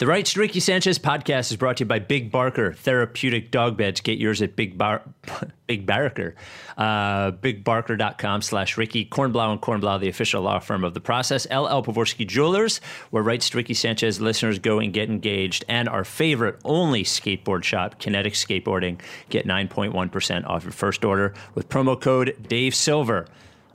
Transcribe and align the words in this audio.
The 0.00 0.06
Rights 0.06 0.32
to 0.32 0.40
Ricky 0.40 0.60
Sanchez 0.60 0.98
podcast 0.98 1.50
is 1.50 1.58
brought 1.58 1.76
to 1.76 1.82
you 1.82 1.86
by 1.86 1.98
Big 1.98 2.32
Barker 2.32 2.72
Therapeutic 2.72 3.50
Dog 3.50 3.76
Beds. 3.76 4.00
Get 4.00 4.16
yours 4.16 4.40
at 4.40 4.56
Big 4.56 4.78
Bar, 4.78 5.02
Big 5.66 5.84
Barker, 5.84 6.36
uh, 6.78 7.32
BigBarker.com 7.32 8.40
slash 8.40 8.78
Ricky. 8.78 9.04
Kornblau 9.04 9.52
and 9.52 9.60
Kornblau, 9.60 10.00
the 10.00 10.08
official 10.08 10.40
law 10.40 10.58
firm 10.58 10.84
of 10.84 10.94
the 10.94 11.02
process. 11.02 11.44
LL 11.50 11.82
Pavorsky 11.82 12.26
Jewelers, 12.26 12.80
where 13.10 13.22
Rights 13.22 13.50
to 13.50 13.58
Ricky 13.58 13.74
Sanchez 13.74 14.22
listeners 14.22 14.58
go 14.58 14.78
and 14.78 14.90
get 14.90 15.10
engaged. 15.10 15.66
And 15.68 15.86
our 15.86 16.04
favorite 16.04 16.58
only 16.64 17.04
skateboard 17.04 17.64
shop, 17.64 17.98
Kinetic 17.98 18.32
Skateboarding. 18.32 19.02
Get 19.28 19.46
9.1% 19.46 20.46
off 20.46 20.62
your 20.62 20.72
first 20.72 21.04
order 21.04 21.34
with 21.54 21.68
promo 21.68 22.00
code 22.00 22.46
Dave 22.48 22.74
Silver. 22.74 23.26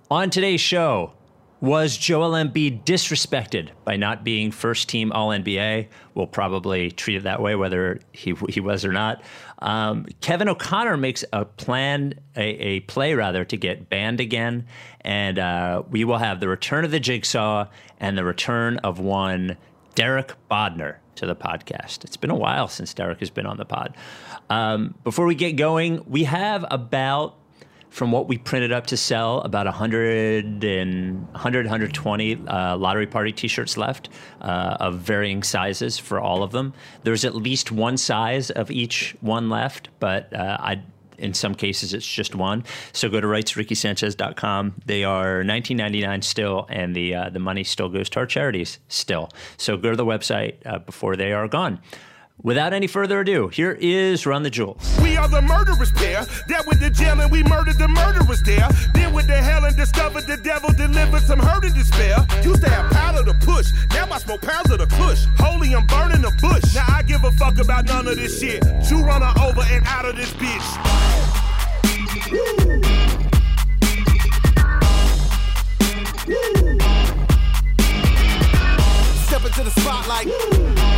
On 0.10 0.32
today's 0.32 0.62
show, 0.62 1.14
was 1.62 1.98
Joel 1.98 2.32
Embiid 2.32 2.84
disrespected 2.84 3.70
by 3.84 3.96
not 3.96 4.24
being 4.24 4.52
first 4.52 4.90
team 4.90 5.12
All 5.12 5.30
NBA? 5.30 5.88
We'll 6.14 6.28
probably 6.28 6.92
treat 6.92 7.16
it 7.16 7.24
that 7.24 7.42
way, 7.42 7.56
whether 7.56 8.00
he, 8.12 8.36
he 8.50 8.60
was 8.60 8.86
or 8.86 8.92
not. 8.92 9.24
Um, 9.60 10.06
Kevin 10.22 10.50
O'Connor 10.50 10.98
makes 10.98 11.24
a 11.32 11.46
plan, 11.46 12.14
a, 12.36 12.44
a, 12.44 12.80
play 12.82 13.14
rather, 13.14 13.46
to 13.46 13.58
get 13.58 13.90
banned 13.90 14.20
again. 14.20 14.68
And 15.02 15.40
uh, 15.40 15.84
we 15.90 16.04
will 16.04 16.18
have 16.18 16.40
the 16.40 16.48
return 16.48 16.86
of 16.86 16.92
the 16.92 17.00
jigsaw 17.00 17.68
and 18.00 18.18
the 18.18 18.26
return 18.26 18.78
of 18.80 19.00
one 19.00 19.58
Derek 19.96 20.34
Bodner 20.52 20.98
to 21.16 21.26
the 21.26 21.36
podcast. 21.36 22.04
It's 22.04 22.18
been 22.18 22.32
a 22.32 22.36
while 22.36 22.68
since 22.68 22.94
Derek 22.94 23.20
has 23.20 23.30
been 23.30 23.46
on 23.46 23.58
the 23.58 23.66
pod. 23.66 23.96
Um, 24.50 24.96
before 25.04 25.26
we 25.26 25.36
get 25.36 25.54
going, 25.54 26.04
we 26.06 26.26
have 26.26 26.66
about 26.70 27.38
from 27.96 28.12
what 28.12 28.28
we 28.28 28.38
printed 28.38 28.74
up 28.74 28.88
to 28.88 28.98
sell, 28.98 29.40
about 29.42 29.66
100 29.66 30.66
and 30.66 31.26
100, 31.30 31.66
120 31.66 32.46
uh, 32.46 32.76
lottery 32.76 33.08
party 33.08 33.32
T-shirts 33.32 33.78
left 33.78 34.10
uh, 34.42 34.76
of 34.82 35.00
varying 35.00 35.42
sizes 35.44 35.98
for 35.98 36.20
all 36.20 36.44
of 36.44 36.52
them. 36.52 36.74
There's 37.04 37.24
at 37.24 37.36
least 37.36 37.72
one 37.72 37.96
size 37.96 38.52
of 38.52 38.70
each 38.70 39.16
one 39.22 39.50
left, 39.50 39.88
but 40.00 40.32
uh, 40.34 40.58
I. 40.60 40.82
In 41.18 41.34
some 41.34 41.56
cases, 41.56 41.94
it's 41.94 42.06
just 42.06 42.36
one. 42.36 42.66
So 42.92 43.08
go 43.08 43.22
to 43.22 43.28
rightsrickysanchez.com. 43.28 44.82
They 44.86 45.06
are 45.06 45.44
19.99 45.44 46.26
still, 46.26 46.66
and 46.68 46.94
the 46.94 47.16
uh, 47.16 47.30
the 47.30 47.40
money 47.40 47.64
still 47.64 47.88
goes 47.88 48.10
to 48.10 48.20
our 48.20 48.26
charities 48.26 48.80
still. 48.90 49.30
So 49.56 49.78
go 49.78 49.92
to 49.92 49.96
the 49.96 50.04
website 50.04 50.56
uh, 50.66 50.80
before 50.80 51.16
they 51.16 51.32
are 51.32 51.48
gone. 51.48 51.80
Without 52.44 52.74
any 52.74 52.86
further 52.86 53.22
ado, 53.22 53.48
here 53.48 53.78
is 53.80 54.26
Run 54.26 54.44
the 54.44 54.50
Jewels. 54.50 55.00
We 55.02 55.16
are 55.16 55.28
the 55.28 55.42
murderers 55.42 55.92
pair. 55.92 56.26
That 56.48 56.66
with 56.68 56.80
the 56.82 56.90
jail 56.90 57.20
and 57.22 57.32
we 57.32 57.44
murdered 57.44 57.78
the 57.80 57.88
murderers 57.88 58.44
there. 58.44 58.68
Then 58.94 59.14
with 59.14 59.28
the 59.28 59.38
hell 59.38 59.64
and 59.64 59.76
discovered 59.76 60.28
the 60.28 60.38
devil 60.38 60.70
delivered 60.74 61.24
some 61.24 61.40
hurt 61.40 61.64
and 61.64 61.74
despair. 61.74 62.18
Used 62.44 62.62
to 62.62 62.70
have 62.70 62.92
powder 62.92 63.24
to 63.24 63.34
push. 63.46 63.68
Now 63.92 64.12
I 64.12 64.20
smoke 64.20 64.42
pounds 64.42 64.70
of 64.70 64.80
the 64.80 64.86
kush. 64.86 65.24
Holy, 65.40 65.74
I'm 65.74 65.88
burning 65.88 66.22
the 66.22 66.32
bush. 66.42 66.76
Now 66.76 66.86
I 66.90 67.04
give 67.04 67.24
a 67.24 67.32
fuck 67.32 67.58
about 67.58 67.86
none 67.86 68.08
of 68.08 68.18
this 68.18 68.40
shit. 68.40 68.64
You 68.92 69.02
run 69.02 69.22
her 69.22 69.34
over 69.42 69.62
and 69.72 69.86
out 69.88 70.06
of 70.06 70.18
this 70.18 70.32
bitch. 70.34 70.62
Step 79.26 79.46
into 79.46 79.64
the 79.64 79.72
spotlight. 79.80 80.95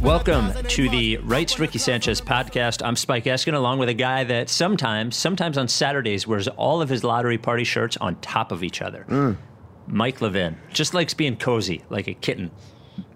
Welcome 0.00 0.52
to 0.68 0.88
the 0.88 1.16
Rights 1.18 1.54
to 1.54 1.60
Ricky 1.62 1.78
Sanchez 1.78 2.20
podcast. 2.20 2.84
I'm 2.84 2.94
Spike 2.96 3.24
Eskin, 3.24 3.54
along 3.54 3.78
with 3.80 3.88
a 3.88 3.94
guy 3.94 4.24
that 4.24 4.48
sometimes, 4.48 5.16
sometimes 5.16 5.58
on 5.58 5.66
Saturdays, 5.68 6.26
wears 6.26 6.46
all 6.48 6.80
of 6.80 6.88
his 6.88 7.02
lottery 7.04 7.36
party 7.38 7.64
shirts 7.64 7.96
on 7.96 8.16
top 8.20 8.52
of 8.52 8.62
each 8.62 8.80
other. 8.80 9.04
Mm. 9.08 9.36
Mike 9.86 10.20
Levin 10.20 10.56
just 10.72 10.94
likes 10.94 11.14
being 11.14 11.36
cozy, 11.36 11.82
like 11.90 12.06
a 12.08 12.14
kitten. 12.14 12.50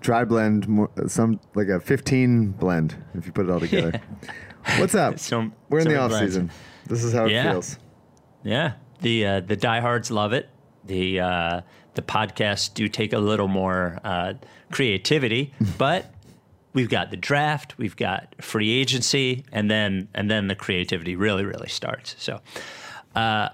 Tri-blend, 0.00 0.68
more, 0.68 0.90
some 1.06 1.38
like 1.54 1.68
a 1.68 1.78
15 1.80 2.52
blend 2.52 2.96
if 3.14 3.24
you 3.26 3.32
put 3.32 3.46
it 3.46 3.50
all 3.50 3.60
together. 3.60 4.00
What's 4.78 4.94
up? 4.94 5.18
So- 5.18 5.50
We're 5.68 5.78
in 5.80 5.84
so 5.84 5.90
the 5.90 5.96
off 5.98 6.10
blends. 6.10 6.32
season. 6.32 6.50
This 6.86 7.04
is 7.04 7.12
how 7.12 7.26
it 7.26 7.32
Yeah. 7.32 7.52
feels. 7.52 7.78
Yeah, 8.44 8.72
the 9.00 9.26
uh, 9.26 9.40
the 9.40 9.54
diehards 9.56 10.10
love 10.10 10.32
it. 10.32 10.48
The 10.86 11.20
uh, 11.20 11.60
the 11.94 12.02
podcasts 12.02 12.72
do 12.72 12.88
take 12.88 13.12
a 13.12 13.18
little 13.18 13.48
more 13.48 13.98
uh, 14.04 14.34
creativity, 14.70 15.52
but 15.78 16.12
we've 16.72 16.88
got 16.88 17.10
the 17.10 17.16
draft, 17.16 17.78
we've 17.78 17.96
got 17.96 18.34
free 18.40 18.70
agency, 18.70 19.44
and 19.52 19.70
then 19.70 20.08
and 20.14 20.30
then 20.30 20.48
the 20.48 20.54
creativity 20.54 21.16
really 21.16 21.44
really 21.44 21.68
starts. 21.68 22.16
So, 22.18 22.40
uh, 23.14 23.50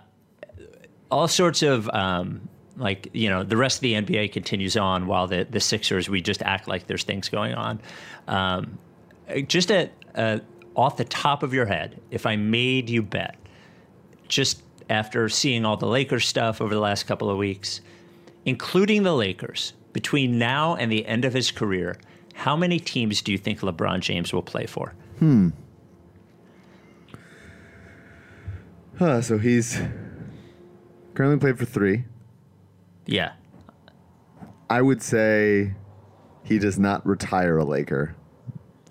all 1.11 1.28
sorts 1.28 1.62
of. 1.62 1.89
Um, 1.91 2.49
like 2.77 3.09
you 3.12 3.28
know, 3.28 3.43
the 3.43 3.56
rest 3.56 3.78
of 3.78 3.81
the 3.81 3.95
NBA 3.95 4.31
continues 4.31 4.77
on 4.77 5.09
while 5.09 5.27
the 5.27 5.45
the 5.50 5.59
Sixers 5.59 6.09
we 6.09 6.21
just 6.21 6.43
act 6.43 6.69
like 6.69 6.87
there's 6.87 7.03
things 7.03 7.28
going 7.28 7.55
on. 7.55 7.81
Um, 8.28 8.78
just 9.49 9.72
a, 9.72 9.91
a 10.15 10.41
off 10.77 10.97
the 10.97 11.05
top 11.05 11.43
of 11.43 11.53
your 11.53 11.66
head, 11.66 12.00
if 12.12 12.25
I 12.25 12.37
made 12.37 12.89
you 12.89 13.03
bet, 13.03 13.34
just 14.28 14.62
after 14.88 15.28
seeing 15.28 15.65
all 15.65 15.76
the 15.76 15.87
Lakers 15.87 16.26
stuff 16.26 16.60
over 16.60 16.75
the 16.75 16.81
last 16.81 17.04
couple 17.04 17.31
of 17.31 17.37
weeks, 17.37 17.81
including 18.44 19.03
the 19.03 19.15
Lakers, 19.15 19.75
between 19.93 20.38
now 20.38 20.76
and 20.76 20.91
the 20.91 21.06
end 21.06 21.25
of 21.25 21.32
his 21.32 21.50
career, 21.50 21.97
how 22.34 22.56
many 22.56 22.78
teams 22.78 23.21
do 23.21 23.32
you 23.32 23.38
think 23.38 23.60
LeBron 23.60 24.00
James 24.00 24.32
will 24.32 24.43
play 24.43 24.66
for? 24.66 24.94
Hmm. 25.19 25.50
Huh, 28.98 29.22
so 29.22 29.38
he's 29.38 29.81
currently 31.15 31.38
played 31.38 31.59
for 31.59 31.65
three. 31.65 32.04
Yeah. 33.06 33.32
I 34.71 34.82
would 34.82 35.03
say 35.03 35.75
he 36.44 36.59
does 36.59 36.78
not 36.78 37.06
retire 37.06 37.59
a 37.59 37.65
Laker. 37.65 38.15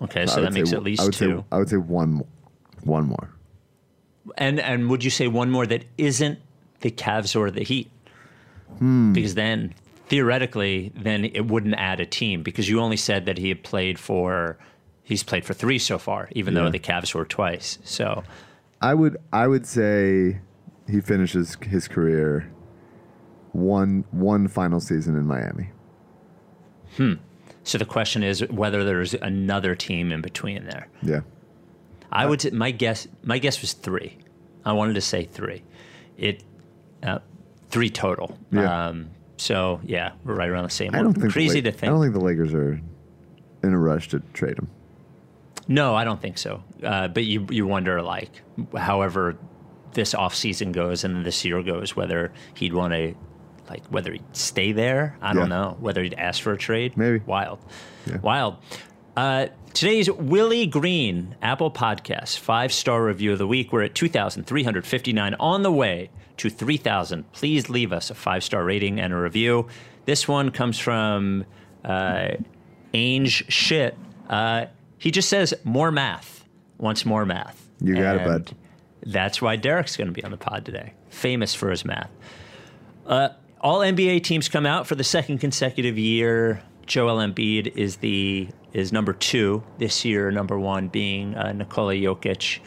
Okay, 0.00 0.26
so 0.26 0.42
that 0.42 0.52
makes 0.52 0.72
at 0.72 0.82
least 0.82 1.02
I 1.02 1.06
two. 1.06 1.38
Say, 1.38 1.44
I 1.52 1.58
would 1.58 1.68
say 1.68 1.76
one, 1.76 2.24
one 2.84 3.06
more. 3.06 3.30
And 4.36 4.60
and 4.60 4.90
would 4.90 5.04
you 5.04 5.10
say 5.10 5.28
one 5.28 5.50
more 5.50 5.66
that 5.66 5.84
isn't 5.96 6.38
the 6.80 6.90
Cavs 6.90 7.34
or 7.34 7.50
the 7.50 7.62
Heat? 7.62 7.90
Hmm. 8.78 9.12
Because 9.12 9.34
then 9.34 9.74
theoretically, 10.08 10.92
then 10.94 11.24
it 11.24 11.46
wouldn't 11.46 11.74
add 11.74 12.00
a 12.00 12.06
team 12.06 12.42
because 12.42 12.68
you 12.68 12.80
only 12.80 12.96
said 12.96 13.26
that 13.26 13.38
he 13.38 13.48
had 13.48 13.62
played 13.62 13.98
for 13.98 14.58
he's 15.02 15.22
played 15.22 15.44
for 15.44 15.54
three 15.54 15.78
so 15.78 15.98
far, 15.98 16.28
even 16.32 16.54
though 16.54 16.70
the 16.70 16.78
Cavs 16.78 17.14
were 17.14 17.24
twice. 17.24 17.78
So 17.84 18.24
I 18.80 18.94
would 18.94 19.16
I 19.32 19.46
would 19.46 19.66
say 19.66 20.40
he 20.88 21.00
finishes 21.00 21.56
his 21.62 21.88
career 21.88 22.50
one 23.52 24.04
one 24.10 24.48
final 24.48 24.80
season 24.80 25.16
in 25.16 25.26
Miami. 25.26 25.70
Hmm. 26.96 27.14
so 27.64 27.76
the 27.76 27.84
question 27.84 28.22
is 28.22 28.40
whether 28.48 28.82
there's 28.82 29.12
another 29.14 29.74
team 29.74 30.10
in 30.10 30.20
between 30.20 30.64
there. 30.64 30.88
Yeah. 31.02 31.20
I 32.10 32.26
would 32.26 32.40
say 32.40 32.50
my 32.50 32.70
guess 32.70 33.06
my 33.22 33.38
guess 33.38 33.60
was 33.60 33.72
three. 33.72 34.18
I 34.64 34.72
wanted 34.72 34.94
to 34.94 35.00
say 35.00 35.24
three. 35.24 35.62
It 36.16 36.42
uh, 37.02 37.18
three 37.70 37.90
total. 37.90 38.38
Yeah. 38.50 38.88
Um, 38.88 39.10
so 39.36 39.80
yeah, 39.84 40.12
we're 40.24 40.34
right 40.34 40.48
around 40.48 40.64
the 40.64 40.70
same. 40.70 40.94
I 40.94 41.02
don't 41.02 41.14
think 41.14 41.32
crazy 41.32 41.60
La- 41.62 41.70
to 41.70 41.86
I 41.86 41.88
don't 41.90 42.00
think 42.02 42.14
the 42.14 42.20
Lakers 42.20 42.54
are 42.54 42.80
in 43.62 43.72
a 43.72 43.78
rush 43.78 44.08
to 44.08 44.20
trade 44.32 44.58
him. 44.58 44.68
No, 45.68 45.94
I 45.94 46.04
don't 46.04 46.20
think 46.20 46.38
so. 46.38 46.62
Uh, 46.82 47.08
but 47.08 47.24
you 47.24 47.46
you 47.50 47.66
wonder 47.66 48.00
like, 48.02 48.30
however, 48.76 49.36
this 49.92 50.14
off 50.14 50.34
season 50.34 50.72
goes 50.72 51.04
and 51.04 51.24
this 51.26 51.44
year 51.44 51.62
goes, 51.62 51.94
whether 51.94 52.32
he'd 52.54 52.72
want 52.72 52.92
to, 52.94 53.14
like, 53.68 53.84
whether 53.86 54.12
he'd 54.12 54.24
stay 54.36 54.72
there. 54.72 55.16
I 55.20 55.34
don't 55.34 55.48
know. 55.48 55.76
Whether 55.80 56.02
he'd 56.02 56.14
ask 56.14 56.42
for 56.42 56.52
a 56.52 56.58
trade. 56.58 56.96
Maybe. 56.96 57.20
Wild, 57.26 57.58
Yeah. 58.06 58.18
wild. 58.18 58.56
Uh, 59.18 59.48
today's 59.74 60.08
Willie 60.08 60.64
Green 60.64 61.34
Apple 61.42 61.72
Podcast 61.72 62.38
five 62.38 62.72
star 62.72 63.04
review 63.04 63.32
of 63.32 63.38
the 63.38 63.48
week. 63.48 63.72
We're 63.72 63.82
at 63.82 63.96
two 63.96 64.08
thousand 64.08 64.44
three 64.44 64.62
hundred 64.62 64.86
fifty 64.86 65.12
nine 65.12 65.34
on 65.40 65.64
the 65.64 65.72
way 65.72 66.10
to 66.36 66.48
three 66.48 66.76
thousand. 66.76 67.32
Please 67.32 67.68
leave 67.68 67.92
us 67.92 68.10
a 68.10 68.14
five 68.14 68.44
star 68.44 68.62
rating 68.62 69.00
and 69.00 69.12
a 69.12 69.16
review. 69.16 69.66
This 70.04 70.28
one 70.28 70.52
comes 70.52 70.78
from 70.78 71.44
uh, 71.84 72.28
Ainge 72.94 73.42
Shit. 73.50 73.98
Uh, 74.28 74.66
he 74.98 75.10
just 75.10 75.28
says 75.28 75.52
more 75.64 75.90
math. 75.90 76.44
Wants 76.76 77.04
more 77.04 77.26
math. 77.26 77.68
You 77.80 77.96
got 77.96 78.18
it, 78.18 78.24
bud. 78.24 78.52
That's 79.04 79.42
why 79.42 79.56
Derek's 79.56 79.96
going 79.96 80.06
to 80.06 80.12
be 80.12 80.22
on 80.22 80.30
the 80.30 80.36
pod 80.36 80.64
today. 80.64 80.92
Famous 81.08 81.56
for 81.56 81.70
his 81.70 81.84
math. 81.84 82.10
Uh, 83.04 83.30
all 83.60 83.80
NBA 83.80 84.22
teams 84.22 84.48
come 84.48 84.64
out 84.64 84.86
for 84.86 84.94
the 84.94 85.02
second 85.02 85.38
consecutive 85.38 85.98
year. 85.98 86.62
Joel 86.88 87.18
Embiid 87.18 87.76
is 87.76 87.96
the 87.96 88.48
is 88.72 88.92
number 88.92 89.12
two 89.12 89.62
this 89.78 90.04
year. 90.04 90.30
Number 90.30 90.58
one 90.58 90.88
being 90.88 91.34
uh, 91.36 91.52
Nikola 91.52 91.94
Jokic. 91.94 92.60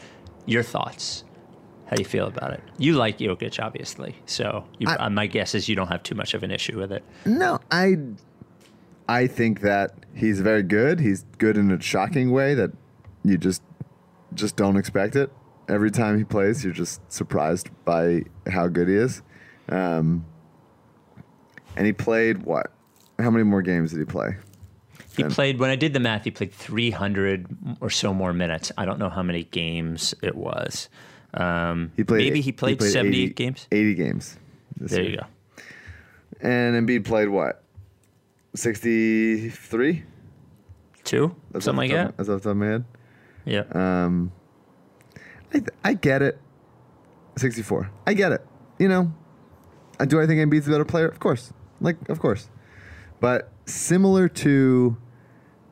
Your 0.46 0.64
thoughts? 0.64 1.24
How 1.88 1.96
do 1.98 2.02
you 2.02 2.08
feel 2.08 2.28
about 2.28 2.52
it? 2.54 2.62
You 2.78 2.94
like 2.94 3.18
Jokic, 3.18 3.62
obviously. 3.62 4.16
So 4.26 4.64
you, 4.80 4.88
I- 4.88 4.96
uh, 4.96 5.10
my 5.10 5.28
guess 5.28 5.54
is 5.56 5.68
you 5.68 5.76
don't 5.76 5.90
have 5.90 6.04
too 6.04 6.16
much 6.16 6.34
of 6.34 6.44
an 6.44 6.52
issue 6.52 6.80
with 6.80 6.92
it. 6.92 7.04
No, 7.26 7.60
I 7.72 7.98
I 9.10 9.28
think 9.28 9.62
that 9.62 9.94
he's 10.16 10.40
very 10.40 10.64
good. 10.64 11.00
He's 11.00 11.26
good 11.38 11.58
in 11.58 11.70
a 11.72 11.82
shocking 11.82 12.32
way 12.32 12.54
that 12.54 12.72
you 13.24 13.38
just 13.38 13.62
just 14.34 14.56
don't 14.56 14.78
expect 14.78 15.16
it. 15.16 15.30
every 15.68 15.92
time 15.92 16.18
he 16.18 16.24
plays, 16.24 16.64
you're 16.64 16.74
just 16.74 17.00
surprised 17.12 17.70
by 17.86 18.24
how 18.52 18.68
good 18.68 18.88
he 18.88 18.96
is. 18.96 19.22
Um, 19.70 20.26
and 21.76 21.86
he 21.86 21.94
played 21.94 22.44
what? 22.44 22.72
How 23.22 23.30
many 23.32 23.44
more 23.44 23.62
games 23.62 23.92
did 23.92 24.00
he 24.00 24.06
play? 24.06 24.36
He 25.16 25.24
Then- 25.24 25.32
played 25.32 25.60
when 25.60 25.70
I 25.70 25.76
did 25.76 25.94
the 25.94 26.00
math. 26.00 26.24
He 26.24 26.32
played 26.32 26.52
300 26.54 27.48
or 27.82 27.90
so 27.90 28.14
more 28.14 28.34
minutes. 28.34 28.72
I 28.78 28.86
don't 28.86 29.00
know 29.00 29.10
how 29.10 29.22
many 29.24 29.44
games 29.46 30.14
it 30.22 30.36
was. 30.36 30.90
Um, 31.34 31.92
He 31.98 32.04
played. 32.04 32.24
maybe 32.26 32.42
he 32.42 32.52
played, 32.52 32.82
80 32.82 32.92
78 32.92 33.36
games. 33.36 33.68
80 33.72 33.96
games. 33.96 34.38
this 34.78 34.92
There 34.92 35.02
year. 35.02 35.12
you 35.12 35.18
go. 35.18 35.26
And 36.42 36.88
Embiid 36.88 37.06
played 37.06 37.28
what? 37.30 37.64
63? 38.56 40.04
Two, 41.04 41.36
something 41.54 41.76
like 41.76 41.92
that. 41.92 42.18
That's 42.18 42.30
off 42.30 42.42
the 42.44 42.50
top 42.50 42.52
of 42.52 42.58
my 42.58 42.66
head. 42.68 42.86
Yeah. 43.46 43.64
Um, 43.74 44.32
I, 45.54 45.60
th- 45.60 45.70
I 45.84 45.94
get 45.94 46.22
it. 46.22 46.40
64. 47.38 47.90
I 48.08 48.14
get 48.14 48.32
it. 48.32 48.46
You 48.80 48.88
know, 48.88 49.14
do 50.08 50.22
I 50.22 50.28
think 50.28 50.40
Embiid's 50.40 50.68
a 50.68 50.72
better 50.72 50.86
player? 50.86 51.08
Of 51.08 51.20
course. 51.20 51.54
Like, 51.80 51.98
of 52.10 52.20
course. 52.20 52.50
But 53.22 53.50
similar 53.66 54.28
to 54.28 54.98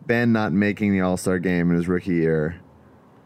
Ben 0.06 0.32
not 0.32 0.54
making 0.54 0.94
the 0.94 1.02
All 1.02 1.18
Star 1.18 1.40
game 1.40 1.72
in 1.72 1.76
his 1.76 1.90
rookie 1.90 2.14
year, 2.14 2.62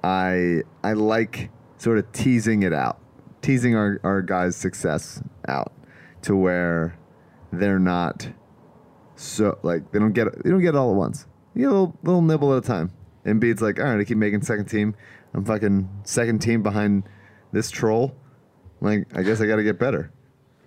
I 0.03 0.63
I 0.83 0.93
like 0.93 1.51
sort 1.77 1.99
of 1.99 2.11
teasing 2.13 2.63
it 2.63 2.73
out, 2.73 2.99
teasing 3.41 3.75
our, 3.75 3.99
our 4.03 4.21
guys' 4.21 4.55
success 4.55 5.21
out 5.47 5.71
to 6.23 6.35
where 6.35 6.97
they're 7.51 7.77
not 7.77 8.27
so 9.15 9.59
like 9.61 9.91
they 9.91 9.99
don't 9.99 10.13
get 10.13 10.27
they 10.43 10.49
don't 10.49 10.61
get 10.61 10.69
it 10.69 10.75
all 10.75 10.89
at 10.91 10.95
once. 10.95 11.27
You 11.53 11.61
get 11.61 11.69
a 11.69 11.71
little, 11.71 11.99
little 12.01 12.21
nibble 12.21 12.53
at 12.53 12.63
a 12.63 12.67
time. 12.67 12.91
And 13.25 13.39
Embiid's 13.39 13.61
like, 13.61 13.79
all 13.79 13.85
right, 13.85 13.99
I 13.99 14.03
keep 14.05 14.17
making 14.17 14.41
second 14.41 14.65
team. 14.65 14.95
I'm 15.33 15.45
fucking 15.45 15.87
second 16.03 16.39
team 16.39 16.63
behind 16.63 17.03
this 17.51 17.69
troll. 17.69 18.15
Like, 18.81 19.05
I 19.15 19.21
guess 19.23 19.39
I 19.39 19.45
got 19.45 19.57
to 19.57 19.63
get 19.63 19.79
better, 19.79 20.11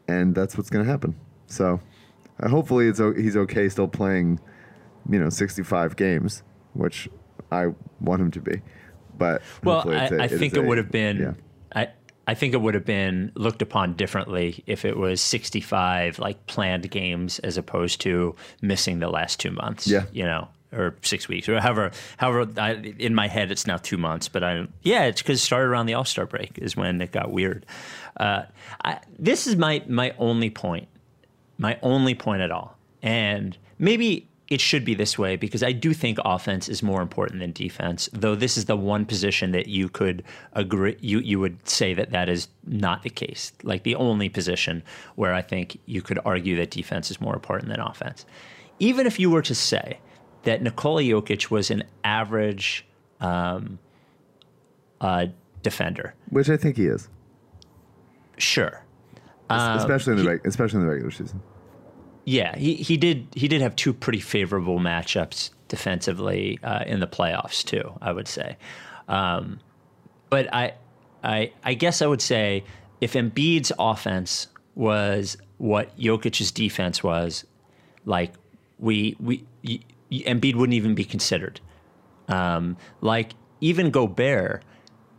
and 0.09 0.35
that's 0.35 0.57
what's 0.57 0.71
gonna 0.71 0.85
happen. 0.85 1.17
So, 1.47 1.81
uh, 2.43 2.49
hopefully, 2.49 2.89
it's 2.89 3.01
he's 3.17 3.37
okay 3.37 3.69
still 3.69 3.89
playing, 3.89 4.41
you 5.11 5.19
know, 5.19 5.29
65 5.31 5.97
games, 5.97 6.43
which 6.75 7.09
I 7.51 7.69
want 8.01 8.21
him 8.23 8.31
to 8.33 8.41
be. 8.41 8.63
But 9.19 9.43
Well, 9.65 9.89
I, 9.91 10.07
a- 10.07 10.23
I 10.25 10.29
think 10.29 10.55
it 10.55 10.59
a- 10.59 10.63
would 10.63 10.79
have 10.79 10.91
been. 10.91 11.17
yeah. 11.19 11.33
I 11.75 11.89
I 12.29 12.35
think 12.35 12.55
it 12.55 12.61
would 12.61 12.75
have 12.75 12.85
been 12.85 13.31
looked 13.37 13.63
upon 13.63 13.95
differently 13.95 14.63
if 14.67 14.85
it 14.85 14.97
was 14.97 15.21
65 15.21 16.19
like 16.19 16.47
planned 16.47 16.91
games 16.91 17.39
as 17.41 17.57
opposed 17.57 18.01
to 18.03 18.35
missing 18.61 18.99
the 18.99 19.09
last 19.09 19.39
two 19.41 19.53
months. 19.53 19.87
Yeah. 19.87 20.07
you 20.13 20.25
know, 20.25 20.49
or 20.73 20.97
six 21.03 21.29
weeks 21.29 21.49
or 21.49 21.61
however. 21.61 21.93
However, 22.17 22.51
I, 22.61 22.73
in 22.99 23.15
my 23.15 23.29
head 23.29 23.51
it's 23.53 23.67
now 23.67 23.77
two 23.77 23.97
months, 23.97 24.29
but 24.29 24.43
I 24.45 24.67
yeah, 24.83 25.05
it's 25.05 25.23
because 25.23 25.39
it 25.39 25.43
started 25.45 25.69
around 25.69 25.87
the 25.87 25.95
All 25.95 26.05
Star 26.05 26.27
break 26.27 26.59
is 26.59 26.77
when 26.77 27.01
it 27.01 27.13
got 27.13 27.31
weird. 27.31 27.65
Uh, 28.19 28.43
I, 28.85 28.99
this 29.19 29.47
is 29.47 29.57
my 29.57 29.83
my 29.89 30.13
only 30.19 30.51
point 30.51 30.89
my 31.59 31.79
only 31.83 32.15
point 32.15 32.43
at 32.43 32.51
all. 32.51 32.77
And 33.03 33.57
maybe 33.79 34.29
it 34.49 34.61
should 34.61 34.85
be 34.85 34.95
this 34.95 35.19
way 35.19 35.37
because 35.37 35.63
I 35.63 35.73
do 35.73 35.93
think 35.93 36.19
offense 36.25 36.69
is 36.69 36.83
more 36.83 37.03
important 37.03 37.41
than 37.41 37.53
defense. 37.53 38.09
Though 38.13 38.37
this 38.37 38.57
is 38.57 38.67
the 38.67 38.77
one 38.77 39.05
position 39.05 39.51
that 39.53 39.67
you 39.67 39.89
could 39.89 40.23
agree 40.53 40.97
you 41.01 41.19
you 41.19 41.41
would 41.41 41.69
say 41.69 41.95
that 41.95 42.11
that 42.11 42.29
is 42.29 42.49
not 42.65 43.03
the 43.03 43.11
case. 43.11 43.53
Like 43.63 43.83
the 43.83 43.97
only 43.97 44.29
position 44.29 44.83
where 45.17 45.35
I 45.35 45.43
think 45.43 45.79
you 45.87 46.01
could 46.01 46.21
argue 46.25 46.57
that 46.57 46.71
defense 46.71 47.11
is 47.11 47.21
more 47.21 47.35
important 47.35 47.71
than 47.71 47.81
offense. 47.81 48.25
Even 48.79 49.07
if 49.07 49.19
you 49.19 49.31
were 49.31 49.43
to 49.43 49.55
say 49.55 49.99
that 50.45 50.63
Nikola 50.63 51.03
Jokic 51.03 51.51
was 51.51 51.71
an 51.71 51.83
average 52.05 52.87
um, 53.21 53.79
uh, 55.01 55.27
defender, 55.63 56.15
which 56.29 56.49
I 56.49 56.57
think 56.57 56.77
he 56.77 56.87
is, 56.87 57.09
sure. 58.37 58.86
Especially 59.51 60.13
in 60.13 60.17
the 60.19 60.23
he- 60.23 60.29
reg- 60.29 60.47
especially 60.47 60.81
in 60.81 60.87
the 60.87 60.93
regular 60.93 61.11
season. 61.11 61.41
Yeah, 62.25 62.57
he, 62.57 62.75
he 62.75 62.97
did 62.97 63.29
he 63.35 63.47
did 63.47 63.61
have 63.61 63.77
two 63.77 63.93
pretty 63.93 64.19
favorable 64.21 64.79
matchups 64.81 65.51
defensively 65.69 66.59
uh, 66.63 66.83
in 66.87 66.99
the 67.01 67.07
playoffs 67.07 67.65
too. 67.65 67.93
I 68.03 68.11
would 68.13 68.27
say, 68.27 68.57
um, 69.09 69.61
but 70.29 70.53
I 70.53 70.75
I 71.23 71.53
I 71.63 71.75
guess 71.75 72.03
I 72.03 72.07
would 72.07 72.21
say 72.23 72.65
if 73.01 73.13
Embiid's 73.13 73.71
offense 73.79 74.49
was 74.75 75.37
what 75.59 75.97
Jokic's 75.99 76.51
defense 76.51 77.03
was, 77.05 77.45
like 78.05 78.33
we 78.79 79.17
we 79.21 79.45
y- 79.65 79.79
Embiid 80.11 80.57
wouldn't 80.57 80.75
even 80.75 80.95
be 80.97 81.05
considered. 81.05 81.61
Um, 82.29 82.77
like 83.01 83.33
even 83.61 83.91
Gobert 83.91 84.65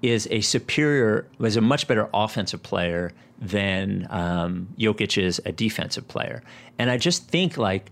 is 0.02 0.28
a 0.32 0.42
superior, 0.42 1.28
was 1.38 1.56
a 1.56 1.62
much 1.62 1.88
better 1.88 2.10
offensive 2.14 2.62
player 2.64 3.12
than 3.40 4.08
um, 4.10 4.68
Jokic 4.78 5.22
is 5.22 5.42
a 5.46 5.52
defensive 5.52 6.08
player, 6.08 6.42
and 6.80 6.90
I 6.90 6.98
just 6.98 7.28
think 7.28 7.58
like 7.58 7.92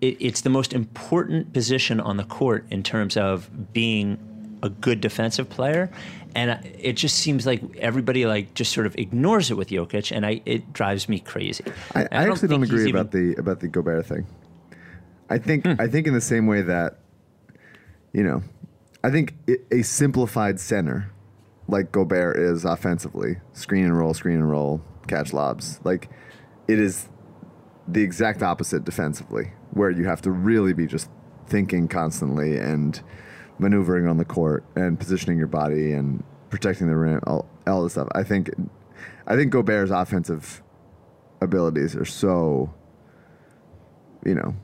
it, 0.00 0.16
it's 0.20 0.40
the 0.42 0.50
most 0.50 0.72
important 0.72 1.52
position 1.52 2.00
on 2.00 2.16
the 2.16 2.24
court 2.24 2.66
in 2.70 2.82
terms 2.82 3.16
of 3.16 3.72
being 3.72 4.18
a 4.62 4.68
good 4.70 5.00
defensive 5.00 5.48
player, 5.50 5.90
and 6.34 6.58
it 6.78 6.94
just 6.94 7.16
seems 7.18 7.46
like 7.46 7.62
everybody 7.76 8.24
like 8.26 8.54
just 8.54 8.72
sort 8.72 8.86
of 8.86 8.94
ignores 8.96 9.50
it 9.50 9.54
with 9.54 9.68
Jokic, 9.68 10.14
and 10.14 10.24
I 10.24 10.40
it 10.46 10.72
drives 10.72 11.08
me 11.08 11.18
crazy. 11.18 11.64
I, 11.94 12.02
I, 12.02 12.04
actually 12.10 12.26
don't 12.26 12.38
think 12.38 12.64
he's 12.64 12.70
agree 12.70 12.88
even- 12.88 13.00
about 13.00 13.10
the 13.12 13.34
about 13.36 13.60
the 13.60 13.68
Gobert 13.68 14.06
thing. 14.06 14.26
I 15.28 15.38
think 15.38 15.64
Hmm. 15.66 15.74
I 15.78 15.86
think 15.88 16.06
in 16.06 16.14
the 16.14 16.20
same 16.20 16.46
way 16.46 16.62
that, 16.62 16.98
you 18.12 18.22
know, 18.22 18.42
I 19.04 19.10
think 19.10 19.34
a 19.70 19.82
simplified 19.82 20.60
center, 20.60 21.10
like 21.72 21.90
Gobert 21.90 22.36
is 22.36 22.64
offensively, 22.64 23.38
screen 23.54 23.86
and 23.86 23.98
roll, 23.98 24.12
screen 24.12 24.36
and 24.36 24.50
roll, 24.50 24.82
catch 25.08 25.32
lobs, 25.32 25.80
like 25.84 26.10
it 26.68 26.78
is 26.78 27.08
the 27.88 28.02
exact 28.02 28.42
opposite 28.42 28.84
defensively, 28.84 29.52
where 29.70 29.90
you 29.90 30.04
have 30.04 30.20
to 30.22 30.30
really 30.30 30.74
be 30.74 30.86
just 30.86 31.08
thinking 31.46 31.88
constantly 31.88 32.58
and 32.58 33.02
maneuvering 33.58 34.06
on 34.06 34.18
the 34.18 34.24
court 34.24 34.64
and 34.76 35.00
positioning 35.00 35.38
your 35.38 35.46
body 35.46 35.92
and 35.92 36.22
protecting 36.50 36.88
the 36.88 36.96
rim, 36.96 37.20
all, 37.26 37.48
all 37.66 37.82
this 37.82 37.92
stuff. 37.92 38.08
I 38.14 38.22
think, 38.22 38.50
I 39.26 39.34
think 39.34 39.50
Gobert's 39.50 39.90
offensive 39.90 40.62
abilities 41.40 41.96
are 41.96 42.04
so, 42.04 42.72
you 44.26 44.34
know, 44.34 44.54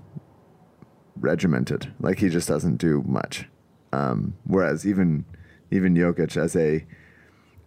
regimented. 1.17 1.93
Like 2.01 2.19
he 2.19 2.29
just 2.29 2.49
doesn't 2.49 2.77
do 2.77 3.03
much. 3.07 3.47
Um, 3.95 4.35
whereas 4.45 4.87
even 4.87 5.25
even 5.71 5.95
Jokic 5.95 6.37
as 6.37 6.57
a 6.57 6.85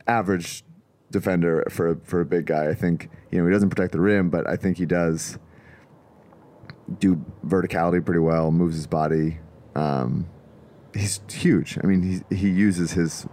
average 0.07 0.63
defender 1.11 1.65
for 1.69 1.89
a, 1.89 1.95
for 1.97 2.21
a 2.21 2.25
big 2.25 2.45
guy, 2.45 2.69
I 2.69 2.73
think 2.73 3.09
you 3.31 3.39
know 3.39 3.45
he 3.45 3.51
doesn't 3.51 3.69
protect 3.69 3.91
the 3.91 3.99
rim, 3.99 4.29
but 4.29 4.49
I 4.49 4.55
think 4.55 4.77
he 4.77 4.85
does 4.85 5.37
do 6.99 7.23
verticality 7.45 8.03
pretty 8.03 8.19
well. 8.19 8.51
Moves 8.51 8.75
his 8.75 8.87
body. 8.87 9.39
Um, 9.75 10.29
he's 10.93 11.21
huge. 11.29 11.77
I 11.83 11.87
mean, 11.87 12.23
he 12.29 12.35
he 12.35 12.49
uses 12.49 12.91
his 12.93 13.27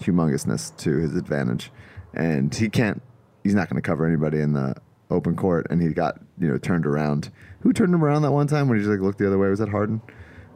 humongousness 0.00 0.76
to 0.78 0.96
his 0.98 1.16
advantage, 1.16 1.70
and 2.12 2.54
he 2.54 2.68
can't. 2.68 3.02
He's 3.42 3.54
not 3.54 3.68
going 3.68 3.80
to 3.80 3.86
cover 3.86 4.06
anybody 4.06 4.40
in 4.40 4.52
the 4.54 4.74
open 5.10 5.36
court, 5.36 5.66
and 5.70 5.82
he 5.82 5.88
got 5.88 6.20
you 6.38 6.48
know 6.48 6.58
turned 6.58 6.86
around. 6.86 7.30
Who 7.60 7.72
turned 7.72 7.94
him 7.94 8.04
around 8.04 8.22
that 8.22 8.32
one 8.32 8.46
time 8.46 8.68
when 8.68 8.78
he 8.78 8.84
just 8.84 8.90
like 8.90 9.00
looked 9.00 9.18
the 9.18 9.26
other 9.26 9.38
way? 9.38 9.48
Was 9.48 9.58
that 9.58 9.68
Harden? 9.68 10.00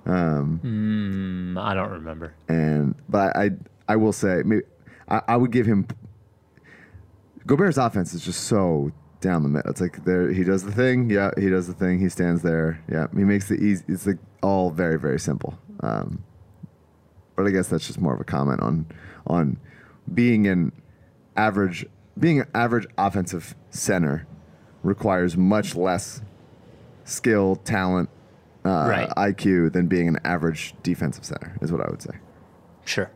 Mm, 0.07 1.61
I 1.61 1.75
don't 1.75 1.91
remember. 1.91 2.35
And 2.49 2.95
but 3.09 3.37
I 3.37 3.51
I 3.89 3.97
will 3.97 4.13
say 4.13 4.43
maybe 4.45 4.63
I, 5.09 5.23
I 5.29 5.37
would 5.37 5.51
give 5.51 5.67
him 5.67 5.87
Gobert's 7.47 7.79
offense 7.79 8.13
is 8.15 8.25
just 8.25 8.45
so 8.45 8.93
down 9.21 9.43
the 9.43 9.49
middle. 9.49 9.71
It's 9.71 9.81
like 9.81 10.05
there 10.05 10.31
he 10.31 10.45
does 10.45 10.65
the 10.65 10.73
thing, 10.73 11.11
yeah, 11.11 11.31
he 11.39 11.49
does 11.49 11.67
the 11.67 11.73
thing, 11.73 11.99
he 11.99 12.09
stands 12.09 12.43
there, 12.43 12.83
yeah, 12.91 13.07
he 13.17 13.25
makes 13.25 13.49
the 13.49 13.55
easy. 13.55 13.85
It's 13.89 14.07
like 14.07 14.19
all 14.43 14.71
very 14.71 14.99
very 14.99 15.19
simple. 15.19 15.59
Um, 15.81 16.23
but 17.37 17.47
I 17.47 17.51
guess 17.51 17.69
that's 17.69 17.87
just 17.87 18.01
more 18.01 18.15
of 18.15 18.21
a 18.21 18.25
comment 18.25 18.61
on 18.61 18.87
on 19.27 19.59
being 20.13 20.47
an 20.47 20.73
average 21.37 21.87
being 22.19 22.41
an 22.41 22.49
average 22.55 22.87
offensive 22.99 23.55
center 23.71 24.27
requires 24.83 25.37
much 25.37 25.75
less 25.75 26.21
skill, 27.05 27.57
talent, 27.57 28.11
uh, 28.65 28.87
Right. 28.89 29.09
IQ 29.17 29.73
than 29.73 29.87
being 29.87 30.09
an 30.09 30.19
average 30.25 30.75
defensive 30.83 31.25
center 31.25 31.57
is 31.63 31.73
what 31.73 31.81
I 31.81 31.91
would 31.91 32.03
say. 32.03 32.17
Sure. 32.85 33.11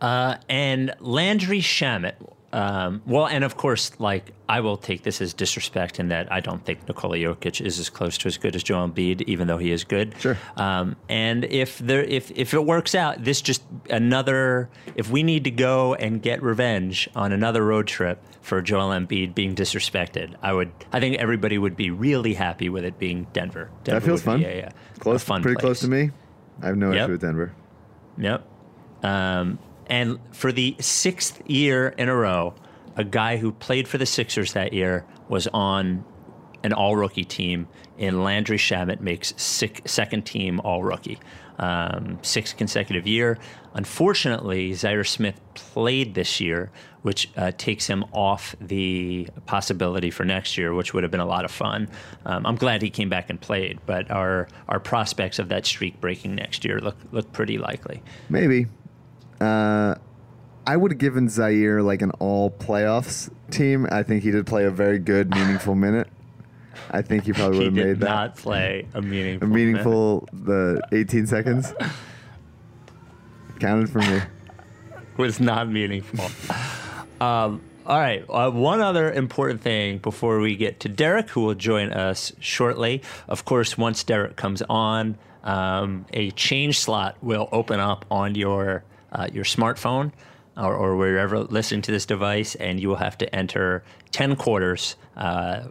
Uh, 0.00 0.36
and 0.48 0.94
Landry 1.00 1.60
Shamet. 1.60 2.14
Um, 2.50 3.02
well, 3.04 3.26
and 3.26 3.44
of 3.44 3.58
course, 3.58 3.90
like 4.00 4.32
I 4.48 4.60
will 4.60 4.78
take 4.78 5.02
this 5.02 5.20
as 5.20 5.34
disrespect 5.34 6.00
in 6.00 6.08
that 6.08 6.32
I 6.32 6.40
don't 6.40 6.64
think 6.64 6.88
Nikola 6.88 7.18
Jokic 7.18 7.60
is 7.60 7.78
as 7.78 7.90
close 7.90 8.16
to 8.18 8.26
as 8.26 8.38
good 8.38 8.56
as 8.56 8.62
Joel 8.62 8.88
Embiid, 8.88 9.20
even 9.28 9.48
though 9.48 9.58
he 9.58 9.70
is 9.70 9.84
good. 9.84 10.14
Sure. 10.18 10.38
Um, 10.56 10.96
and 11.10 11.44
if 11.44 11.78
there, 11.78 12.02
if 12.02 12.30
if 12.30 12.54
it 12.54 12.64
works 12.64 12.94
out, 12.94 13.22
this 13.22 13.42
just 13.42 13.62
another. 13.90 14.70
If 14.94 15.10
we 15.10 15.22
need 15.22 15.44
to 15.44 15.50
go 15.50 15.92
and 15.94 16.22
get 16.22 16.42
revenge 16.42 17.10
on 17.14 17.32
another 17.32 17.62
road 17.62 17.86
trip 17.86 18.18
for 18.40 18.62
Joel 18.62 18.90
Embiid 18.98 19.34
being 19.34 19.54
disrespected, 19.54 20.34
I 20.40 20.54
would. 20.54 20.72
I 20.90 21.00
think 21.00 21.16
everybody 21.18 21.58
would 21.58 21.76
be 21.76 21.90
really 21.90 22.32
happy 22.32 22.70
with 22.70 22.86
it 22.86 22.98
being 22.98 23.26
Denver. 23.34 23.68
Denver 23.84 24.00
that 24.00 24.06
feels 24.06 24.22
fun. 24.22 24.42
a- 24.42 24.60
a 24.62 24.72
close, 25.00 25.22
fun 25.22 25.42
pretty 25.42 25.56
place. 25.56 25.62
close 25.64 25.80
to 25.80 25.88
me. 25.88 26.12
I 26.62 26.66
have 26.68 26.78
no 26.78 26.92
Yep. 26.92 27.02
issue 27.04 27.12
with 27.12 27.20
Denver. 27.20 27.52
Yep. 28.16 28.46
Um, 29.02 29.58
And 29.88 30.18
for 30.32 30.52
the 30.52 30.76
sixth 30.80 31.42
year 31.48 31.88
in 31.96 32.08
a 32.08 32.14
row, 32.14 32.54
a 32.96 33.04
guy 33.04 33.36
who 33.36 33.52
played 33.52 33.88
for 33.88 33.96
the 33.96 34.06
Sixers 34.06 34.52
that 34.52 34.72
year 34.72 35.06
was 35.28 35.46
on 35.48 36.04
an 36.64 36.72
all 36.72 36.96
rookie 36.96 37.24
team, 37.24 37.68
and 37.98 38.24
Landry 38.24 38.58
Shamet 38.58 39.00
makes 39.00 39.32
six, 39.36 39.90
second 39.90 40.22
team 40.22 40.60
all 40.60 40.82
rookie. 40.82 41.18
Um, 41.58 42.20
sixth 42.22 42.56
consecutive 42.56 43.04
year. 43.04 43.36
Unfortunately, 43.74 44.70
Zhaire 44.72 45.06
Smith 45.06 45.40
played 45.54 46.14
this 46.14 46.40
year, 46.40 46.70
which 47.02 47.28
uh, 47.36 47.50
takes 47.58 47.86
him 47.86 48.04
off 48.12 48.54
the 48.60 49.28
possibility 49.46 50.10
for 50.10 50.24
next 50.24 50.56
year, 50.56 50.72
which 50.72 50.94
would 50.94 51.02
have 51.02 51.10
been 51.10 51.18
a 51.20 51.26
lot 51.26 51.44
of 51.44 51.50
fun. 51.50 51.88
Um, 52.24 52.46
I'm 52.46 52.54
glad 52.54 52.80
he 52.80 52.90
came 52.90 53.08
back 53.08 53.28
and 53.28 53.40
played, 53.40 53.80
but 53.86 54.08
our 54.08 54.46
our 54.68 54.78
prospects 54.78 55.40
of 55.40 55.48
that 55.48 55.66
streak 55.66 56.00
breaking 56.00 56.36
next 56.36 56.64
year 56.64 56.80
look 56.80 56.96
look 57.10 57.32
pretty 57.32 57.58
likely. 57.58 58.02
Maybe. 58.28 58.66
Uh, 59.40 59.94
I 60.66 60.76
would 60.76 60.92
have 60.92 60.98
given 60.98 61.28
Zhaire 61.28 61.82
like 61.84 62.02
an 62.02 62.10
all 62.18 62.50
playoffs 62.50 63.30
team. 63.50 63.86
I 63.90 64.02
think 64.02 64.22
he 64.22 64.30
did 64.30 64.46
play 64.46 64.64
a 64.64 64.70
very 64.70 64.98
good, 64.98 65.30
meaningful 65.30 65.74
minute. 65.86 66.08
I 66.90 67.02
think 67.02 67.24
he 67.24 67.32
probably 67.32 67.58
would 67.58 67.66
have 67.66 67.74
made 67.74 68.00
that 68.00 68.08
not 68.08 68.36
play 68.36 68.86
a 68.94 69.02
meaningful. 69.02 69.48
a 69.48 69.50
meaningful 69.50 70.28
the 70.32 70.80
18 70.92 71.26
seconds. 71.26 71.72
Counted 73.58 73.90
for 73.90 73.98
me. 73.98 74.20
was 75.16 75.40
not 75.40 75.68
meaningful. 75.68 76.24
um, 77.20 77.60
all 77.86 77.98
right. 77.98 78.24
Uh, 78.28 78.50
one 78.50 78.80
other 78.80 79.10
important 79.10 79.62
thing 79.62 79.98
before 79.98 80.38
we 80.38 80.56
get 80.56 80.80
to 80.80 80.88
Derek, 80.88 81.30
who 81.30 81.40
will 81.40 81.54
join 81.54 81.92
us 81.92 82.32
shortly. 82.40 83.02
Of 83.26 83.44
course, 83.44 83.76
once 83.78 84.04
Derek 84.04 84.36
comes 84.36 84.62
on, 84.68 85.18
um, 85.44 86.04
a 86.12 86.30
change 86.32 86.78
slot 86.78 87.16
will 87.22 87.48
open 87.52 87.80
up 87.80 88.04
on 88.10 88.34
your 88.34 88.84
uh, 89.12 89.28
your 89.32 89.44
smartphone 89.44 90.12
or, 90.56 90.74
or 90.74 90.96
wherever 90.96 91.38
listening 91.40 91.82
to 91.82 91.92
this 91.92 92.06
device, 92.06 92.54
and 92.56 92.80
you 92.80 92.88
will 92.88 92.96
have 92.96 93.16
to 93.18 93.34
enter 93.34 93.84
ten 94.10 94.36
quarters. 94.36 94.96
Uh, 95.16 95.64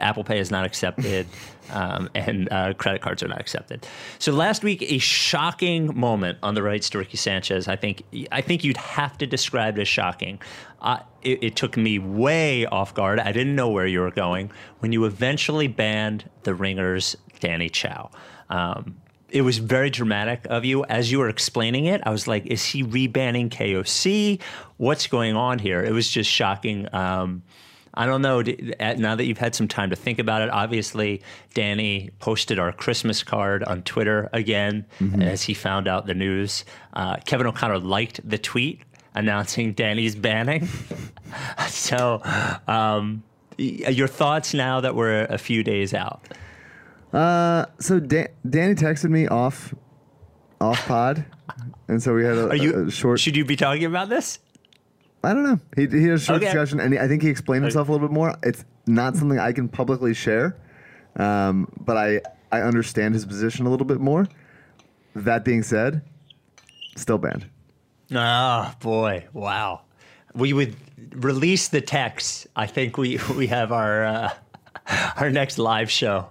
Apple 0.00 0.22
Pay 0.22 0.38
is 0.38 0.50
not 0.50 0.64
accepted, 0.64 1.26
um, 1.70 2.08
and 2.14 2.48
uh, 2.52 2.72
credit 2.74 3.02
cards 3.02 3.22
are 3.22 3.28
not 3.28 3.40
accepted. 3.40 3.86
So 4.18 4.32
last 4.32 4.62
week, 4.62 4.82
a 4.82 4.98
shocking 4.98 5.98
moment 5.98 6.38
on 6.42 6.54
the 6.54 6.62
rights 6.62 6.88
to 6.90 6.98
Ricky 6.98 7.16
Sanchez. 7.16 7.68
I 7.68 7.76
think 7.76 8.02
I 8.30 8.40
think 8.40 8.64
you'd 8.64 8.76
have 8.76 9.18
to 9.18 9.26
describe 9.26 9.78
it 9.78 9.82
as 9.82 9.88
shocking. 9.88 10.40
Uh, 10.80 11.00
it, 11.22 11.42
it 11.42 11.56
took 11.56 11.76
me 11.76 11.98
way 11.98 12.64
off 12.66 12.94
guard. 12.94 13.18
I 13.18 13.32
didn't 13.32 13.56
know 13.56 13.68
where 13.68 13.86
you 13.86 14.00
were 14.00 14.12
going 14.12 14.52
when 14.78 14.92
you 14.92 15.04
eventually 15.04 15.66
banned 15.66 16.28
the 16.44 16.54
Ringers 16.54 17.16
Danny 17.40 17.68
Chau. 17.68 18.10
Um, 18.50 18.96
it 19.30 19.42
was 19.42 19.58
very 19.58 19.90
dramatic 19.90 20.46
of 20.48 20.64
you 20.64 20.84
as 20.84 21.12
you 21.12 21.18
were 21.18 21.28
explaining 21.28 21.86
it. 21.86 22.00
I 22.04 22.10
was 22.10 22.26
like, 22.26 22.46
is 22.46 22.64
he 22.64 22.82
rebanning 22.82 23.50
KOC? 23.50 24.40
What's 24.76 25.06
going 25.06 25.36
on 25.36 25.58
here? 25.58 25.82
It 25.82 25.92
was 25.92 26.08
just 26.08 26.30
shocking. 26.30 26.92
Um, 26.94 27.42
I 27.94 28.06
don't 28.06 28.22
know. 28.22 28.42
Now 28.42 29.16
that 29.16 29.24
you've 29.24 29.38
had 29.38 29.54
some 29.54 29.66
time 29.66 29.90
to 29.90 29.96
think 29.96 30.18
about 30.18 30.42
it, 30.42 30.50
obviously, 30.50 31.22
Danny 31.54 32.10
posted 32.20 32.58
our 32.58 32.70
Christmas 32.70 33.22
card 33.24 33.64
on 33.64 33.82
Twitter 33.82 34.30
again 34.32 34.86
as 35.22 35.42
he 35.42 35.54
found 35.54 35.88
out 35.88 36.06
the 36.06 36.14
news. 36.14 36.64
Uh, 36.92 37.16
Kevin 37.26 37.46
O'Connor 37.46 37.80
liked 37.80 38.26
the 38.28 38.38
tweet 38.38 38.82
announcing 39.14 39.72
Danny's 39.72 40.14
banning. 40.14 40.68
so, 41.68 42.22
um, 42.68 43.24
your 43.56 44.06
thoughts 44.06 44.54
now 44.54 44.80
that 44.80 44.94
we're 44.94 45.24
a 45.24 45.38
few 45.38 45.64
days 45.64 45.92
out? 45.92 46.22
Uh, 47.12 47.66
so 47.78 48.00
Dan- 48.00 48.28
Danny 48.48 48.74
texted 48.74 49.10
me 49.10 49.26
off 49.28 49.74
off 50.60 50.86
pod, 50.86 51.24
and 51.88 52.02
so 52.02 52.14
we 52.14 52.24
had 52.24 52.36
a, 52.36 52.48
Are 52.48 52.56
you 52.56 52.86
a 52.86 52.90
short. 52.90 53.20
Should 53.20 53.36
you 53.36 53.44
be 53.44 53.56
talking 53.56 53.84
about 53.84 54.08
this? 54.08 54.38
I 55.24 55.32
don't 55.34 55.42
know. 55.44 55.58
He, 55.76 55.86
he 55.86 56.04
had 56.04 56.12
a 56.14 56.18
short 56.18 56.36
Okay. 56.36 56.46
discussion, 56.46 56.80
and 56.80 56.92
he, 56.92 56.98
I 56.98 57.08
think 57.08 57.22
he 57.22 57.28
explained 57.28 57.64
himself 57.64 57.88
a 57.88 57.92
little 57.92 58.06
bit 58.06 58.14
more. 58.14 58.36
It's 58.42 58.64
not 58.86 59.16
something 59.16 59.38
I 59.38 59.52
can 59.52 59.68
publicly 59.68 60.14
share, 60.14 60.56
um, 61.16 61.68
but 61.80 61.96
I 61.96 62.20
I 62.52 62.60
understand 62.62 63.14
his 63.14 63.24
position 63.24 63.66
a 63.66 63.70
little 63.70 63.86
bit 63.86 64.00
more. 64.00 64.26
That 65.14 65.44
being 65.44 65.62
said, 65.62 66.02
still 66.96 67.18
banned. 67.18 67.46
Oh 68.14 68.72
boy! 68.80 69.26
Wow. 69.32 69.82
We 70.34 70.52
would 70.52 70.76
release 71.12 71.68
the 71.68 71.80
text. 71.80 72.46
I 72.54 72.66
think 72.66 72.96
we 72.98 73.18
we 73.36 73.46
have 73.48 73.72
our 73.72 74.04
uh, 74.04 74.30
our 75.16 75.30
next 75.30 75.58
live 75.58 75.90
show. 75.90 76.28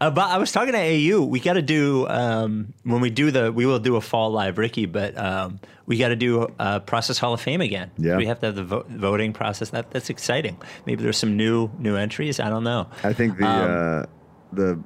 Uh, 0.00 0.10
but 0.10 0.30
I 0.30 0.38
was 0.38 0.50
talking 0.50 0.72
to 0.72 0.78
AU. 0.78 1.22
We 1.24 1.38
got 1.38 1.52
to 1.54 1.62
do 1.62 2.06
um, 2.08 2.72
when 2.84 3.00
we 3.00 3.10
do 3.10 3.30
the 3.30 3.52
we 3.52 3.66
will 3.66 3.78
do 3.78 3.96
a 3.96 4.00
fall 4.00 4.30
live 4.30 4.58
Ricky, 4.58 4.86
but 4.86 5.16
um, 5.16 5.60
we 5.86 5.98
got 5.98 6.08
to 6.08 6.16
do 6.16 6.48
uh, 6.58 6.80
Process 6.80 7.18
Hall 7.18 7.34
of 7.34 7.40
Fame 7.40 7.60
again. 7.60 7.90
Yeah. 7.98 8.16
we 8.16 8.26
have 8.26 8.40
to 8.40 8.46
have 8.46 8.54
the 8.56 8.64
vo- 8.64 8.86
voting 8.88 9.32
process. 9.32 9.70
That 9.70 9.90
that's 9.90 10.10
exciting. 10.10 10.56
Maybe 10.86 11.02
there's 11.02 11.18
some 11.18 11.36
new 11.36 11.70
new 11.78 11.96
entries. 11.96 12.40
I 12.40 12.48
don't 12.48 12.64
know. 12.64 12.88
I 13.04 13.12
think 13.12 13.38
the 13.38 13.46
Um, 13.46 13.70
uh, 13.70 14.06
the 14.52 14.82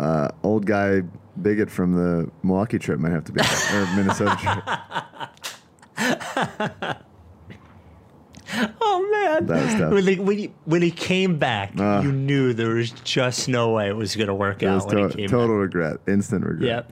uh, 0.00 0.28
old 0.42 0.64
guy 0.66 1.02
bigot 1.40 1.70
from 1.70 1.92
the 1.92 2.30
Milwaukee 2.42 2.78
trip 2.78 2.98
might 3.00 3.12
have 3.12 3.24
to 3.24 3.32
be 3.32 3.40
or 3.40 3.86
Minnesota 3.96 4.36
trip. 5.96 6.96
Oh 8.80 9.08
man, 9.10 9.46
That 9.46 9.64
was 9.64 9.74
tough. 9.74 9.92
when, 9.92 10.06
he, 10.06 10.14
when, 10.16 10.38
he, 10.38 10.52
when 10.64 10.82
he 10.82 10.90
came 10.90 11.38
back, 11.38 11.72
Ah. 11.78 12.00
you 12.02 12.12
knew 12.12 12.52
there 12.52 12.74
was 12.74 12.90
just 12.90 13.48
no 13.48 13.70
way 13.70 13.88
it 13.88 13.96
was 13.96 14.14
going 14.16 14.28
to 14.28 14.34
work 14.34 14.62
out 14.62 14.84
was 14.84 14.86
when 14.86 14.96
to- 14.96 15.08
he 15.08 15.14
came 15.22 15.28
total 15.28 15.56
regret, 15.56 15.96
instant 16.06 16.44
regret. 16.44 16.86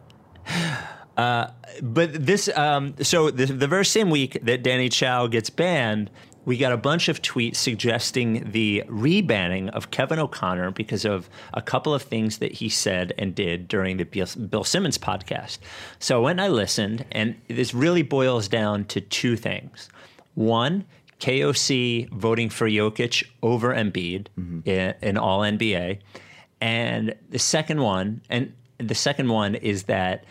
Yep. 0.46 0.80
Uh, 1.16 1.46
but 1.82 2.12
this, 2.26 2.48
um, 2.56 2.94
so 3.02 3.30
the, 3.30 3.46
the 3.46 3.68
very 3.68 3.84
same 3.84 4.10
week 4.10 4.38
that 4.42 4.62
Danny 4.62 4.88
Chau 4.88 5.26
gets 5.28 5.48
banned, 5.48 6.10
we 6.44 6.58
got 6.58 6.72
a 6.72 6.76
bunch 6.76 7.08
of 7.08 7.22
tweets 7.22 7.56
suggesting 7.56 8.50
the 8.50 8.82
rebanning 8.88 9.70
of 9.70 9.90
Kevin 9.90 10.18
O'Connor 10.18 10.72
because 10.72 11.04
of 11.04 11.30
a 11.54 11.62
couple 11.62 11.94
of 11.94 12.02
things 12.02 12.38
that 12.38 12.52
he 12.52 12.68
said 12.68 13.12
and 13.16 13.34
did 13.34 13.68
during 13.68 13.96
the 13.96 14.04
Bill, 14.04 14.26
Bill 14.50 14.64
Simmons 14.64 14.98
podcast. 14.98 15.58
So 16.00 16.16
I 16.18 16.20
went 16.24 16.40
and 16.40 16.46
I 16.46 16.48
listened, 16.48 17.06
and 17.12 17.36
this 17.48 17.72
really 17.72 18.02
boils 18.02 18.48
down 18.48 18.84
to 18.86 19.00
two 19.00 19.36
things. 19.36 19.88
One, 20.34 20.84
KOC 21.20 22.10
voting 22.10 22.50
for 22.50 22.68
Jokic 22.68 23.24
over 23.42 23.74
Embiid 23.74 24.26
in, 24.64 24.94
in 25.00 25.16
All 25.16 25.40
NBA, 25.40 25.98
and 26.60 27.14
the 27.30 27.38
second 27.38 27.80
one, 27.80 28.20
and 28.30 28.52
the 28.78 28.94
second 28.94 29.28
one 29.28 29.54
is 29.54 29.84
that 29.84 30.24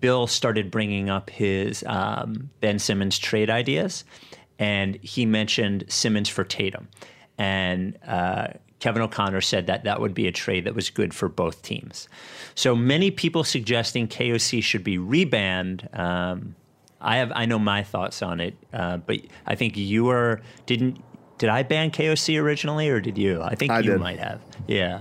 Bill 0.00 0.26
started 0.26 0.70
bringing 0.70 1.10
up 1.10 1.30
his 1.30 1.84
um, 1.86 2.50
Ben 2.60 2.78
Simmons 2.78 3.18
trade 3.18 3.50
ideas, 3.50 4.04
and 4.58 4.96
he 4.96 5.26
mentioned 5.26 5.84
Simmons 5.88 6.28
for 6.28 6.44
Tatum, 6.44 6.88
and 7.38 7.98
uh, 8.06 8.48
Kevin 8.80 9.02
O'Connor 9.02 9.40
said 9.40 9.66
that 9.66 9.84
that 9.84 10.00
would 10.00 10.14
be 10.14 10.26
a 10.26 10.32
trade 10.32 10.64
that 10.64 10.74
was 10.74 10.90
good 10.90 11.14
for 11.14 11.28
both 11.28 11.62
teams. 11.62 12.08
So 12.54 12.76
many 12.76 13.10
people 13.10 13.42
suggesting 13.44 14.06
KOC 14.06 14.62
should 14.62 14.84
be 14.84 14.98
rebanned. 14.98 15.98
Um, 15.98 16.54
I 17.00 17.16
have 17.16 17.32
I 17.34 17.46
know 17.46 17.58
my 17.58 17.82
thoughts 17.82 18.22
on 18.22 18.40
it, 18.40 18.56
uh, 18.72 18.96
but 18.98 19.20
I 19.46 19.54
think 19.54 19.76
you 19.76 20.04
were 20.04 20.40
didn't. 20.66 21.02
Did 21.38 21.50
I 21.50 21.62
ban 21.62 21.90
KOC 21.90 22.40
originally, 22.40 22.88
or 22.88 23.00
did 23.00 23.18
you? 23.18 23.42
I 23.42 23.54
think 23.54 23.70
I 23.70 23.78
you 23.80 23.92
did. 23.92 24.00
might 24.00 24.18
have. 24.18 24.40
Yeah. 24.66 25.00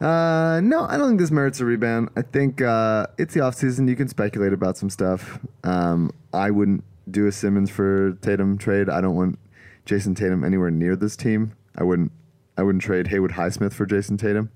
Uh, 0.00 0.60
no, 0.62 0.84
I 0.86 0.98
don't 0.98 1.08
think 1.08 1.20
this 1.20 1.30
merits 1.30 1.60
a 1.60 1.64
rebound. 1.64 2.10
I 2.16 2.20
think 2.22 2.60
uh, 2.60 3.06
it's 3.16 3.32
the 3.32 3.40
off 3.40 3.54
season. 3.54 3.88
You 3.88 3.96
can 3.96 4.08
speculate 4.08 4.52
about 4.52 4.76
some 4.76 4.90
stuff. 4.90 5.38
Um, 5.64 6.10
I 6.34 6.50
wouldn't 6.50 6.84
do 7.10 7.26
a 7.26 7.32
Simmons 7.32 7.70
for 7.70 8.12
Tatum 8.20 8.58
trade. 8.58 8.90
I 8.90 9.00
don't 9.00 9.14
want 9.14 9.38
Jayson 9.86 10.14
Tatum 10.14 10.44
anywhere 10.44 10.70
near 10.70 10.96
this 10.96 11.16
team. 11.16 11.52
I 11.76 11.84
wouldn't. 11.84 12.12
I 12.58 12.62
wouldn't 12.62 12.82
trade 12.82 13.06
Haywood 13.08 13.32
Highsmith 13.32 13.72
for 13.72 13.86
Jayson 13.86 14.18
Tatum 14.18 14.50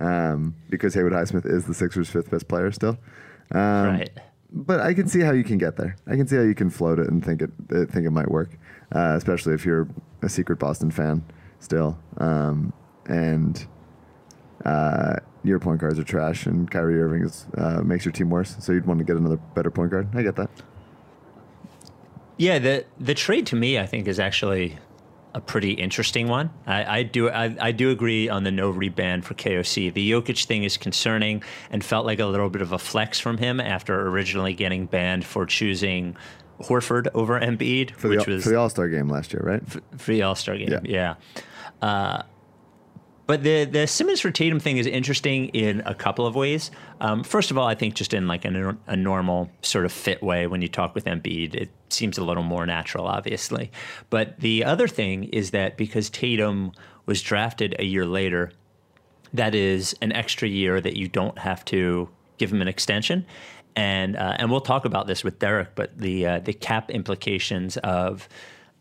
um, 0.00 0.54
because 0.70 0.94
Haywood 0.94 1.12
Highsmith 1.12 1.46
is 1.46 1.64
the 1.64 1.74
Sixers' 1.74 2.08
fifth 2.10 2.30
best 2.30 2.46
player 2.48 2.70
still. 2.72 2.98
Um, 3.52 3.86
Right. 3.86 4.10
But 4.50 4.80
I 4.80 4.94
can 4.94 5.08
see 5.08 5.20
how 5.20 5.32
you 5.32 5.44
can 5.44 5.58
get 5.58 5.76
there. 5.76 5.96
I 6.06 6.16
can 6.16 6.26
see 6.26 6.36
how 6.36 6.42
you 6.42 6.54
can 6.54 6.70
float 6.70 6.98
it 6.98 7.08
and 7.08 7.24
think 7.24 7.42
it 7.42 7.50
uh, 7.70 7.84
think 7.84 8.06
it 8.06 8.10
might 8.10 8.30
work, 8.30 8.58
uh, 8.94 9.14
especially 9.16 9.54
if 9.54 9.66
you're 9.66 9.88
a 10.22 10.28
secret 10.28 10.58
Boston 10.58 10.90
fan 10.90 11.22
still. 11.60 11.98
Um, 12.16 12.72
and 13.06 13.66
uh, 14.64 15.16
your 15.44 15.58
point 15.58 15.80
guards 15.80 15.98
are 15.98 16.04
trash, 16.04 16.46
and 16.46 16.70
Kyrie 16.70 17.00
Irving 17.00 17.24
is, 17.24 17.46
uh, 17.56 17.82
makes 17.82 18.04
your 18.04 18.12
team 18.12 18.30
worse. 18.30 18.56
So 18.60 18.72
you'd 18.72 18.86
want 18.86 18.98
to 18.98 19.04
get 19.04 19.16
another 19.16 19.36
better 19.54 19.70
point 19.70 19.90
guard. 19.90 20.08
I 20.14 20.22
get 20.22 20.36
that. 20.36 20.50
Yeah, 22.38 22.58
the 22.58 22.84
the 22.98 23.14
trade 23.14 23.46
to 23.46 23.56
me, 23.56 23.78
I 23.78 23.86
think, 23.86 24.06
is 24.08 24.18
actually 24.18 24.78
a 25.38 25.40
pretty 25.40 25.70
interesting 25.70 26.26
one. 26.26 26.50
I, 26.66 26.98
I 26.98 27.02
do 27.04 27.30
I, 27.30 27.56
I 27.60 27.72
do 27.72 27.90
agree 27.90 28.28
on 28.28 28.42
the 28.42 28.50
no 28.50 28.72
reban 28.72 29.22
for 29.22 29.34
KOC. 29.34 29.94
The 29.94 30.10
Jokic 30.10 30.44
thing 30.44 30.64
is 30.64 30.76
concerning 30.76 31.42
and 31.70 31.82
felt 31.82 32.04
like 32.04 32.18
a 32.18 32.26
little 32.26 32.50
bit 32.50 32.60
of 32.60 32.72
a 32.72 32.78
flex 32.78 33.20
from 33.20 33.38
him 33.38 33.60
after 33.60 34.08
originally 34.08 34.52
getting 34.52 34.86
banned 34.86 35.24
for 35.24 35.46
choosing 35.46 36.16
Horford 36.60 37.06
over 37.14 37.40
Embiid, 37.40 37.92
For 37.92 38.08
which 38.08 38.24
the 38.24 38.32
was 38.32 38.42
for 38.42 38.50
the 38.50 38.56
All 38.56 38.68
Star 38.68 38.88
game 38.88 39.08
last 39.08 39.32
year, 39.32 39.42
right? 39.44 39.62
for 39.96 40.10
the 40.10 40.22
All 40.22 40.34
Star 40.34 40.56
game. 40.58 40.68
Yeah. 40.70 40.80
Yeah. 40.84 41.14
Uh, 41.80 42.22
But 43.28 43.42
the 43.42 43.66
the 43.66 43.86
Simmons 43.86 44.20
for 44.20 44.30
Tatum 44.30 44.58
thing 44.58 44.78
is 44.78 44.86
interesting 44.86 45.50
in 45.50 45.82
a 45.84 45.94
couple 45.94 46.26
of 46.26 46.34
ways. 46.34 46.70
Um, 47.02 47.22
first 47.22 47.50
of 47.50 47.58
all, 47.58 47.66
I 47.66 47.74
think 47.74 47.92
just 47.94 48.14
in 48.14 48.26
like 48.26 48.46
a, 48.46 48.74
a 48.86 48.96
normal 48.96 49.50
sort 49.60 49.84
of 49.84 49.92
fit 49.92 50.22
way 50.22 50.46
when 50.46 50.62
you 50.62 50.68
talk 50.68 50.94
with 50.94 51.04
Embiid, 51.04 51.54
it 51.54 51.68
seems 51.90 52.16
a 52.16 52.24
little 52.24 52.42
more 52.42 52.64
natural, 52.64 53.06
obviously. 53.06 53.70
But 54.08 54.40
the 54.40 54.64
other 54.64 54.88
thing 54.88 55.24
is 55.24 55.50
that 55.50 55.76
because 55.76 56.08
Tatum 56.08 56.72
was 57.04 57.20
drafted 57.20 57.76
a 57.78 57.84
year 57.84 58.06
later, 58.06 58.50
that 59.34 59.54
is 59.54 59.94
an 60.00 60.10
extra 60.12 60.48
year 60.48 60.80
that 60.80 60.96
you 60.96 61.06
don't 61.06 61.38
have 61.38 61.66
to 61.66 62.08
give 62.38 62.50
him 62.50 62.62
an 62.62 62.68
extension. 62.68 63.26
And 63.76 64.16
uh, 64.16 64.36
and 64.38 64.50
we'll 64.50 64.62
talk 64.62 64.86
about 64.86 65.06
this 65.06 65.22
with 65.22 65.38
Derek, 65.38 65.74
but 65.74 65.98
the 65.98 66.26
uh, 66.26 66.38
the 66.38 66.54
cap 66.54 66.90
implications 66.90 67.76
of 67.76 68.26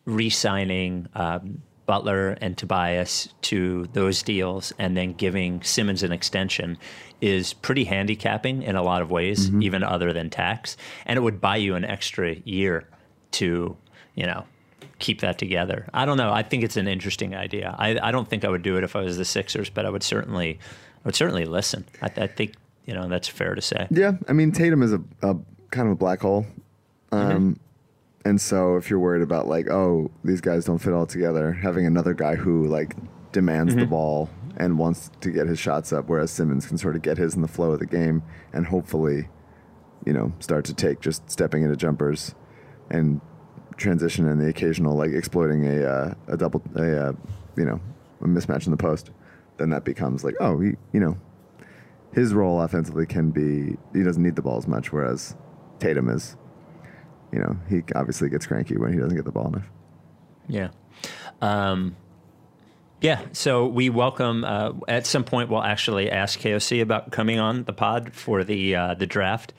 re-signing 0.05 1.09
um, 1.15 1.61
Butler 1.87 2.37
and 2.41 2.55
Tobias 2.55 3.29
to 3.43 3.87
those 3.93 4.21
deals 4.21 4.71
and 4.77 4.95
then 4.95 5.13
giving 5.13 5.63
Simmons 5.63 6.03
an 6.03 6.11
extension 6.11 6.77
is 7.21 7.53
pretty 7.53 7.85
handicapping 7.85 8.61
in 8.61 8.75
a 8.75 8.83
lot 8.83 9.01
of 9.01 9.09
ways, 9.09 9.49
mm-hmm. 9.49 9.63
even 9.63 9.83
other 9.83 10.13
than 10.13 10.29
tax. 10.29 10.77
And 11.07 11.17
it 11.17 11.21
would 11.21 11.41
buy 11.41 11.55
you 11.55 11.73
an 11.73 11.85
extra 11.85 12.35
year 12.45 12.87
to, 13.31 13.75
you 14.13 14.25
know, 14.27 14.45
keep 14.99 15.21
that 15.21 15.39
together. 15.39 15.87
I 15.93 16.05
don't 16.05 16.17
know. 16.17 16.31
I 16.31 16.43
think 16.43 16.63
it's 16.63 16.77
an 16.77 16.87
interesting 16.87 17.33
idea. 17.33 17.75
I, 17.79 17.97
I 17.99 18.11
don't 18.11 18.29
think 18.29 18.45
I 18.45 18.49
would 18.49 18.61
do 18.61 18.77
it 18.77 18.83
if 18.83 18.95
I 18.95 19.01
was 19.01 19.17
the 19.17 19.25
Sixers, 19.25 19.69
but 19.69 19.85
I 19.85 19.89
would 19.89 20.03
certainly, 20.03 20.59
I 21.03 21.07
would 21.07 21.15
certainly 21.15 21.45
listen. 21.45 21.85
I, 22.01 22.11
I 22.17 22.27
think 22.27 22.53
you 22.85 22.93
know 22.93 23.07
that's 23.07 23.27
fair 23.27 23.55
to 23.55 23.61
say. 23.61 23.87
Yeah, 23.91 24.13
I 24.27 24.33
mean 24.33 24.51
Tatum 24.51 24.81
is 24.81 24.93
a, 24.93 25.01
a 25.21 25.35
kind 25.71 25.87
of 25.87 25.91
a 25.91 25.95
black 25.95 26.21
hole. 26.21 26.45
Um, 27.11 27.29
mm-hmm. 27.29 27.53
And 28.27 28.41
so 28.41 28.75
if 28.75 28.89
you're 28.89 28.99
worried 28.99 29.21
about 29.21 29.47
like, 29.47 29.69
oh, 29.69 30.11
these 30.21 30.41
guys 30.41 30.65
don't 30.65 30.79
fit 30.79 30.91
all 30.91 31.05
together, 31.05 31.53
having 31.53 31.85
another 31.85 32.13
guy 32.13 32.35
who 32.35 32.67
like 32.67 32.93
demands 33.31 33.71
mm-hmm. 33.71 33.79
the 33.79 33.85
ball 33.85 34.29
and 34.57 34.77
wants 34.77 35.09
to 35.21 35.31
get 35.31 35.47
his 35.47 35.57
shots 35.57 35.93
up, 35.93 36.09
whereas 36.09 36.29
Simmons 36.29 36.65
can 36.65 36.77
sort 36.77 36.97
of 36.97 37.01
get 37.01 37.17
his 37.17 37.35
in 37.35 37.41
the 37.41 37.47
flow 37.47 37.71
of 37.71 37.79
the 37.79 37.85
game 37.85 38.21
and 38.51 38.67
hopefully, 38.67 39.29
you 40.05 40.11
know, 40.11 40.33
start 40.39 40.65
to 40.65 40.73
take 40.73 40.99
just 40.99 41.31
stepping 41.31 41.63
into 41.63 41.77
jumpers 41.77 42.35
and 42.89 43.21
transition 43.77 44.27
and 44.27 44.41
the 44.41 44.49
occasional 44.49 44.97
like 44.97 45.11
exploiting 45.11 45.65
a 45.65 45.85
uh, 45.85 46.13
a 46.27 46.35
double 46.35 46.61
a 46.75 47.07
uh, 47.07 47.13
you 47.55 47.63
know 47.63 47.79
a 48.19 48.25
mismatch 48.25 48.65
in 48.65 48.71
the 48.71 48.77
post, 48.77 49.09
then 49.55 49.69
that 49.69 49.85
becomes 49.85 50.25
like 50.25 50.35
oh 50.41 50.59
he, 50.59 50.71
you 50.91 50.99
know 50.99 51.17
his 52.11 52.33
role 52.33 52.61
offensively 52.61 53.05
can 53.05 53.31
be 53.31 53.77
he 53.97 54.03
doesn't 54.03 54.23
need 54.23 54.35
the 54.35 54.41
ball 54.41 54.57
as 54.57 54.67
much, 54.67 54.91
whereas 54.91 55.37
Tatum 55.79 56.09
is 56.09 56.35
you 57.31 57.39
know, 57.39 57.57
he 57.69 57.83
obviously 57.95 58.29
gets 58.29 58.45
cranky 58.45 58.77
when 58.77 58.93
he 58.93 58.99
doesn't 58.99 59.15
get 59.15 59.25
the 59.25 59.31
ball 59.31 59.47
enough. 59.47 59.69
Yeah. 60.47 60.69
Um, 61.41 61.95
yeah, 63.01 63.21
so 63.31 63.67
we 63.67 63.89
welcome. 63.89 64.43
Uh, 64.43 64.73
at 64.87 65.05
some 65.05 65.23
point, 65.23 65.49
we'll 65.49 65.63
actually 65.63 66.09
ask 66.09 66.39
KOC 66.39 66.81
about 66.81 67.11
coming 67.11 67.37
on 67.37 67.65
the 67.65 67.73
pod 67.73 68.13
for 68.13 68.43
the 68.43 68.75
uh, 68.75 68.93
the 68.95 69.05
draft, 69.05 69.53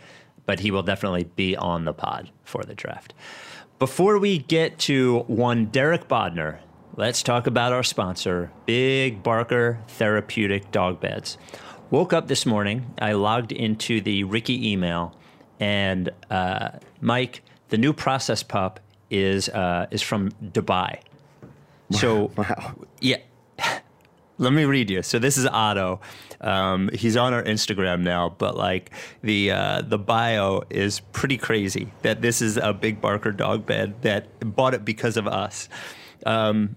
but 0.45 0.61
he 0.61 0.73
will 0.73 0.83
definitely 0.83 1.25
be 1.25 1.57
on 1.57 1.85
the 1.85 1.93
pod 1.93 2.31
for 2.43 2.65
the 2.65 2.75
draft. 2.75 3.15
Before 3.79 4.19
we 4.19 4.39
get 4.39 4.79
to 4.81 5.21
one 5.29 5.67
Derek 5.67 6.09
Bodner, 6.09 6.59
let's 6.97 7.23
talk 7.23 7.47
about 7.47 7.73
our 7.73 7.85
sponsor, 7.85 8.51
Big 8.67 9.23
Barker 9.23 9.79
Therapeutic 9.87 10.73
Dog 10.73 11.01
Beds. 11.01 11.39
Woke 11.91 12.13
up 12.13 12.27
this 12.27 12.45
morning, 12.45 12.93
I 13.01 13.13
logged 13.13 13.53
into 13.53 14.01
the 14.01 14.25
Ricky 14.25 14.73
email, 14.73 15.17
and 15.61 16.11
uh, 16.29 16.71
Mike 17.01 17.43
the 17.69 17.79
new 17.79 17.93
process 17.93 18.43
pup 18.43 18.81
is 19.11 19.49
uh, 19.49 19.87
is 19.91 20.03
from 20.03 20.31
Dubai. 20.43 21.01
So 21.91 22.31
wow. 22.37 22.75
yeah. 23.01 23.19
Let 24.41 24.53
me 24.53 24.65
read 24.67 24.89
you. 24.89 25.03
So 25.03 25.19
this 25.19 25.37
is 25.37 25.47
Otto. 25.47 26.01
Um, 26.41 26.91
he's 26.95 27.17
on 27.17 27.35
our 27.35 27.43
Instagram 27.43 28.03
now, 28.03 28.37
but 28.39 28.57
like 28.57 28.93
the 29.23 29.51
uh, 29.51 29.83
the 29.83 29.99
bio 29.99 30.63
is 30.71 31.01
pretty 31.01 31.39
crazy. 31.39 31.93
That 32.03 32.23
this 32.23 32.41
is 32.41 32.57
a 32.57 32.73
big 32.73 33.01
Barker 33.01 33.33
dog 33.33 33.67
bed 33.67 34.03
that 34.03 34.29
bought 34.55 34.75
it 34.75 34.85
because 34.85 35.17
of 35.17 35.27
us. 35.27 35.69
Um, 36.25 36.77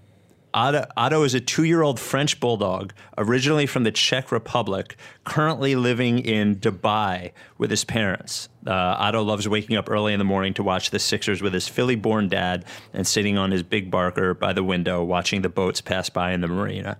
Otto, 0.54 0.86
Otto 0.96 1.22
is 1.22 1.34
a 1.34 1.40
two 1.40 1.64
year 1.64 1.82
old 1.82 1.98
French 1.98 2.38
bulldog, 2.40 2.92
originally 3.16 3.66
from 3.66 3.84
the 3.84 3.90
Czech 3.90 4.30
Republic, 4.30 4.96
currently 5.24 5.74
living 5.76 6.18
in 6.18 6.56
Dubai 6.56 7.32
with 7.58 7.70
his 7.70 7.84
parents. 7.84 8.48
Uh, 8.66 8.72
Otto 8.72 9.22
loves 9.22 9.48
waking 9.48 9.76
up 9.76 9.90
early 9.90 10.12
in 10.12 10.18
the 10.18 10.24
morning 10.24 10.54
to 10.54 10.62
watch 10.62 10.90
the 10.90 10.98
Sixers 10.98 11.40
with 11.40 11.54
his 11.54 11.68
Philly 11.68 11.96
born 11.96 12.28
dad 12.28 12.64
and 12.92 13.06
sitting 13.06 13.38
on 13.38 13.50
his 13.50 13.62
big 13.62 13.90
barker 13.90 14.34
by 14.34 14.52
the 14.52 14.62
window 14.62 15.02
watching 15.02 15.42
the 15.42 15.48
boats 15.48 15.80
pass 15.80 16.10
by 16.10 16.32
in 16.32 16.40
the 16.40 16.48
marina. 16.48 16.98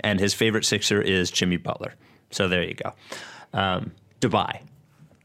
And 0.00 0.18
his 0.18 0.34
favorite 0.34 0.64
Sixer 0.64 1.00
is 1.00 1.30
Jimmy 1.30 1.56
Butler. 1.56 1.94
So 2.30 2.48
there 2.48 2.62
you 2.62 2.74
go. 2.74 2.92
Um, 3.52 3.92
Dubai. 4.20 4.60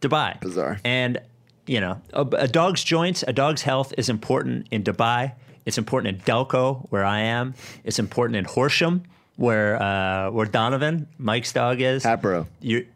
Dubai. 0.02 0.39
Bizarre. 0.39 0.80
And, 0.84 1.20
you 1.65 1.82
know, 1.82 2.02
a, 2.13 2.22
a 2.22 2.48
dog's 2.48 2.84
joints, 2.84 3.24
a 3.28 3.34
dog's 3.34 3.62
health 3.62 3.94
is 3.98 4.10
important 4.10 4.68
in 4.72 4.84
Dubai. 4.84 5.34
It's 5.69 5.77
important 5.77 6.15
in 6.15 6.21
Delco, 6.25 6.88
where 6.89 7.05
I 7.05 7.19
am. 7.19 7.53
It's 7.84 7.99
important 7.99 8.38
in 8.38 8.45
Horsham, 8.45 9.03
where 9.36 9.79
uh, 9.79 10.32
where 10.32 10.47
Donovan, 10.47 11.08
Mike's 11.19 11.53
dog, 11.53 11.79
is. 11.79 12.03
Hatboro. 12.03 12.47
You, 12.60 12.88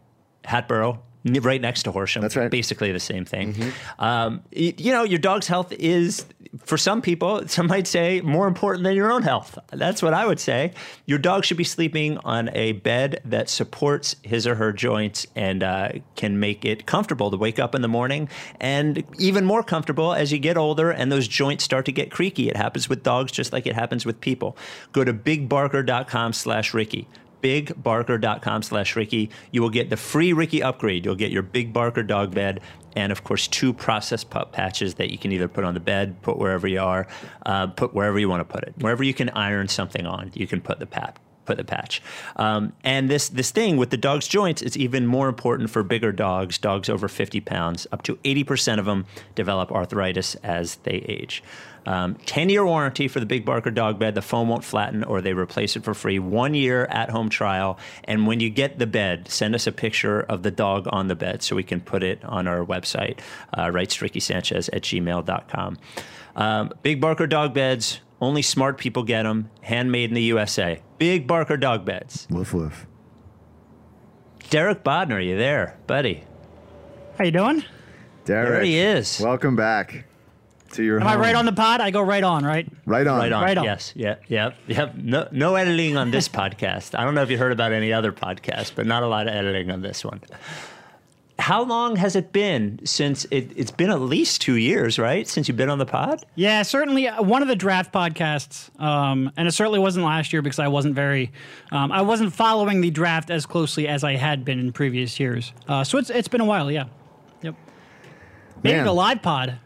Hatboro 0.43 0.99
right 1.25 1.61
next 1.61 1.83
to 1.83 1.91
Horsham. 1.91 2.21
That's 2.21 2.35
right. 2.35 2.51
Basically 2.51 2.91
the 2.91 2.99
same 2.99 3.25
thing. 3.25 3.53
Mm-hmm. 3.53 4.03
Um, 4.03 4.43
you, 4.51 4.73
you, 4.77 4.91
know, 4.91 5.03
your 5.03 5.19
dog's 5.19 5.47
health 5.47 5.71
is, 5.71 6.25
for 6.65 6.77
some 6.77 7.01
people, 7.01 7.47
some 7.47 7.67
might 7.67 7.87
say, 7.87 8.19
more 8.21 8.47
important 8.47 8.83
than 8.83 8.95
your 8.95 9.11
own 9.11 9.21
health. 9.21 9.57
That's 9.71 10.01
what 10.01 10.13
I 10.13 10.25
would 10.25 10.39
say. 10.39 10.73
Your 11.05 11.19
dog 11.19 11.45
should 11.45 11.57
be 11.57 11.63
sleeping 11.63 12.17
on 12.19 12.49
a 12.53 12.73
bed 12.73 13.21
that 13.25 13.49
supports 13.49 14.17
his 14.23 14.45
or 14.45 14.55
her 14.55 14.73
joints 14.73 15.25
and 15.35 15.63
uh, 15.63 15.89
can 16.15 16.39
make 16.39 16.65
it 16.65 16.85
comfortable 16.85 17.31
to 17.31 17.37
wake 17.37 17.57
up 17.57 17.73
in 17.73 17.81
the 17.81 17.87
morning, 17.87 18.27
and 18.59 19.03
even 19.17 19.45
more 19.45 19.63
comfortable 19.63 20.13
as 20.13 20.31
you 20.31 20.39
get 20.39 20.57
older 20.57 20.91
and 20.91 21.11
those 21.11 21.27
joints 21.27 21.63
start 21.63 21.85
to 21.85 21.91
get 21.91 22.11
creaky. 22.11 22.49
It 22.49 22.57
happens 22.57 22.89
with 22.89 23.03
dogs 23.03 23.31
just 23.31 23.53
like 23.53 23.65
it 23.65 23.75
happens 23.75 24.05
with 24.05 24.19
people. 24.19 24.57
Go 24.91 25.03
to 25.03 25.13
bigbarker.com 25.13 26.33
slash 26.33 26.73
Ricky 26.73 27.07
bigbarker.com 27.43 28.63
slash 28.63 28.95
Ricky. 28.95 29.29
You 29.51 29.61
will 29.61 29.69
get 29.69 29.89
the 29.89 29.97
free 29.97 30.33
Ricky 30.33 30.63
upgrade. 30.63 31.05
You'll 31.05 31.15
get 31.15 31.31
your 31.31 31.43
Big 31.43 31.73
Barker 31.73 32.01
dog 32.01 32.33
bed 32.33 32.61
and, 32.95 33.11
of 33.11 33.23
course, 33.23 33.47
two 33.47 33.73
process 33.73 34.23
pup 34.23 34.51
patches 34.51 34.95
that 34.95 35.11
you 35.11 35.17
can 35.17 35.31
either 35.31 35.47
put 35.47 35.63
on 35.63 35.73
the 35.73 35.79
bed, 35.79 36.21
put 36.21 36.37
wherever 36.37 36.67
you 36.67 36.79
are, 36.79 37.07
uh, 37.45 37.67
put 37.67 37.93
wherever 37.93 38.17
you 38.17 38.29
want 38.29 38.47
to 38.47 38.51
put 38.51 38.63
it. 38.63 38.73
Wherever 38.79 39.03
you 39.03 39.13
can 39.13 39.29
iron 39.29 39.67
something 39.67 40.05
on, 40.05 40.31
you 40.33 40.47
can 40.47 40.61
put 40.61 40.79
the 40.79 40.85
pap 40.85 41.19
put 41.45 41.57
the 41.57 41.63
patch. 41.63 42.01
Um, 42.37 42.71
and 42.83 43.09
this 43.09 43.29
this 43.29 43.51
thing 43.51 43.77
with 43.77 43.89
the 43.89 43.97
dog's 43.97 44.27
joints 44.27 44.61
is 44.61 44.77
even 44.77 45.05
more 45.05 45.27
important 45.27 45.69
for 45.69 45.83
bigger 45.83 46.11
dogs, 46.11 46.57
dogs 46.57 46.89
over 46.89 47.07
50 47.07 47.41
pounds. 47.41 47.85
Up 47.91 48.01
to 48.03 48.15
80% 48.17 48.79
of 48.79 48.85
them 48.85 49.05
develop 49.35 49.71
arthritis 49.71 50.35
as 50.35 50.77
they 50.77 51.03
age. 51.07 51.43
Um, 51.85 52.15
10 52.25 52.49
year 52.49 52.65
warranty 52.65 53.07
for 53.07 53.19
the 53.19 53.25
Big 53.25 53.45
Barker 53.45 53.71
dog 53.71 53.99
bed. 53.99 54.15
The 54.15 54.21
foam 54.21 54.49
won't 54.49 54.63
flatten 54.63 55.03
or 55.03 55.21
they 55.21 55.33
replace 55.33 55.75
it 55.75 55.83
for 55.83 55.93
free. 55.93 56.19
One 56.19 56.53
year 56.53 56.85
at 56.85 57.09
home 57.09 57.29
trial. 57.29 57.77
And 58.05 58.27
when 58.27 58.39
you 58.39 58.49
get 58.49 58.79
the 58.79 58.87
bed, 58.87 59.27
send 59.29 59.55
us 59.55 59.67
a 59.67 59.71
picture 59.71 60.21
of 60.21 60.43
the 60.43 60.51
dog 60.51 60.87
on 60.91 61.07
the 61.07 61.15
bed 61.15 61.43
so 61.43 61.55
we 61.55 61.63
can 61.63 61.81
put 61.81 62.03
it 62.03 62.23
on 62.23 62.47
our 62.47 62.65
website, 62.65 63.19
uh, 63.57 63.71
Sanchez 64.19 64.69
at 64.69 64.83
gmail.com. 64.83 65.77
Um, 66.35 66.71
Big 66.81 67.01
Barker 67.01 67.27
dog 67.27 67.53
beds. 67.53 67.99
Only 68.21 68.41
smart 68.41 68.77
people 68.77 69.03
get 69.03 69.23
them. 69.23 69.49
Handmade 69.61 70.09
in 70.09 70.15
the 70.15 70.23
USA. 70.23 70.81
Big 70.97 71.27
Barker 71.27 71.57
dog 71.57 71.83
beds. 71.83 72.27
Woof 72.29 72.53
woof. 72.53 72.87
Derek 74.49 74.83
Bodner, 74.83 75.15
are 75.15 75.19
you 75.19 75.37
there, 75.37 75.77
buddy? 75.87 76.23
How 77.17 77.25
you 77.25 77.31
doing? 77.31 77.63
Derek. 78.25 78.49
There 78.49 78.63
he 78.63 78.77
is. 78.77 79.19
Welcome 79.19 79.55
back 79.55 80.05
to 80.73 80.83
your 80.83 80.99
Am 80.99 81.07
home. 81.07 81.11
I 81.11 81.15
right 81.19 81.35
on 81.35 81.45
the 81.45 81.53
pod? 81.53 81.81
I 81.81 81.91
go 81.91 82.01
right 82.01 82.23
on, 82.23 82.45
right? 82.45 82.67
Right 82.85 83.07
on. 83.07 83.19
Right 83.19 83.31
on. 83.31 83.43
Right 83.43 83.57
on. 83.57 83.63
Yes. 83.63 83.93
Yeah. 83.95 84.15
Yeah. 84.27 84.51
Yeah. 84.67 84.91
No, 84.95 85.27
no 85.31 85.55
editing 85.55 85.97
on 85.97 86.11
this 86.11 86.27
podcast. 86.41 86.97
I 86.97 87.03
don't 87.03 87.15
know 87.15 87.23
if 87.23 87.29
you 87.31 87.37
heard 87.37 87.51
about 87.51 87.71
any 87.71 87.93
other 87.93 88.11
podcast, 88.11 88.73
but 88.75 88.85
not 88.85 89.03
a 89.03 89.07
lot 89.07 89.27
of 89.27 89.33
editing 89.33 89.71
on 89.71 89.81
this 89.81 90.03
one. 90.03 90.21
How 91.39 91.63
long 91.63 91.95
has 91.95 92.15
it 92.15 92.31
been 92.31 92.79
since 92.85 93.25
it, 93.25 93.51
it's 93.55 93.71
been 93.71 93.89
at 93.89 93.99
least 93.99 94.39
two 94.39 94.55
years, 94.55 94.99
right? 94.99 95.27
Since 95.27 95.47
you've 95.47 95.57
been 95.57 95.69
on 95.69 95.79
the 95.79 95.85
pod? 95.85 96.23
Yeah, 96.35 96.61
certainly 96.61 97.07
uh, 97.07 97.23
one 97.23 97.41
of 97.41 97.47
the 97.47 97.55
draft 97.55 97.91
podcasts, 97.91 98.69
um, 98.79 99.31
and 99.35 99.47
it 99.47 99.51
certainly 99.51 99.79
wasn't 99.79 100.05
last 100.05 100.31
year 100.31 100.43
because 100.43 100.59
I 100.59 100.67
wasn't 100.67 100.93
very, 100.93 101.31
um, 101.71 101.91
I 101.91 102.03
wasn't 102.03 102.33
following 102.33 102.81
the 102.81 102.91
draft 102.91 103.31
as 103.31 103.47
closely 103.47 103.87
as 103.87 104.03
I 104.03 104.15
had 104.15 104.45
been 104.45 104.59
in 104.59 104.71
previous 104.71 105.19
years. 105.19 105.51
Uh, 105.67 105.83
so 105.83 105.97
it's 105.97 106.11
it's 106.11 106.27
been 106.27 106.39
a 106.39 106.45
while, 106.45 106.71
yeah. 106.71 106.85
Yep. 107.41 107.55
Maybe 108.61 108.77
Man. 108.77 108.87
a 108.87 108.93
live 108.93 109.21
pod. 109.23 109.57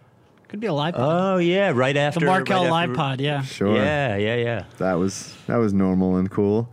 Could 0.47 0.59
be 0.61 0.67
a 0.67 0.73
live 0.73 0.93
pod. 0.95 1.33
Oh 1.33 1.37
yeah, 1.37 1.71
right 1.75 1.95
after 1.97 2.21
the 2.21 2.25
Markel 2.25 2.63
right 2.63 2.69
live 2.71 2.89
after- 2.91 2.95
pod, 2.95 3.21
yeah. 3.21 3.41
Sure. 3.41 3.75
Yeah, 3.75 4.15
yeah, 4.15 4.35
yeah. 4.35 4.63
That 4.77 4.93
was 4.93 5.35
that 5.47 5.57
was 5.57 5.73
normal 5.73 6.15
and 6.17 6.29
cool. 6.31 6.69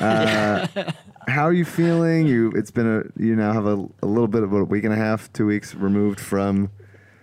Uh, 0.00 0.66
how 1.28 1.42
are 1.44 1.52
you 1.52 1.64
feeling? 1.64 2.26
You 2.26 2.50
it's 2.56 2.70
been 2.70 2.86
a 2.86 3.02
you 3.22 3.36
now 3.36 3.52
have 3.52 3.66
a, 3.66 3.86
a 4.02 4.06
little 4.06 4.26
bit 4.28 4.42
of 4.42 4.52
a 4.52 4.64
week 4.64 4.84
and 4.84 4.92
a 4.92 4.96
half, 4.96 5.32
two 5.32 5.46
weeks 5.46 5.74
removed 5.74 6.18
from 6.20 6.70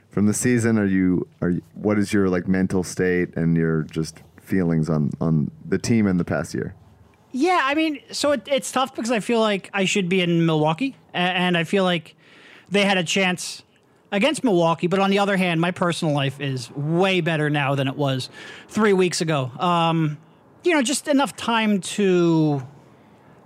from 0.10 0.26
the 0.26 0.34
season. 0.34 0.78
Are 0.80 0.86
you 0.86 1.28
are 1.42 1.50
you, 1.50 1.62
what 1.74 2.00
is 2.00 2.14
your 2.14 2.30
like 2.30 2.48
mental 2.48 2.84
state 2.84 3.36
and 3.36 3.58
your 3.58 3.84
just 3.84 4.20
feelings 4.42 4.90
on 4.90 5.12
on 5.20 5.52
the 5.68 5.78
team 5.78 6.08
in 6.08 6.18
the 6.18 6.26
past 6.26 6.54
year? 6.54 6.76
Yeah, 7.32 7.60
I 7.64 7.76
mean, 7.76 8.00
so 8.12 8.32
it, 8.32 8.48
it's 8.48 8.72
tough 8.72 8.96
because 8.96 9.12
I 9.12 9.20
feel 9.20 9.40
like 9.40 9.70
I 9.74 9.86
should 9.86 10.10
be 10.10 10.22
in 10.22 10.46
Milwaukee, 10.48 10.96
a- 11.14 11.18
and 11.18 11.56
I 11.58 11.64
feel 11.64 11.84
like 11.84 12.16
they 12.70 12.86
had 12.86 12.98
a 12.98 13.04
chance 13.04 13.62
against 14.12 14.44
Milwaukee. 14.44 14.88
But 14.88 15.00
on 15.00 15.10
the 15.10 15.20
other 15.20 15.38
hand, 15.38 15.62
my 15.62 15.72
personal 15.72 16.14
life 16.14 16.40
is 16.40 16.72
way 16.72 17.22
better 17.22 17.50
now 17.50 17.76
than 17.76 17.88
it 17.88 17.96
was 17.96 18.30
three 18.68 18.94
weeks 18.94 19.22
ago. 19.22 19.52
Um, 19.60 20.18
you 20.64 20.74
know, 20.74 20.82
just 20.82 21.08
enough 21.08 21.36
time 21.36 21.82
to 21.82 22.66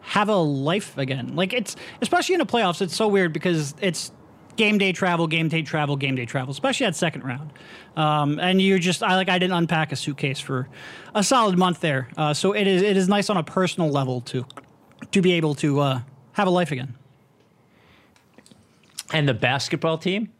have 0.01 0.29
a 0.29 0.35
life 0.35 0.97
again. 0.97 1.35
Like 1.35 1.53
it's 1.53 1.75
especially 2.01 2.35
in 2.35 2.39
the 2.39 2.45
playoffs, 2.45 2.81
it's 2.81 2.95
so 2.95 3.07
weird 3.07 3.33
because 3.33 3.73
it's 3.81 4.11
game 4.55 4.77
day 4.77 4.91
travel, 4.91 5.27
game 5.27 5.47
day 5.47 5.61
travel, 5.61 5.95
game 5.95 6.15
day 6.15 6.25
travel, 6.25 6.51
especially 6.51 6.85
that 6.85 6.95
second 6.95 7.23
round. 7.23 7.51
Um, 7.95 8.39
and 8.39 8.61
you're 8.61 8.79
just 8.79 9.03
I 9.03 9.15
like 9.15 9.29
I 9.29 9.39
didn't 9.39 9.55
unpack 9.55 9.91
a 9.91 9.95
suitcase 9.95 10.39
for 10.39 10.67
a 11.15 11.23
solid 11.23 11.57
month 11.57 11.79
there. 11.79 12.09
Uh, 12.17 12.33
so 12.33 12.53
it 12.53 12.67
is 12.67 12.81
it 12.81 12.97
is 12.97 13.07
nice 13.07 13.29
on 13.29 13.37
a 13.37 13.43
personal 13.43 13.89
level 13.89 14.21
to 14.21 14.45
to 15.11 15.21
be 15.21 15.33
able 15.33 15.55
to 15.55 15.79
uh, 15.79 16.01
have 16.33 16.47
a 16.47 16.51
life 16.51 16.71
again. 16.71 16.95
And 19.13 19.29
the 19.29 19.33
basketball 19.33 19.99
team? 19.99 20.31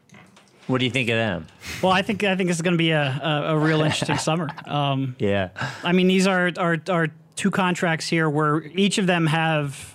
What 0.66 0.78
do 0.78 0.84
you 0.84 0.90
think 0.90 1.10
of 1.10 1.16
them? 1.16 1.46
Well, 1.82 1.92
I 1.92 2.02
think 2.02 2.24
I 2.24 2.36
think 2.36 2.48
this 2.48 2.56
is 2.56 2.62
going 2.62 2.74
to 2.74 2.78
be 2.78 2.90
a, 2.90 3.02
a, 3.02 3.54
a 3.54 3.58
real 3.58 3.82
interesting 3.82 4.18
summer. 4.28 4.48
Um, 4.66 5.16
Yeah. 5.18 5.50
I 5.82 5.92
mean, 5.92 6.08
these 6.08 6.26
are, 6.26 6.50
are 6.56 6.78
are 6.88 7.08
two 7.36 7.50
contracts 7.50 8.08
here 8.08 8.30
where 8.30 8.62
each 8.62 8.98
of 8.98 9.06
them 9.06 9.26
have 9.26 9.94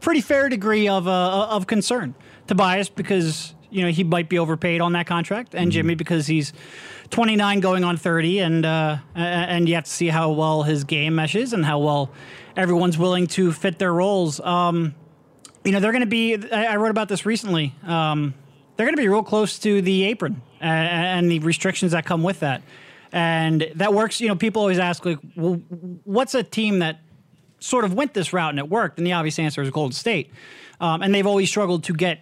pretty 0.00 0.20
fair 0.20 0.48
degree 0.48 0.88
of 0.88 1.06
uh, 1.08 1.46
of 1.48 1.66
concern. 1.66 2.14
Tobias 2.46 2.88
because 2.88 3.54
you 3.70 3.82
know 3.82 3.90
he 3.90 4.04
might 4.04 4.28
be 4.28 4.38
overpaid 4.38 4.80
on 4.80 4.92
that 4.92 5.06
contract, 5.06 5.54
and 5.54 5.72
Jimmy 5.72 5.94
because 5.94 6.26
he's 6.26 6.52
29 7.10 7.60
going 7.60 7.84
on 7.84 7.96
30, 7.96 8.40
and 8.40 8.66
uh, 8.66 8.96
and 9.14 9.68
you 9.68 9.76
have 9.76 9.84
to 9.84 9.90
see 9.90 10.08
how 10.08 10.32
well 10.32 10.62
his 10.62 10.84
game 10.84 11.14
meshes 11.14 11.52
and 11.52 11.64
how 11.64 11.78
well 11.78 12.10
everyone's 12.56 12.98
willing 12.98 13.26
to 13.28 13.52
fit 13.52 13.78
their 13.78 13.92
roles. 13.92 14.40
Um, 14.40 14.94
you 15.64 15.72
know, 15.72 15.80
they're 15.80 15.92
going 15.92 16.00
to 16.00 16.06
be. 16.06 16.36
I, 16.52 16.74
I 16.74 16.76
wrote 16.76 16.90
about 16.90 17.08
this 17.08 17.24
recently. 17.24 17.74
Um, 17.86 18.34
they're 18.76 18.86
going 18.86 18.96
to 18.96 19.02
be 19.02 19.08
real 19.08 19.22
close 19.22 19.58
to 19.60 19.82
the 19.82 20.04
apron 20.04 20.42
uh, 20.60 20.64
and 20.64 21.30
the 21.30 21.38
restrictions 21.40 21.92
that 21.92 22.04
come 22.04 22.22
with 22.22 22.40
that. 22.40 22.62
And 23.12 23.70
that 23.76 23.94
works. 23.94 24.20
You 24.20 24.28
know, 24.28 24.36
people 24.36 24.62
always 24.62 24.78
ask, 24.78 25.04
like, 25.04 25.18
well, 25.36 25.54
what's 26.04 26.34
a 26.34 26.42
team 26.42 26.80
that 26.80 26.98
sort 27.60 27.84
of 27.84 27.94
went 27.94 28.14
this 28.14 28.32
route 28.32 28.50
and 28.50 28.58
it 28.58 28.68
worked? 28.68 28.98
And 28.98 29.06
the 29.06 29.12
obvious 29.12 29.38
answer 29.38 29.62
is 29.62 29.70
Golden 29.70 29.92
State. 29.92 30.32
Um, 30.80 31.02
and 31.02 31.14
they've 31.14 31.26
always 31.26 31.48
struggled 31.48 31.84
to 31.84 31.94
get 31.94 32.20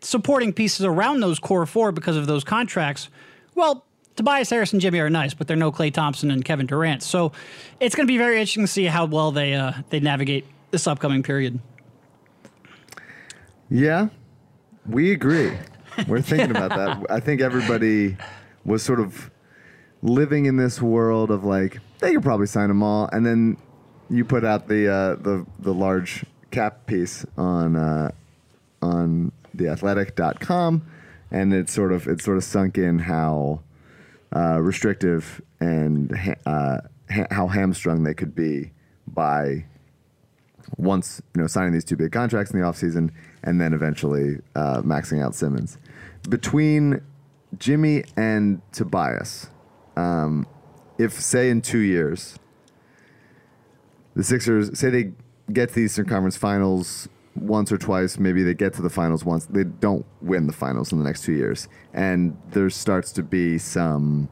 supporting 0.00 0.52
pieces 0.52 0.84
around 0.84 1.20
those 1.20 1.38
core 1.38 1.64
four 1.66 1.92
because 1.92 2.16
of 2.16 2.26
those 2.26 2.44
contracts. 2.44 3.08
Well, 3.54 3.84
Tobias 4.16 4.50
Harris 4.50 4.72
and 4.72 4.82
Jimmy 4.82 4.98
are 4.98 5.08
nice, 5.08 5.32
but 5.32 5.46
they're 5.46 5.56
no 5.56 5.72
Klay 5.72 5.92
Thompson 5.92 6.30
and 6.30 6.44
Kevin 6.44 6.66
Durant. 6.66 7.02
So 7.02 7.32
it's 7.80 7.94
going 7.94 8.06
to 8.06 8.12
be 8.12 8.18
very 8.18 8.34
interesting 8.34 8.64
to 8.64 8.68
see 8.68 8.84
how 8.84 9.06
well 9.06 9.32
they 9.32 9.54
uh, 9.54 9.72
they 9.90 10.00
navigate 10.00 10.44
this 10.70 10.86
upcoming 10.86 11.22
period. 11.22 11.58
Yeah, 13.70 14.08
we 14.86 15.12
agree. 15.12 15.52
We're 16.06 16.20
thinking 16.22 16.50
about 16.50 16.70
that. 16.70 17.10
I 17.10 17.20
think 17.20 17.40
everybody 17.40 18.16
was 18.64 18.82
sort 18.82 19.00
of 19.00 19.30
living 20.02 20.46
in 20.46 20.56
this 20.56 20.80
world 20.80 21.30
of 21.30 21.44
like 21.44 21.78
they 21.98 22.12
could 22.12 22.22
probably 22.22 22.46
sign 22.46 22.68
them 22.68 22.82
all, 22.82 23.08
and 23.12 23.26
then 23.26 23.56
you 24.10 24.24
put 24.24 24.44
out 24.44 24.68
the 24.68 24.88
uh, 24.88 25.14
the 25.16 25.46
the 25.58 25.74
large 25.74 26.24
cap 26.50 26.86
piece 26.86 27.26
on 27.36 27.76
uh, 27.76 28.10
on 28.82 29.32
theathletic.com, 29.56 30.86
and 31.30 31.52
it 31.52 31.68
sort 31.68 31.92
of 31.92 32.06
it 32.06 32.22
sort 32.22 32.36
of 32.36 32.44
sunk 32.44 32.78
in 32.78 33.00
how 33.00 33.60
uh, 34.34 34.60
restrictive 34.60 35.40
and 35.60 36.16
ha- 36.16 36.34
uh, 36.46 36.78
ha- 37.10 37.26
how 37.30 37.48
hamstrung 37.48 38.04
they 38.04 38.14
could 38.14 38.34
be 38.34 38.70
by 39.06 39.64
once 40.76 41.22
you 41.34 41.40
know 41.40 41.46
signing 41.46 41.72
these 41.72 41.84
two 41.84 41.96
big 41.96 42.12
contracts 42.12 42.52
in 42.52 42.60
the 42.60 42.64
offseason 42.66 43.10
and 43.42 43.60
then 43.60 43.72
eventually 43.72 44.38
uh, 44.54 44.82
maxing 44.82 45.22
out 45.24 45.34
Simmons. 45.34 45.78
Between 46.28 47.00
Jimmy 47.58 48.04
and 48.16 48.60
Tobias, 48.72 49.48
um, 49.96 50.46
if 50.98 51.12
say 51.12 51.48
in 51.50 51.62
two 51.62 51.78
years 51.78 52.38
the 54.14 54.24
Sixers 54.24 54.76
say 54.78 54.90
they 54.90 55.12
get 55.52 55.68
to 55.70 55.74
the 55.76 55.80
Eastern 55.82 56.06
Conference 56.06 56.36
Finals 56.36 57.08
once 57.36 57.70
or 57.70 57.78
twice, 57.78 58.18
maybe 58.18 58.42
they 58.42 58.52
get 58.54 58.74
to 58.74 58.82
the 58.82 58.90
finals 58.90 59.24
once, 59.24 59.46
they 59.46 59.62
don't 59.62 60.04
win 60.20 60.48
the 60.48 60.52
finals 60.52 60.90
in 60.90 60.98
the 60.98 61.04
next 61.04 61.22
two 61.22 61.32
years, 61.32 61.68
and 61.94 62.36
there 62.50 62.68
starts 62.68 63.12
to 63.12 63.22
be 63.22 63.58
some 63.58 64.28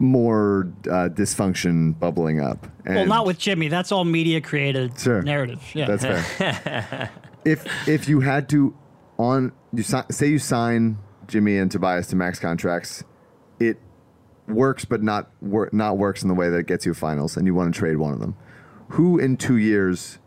more 0.00 0.72
uh, 0.86 1.08
dysfunction 1.08 1.96
bubbling 1.98 2.40
up. 2.40 2.66
And 2.84 2.96
Well, 2.96 3.06
not 3.06 3.26
with 3.26 3.38
Jimmy. 3.38 3.68
That's 3.68 3.92
all 3.92 4.04
media 4.04 4.40
created 4.40 4.98
Sure. 4.98 5.22
narrative. 5.22 5.62
Yeah. 5.74 5.86
That's 5.86 6.04
fair. 6.04 7.10
if 7.44 7.88
if 7.88 8.08
you 8.08 8.20
had 8.20 8.48
to 8.50 8.74
on 9.18 9.52
you 9.72 9.82
si- 9.82 10.02
say 10.10 10.28
you 10.28 10.38
sign 10.38 10.98
Jimmy 11.26 11.56
and 11.58 11.70
Tobias 11.70 12.06
to 12.08 12.16
max 12.16 12.38
contracts, 12.38 13.04
it 13.58 13.78
works 14.48 14.84
but 14.84 15.02
not 15.02 15.30
wor- 15.40 15.70
not 15.72 15.96
works 15.96 16.22
in 16.22 16.28
the 16.28 16.34
way 16.34 16.50
that 16.50 16.58
it 16.58 16.66
gets 16.66 16.86
you 16.86 16.94
finals, 16.94 17.36
and 17.36 17.46
you 17.46 17.54
want 17.54 17.72
to 17.74 17.78
trade 17.78 17.96
one 17.96 18.12
of 18.12 18.20
them. 18.20 18.36
Who 18.90 19.18
in 19.18 19.36
two 19.36 19.56
years 19.56 20.18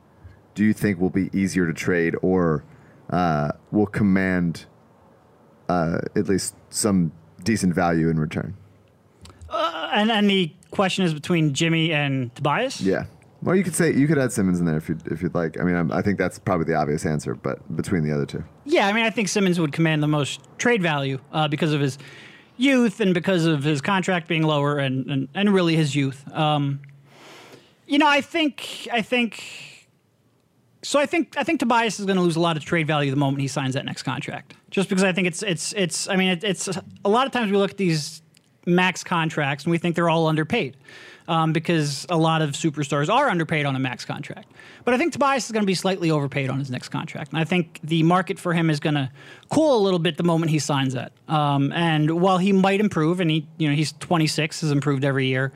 do 0.56 0.63
you 0.63 0.73
think 0.73 1.00
will 1.00 1.10
be 1.10 1.30
easier 1.34 1.67
to 1.67 1.73
trade 1.73 2.15
or 2.21 2.63
uh, 3.10 3.52
will 3.71 3.86
command 3.86 4.65
uh, 5.69 6.00
at 6.15 6.28
least 6.28 6.56
some 6.69 7.12
decent 7.43 7.73
value 7.73 8.10
in 8.10 8.19
return? 8.19 8.56
and 9.50 10.12
and 10.12 10.30
the 10.30 10.54
question 10.71 11.06
is 11.06 11.13
between 11.13 11.54
Jimmy 11.54 11.93
and 11.93 12.34
Tobias. 12.36 12.82
Yeah. 12.82 13.06
Well, 13.41 13.56
you 13.56 13.63
could 13.63 13.76
say 13.76 13.93
you 13.93 14.08
could 14.08 14.17
add 14.17 14.32
Simmons 14.32 14.60
in 14.60 14.65
there 14.65 14.78
if 14.78 14.89
you 14.89 14.97
if 15.06 15.21
you'd 15.21 15.36
like. 15.36 15.60
I 15.60 15.63
mean, 15.63 15.76
I'm, 15.76 15.91
I 15.91 16.02
think 16.02 16.17
that's 16.17 16.39
probably 16.39 16.65
the 16.65 16.76
obvious 16.76 17.06
answer, 17.06 17.36
but 17.36 17.76
between 17.76 18.04
the 18.04 18.12
other 18.12 18.26
two. 18.26 18.43
Yeah, 18.65 18.88
I 18.88 18.93
mean, 18.93 19.06
I 19.06 19.10
think 19.10 19.28
Simmons 19.28 19.60
would 19.60 19.73
command 19.73 20.02
the 20.02 20.08
most 20.08 20.41
trade 20.58 20.82
value 20.82 21.19
uh, 21.32 21.47
because 21.47 21.73
of 21.73 21.82
his 21.82 21.97
youth 22.58 23.00
and 23.00 23.13
because 23.13 23.45
of 23.45 23.63
his 23.63 23.80
contract 23.82 24.28
being 24.28 24.43
lower 24.43 24.80
and 24.80 25.06
and, 25.10 25.28
and 25.36 25.54
really 25.54 25.76
his 25.76 25.95
youth. 25.95 26.28
Um, 26.34 26.82
you 27.86 28.00
know, 28.00 28.08
I 28.08 28.21
think 28.21 28.88
I 28.91 29.02
think 29.02 29.88
so. 30.82 31.00
I 31.00 31.06
think 31.06 31.38
I 31.38 31.43
think 31.43 31.60
Tobias 31.60 32.00
is 32.00 32.06
going 32.06 32.17
to 32.17 32.23
lose 32.23 32.36
a 32.36 32.41
lot 32.41 32.58
of 32.58 32.65
trade 32.65 32.88
value 32.88 33.12
the 33.12 33.17
moment 33.17 33.41
he 33.41 33.47
signs 33.47 33.76
that 33.76 33.86
next 33.86 34.04
contract. 34.04 34.56
Just 34.71 34.89
because 34.89 35.04
I 35.04 35.13
think 35.13 35.28
it's 35.28 35.43
it's 35.43 35.73
it's. 35.73 36.10
I 36.10 36.15
mean, 36.15 36.30
it, 36.30 36.43
it's 36.43 36.67
a 37.06 37.10
lot 37.10 37.28
of 37.28 37.34
times 37.34 37.52
we 37.52 37.58
look 37.58 37.71
at 37.71 37.78
these 37.78 38.21
max 38.65 39.04
contracts 39.04 39.63
and 39.63 39.71
we 39.71 39.78
think 39.78 39.95
they're 39.95 40.10
all 40.10 40.28
underpaid. 40.28 40.76
Um, 41.29 41.51
because 41.51 42.05
a 42.07 42.15
lot 42.15 42.41
of 42.41 42.51
superstars 42.51 43.13
are 43.13 43.29
underpaid 43.29 43.65
on 43.65 43.75
a 43.75 43.79
max 43.79 44.05
contract. 44.05 44.49
But 44.85 44.93
I 44.93 44.97
think 44.97 45.11
Tobias 45.11 45.45
is 45.45 45.51
going 45.51 45.63
to 45.63 45.67
be 45.67 45.75
slightly 45.75 46.09
overpaid 46.09 46.49
on 46.49 46.57
his 46.57 46.71
next 46.71 46.87
contract. 46.87 47.33
And 47.33 47.39
I 47.41 47.43
think 47.43 47.81
the 47.83 48.01
market 48.03 48.39
for 48.39 48.53
him 48.53 48.69
is 48.69 48.79
going 48.79 48.93
to 48.93 49.11
cool 49.49 49.77
a 49.77 49.81
little 49.83 49.99
bit 49.99 50.15
the 50.15 50.23
moment 50.23 50.51
he 50.51 50.59
signs 50.59 50.93
that. 50.93 51.11
Um, 51.27 51.73
and 51.73 52.21
while 52.21 52.37
he 52.37 52.53
might 52.53 52.79
improve, 52.79 53.19
and 53.19 53.29
he, 53.29 53.45
you 53.57 53.67
know, 53.67 53.75
he's 53.75 53.91
26, 53.91 54.61
has 54.61 54.71
improved 54.71 55.03
every 55.03 55.27
year, 55.27 55.51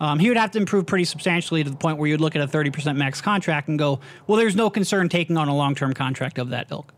um, 0.00 0.18
he 0.18 0.28
would 0.28 0.36
have 0.36 0.50
to 0.52 0.58
improve 0.58 0.86
pretty 0.86 1.04
substantially 1.04 1.64
to 1.64 1.70
the 1.70 1.76
point 1.76 1.98
where 1.98 2.08
you'd 2.08 2.20
look 2.20 2.36
at 2.36 2.42
a 2.42 2.46
30% 2.46 2.96
max 2.96 3.20
contract 3.20 3.68
and 3.68 3.78
go, 3.78 4.00
well, 4.26 4.38
there's 4.38 4.56
no 4.56 4.70
concern 4.70 5.08
taking 5.08 5.36
on 5.36 5.48
a 5.48 5.56
long 5.56 5.74
term 5.74 5.94
contract 5.94 6.38
of 6.38 6.50
that 6.50 6.68
ilk. 6.70 6.92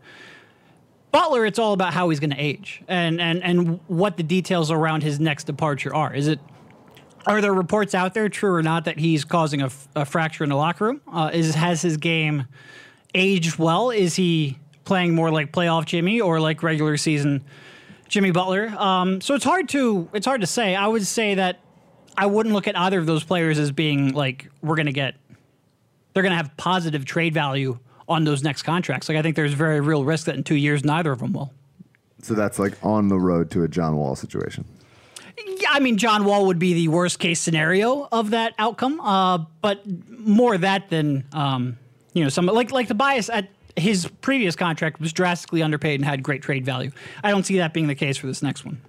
Butler, 1.11 1.45
it's 1.45 1.57
all 1.57 1.73
about 1.73 1.93
how 1.93 2.09
he's 2.09 2.19
going 2.19 2.29
to 2.29 2.39
age 2.39 2.83
and, 2.87 3.19
and, 3.19 3.41
and 3.41 3.79
what 3.87 4.17
the 4.17 4.23
details 4.23 4.69
around 4.69 5.01
his 5.01 5.19
next 5.19 5.45
departure 5.45 5.93
are. 5.95 6.13
Is 6.13 6.27
it 6.27 6.39
are 7.25 7.41
there 7.41 7.53
reports 7.53 7.93
out 7.93 8.13
there, 8.13 8.29
true 8.29 8.53
or 8.53 8.63
not, 8.63 8.85
that 8.85 8.97
he's 8.97 9.25
causing 9.25 9.61
a, 9.61 10.05
fracture 10.05 10.43
in 10.43 10.49
the 10.49 10.55
locker 10.55 10.85
room? 10.85 11.01
Uh, 11.11 11.31
is 11.33 11.55
has 11.55 11.81
his 11.81 11.97
game 11.97 12.45
aged 13.13 13.57
well? 13.57 13.91
Is 13.91 14.15
he 14.15 14.57
playing 14.85 15.13
more 15.13 15.31
like 15.31 15.51
playoff 15.51 15.85
Jimmy 15.85 16.21
or 16.21 16.39
like 16.39 16.63
regular 16.63 16.97
season 16.97 17.43
Jimmy 18.07 18.31
Butler? 18.31 18.67
Um, 18.69 19.21
so 19.21 19.35
it's 19.35 19.43
hard 19.43 19.69
to 19.69 20.09
it's 20.13 20.25
hard 20.25 20.41
to 20.41 20.47
say. 20.47 20.75
I 20.75 20.87
would 20.87 21.05
say 21.05 21.35
that 21.35 21.59
I 22.17 22.25
wouldn't 22.25 22.53
look 22.53 22.67
at 22.67 22.77
either 22.77 22.99
of 22.99 23.05
those 23.05 23.23
players 23.23 23.59
as 23.59 23.71
being 23.71 24.13
like 24.13 24.49
we're 24.61 24.75
going 24.75 24.87
to 24.87 24.91
get 24.91 25.15
they're 26.13 26.23
going 26.23 26.31
to 26.31 26.37
have 26.37 26.55
positive 26.57 27.05
trade 27.05 27.33
value 27.33 27.77
on 28.07 28.23
those 28.23 28.43
next 28.43 28.63
contracts. 28.63 29.07
Like 29.07 29.17
I 29.17 29.21
think 29.21 29.35
there's 29.35 29.53
very 29.53 29.79
real 29.79 30.03
risk 30.03 30.25
that 30.25 30.35
in 30.35 30.43
two 30.43 30.55
years 30.55 30.83
neither 30.83 31.11
of 31.11 31.19
them 31.19 31.33
will. 31.33 31.53
So 32.21 32.33
that's 32.33 32.59
like 32.59 32.73
on 32.83 33.07
the 33.07 33.19
road 33.19 33.51
to 33.51 33.63
a 33.63 33.67
John 33.67 33.95
Wall 33.95 34.15
situation. 34.15 34.65
Yeah, 35.45 35.69
I 35.71 35.79
mean, 35.79 35.97
John 35.97 36.25
Wall 36.25 36.47
would 36.47 36.59
be 36.59 36.73
the 36.73 36.87
worst 36.87 37.19
case 37.19 37.39
scenario 37.39 38.07
of 38.11 38.31
that 38.31 38.53
outcome, 38.57 38.99
uh, 39.01 39.39
but 39.61 39.81
more 40.09 40.57
that 40.57 40.89
than 40.89 41.25
um, 41.33 41.77
you 42.13 42.23
know, 42.23 42.29
some 42.29 42.45
like 42.45 42.71
like 42.71 42.87
Tobias 42.87 43.29
at 43.29 43.49
his 43.75 44.07
previous 44.21 44.55
contract 44.55 44.99
was 44.99 45.13
drastically 45.13 45.63
underpaid 45.63 45.99
and 45.99 46.05
had 46.05 46.23
great 46.23 46.41
trade 46.41 46.65
value. 46.65 46.91
I 47.23 47.31
don't 47.31 47.45
see 47.45 47.57
that 47.57 47.73
being 47.73 47.87
the 47.87 47.95
case 47.95 48.17
for 48.17 48.27
this 48.27 48.41
next 48.41 48.65
one. 48.65 48.81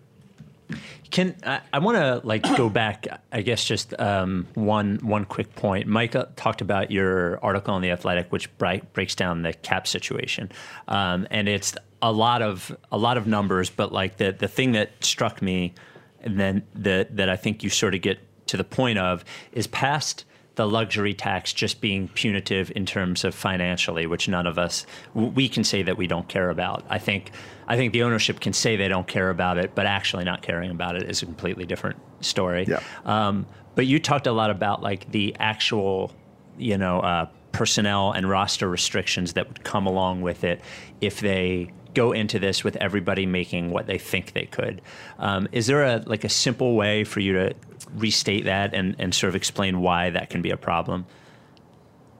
Can 1.11 1.35
I, 1.45 1.61
I 1.73 1.79
want 1.81 1.97
to 1.97 2.27
like 2.27 2.43
go 2.57 2.69
back? 2.69 3.07
I 3.33 3.43
guess 3.43 3.65
just 3.65 3.99
um, 3.99 4.47
one 4.55 4.99
one 5.03 5.25
quick 5.25 5.55
point. 5.57 5.89
Mike 5.89 6.15
uh, 6.15 6.27
talked 6.37 6.61
about 6.61 6.91
your 6.91 7.43
article 7.45 7.75
on 7.75 7.83
the 7.83 7.91
Athletic, 7.91 8.31
which 8.31 8.57
bre- 8.59 8.85
breaks 8.93 9.17
down 9.17 9.43
the 9.43 9.53
cap 9.53 9.89
situation, 9.89 10.53
um, 10.87 11.27
and 11.31 11.49
it's 11.49 11.75
a 12.01 12.13
lot 12.13 12.43
of 12.43 12.77
a 12.93 12.99
lot 12.99 13.17
of 13.17 13.27
numbers. 13.27 13.71
But 13.71 13.93
like 13.93 14.19
the 14.19 14.31
the 14.31 14.47
thing 14.47 14.73
that 14.73 15.05
struck 15.05 15.43
me, 15.43 15.75
and 16.23 16.39
then 16.39 16.63
that 16.75 17.17
that 17.17 17.29
I 17.29 17.37
think 17.37 17.63
you 17.63 17.71
sort 17.71 17.95
of 17.95 18.03
get 18.03 18.19
to 18.49 18.57
the 18.57 18.65
point 18.65 18.99
of 18.99 19.25
is 19.53 19.67
past 19.67 20.25
the 20.57 20.67
luxury 20.67 21.15
tax 21.15 21.53
just 21.53 21.81
being 21.81 22.09
punitive 22.09 22.71
in 22.75 22.85
terms 22.85 23.25
of 23.25 23.35
financially, 23.35 24.07
which 24.07 24.29
none 24.29 24.47
of 24.47 24.59
us 24.59 24.85
we 25.15 25.49
can 25.49 25.65
say 25.65 25.83
that 25.83 25.97
we 25.97 26.07
don't 26.07 26.29
care 26.29 26.51
about. 26.51 26.85
I 26.89 26.99
think 26.99 27.31
I 27.69 27.77
think 27.77 27.93
the 27.93 28.03
ownership 28.03 28.41
can 28.41 28.53
say 28.53 28.77
they 28.77 28.89
don't 28.89 29.07
care 29.07 29.31
about 29.31 29.59
it, 29.59 29.75
but 29.75 29.87
actually 29.87 30.25
not 30.25 30.43
caring 30.43 30.71
about 30.71 30.97
it 30.97 31.09
is 31.09 31.23
a 31.23 31.27
completely 31.27 31.65
different 31.65 31.99
story. 32.21 32.67
Yeah. 32.69 32.81
Um, 33.05 33.47
but 33.75 33.87
you 33.87 34.01
talked 34.01 34.27
a 34.27 34.33
lot 34.33 34.51
about 34.51 34.83
like 34.83 35.11
the 35.13 35.35
actual, 35.39 36.13
you 36.59 36.77
know, 36.77 37.01
uh, 37.01 37.27
personnel 37.53 38.13
and 38.13 38.29
roster 38.29 38.69
restrictions 38.69 39.35
that 39.35 39.49
would 39.49 39.65
come 39.65 39.87
along 39.87 40.21
with 40.23 40.45
it 40.45 40.61
if 41.01 41.21
they 41.21 41.73
go 41.95 42.13
into 42.13 42.39
this 42.39 42.63
with 42.65 42.77
everybody 42.77 43.27
making 43.27 43.71
what 43.71 43.87
they 43.87 43.99
think 43.99 44.33
they 44.33 44.47
could. 44.47 44.81
Um, 45.19 45.49
is 45.53 45.67
there 45.67 45.85
a 45.85 46.03
like 46.07 46.25
a 46.25 46.29
simple 46.29 46.75
way 46.75 47.05
for 47.05 47.21
you 47.21 47.33
to 47.35 47.55
restate 47.95 48.45
that 48.45 48.75
and, 48.75 48.97
and 48.99 49.15
sort 49.15 49.29
of 49.29 49.37
explain 49.37 49.81
why 49.81 50.11
that 50.11 50.31
can 50.31 50.43
be 50.43 50.51
a 50.51 50.57
problem? 50.57 51.07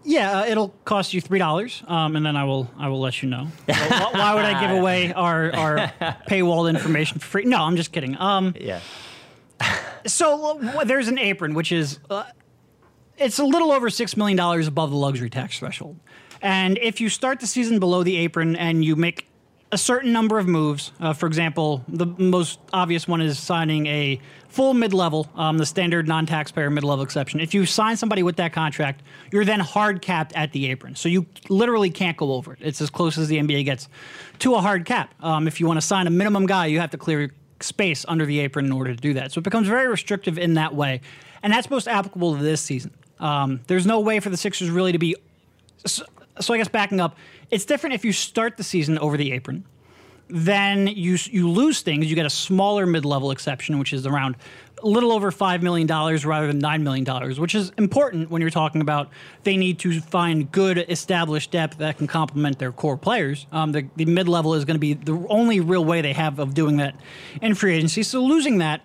Yeah, 0.03 0.41
uh, 0.41 0.47
it'll 0.47 0.71
cost 0.85 1.13
you 1.13 1.21
three 1.21 1.39
dollars, 1.39 1.83
um, 1.87 2.17
and 2.17 2.25
then 2.25 2.35
I 2.37 2.45
will 2.45 2.71
I 2.79 2.89
will 2.89 3.01
let 3.01 3.23
you 3.23 3.29
know. 3.29 3.49
why, 3.67 4.09
why 4.13 4.35
would 4.35 4.45
I 4.45 4.61
give 4.61 4.71
away 4.71 5.13
our 5.13 5.55
our 5.55 5.77
paywalled 6.29 6.71
information 6.71 7.19
for 7.19 7.27
free? 7.27 7.45
No, 7.45 7.59
I'm 7.59 7.77
just 7.77 7.93
kidding. 7.93 8.17
Um, 8.19 8.55
Yeah. 8.59 8.81
so 10.07 10.59
uh, 10.59 10.85
there's 10.85 11.09
an 11.09 11.19
apron, 11.19 11.53
which 11.53 11.71
is 11.71 11.99
uh, 12.09 12.25
it's 13.19 13.39
a 13.39 13.45
little 13.45 13.73
over 13.73 13.91
six 13.91 14.17
million 14.17 14.39
dollars 14.39 14.67
above 14.67 14.91
the 14.91 14.97
luxury 14.97 15.29
tax 15.29 15.59
threshold, 15.59 15.99
and 16.41 16.79
if 16.79 16.99
you 17.03 17.11
start 17.11 17.41
the 17.41 17.47
season 17.47 17.79
below 17.79 18.03
the 18.03 18.17
apron 18.17 18.57
and 18.57 18.83
you 18.83 18.97
make 18.97 19.27
a 19.73 19.79
certain 19.79 20.13
number 20.13 20.39
of 20.39 20.49
moves, 20.49 20.93
uh, 21.01 21.13
for 21.13 21.27
example, 21.27 21.85
the 21.89 22.07
most 22.07 22.59
obvious 22.73 23.07
one 23.07 23.21
is 23.21 23.39
signing 23.39 23.87
a 23.87 24.21
full 24.49 24.75
mid-level, 24.75 25.29
um, 25.37 25.59
the 25.59 25.67
standard 25.67 26.09
non-taxpayer 26.09 26.71
mid-level 26.71 27.05
exception. 27.05 27.39
If 27.39 27.55
you 27.55 27.65
sign 27.67 27.97
somebody 27.97 28.25
with 28.25 28.37
that 28.37 28.53
contract, 28.53 29.03
you're 29.31 29.45
then 29.45 29.61
hard 29.61 30.03
capped 30.03 30.33
at 30.35 30.53
the 30.53 30.71
apron, 30.71 30.97
so 30.97 31.09
you 31.09 31.27
literally 31.49 31.91
can't 31.91 32.17
go 32.17 32.33
over 32.33 32.53
it. 32.55 32.59
It's 32.61 32.81
as 32.81 32.91
close 32.91 33.17
as 33.17 33.29
the 33.29 33.39
NBA 33.39 33.65
gets 33.65 33.89
to 34.41 34.57
a 34.57 34.61
hard 34.61 34.85
cap. 34.87 35.15
Um, 35.21 35.47
if 35.47 35.61
you 35.61 35.67
want 35.67 35.77
to 35.77 35.87
sign 35.87 36.09
a 36.09 36.11
minimum 36.11 36.47
guy, 36.47 36.67
you 36.67 36.81
have 36.81 36.91
to 36.91 36.99
clear 36.99 37.33
space 37.61 38.05
under 38.09 38.27
the 38.27 38.41
apron 38.41 38.67
in 38.67 38.73
order 38.73 38.93
to 38.93 39.01
do 39.01 39.15
that. 39.15 39.31
So 39.31 39.39
it 39.39 39.45
becomes 39.45 39.69
very 39.69 39.87
restrictive 39.87 40.37
in 40.37 40.55
that 40.55 40.75
way, 40.75 41.01
and 41.45 41.53
that's 41.53 41.71
most 41.71 41.87
applicable 41.87 42.37
to 42.37 42.43
this 42.43 42.61
season. 42.61 42.93
Um, 43.21 43.61
there's 43.69 43.87
no 43.87 44.01
way 44.01 44.19
for 44.19 44.31
the 44.31 44.37
Sixers 44.37 44.71
really 44.71 44.93
to 44.93 44.99
be. 44.99 45.15
So, 45.87 46.05
so 46.41 46.55
I 46.55 46.57
guess 46.57 46.69
backing 46.69 47.01
up, 47.01 47.17
it's 47.51 47.65
different 47.65 47.95
if 47.95 48.05
you 48.05 48.13
start 48.13 48.57
the 48.57 48.65
season 48.65 48.99
over 48.99 49.17
the 49.17 49.33
apron. 49.33 49.65
Then 50.33 50.87
you 50.87 51.19
you 51.25 51.51
lose 51.51 51.81
things. 51.81 52.07
You 52.07 52.15
get 52.15 52.25
a 52.27 52.31
smaller 52.31 52.87
mid-level 52.87 53.33
exception, 53.33 53.81
which 53.81 53.93
is 53.93 54.07
around 54.07 54.37
a 54.81 54.87
little 54.87 55.11
over 55.11 55.33
five 55.33 55.61
million 55.61 55.89
dollars 55.89 56.25
rather 56.25 56.47
than 56.47 56.61
nine 56.61 56.85
million 56.85 57.05
dollars, 57.05 57.41
which 57.41 57.57
is 57.57 57.73
important 57.79 58.31
when 58.31 58.41
you're 58.41 58.51
talking 58.51 58.81
about 58.81 59.11
they 59.43 59.57
need 59.57 59.81
to 59.81 60.01
find 60.01 60.53
good 60.53 60.79
established 60.89 61.51
depth 61.51 61.79
that 61.79 61.99
can 61.99 62.07
complement 62.07 62.61
their 62.61 62.71
core 62.71 62.97
players. 62.97 63.47
Um, 63.51 63.73
the, 63.73 63.89
the 63.97 64.05
mid-level 64.05 64.55
is 64.55 64.65
going 64.65 64.77
to 64.77 64.81
be 64.81 64.95
the 64.95 65.27
only 65.29 65.59
real 65.59 65.85
way 65.85 66.01
they 66.01 66.13
have 66.13 66.39
of 66.39 66.55
doing 66.55 66.77
that 66.77 66.95
in 67.43 67.57
free 67.57 67.75
agency. 67.75 68.05
So 68.05 68.23
losing 68.23 68.59
that 68.59 68.83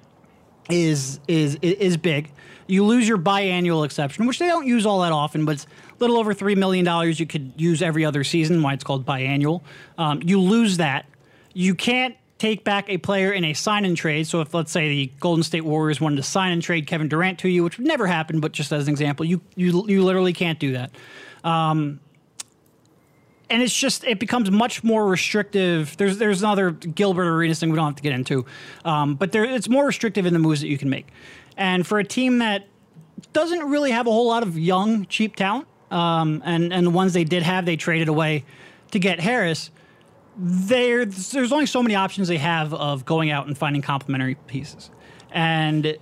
is 0.72 1.20
is 1.28 1.60
is 1.62 1.96
big. 1.96 2.32
You 2.68 2.84
lose 2.84 3.08
your 3.08 3.20
biannual 3.20 3.86
exception, 3.86 4.26
which 4.26 4.40
they 4.40 4.48
don't 4.48 4.66
use 4.66 4.88
all 4.88 5.02
that 5.02 5.12
often, 5.12 5.46
but 5.46 5.52
it's 5.52 5.68
little 6.00 6.18
over 6.18 6.34
three 6.34 6.56
million 6.56 6.86
dollars. 6.86 7.20
You 7.20 7.26
could 7.26 7.54
use 7.58 7.82
every 7.82 8.06
other 8.06 8.24
season. 8.24 8.62
Why 8.62 8.74
it's 8.74 8.84
called 8.84 9.06
biannual. 9.06 9.62
Um, 9.98 10.22
you 10.24 10.40
lose 10.40 10.78
that. 10.78 11.06
You 11.54 11.76
can't 11.76 12.16
take 12.38 12.64
back 12.64 12.90
a 12.90 12.98
player 12.98 13.32
in 13.32 13.46
a 13.46 13.54
sign 13.54 13.86
and 13.86 13.96
trade. 13.96 14.28
So 14.28 14.42
if 14.42 14.54
let's 14.54 14.72
say 14.72 14.90
the 14.90 15.12
Golden 15.20 15.44
State 15.44 15.64
Warriors 15.64 16.02
wanted 16.02 16.18
to 16.18 16.24
sign 16.24 16.52
and 16.52 16.62
trade 16.62 16.88
Kevin 16.88 17.08
Durant 17.08 17.40
to 17.40 17.50
you, 17.50 17.64
which 17.64 17.78
would 17.78 17.88
never 17.88 18.08
happen, 18.08 18.40
but 18.40 18.52
just 18.52 18.72
as 18.72 18.88
an 18.88 18.92
example, 18.92 19.26
you 19.26 19.42
you 19.56 19.86
you 19.88 20.04
literally 20.04 20.34
can't 20.34 20.60
do 20.60 20.74
that. 20.74 20.92
Um, 21.44 22.00
and 23.50 23.62
it's 23.62 23.78
just 23.78 24.04
it 24.04 24.20
becomes 24.20 24.50
much 24.52 24.84
more 24.84 25.08
restrictive. 25.08 25.96
There's 25.98 26.18
there's 26.18 26.42
another 26.42 26.72
Gilbert 26.72 27.28
Arenas 27.28 27.60
thing 27.60 27.70
we 27.70 27.76
don't 27.76 27.86
have 27.86 27.96
to 27.96 28.04
get 28.04 28.14
into, 28.14 28.46
um, 28.84 29.16
but 29.16 29.32
there 29.32 29.46
it's 29.46 29.70
more 29.70 29.86
restrictive 29.86 30.26
in 30.26 30.34
the 30.34 30.40
moves 30.40 30.62
that 30.62 30.68
you 30.68 30.78
can 30.78 30.90
make. 30.90 31.08
And 31.58 31.86
for 31.86 32.00
a 32.00 32.04
team 32.04 32.40
that 32.40 32.68
doesn't 33.34 33.70
really 33.70 33.92
have 33.92 34.08
a 34.08 34.12
whole 34.12 34.28
lot 34.28 34.44
of 34.44 34.58
young 34.58 35.06
cheap 35.06 35.36
talent, 35.36 35.68
um, 35.96 36.42
and 36.46 36.74
and 36.74 36.86
the 36.86 36.92
ones 36.92 37.14
they 37.14 37.24
did 37.24 37.44
have 37.44 37.66
they 37.66 37.78
traded 37.78 38.10
away 38.10 38.44
to 38.92 39.00
get 39.00 39.20
Harris. 39.20 39.72
There 40.38 41.06
there's 41.06 41.54
only 41.54 41.66
so 41.66 41.82
many 41.82 41.96
options 41.96 42.28
they 42.28 42.38
have 42.38 42.74
of 42.74 43.06
going 43.06 43.32
out 43.32 43.48
and 43.48 43.58
finding 43.58 43.82
complementary 43.82 44.36
pieces, 44.36 44.92
and 45.32 45.98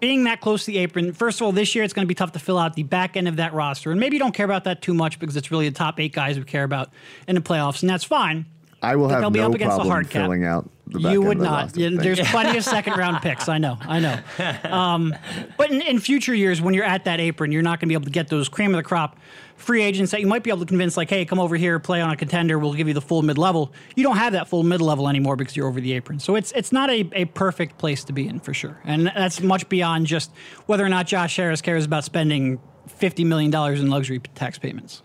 being 0.00 0.24
that 0.24 0.40
close 0.40 0.64
to 0.64 0.70
the 0.70 0.78
apron, 0.78 1.12
first 1.12 1.40
of 1.40 1.44
all, 1.44 1.52
this 1.52 1.74
year 1.74 1.84
it's 1.84 1.92
going 1.92 2.04
to 2.04 2.08
be 2.08 2.14
tough 2.14 2.32
to 2.32 2.38
fill 2.38 2.58
out 2.58 2.74
the 2.74 2.82
back 2.82 3.16
end 3.16 3.28
of 3.28 3.36
that 3.36 3.52
roster. 3.52 3.90
And 3.90 4.00
maybe 4.00 4.16
you 4.16 4.20
don't 4.20 4.34
care 4.34 4.44
about 4.44 4.64
that 4.64 4.82
too 4.82 4.94
much 4.94 5.18
because 5.18 5.36
it's 5.36 5.50
really 5.50 5.68
the 5.68 5.74
top 5.74 6.00
eight 6.00 6.12
guys 6.12 6.38
we 6.38 6.44
care 6.44 6.64
about 6.64 6.90
in 7.28 7.34
the 7.34 7.40
playoffs, 7.42 7.82
and 7.82 7.90
that's 7.90 8.04
fine. 8.04 8.46
I 8.82 8.96
will 8.96 9.08
have 9.08 9.20
they'll 9.20 9.30
be 9.30 9.40
no 9.40 9.48
up 9.48 9.54
against 9.54 9.72
the 9.72 9.82
problem 9.82 9.90
hard 9.90 10.10
cap. 10.10 10.22
filling 10.22 10.44
out 10.44 10.64
the 10.64 10.68
back 10.68 10.73
You 10.90 11.22
would 11.22 11.38
not. 11.38 11.72
There's 11.72 12.20
plenty 12.20 12.58
of 12.58 12.64
second 12.64 12.96
round 12.96 13.22
picks. 13.22 13.48
I 13.48 13.58
know. 13.58 13.78
I 13.80 14.00
know. 14.00 14.18
Um, 14.64 15.14
but 15.56 15.70
in, 15.70 15.80
in 15.82 16.00
future 16.00 16.34
years, 16.34 16.60
when 16.60 16.74
you're 16.74 16.84
at 16.84 17.04
that 17.04 17.20
apron, 17.20 17.52
you're 17.52 17.62
not 17.62 17.78
going 17.78 17.88
to 17.88 17.92
be 17.92 17.94
able 17.94 18.06
to 18.06 18.10
get 18.10 18.28
those 18.28 18.48
cream 18.48 18.74
of 18.74 18.76
the 18.76 18.82
crop 18.82 19.16
free 19.56 19.82
agents 19.82 20.10
that 20.10 20.20
you 20.20 20.26
might 20.26 20.42
be 20.42 20.50
able 20.50 20.60
to 20.60 20.66
convince, 20.66 20.96
like, 20.96 21.08
hey, 21.08 21.24
come 21.24 21.38
over 21.38 21.56
here, 21.56 21.78
play 21.78 22.00
on 22.00 22.10
a 22.10 22.16
contender. 22.16 22.58
We'll 22.58 22.74
give 22.74 22.88
you 22.88 22.94
the 22.94 23.00
full 23.00 23.22
mid 23.22 23.38
level. 23.38 23.72
You 23.94 24.02
don't 24.02 24.16
have 24.16 24.32
that 24.32 24.48
full 24.48 24.62
mid 24.62 24.80
level 24.80 25.08
anymore 25.08 25.36
because 25.36 25.56
you're 25.56 25.68
over 25.68 25.80
the 25.80 25.92
apron. 25.92 26.18
So 26.18 26.34
it's 26.34 26.52
it's 26.52 26.72
not 26.72 26.90
a, 26.90 27.08
a 27.12 27.24
perfect 27.26 27.78
place 27.78 28.04
to 28.04 28.12
be 28.12 28.26
in 28.26 28.40
for 28.40 28.52
sure. 28.52 28.80
And 28.84 29.06
that's 29.06 29.40
much 29.40 29.68
beyond 29.68 30.06
just 30.06 30.32
whether 30.66 30.84
or 30.84 30.88
not 30.88 31.06
Josh 31.06 31.36
Harris 31.36 31.60
cares 31.62 31.84
about 31.84 32.04
spending 32.04 32.60
$50 33.00 33.24
million 33.26 33.54
in 33.78 33.90
luxury 33.90 34.18
tax 34.34 34.58
payments. 34.58 35.02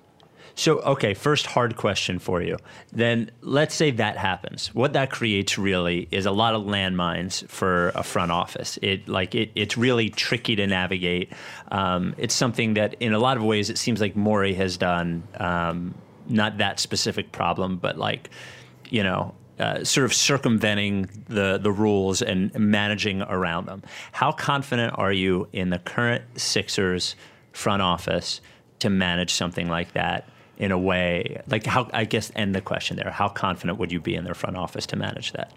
So, 0.60 0.80
okay, 0.80 1.13
first 1.13 1.45
hard 1.45 1.78
question 1.78 2.19
for 2.19 2.41
you. 2.41 2.58
Then 2.91 3.32
let's 3.39 3.74
say 3.74 3.91
that 3.91 4.17
happens. 4.17 4.76
What 4.76 4.91
that 4.91 5.10
creates 5.10 5.58
really 5.58 6.10
is 6.12 6.26
a 6.26 6.32
lot 6.32 6.54
of 6.54 6.63
landmines 6.63 7.48
for 7.48 7.93
a 7.95 8.04
front 8.04 8.34
office. 8.34 8.78
It 8.82 9.08
like 9.08 9.36
it, 9.36 9.52
it's 9.56 9.78
really 9.78 10.10
tricky 10.10 10.58
to 10.58 10.67
navigate. 10.67 11.32
Um, 11.72 12.13
it's 12.17 12.36
something 12.36 12.74
that, 12.74 12.95
in 13.00 13.13
a 13.13 13.19
lot 13.19 13.38
of 13.38 13.43
ways, 13.43 13.69
it 13.69 13.78
seems 13.78 14.02
like 14.02 14.17
Morey 14.17 14.54
has 14.56 14.76
done. 14.76 15.24
Um, 15.39 15.95
not 16.28 16.58
that 16.58 16.82
specific 16.82 17.32
problem, 17.32 17.78
but 17.78 17.98
like, 17.98 18.30
you 18.89 19.02
know, 19.02 19.34
uh, 19.60 19.86
sort 19.86 20.04
of 20.04 20.13
circumventing 20.13 21.10
the 21.30 21.58
the 21.58 21.72
rules 21.72 22.22
and 22.22 22.54
managing 22.60 23.22
around 23.22 23.67
them. 23.67 23.82
How 24.12 24.34
confident 24.34 24.93
are 24.98 25.13
you 25.13 25.48
in 25.54 25.69
the 25.69 25.80
current 25.80 26.26
Sixers 26.38 27.15
front 27.54 27.82
office 27.82 28.41
to 28.80 28.89
manage 28.89 29.32
something 29.34 29.69
like 29.69 29.93
that 29.93 30.28
in 30.60 30.72
a 30.72 30.78
way? 30.78 31.41
Like 31.48 31.65
how 31.65 31.89
I 31.93 32.06
guess 32.06 32.32
end 32.36 32.54
the 32.54 32.62
question 32.62 32.98
there. 32.98 33.10
How 33.10 33.30
confident 33.30 33.80
would 33.80 33.91
you 33.91 34.00
be 34.00 34.13
in 34.13 34.26
their 34.26 34.36
front 34.36 34.58
office 34.58 34.86
to 34.88 34.95
manage 34.95 35.32
that? 35.32 35.52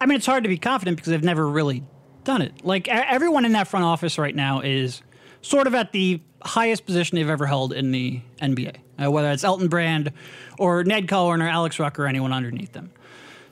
I 0.00 0.06
mean, 0.06 0.16
it's 0.16 0.26
hard 0.26 0.44
to 0.44 0.48
be 0.48 0.58
confident 0.58 0.98
because 0.98 1.10
they've 1.10 1.24
never 1.24 1.48
really 1.48 1.82
done 2.24 2.42
it. 2.42 2.64
Like 2.64 2.86
everyone 2.86 3.44
in 3.44 3.52
that 3.52 3.66
front 3.66 3.84
office 3.86 4.18
right 4.18 4.34
now 4.34 4.60
is 4.60 5.00
sort 5.40 5.66
of 5.66 5.74
at 5.74 5.92
the 5.92 6.20
highest 6.42 6.84
position 6.84 7.16
they've 7.16 7.28
ever 7.28 7.46
held 7.46 7.72
in 7.72 7.92
the 7.92 8.20
NBA, 8.42 8.76
uh, 9.02 9.10
whether 9.10 9.30
it's 9.30 9.42
Elton 9.42 9.68
Brand 9.68 10.12
or 10.58 10.84
Ned 10.84 11.08
Cohen 11.08 11.40
or 11.40 11.48
Alex 11.48 11.78
Rucker 11.78 12.04
or 12.04 12.06
anyone 12.06 12.32
underneath 12.32 12.72
them. 12.72 12.90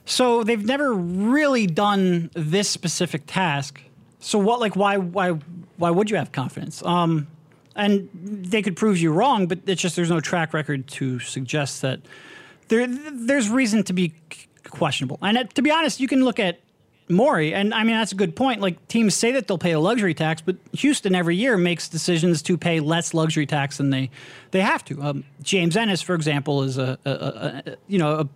So 0.04 0.44
they've 0.44 0.64
never 0.64 0.92
really 0.92 1.66
done 1.66 2.30
this 2.34 2.68
specific 2.68 3.22
task. 3.26 3.80
So 4.20 4.38
what? 4.38 4.60
Like, 4.60 4.76
why? 4.76 4.98
Why? 4.98 5.30
Why 5.76 5.90
would 5.90 6.10
you 6.10 6.16
have 6.16 6.30
confidence? 6.30 6.82
Um, 6.84 7.26
and 7.76 8.08
they 8.12 8.62
could 8.62 8.76
prove 8.76 8.98
you 8.98 9.12
wrong, 9.12 9.46
but 9.46 9.60
it's 9.66 9.80
just 9.80 9.96
there's 9.96 10.10
no 10.10 10.20
track 10.20 10.54
record 10.54 10.86
to 10.88 11.18
suggest 11.18 11.82
that 11.82 12.00
there 12.68 12.86
there's 12.86 13.48
reason 13.48 13.82
to 13.84 13.92
be 13.92 14.14
questionable. 14.64 15.18
And 15.22 15.38
uh, 15.38 15.44
to 15.44 15.62
be 15.62 15.70
honest, 15.70 16.00
you 16.00 16.08
can 16.08 16.24
look 16.24 16.38
at 16.38 16.60
Morey, 17.08 17.52
and 17.52 17.74
I 17.74 17.84
mean 17.84 17.96
that's 17.96 18.12
a 18.12 18.16
good 18.16 18.34
point. 18.34 18.60
Like 18.60 18.88
teams 18.88 19.14
say 19.14 19.32
that 19.32 19.46
they'll 19.46 19.58
pay 19.58 19.72
a 19.72 19.80
luxury 19.80 20.14
tax, 20.14 20.40
but 20.40 20.56
Houston 20.72 21.14
every 21.14 21.36
year 21.36 21.56
makes 21.58 21.88
decisions 21.88 22.42
to 22.42 22.56
pay 22.56 22.80
less 22.80 23.12
luxury 23.12 23.46
tax 23.46 23.76
than 23.76 23.90
they 23.90 24.10
they 24.52 24.60
have 24.60 24.84
to. 24.86 25.02
Um, 25.02 25.24
James 25.42 25.76
Ennis, 25.76 26.00
for 26.00 26.14
example, 26.14 26.62
is 26.62 26.78
a, 26.78 26.98
a, 27.04 27.10
a, 27.10 27.62
a 27.66 27.76
you 27.88 27.98
know 27.98 28.28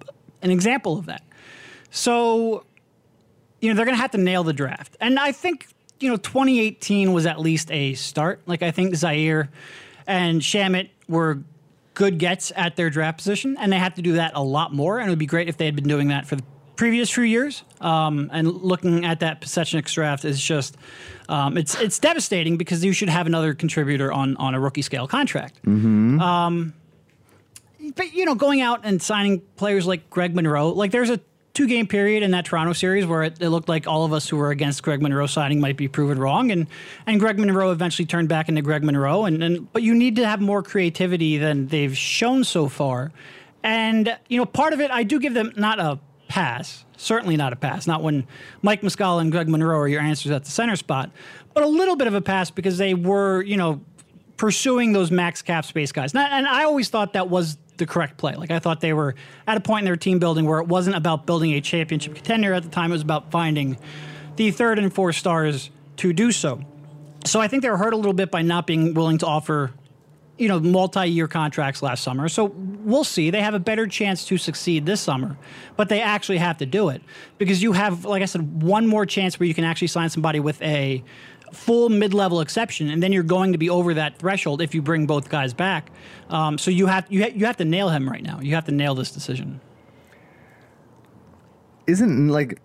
an 0.43 0.51
example 0.51 0.99
of 0.99 1.07
that. 1.07 1.23
So 1.91 2.65
you 3.61 3.71
know 3.71 3.77
they're 3.77 3.87
going 3.87 3.97
to 3.97 4.03
have 4.03 4.11
to 4.13 4.19
nail 4.19 4.45
the 4.45 4.53
draft, 4.53 4.97
and 5.01 5.19
I 5.19 5.33
think 5.33 5.69
you 6.01 6.09
know 6.11 6.17
2018 6.17 7.13
was 7.13 7.27
at 7.27 7.41
least 7.41 7.71
a 7.71 7.95
start. 7.95 8.41
Like 8.47 8.63
I 8.63 8.71
think 8.71 8.95
Zhaire 8.95 9.49
and 10.07 10.41
Shamet 10.41 10.91
were 11.09 11.43
good 11.95 12.19
gets 12.19 12.53
at 12.55 12.77
their 12.77 12.91
draft 12.91 13.19
position, 13.19 13.57
and 13.59 13.73
they 13.73 13.79
have 13.79 13.95
to 13.95 14.03
do 14.03 14.15
that 14.15 14.33
a 14.35 14.43
lot 14.43 14.73
more. 14.73 14.99
And 14.99 15.09
it 15.09 15.11
would 15.11 15.19
be 15.19 15.27
great 15.27 15.49
if 15.49 15.57
they 15.57 15.65
had 15.65 15.75
been 15.77 15.89
doing 15.89 16.09
that 16.09 16.27
for 16.27 16.37
the 16.37 16.45
previous 16.77 17.11
few 17.11 17.25
years. 17.25 17.65
Um, 17.81 18.31
and 18.33 18.49
looking 18.49 19.05
at 19.05 19.21
that 19.21 19.41
Pasechnik's 19.41 19.93
draft 19.93 20.25
is 20.25 20.41
just 20.41 20.77
um, 21.29 21.59
it's 21.59 21.75
it's 21.81 21.99
devastating 21.99 22.57
because 22.57 22.85
you 22.85 22.93
should 22.93 23.09
have 23.09 23.27
another 23.27 23.53
contributor 23.53 24.13
on 24.13 24.37
on 24.37 24.55
a 24.55 24.61
rookie 24.61 24.83
scale 24.83 25.07
contract. 25.07 25.59
Um, 26.21 26.73
but 27.97 28.13
you 28.15 28.25
know, 28.25 28.35
going 28.35 28.61
out 28.61 28.81
and 28.85 29.03
signing 29.03 29.41
players 29.57 29.87
like 29.87 30.09
Greg 30.09 30.35
Monroe, 30.35 30.71
like 30.71 30.93
there's 30.93 31.11
a 31.11 31.21
two 31.59 31.67
game 31.67 31.89
period 31.89 32.23
in 32.23 32.31
that 32.31 32.45
Toronto 32.45 32.73
series 32.73 33.05
where 33.05 33.25
it, 33.25 33.43
it, 33.43 33.49
looked 33.49 33.69
like 33.69 33.89
all 33.89 34.05
of 34.05 34.13
us 34.13 34.29
who 34.29 34.37
were 34.37 34.53
against 34.53 34.81
Greg 34.81 35.03
Monroe 35.03 35.27
signing 35.27 35.61
might 35.61 35.77
be 35.77 35.89
proven 35.89 36.17
wrong, 36.17 36.53
and 36.53 36.69
and 37.05 37.19
Greg 37.19 37.37
Monroe 37.37 37.73
eventually 37.73 38.07
turned 38.07 38.29
back 38.29 38.49
into 38.49 38.63
Greg 38.63 38.85
Monroe, 38.85 39.25
and, 39.25 39.43
and 39.43 39.73
but 39.73 39.83
you 39.83 39.93
need 39.93 40.15
to 40.17 40.25
have 40.25 40.41
more 40.41 40.63
creativity 40.63 41.37
than 41.37 41.67
they've 41.67 41.97
shown 41.99 42.45
so 42.45 42.69
far, 42.69 43.11
and 43.65 44.17
you 44.29 44.39
know 44.39 44.47
part 44.47 44.73
of 44.73 44.81
it 44.81 44.93
I 44.93 45.03
do 45.03 45.19
give 45.19 45.35
them 45.35 45.53
not 45.57 45.81
a 45.81 45.99
pass, 46.29 46.85
certainly 46.97 47.37
not 47.37 47.53
a 47.53 47.57
pass, 47.57 47.89
not 47.89 48.05
when 48.05 48.25
Mike 48.63 48.83
Muscala 48.83 49.21
and 49.21 49.33
Greg 49.33 49.49
Monroe 49.49 49.79
are 49.79 49.89
your 49.89 50.01
answers 50.01 50.31
at 50.31 50.45
the 50.45 50.53
center 50.53 50.77
spot, 50.77 51.11
but 51.55 51.65
a 51.65 51.69
little 51.69 51.97
bit 51.97 52.07
of 52.07 52.15
a 52.15 52.21
pass 52.21 52.53
because 52.53 52.79
they 52.79 52.95
were 52.95 53.43
you 53.43 53.57
know 53.57 53.81
pursuing 54.37 54.93
those 54.93 55.11
max 55.11 55.43
cap 55.43 55.65
space 55.65 55.91
guys, 55.91 56.13
and 56.15 56.21
I, 56.21 56.39
and 56.39 56.47
I 56.47 56.63
always 56.63 56.89
thought 56.89 57.15
that 57.15 57.29
was 57.29 57.59
the 57.79 57.87
correct 57.87 58.17
play. 58.17 58.35
Like 58.35 58.51
I 58.51 58.59
thought 58.59 58.81
they 58.81 58.93
were 58.93 59.15
at 59.47 59.57
a 59.57 59.61
point 59.61 59.83
in 59.83 59.85
their 59.87 59.97
team 59.97 60.19
building 60.19 60.45
where 60.45 60.59
it 60.59 60.67
wasn't 60.67 60.97
about 60.97 61.27
building 61.27 61.53
a 61.53 61.61
championship 61.61 62.15
contender 62.15 62.53
at 62.53 62.63
the 62.63 62.69
time. 62.69 62.91
It 62.91 62.95
was 62.95 63.03
about 63.03 63.31
finding 63.31 63.79
the 64.37 64.51
third 64.51 64.79
and 64.79 64.93
fourth 64.93 65.17
stars 65.17 65.71
to 65.97 66.13
do 66.13 66.31
so. 66.31 66.61
So 67.25 67.41
I 67.41 67.49
think 67.49 67.63
they 67.63 67.71
were 67.71 67.77
hurt 67.77 67.93
a 67.93 67.97
little 67.97 68.13
bit 68.13 68.31
by 68.31 68.43
not 68.43 68.67
being 68.67 68.95
willing 68.95 69.19
to 69.19 69.27
offer, 69.27 69.73
you 70.39 70.49
know, 70.49 70.61
multi-year 70.61 71.27
contracts 71.27 71.83
last 71.83 72.05
summer. 72.05 72.29
So 72.29 72.45
we'll 72.45 73.05
see. 73.05 73.31
They 73.31 73.43
have 73.43 73.55
a 73.55 73.59
better 73.59 73.87
chance 73.87 74.25
to 74.27 74.39
succeed 74.39 74.87
this 74.87 75.01
summer, 75.01 75.37
but 75.77 75.89
they 75.89 76.01
actually 76.01 76.39
have 76.39 76.59
to 76.59 76.67
do 76.67 76.91
it 76.91 77.03
because 77.37 77.63
you 77.63 77.73
have, 77.73 78.05
like 78.05 78.23
I 78.23 78.27
said, 78.27 78.63
one 78.63 78.87
more 78.87 79.05
chance 79.05 79.41
where 79.41 79.47
you 79.47 79.55
can 79.55 79.65
actually 79.65 79.89
sign 79.89 80.09
somebody 80.11 80.39
with 80.39 80.63
a 80.63 81.03
full 81.53 81.89
mid-level 81.89 82.41
exception, 82.41 82.91
and 82.91 83.03
then 83.03 83.13
you're 83.13 83.23
going 83.23 83.53
to 83.53 83.59
be 83.59 83.71
over 83.71 83.95
that 83.95 84.19
threshold 84.19 84.61
if 84.61 84.75
you 84.75 84.83
bring 84.83 85.07
both 85.07 85.29
guys 85.29 85.53
back. 85.53 85.91
Um, 86.29 86.59
so 86.59 86.71
you 86.71 86.87
have 86.87 87.07
you 87.09 87.23
ha- 87.23 87.33
you 87.35 87.47
have 87.47 87.57
to 87.59 87.65
nail 87.65 87.89
him 87.89 88.09
right 88.09 88.23
now. 88.23 88.41
You 88.41 88.55
have 88.55 88.65
to 88.67 88.73
nail 88.73 88.95
this 88.95 89.11
decision. 89.11 89.61
Isn't 91.87 92.29
like 92.29 92.61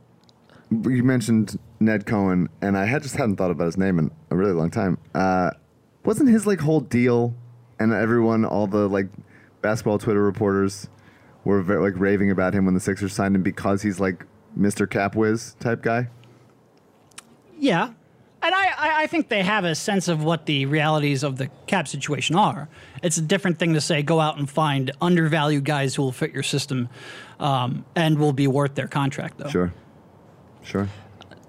you 0.69 1.03
mentioned 1.03 1.59
Ned 1.79 2.05
Cohen, 2.05 2.49
and 2.61 2.77
I 2.77 2.85
had 2.85 3.03
just 3.03 3.15
hadn't 3.15 3.37
thought 3.37 3.51
about 3.51 3.65
his 3.65 3.77
name 3.77 3.99
in 3.99 4.11
a 4.29 4.35
really 4.35 4.53
long 4.53 4.71
time. 4.71 4.97
Uh, 5.13 5.51
wasn't 6.03 6.29
his 6.29 6.45
like 6.47 6.59
whole 6.59 6.81
deal, 6.81 7.35
and 7.79 7.93
everyone, 7.93 8.45
all 8.45 8.67
the 8.67 8.87
like 8.87 9.07
basketball 9.61 9.99
Twitter 9.99 10.21
reporters, 10.21 10.89
were 11.43 11.61
very, 11.61 11.81
like 11.81 11.99
raving 11.99 12.31
about 12.31 12.53
him 12.53 12.65
when 12.65 12.73
the 12.73 12.79
Sixers 12.79 13.13
signed 13.13 13.35
him 13.35 13.43
because 13.43 13.81
he's 13.81 13.99
like 13.99 14.25
Mr. 14.57 14.89
Cap 14.89 15.15
Whiz 15.15 15.55
type 15.59 15.81
guy. 15.81 16.09
Yeah, 17.57 17.93
and 18.43 18.53
I, 18.53 19.03
I 19.03 19.07
think 19.07 19.29
they 19.29 19.41
have 19.41 19.63
a 19.63 19.73
sense 19.73 20.07
of 20.07 20.23
what 20.23 20.45
the 20.45 20.65
realities 20.65 21.23
of 21.23 21.37
the 21.37 21.47
cap 21.67 21.87
situation 21.87 22.35
are. 22.35 22.67
It's 23.01 23.17
a 23.17 23.21
different 23.21 23.57
thing 23.57 23.73
to 23.73 23.81
say 23.81 24.03
go 24.03 24.19
out 24.19 24.37
and 24.37 24.49
find 24.49 24.91
undervalued 25.01 25.63
guys 25.63 25.95
who 25.95 26.03
will 26.03 26.11
fit 26.11 26.33
your 26.33 26.43
system 26.43 26.89
um, 27.39 27.85
and 27.95 28.19
will 28.19 28.33
be 28.33 28.47
worth 28.47 28.75
their 28.75 28.87
contract, 28.87 29.37
though. 29.37 29.49
Sure, 29.49 29.73
sure. 30.63 30.89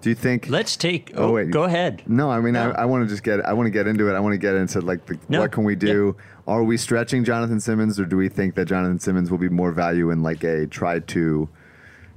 Do 0.01 0.11
you 0.11 0.15
think? 0.15 0.49
Let's 0.51 0.77
take. 0.77 1.13
Oh, 1.15 1.29
oh 1.29 1.33
wait, 1.33 1.51
go 1.51 1.65
ahead. 1.65 2.03
No, 2.07 2.31
I 2.31 2.41
mean, 2.41 2.53
no. 2.53 2.73
I, 2.73 2.83
I 2.83 2.85
want 2.85 3.05
to 3.05 3.09
just 3.09 3.23
get. 3.23 3.45
I 3.45 3.55
want 3.55 3.67
to 3.67 3.71
get 3.71 3.87
into 3.87 4.09
it. 4.11 4.15
I 4.15 4.21
want 4.21 4.35
to 4.35 4.39
get 4.39 4.55
into 4.55 4.81
like 4.81 5.07
the, 5.07 5.19
no. 5.29 5.41
what 5.41 5.51
can 5.51 5.65
we 5.65 5.75
do? 5.75 6.17
Are 6.47 6.63
we 6.63 6.77
stretching 6.77 7.25
Jonathan 7.25 7.59
Simmons, 7.59 7.99
or 7.99 8.05
do 8.05 8.17
we 8.17 8.29
think 8.29 8.55
that 8.57 8.67
Jonathan 8.67 9.01
Simmons 9.01 9.31
will 9.31 9.39
be 9.39 9.49
more 9.49 9.73
value 9.73 10.11
in 10.11 10.23
like 10.23 10.45
a 10.45 10.67
try 10.67 10.99
to 10.99 11.49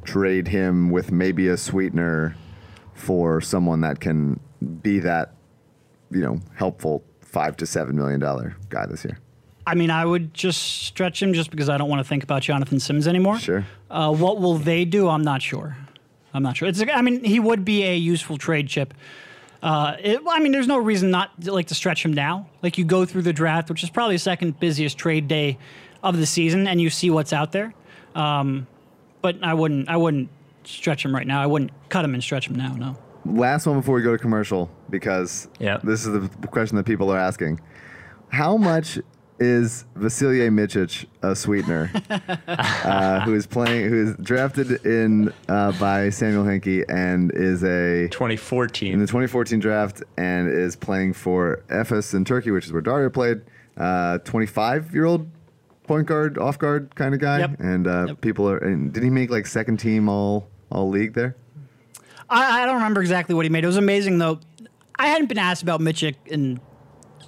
trade 0.03 0.49
him 0.49 0.89
with 0.89 1.11
maybe 1.11 1.47
a 1.47 1.55
sweetener 1.55 2.35
for 2.93 3.39
someone 3.39 3.81
that 3.81 4.01
can 4.01 4.39
be 4.81 4.99
that, 4.99 5.33
you 6.11 6.21
know, 6.21 6.39
helpful 6.55 7.03
five 7.21 7.57
to 7.57 7.65
seven 7.65 7.95
million 7.95 8.19
dollar 8.19 8.55
guy 8.69 8.85
this 8.85 9.05
year? 9.05 9.19
I 9.65 9.75
mean, 9.75 9.91
I 9.91 10.05
would 10.05 10.33
just 10.33 10.85
stretch 10.85 11.21
him 11.21 11.33
just 11.33 11.51
because 11.51 11.67
I 11.67 11.77
don't 11.77 11.89
want 11.89 11.99
to 11.99 12.07
think 12.07 12.23
about 12.23 12.41
Jonathan 12.41 12.79
Sims 12.79 13.05
anymore. 13.05 13.37
Sure. 13.37 13.65
Uh, 13.91 14.13
what 14.13 14.39
will 14.39 14.57
they 14.57 14.85
do? 14.85 15.09
I'm 15.09 15.23
not 15.23 15.41
sure. 15.41 15.75
I'm 16.33 16.41
not 16.41 16.55
sure. 16.55 16.69
It's. 16.69 16.81
I 16.81 17.01
mean, 17.01 17.23
he 17.23 17.39
would 17.39 17.65
be 17.65 17.83
a 17.83 17.95
useful 17.95 18.37
trade 18.37 18.69
chip. 18.69 18.93
Uh, 19.61 19.97
it, 19.99 20.21
I 20.27 20.39
mean, 20.39 20.51
there's 20.51 20.67
no 20.67 20.77
reason 20.77 21.11
not 21.11 21.41
to, 21.41 21.51
like 21.51 21.67
to 21.67 21.75
stretch 21.75 22.05
him 22.05 22.13
now. 22.13 22.47
Like 22.61 22.77
you 22.77 22.85
go 22.85 23.05
through 23.05 23.23
the 23.23 23.33
draft, 23.33 23.69
which 23.69 23.83
is 23.83 23.89
probably 23.89 24.15
the 24.15 24.19
second 24.19 24.59
busiest 24.59 24.97
trade 24.97 25.27
day 25.27 25.57
of 26.01 26.17
the 26.17 26.25
season, 26.25 26.67
and 26.67 26.79
you 26.79 26.89
see 26.89 27.09
what's 27.09 27.33
out 27.33 27.51
there. 27.51 27.73
Um, 28.15 28.67
but 29.21 29.43
I 29.43 29.53
wouldn't. 29.53 29.89
I 29.89 29.97
wouldn't 29.97 30.29
stretch 30.63 31.03
him 31.03 31.13
right 31.13 31.27
now. 31.27 31.41
I 31.41 31.45
wouldn't 31.45 31.71
cut 31.89 32.05
him 32.05 32.13
and 32.13 32.23
stretch 32.23 32.47
him 32.47 32.55
now. 32.55 32.73
No 32.73 32.97
last 33.27 33.65
one 33.65 33.77
before 33.77 33.95
we 33.95 34.01
go 34.01 34.11
to 34.11 34.17
commercial 34.17 34.69
because 34.89 35.47
yep. 35.59 35.81
this 35.83 36.05
is 36.05 36.29
the 36.29 36.47
question 36.47 36.77
that 36.77 36.85
people 36.85 37.11
are 37.11 37.17
asking. 37.17 37.59
How 38.29 38.57
much 38.57 38.99
is 39.39 39.85
Vasilije 39.95 40.49
Micic 40.49 41.05
a 41.21 41.35
sweetener 41.35 41.91
uh, 42.47 43.21
who 43.21 43.35
is 43.35 43.45
playing, 43.45 43.89
who 43.89 44.07
is 44.07 44.15
drafted 44.17 44.85
in 44.85 45.31
uh, 45.47 45.71
by 45.73 46.09
Samuel 46.09 46.43
Hinkie 46.43 46.83
and 46.89 47.31
is 47.33 47.63
a 47.63 48.07
2014 48.09 48.93
in 48.93 48.99
the 48.99 49.05
2014 49.05 49.59
draft 49.59 50.03
and 50.17 50.49
is 50.49 50.75
playing 50.75 51.13
for 51.13 51.63
Efes 51.69 52.13
in 52.13 52.25
Turkey, 52.25 52.51
which 52.51 52.65
is 52.65 52.73
where 52.73 52.81
Dario 52.81 53.09
played. 53.09 53.41
25 53.77 54.89
uh, 54.89 54.93
year 54.93 55.05
old 55.05 55.29
point 55.83 56.07
guard, 56.07 56.37
off 56.37 56.57
guard 56.57 56.95
kind 56.95 57.13
of 57.13 57.19
guy, 57.19 57.39
yep. 57.39 57.59
and 57.59 57.87
uh, 57.87 58.05
yep. 58.07 58.21
people 58.21 58.49
are. 58.49 58.57
And 58.57 58.91
did 58.91 59.03
he 59.03 59.09
make 59.09 59.29
like 59.29 59.45
second 59.45 59.77
team 59.77 60.09
all 60.09 60.49
all 60.71 60.89
league 60.89 61.13
there? 61.13 61.35
I, 62.29 62.63
I, 62.63 62.65
don't 62.65 62.75
remember 62.75 63.01
exactly 63.01 63.35
what 63.35 63.45
he 63.45 63.49
made. 63.49 63.63
It 63.63 63.67
was 63.67 63.77
amazing 63.77 64.17
though. 64.17 64.39
I 64.97 65.07
hadn't 65.07 65.27
been 65.27 65.37
asked 65.37 65.63
about 65.63 65.79
Micic 65.79 66.15
in 66.25 66.59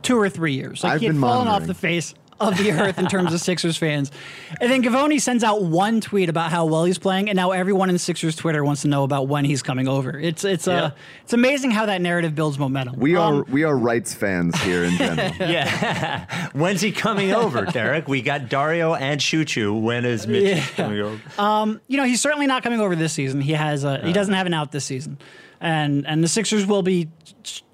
two 0.01 0.17
or 0.19 0.29
three 0.29 0.53
years. 0.53 0.83
Like 0.83 0.93
I've 0.93 0.99
he 1.01 1.07
had 1.07 1.15
fallen 1.17 1.45
monitoring. 1.45 1.61
off 1.61 1.67
the 1.67 1.73
face 1.73 2.13
of 2.39 2.57
the 2.57 2.71
earth 2.71 2.97
in 2.97 3.07
terms 3.07 3.33
of 3.33 3.41
Sixers 3.49 3.77
fans. 3.77 4.11
And 4.59 4.71
then 4.71 4.81
Givony 4.83 5.19
sends 5.19 5.43
out 5.43 5.63
one 5.63 6.01
tweet 6.01 6.29
about 6.29 6.51
how 6.51 6.65
well 6.65 6.85
he's 6.85 6.97
playing, 6.97 7.29
and 7.29 7.35
now 7.35 7.51
everyone 7.51 7.89
in 7.89 7.97
Sixers 7.97 8.35
Twitter 8.35 8.63
wants 8.63 8.81
to 8.83 8.87
know 8.87 9.03
about 9.03 9.27
when 9.27 9.45
he's 9.45 9.61
coming 9.61 9.87
over. 9.87 10.17
It's 10.17 10.43
it's 10.43 10.67
uh, 10.67 10.71
yeah. 10.71 10.83
uh, 10.83 10.91
it's 11.23 11.33
amazing 11.33 11.71
how 11.71 11.85
that 11.85 12.01
narrative 12.01 12.35
builds 12.35 12.57
momentum. 12.57 12.99
We 12.99 13.15
um, 13.15 13.41
are 13.41 13.43
we 13.43 13.63
are 13.63 13.77
rights 13.77 14.13
fans 14.13 14.59
here 14.61 14.83
in 14.83 14.97
general. 14.97 15.33
yeah. 15.39 16.49
When's 16.53 16.81
he 16.81 16.91
coming 16.91 17.31
over, 17.31 17.65
Derek? 17.65 18.07
We 18.07 18.21
got 18.21 18.49
Dario 18.49 18.93
and 18.93 19.19
Chuchu. 19.19 19.79
When 19.81 20.05
is 20.05 20.27
Mitch 20.27 20.43
yeah. 20.43 20.65
coming 20.75 20.99
over? 20.99 21.21
Um, 21.37 21.81
you 21.87 21.97
know, 21.97 22.03
he's 22.03 22.21
certainly 22.21 22.47
not 22.47 22.63
coming 22.63 22.79
over 22.79 22.95
this 22.95 23.13
season. 23.13 23.41
He 23.41 23.53
has 23.53 23.83
a, 23.83 23.99
he 23.99 24.13
doesn't 24.13 24.33
have 24.33 24.47
an 24.47 24.53
out 24.53 24.71
this 24.71 24.85
season. 24.85 25.17
And 25.61 26.07
and 26.07 26.23
the 26.23 26.27
Sixers 26.27 26.65
will 26.65 26.83
be 26.83 27.09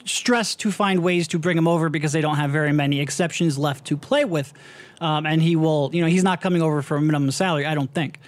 stressed 0.06 0.60
to 0.62 0.72
find 0.72 1.04
ways 1.04 1.28
to 1.30 1.40
bring 1.40 1.58
him 1.58 1.68
over 1.68 1.90
because 1.90 2.14
they 2.14 2.22
don't 2.22 2.38
have 2.38 2.52
very 2.52 2.72
many 2.72 3.02
exceptions 3.02 3.58
left 3.58 3.86
to 3.86 3.98
play 3.98 4.26
with. 4.26 4.54
Um, 5.02 5.26
and 5.26 5.42
he 5.42 5.56
will, 5.56 5.90
you 5.94 6.02
know, 6.02 6.08
he's 6.08 6.24
not 6.24 6.42
coming 6.42 6.62
over 6.62 6.82
for 6.82 6.98
a 6.98 7.02
minimum 7.02 7.32
salary, 7.32 7.66
I 7.66 7.76
don't 7.76 7.94
think. 7.94 8.20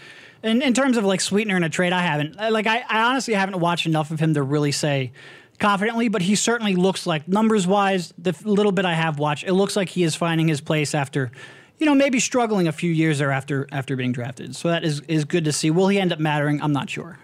In, 0.44 0.62
in 0.62 0.74
terms 0.74 0.98
of 0.98 1.06
like 1.06 1.22
sweetener 1.22 1.56
in 1.56 1.64
a 1.64 1.70
trade, 1.70 1.94
I 1.94 2.02
haven't. 2.02 2.36
Like, 2.36 2.68
I, 2.68 2.84
I 2.88 3.04
honestly 3.04 3.34
haven't 3.34 3.60
watched 3.60 3.86
enough 3.86 4.12
of 4.12 4.20
him 4.20 4.34
to 4.34 4.44
really 4.44 4.72
say 4.72 5.12
confidently, 5.60 6.10
but 6.10 6.22
he 6.22 6.36
certainly 6.36 6.76
looks 6.76 7.08
like, 7.08 7.28
numbers 7.28 7.66
wise, 7.66 8.14
the 8.18 8.36
little 8.44 8.72
bit 8.72 8.86
I 8.86 8.94
have 8.94 9.18
watched, 9.18 9.46
it 9.46 9.54
looks 9.54 9.76
like 9.76 9.90
he 9.90 10.04
is 10.04 10.16
finding 10.16 10.48
his 10.48 10.62
place 10.62 10.94
after 10.94 11.32
you 11.80 11.86
know, 11.86 11.94
maybe 11.94 12.20
struggling 12.20 12.68
a 12.68 12.72
few 12.72 12.92
years 12.92 13.20
there 13.20 13.32
after 13.32 13.68
after 13.72 13.96
being 13.96 14.12
drafted. 14.12 14.56
So 14.56 14.70
that 14.70 14.84
is 14.84 15.02
is 15.02 15.26
good 15.26 15.46
to 15.46 15.52
see. 15.52 15.70
Will 15.70 15.88
he 15.88 16.00
end 16.00 16.12
up 16.12 16.20
mattering? 16.20 16.62
I'm 16.62 16.74
not 16.74 16.90
sure. 16.90 17.20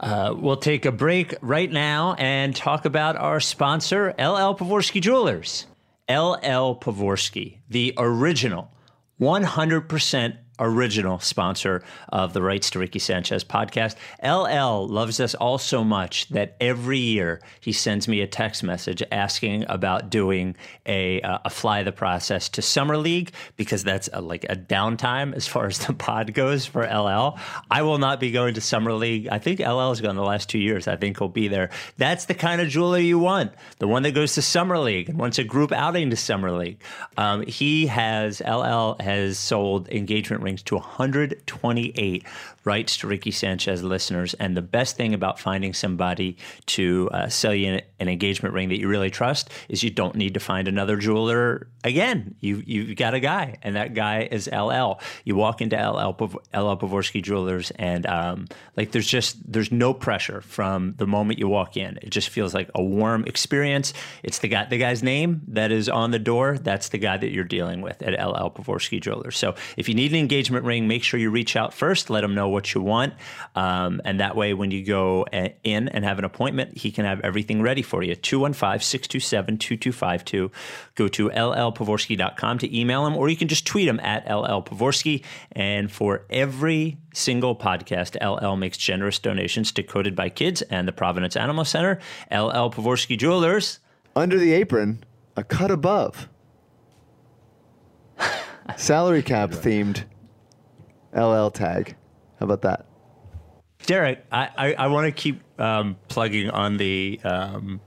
Uh, 0.00 0.34
we'll 0.36 0.56
take 0.56 0.86
a 0.86 0.92
break 0.92 1.34
right 1.42 1.70
now 1.70 2.14
and 2.14 2.56
talk 2.56 2.86
about 2.86 3.16
our 3.16 3.38
sponsor, 3.38 4.14
LL 4.18 4.56
Pavorsky 4.56 5.00
Jewelers. 5.00 5.66
LL 6.08 6.74
Pavorsky, 6.74 7.58
the 7.68 7.94
original 7.98 8.72
100% 9.20 10.38
original 10.60 11.18
sponsor 11.18 11.82
of 12.10 12.32
the 12.32 12.42
Rights 12.42 12.70
to 12.70 12.78
Ricky 12.78 12.98
Sanchez 12.98 13.42
podcast. 13.42 13.96
LL 14.22 14.86
loves 14.86 15.18
us 15.18 15.34
all 15.34 15.58
so 15.58 15.82
much 15.82 16.28
that 16.28 16.56
every 16.60 16.98
year 16.98 17.40
he 17.60 17.72
sends 17.72 18.06
me 18.06 18.20
a 18.20 18.26
text 18.26 18.62
message 18.62 19.02
asking 19.10 19.64
about 19.68 20.10
doing 20.10 20.54
a, 20.86 21.20
uh, 21.22 21.38
a 21.46 21.50
fly 21.50 21.82
the 21.82 21.92
process 21.92 22.48
to 22.50 22.62
Summer 22.62 22.96
League 22.96 23.32
because 23.56 23.82
that's 23.82 24.08
a, 24.12 24.20
like 24.20 24.44
a 24.44 24.56
downtime 24.56 25.34
as 25.34 25.46
far 25.46 25.66
as 25.66 25.78
the 25.78 25.94
pod 25.94 26.34
goes 26.34 26.66
for 26.66 26.82
LL. 26.82 27.38
I 27.70 27.82
will 27.82 27.98
not 27.98 28.20
be 28.20 28.30
going 28.30 28.54
to 28.54 28.60
Summer 28.60 28.92
League. 28.92 29.28
I 29.28 29.38
think 29.38 29.60
LL 29.60 29.88
has 29.88 30.00
gone 30.00 30.16
the 30.16 30.22
last 30.22 30.48
two 30.48 30.58
years. 30.58 30.86
I 30.86 30.96
think 30.96 31.18
he'll 31.18 31.28
be 31.28 31.48
there. 31.48 31.70
That's 31.96 32.26
the 32.26 32.34
kind 32.34 32.60
of 32.60 32.68
jeweler 32.68 32.98
you 32.98 33.18
want, 33.18 33.52
the 33.78 33.88
one 33.88 34.02
that 34.02 34.12
goes 34.12 34.34
to 34.34 34.42
Summer 34.42 34.78
League 34.78 35.08
and 35.08 35.18
wants 35.18 35.38
a 35.38 35.44
group 35.44 35.72
outing 35.72 36.10
to 36.10 36.16
Summer 36.16 36.52
League. 36.52 36.82
Um, 37.16 37.42
he 37.46 37.86
has, 37.86 38.40
LL 38.40 38.96
has 39.00 39.38
sold 39.38 39.88
engagement 39.88 40.42
rings 40.42 40.49
to 40.58 40.76
128 40.76 42.24
rights 42.64 42.96
to 42.98 43.06
Ricky 43.06 43.30
Sanchez 43.30 43.82
listeners. 43.82 44.34
And 44.34 44.56
the 44.56 44.62
best 44.62 44.96
thing 44.96 45.14
about 45.14 45.38
finding 45.38 45.72
somebody 45.72 46.36
to 46.66 47.08
uh, 47.12 47.28
sell 47.28 47.54
you 47.54 47.80
an 47.98 48.08
engagement 48.08 48.54
ring 48.54 48.68
that 48.68 48.78
you 48.78 48.88
really 48.88 49.10
trust 49.10 49.50
is 49.68 49.82
you 49.82 49.90
don't 49.90 50.14
need 50.14 50.34
to 50.34 50.40
find 50.40 50.68
another 50.68 50.96
jeweler 50.96 51.68
again. 51.84 52.34
You 52.40 52.62
you've 52.66 52.96
got 52.96 53.14
a 53.14 53.20
guy, 53.20 53.58
and 53.62 53.76
that 53.76 53.94
guy 53.94 54.28
is 54.30 54.48
LL. 54.48 55.00
You 55.24 55.36
walk 55.36 55.60
into 55.60 55.76
LL 55.76 56.10
LL 56.10 56.76
Pavorsky 56.76 57.22
Jewelers, 57.22 57.70
and 57.72 58.06
um, 58.06 58.46
like 58.76 58.92
there's 58.92 59.06
just 59.06 59.50
there's 59.50 59.72
no 59.72 59.94
pressure 59.94 60.40
from 60.42 60.94
the 60.98 61.06
moment 61.06 61.38
you 61.38 61.48
walk 61.48 61.76
in. 61.76 61.98
It 62.02 62.10
just 62.10 62.28
feels 62.28 62.54
like 62.54 62.70
a 62.74 62.82
warm 62.82 63.24
experience. 63.24 63.92
It's 64.22 64.38
the 64.38 64.48
guy 64.48 64.66
the 64.66 64.78
guy's 64.78 65.02
name 65.02 65.42
that 65.48 65.72
is 65.72 65.88
on 65.88 66.10
the 66.10 66.18
door. 66.18 66.58
That's 66.58 66.90
the 66.90 66.98
guy 66.98 67.16
that 67.16 67.30
you're 67.30 67.44
dealing 67.44 67.80
with 67.80 68.02
at 68.02 68.12
LL 68.12 68.50
Pavorsky 68.50 69.00
Jewelers. 69.00 69.36
So 69.38 69.54
if 69.76 69.88
you 69.88 69.94
need 69.94 70.12
an 70.12 70.18
engagement 70.18 70.64
ring, 70.64 70.86
make 70.86 71.02
sure 71.02 71.18
you 71.18 71.30
reach 71.30 71.56
out 71.56 71.72
first. 71.72 72.10
Let 72.10 72.20
them 72.20 72.34
know 72.34 72.49
what 72.50 72.74
you 72.74 72.80
want. 72.80 73.14
Um, 73.54 74.00
and 74.04 74.20
that 74.20 74.36
way, 74.36 74.54
when 74.54 74.70
you 74.70 74.84
go 74.84 75.26
a- 75.32 75.54
in 75.64 75.88
and 75.88 76.04
have 76.04 76.18
an 76.18 76.24
appointment, 76.24 76.76
he 76.76 76.90
can 76.90 77.04
have 77.04 77.20
everything 77.20 77.62
ready 77.62 77.82
for 77.82 78.02
you. 78.02 78.14
215 78.14 78.80
627 78.80 79.58
2252. 79.58 80.50
Go 80.94 81.08
to 81.08 81.28
llpavorsky.com 81.30 82.58
to 82.58 82.78
email 82.78 83.06
him, 83.06 83.16
or 83.16 83.28
you 83.28 83.36
can 83.36 83.48
just 83.48 83.66
tweet 83.66 83.88
him 83.88 84.00
at 84.00 84.26
llpavorsky. 84.26 85.24
And 85.52 85.90
for 85.90 86.24
every 86.30 86.98
single 87.14 87.56
podcast, 87.56 88.16
LL 88.20 88.56
makes 88.56 88.76
generous 88.78 89.18
donations 89.18 89.72
to 89.72 89.82
Coded 89.82 90.14
by 90.14 90.28
Kids 90.28 90.62
and 90.62 90.86
the 90.86 90.92
Providence 90.92 91.36
Animal 91.36 91.64
Center. 91.64 91.98
LL 92.30 92.70
Pavorsky 92.70 93.18
Jewelers. 93.18 93.78
Under 94.16 94.38
the 94.38 94.52
apron, 94.52 95.04
a 95.36 95.44
cut 95.44 95.70
above. 95.70 96.28
Salary 98.76 99.22
cap 99.22 99.50
themed 99.50 100.04
LL 101.14 101.50
tag. 101.50 101.96
How 102.40 102.46
about 102.46 102.62
that? 102.62 102.86
Derek, 103.86 104.24
I, 104.32 104.48
I, 104.56 104.74
I 104.74 104.86
want 104.88 105.06
to 105.06 105.12
keep 105.12 105.42
um, 105.60 105.96
plugging 106.08 106.50
on 106.50 106.76
the. 106.76 107.20
Um, 107.22 107.80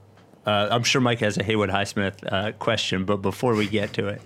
uh, 0.45 0.67
I'm 0.71 0.83
sure 0.83 1.01
Mike 1.01 1.19
has 1.19 1.37
a 1.37 1.43
Haywood 1.43 1.69
Highsmith 1.69 2.31
uh, 2.31 2.51
question, 2.53 3.05
but 3.05 3.17
before 3.17 3.55
we 3.55 3.67
get 3.67 3.93
to 3.93 4.07
it, 4.07 4.21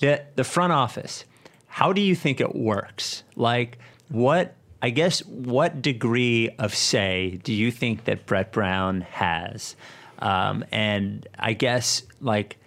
the, 0.00 0.24
the 0.34 0.44
front 0.44 0.72
office, 0.72 1.24
how 1.66 1.92
do 1.92 2.00
you 2.00 2.14
think 2.14 2.40
it 2.40 2.54
works? 2.54 3.22
Like, 3.36 3.78
what, 4.08 4.56
I 4.82 4.90
guess, 4.90 5.24
what 5.24 5.80
degree 5.80 6.50
of 6.58 6.74
say 6.74 7.40
do 7.44 7.52
you 7.52 7.70
think 7.70 8.04
that 8.04 8.26
Brett 8.26 8.52
Brown 8.52 9.02
has? 9.02 9.76
Um, 10.18 10.64
and 10.72 11.26
I 11.38 11.52
guess, 11.52 12.02
like, 12.20 12.58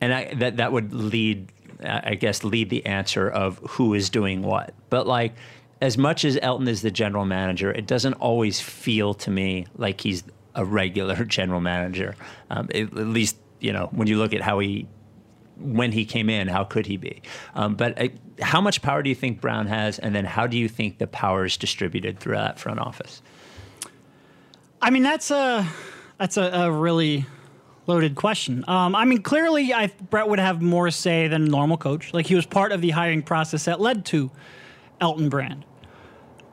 and 0.00 0.12
I, 0.12 0.34
that 0.34 0.58
that 0.58 0.72
would 0.72 0.92
lead, 0.92 1.50
I 1.82 2.14
guess, 2.14 2.44
lead 2.44 2.68
the 2.68 2.84
answer 2.84 3.28
of 3.28 3.58
who 3.70 3.94
is 3.94 4.10
doing 4.10 4.42
what. 4.42 4.74
But 4.90 5.06
like, 5.06 5.34
as 5.80 5.98
much 5.98 6.24
as 6.24 6.38
Elton 6.40 6.68
is 6.68 6.82
the 6.82 6.90
general 6.90 7.24
manager, 7.24 7.70
it 7.70 7.86
doesn't 7.86 8.14
always 8.14 8.60
feel 8.60 9.14
to 9.14 9.30
me 9.30 9.66
like 9.76 10.00
he's 10.00 10.24
a 10.54 10.64
regular 10.64 11.24
general 11.24 11.60
manager. 11.60 12.16
Um, 12.50 12.68
at 12.74 12.92
least, 12.94 13.36
you 13.60 13.72
know, 13.72 13.88
when 13.92 14.08
you 14.08 14.18
look 14.18 14.32
at 14.32 14.40
how 14.40 14.58
he, 14.58 14.86
when 15.58 15.92
he 15.92 16.04
came 16.04 16.28
in, 16.30 16.48
how 16.48 16.64
could 16.64 16.86
he 16.86 16.96
be? 16.96 17.22
Um, 17.54 17.74
but 17.74 18.00
uh, 18.00 18.08
how 18.40 18.60
much 18.60 18.82
power 18.82 19.02
do 19.02 19.08
you 19.08 19.14
think 19.14 19.40
Brown 19.40 19.66
has, 19.66 19.98
and 19.98 20.14
then 20.14 20.24
how 20.24 20.46
do 20.46 20.56
you 20.56 20.68
think 20.68 20.98
the 20.98 21.06
power 21.06 21.44
is 21.44 21.56
distributed 21.56 22.18
through 22.20 22.36
that 22.36 22.58
front 22.58 22.80
office? 22.80 23.22
I 24.80 24.90
mean, 24.90 25.02
that's 25.02 25.30
a 25.30 25.66
that's 26.18 26.36
a, 26.36 26.42
a 26.42 26.70
really 26.70 27.24
loaded 27.86 28.14
question. 28.14 28.64
Um, 28.68 28.94
I 28.94 29.04
mean, 29.04 29.22
clearly, 29.22 29.72
I, 29.72 29.86
Brett 30.10 30.28
would 30.28 30.38
have 30.38 30.60
more 30.60 30.90
say 30.90 31.28
than 31.28 31.46
normal 31.46 31.76
coach. 31.76 32.12
Like 32.12 32.26
he 32.26 32.34
was 32.34 32.44
part 32.44 32.72
of 32.72 32.80
the 32.80 32.90
hiring 32.90 33.22
process 33.22 33.64
that 33.64 33.80
led 33.80 34.04
to 34.06 34.30
Elton 35.00 35.28
Brand, 35.28 35.64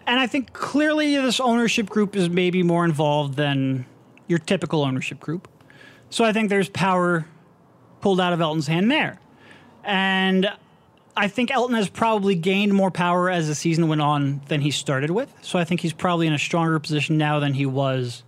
and 0.05 0.19
I 0.19 0.27
think 0.27 0.53
clearly 0.53 1.15
this 1.15 1.39
ownership 1.39 1.89
group 1.89 2.15
is 2.15 2.29
maybe 2.29 2.63
more 2.63 2.85
involved 2.85 3.35
than 3.35 3.85
your 4.27 4.39
typical 4.39 4.83
ownership 4.83 5.19
group. 5.19 5.47
So 6.09 6.23
I 6.23 6.33
think 6.33 6.49
there's 6.49 6.69
power 6.69 7.25
pulled 8.01 8.19
out 8.19 8.33
of 8.33 8.41
Elton's 8.41 8.67
hand 8.67 8.91
there, 8.91 9.19
and 9.83 10.51
I 11.15 11.27
think 11.27 11.51
Elton 11.51 11.75
has 11.75 11.89
probably 11.89 12.35
gained 12.35 12.73
more 12.73 12.89
power 12.89 13.29
as 13.29 13.47
the 13.47 13.55
season 13.55 13.87
went 13.87 14.01
on 14.01 14.41
than 14.47 14.61
he 14.61 14.71
started 14.71 15.11
with. 15.11 15.31
So 15.41 15.59
I 15.59 15.63
think 15.63 15.81
he's 15.81 15.93
probably 15.93 16.25
in 16.25 16.33
a 16.33 16.39
stronger 16.39 16.79
position 16.79 17.17
now 17.17 17.39
than 17.39 17.53
he 17.53 17.65
was, 17.65 18.23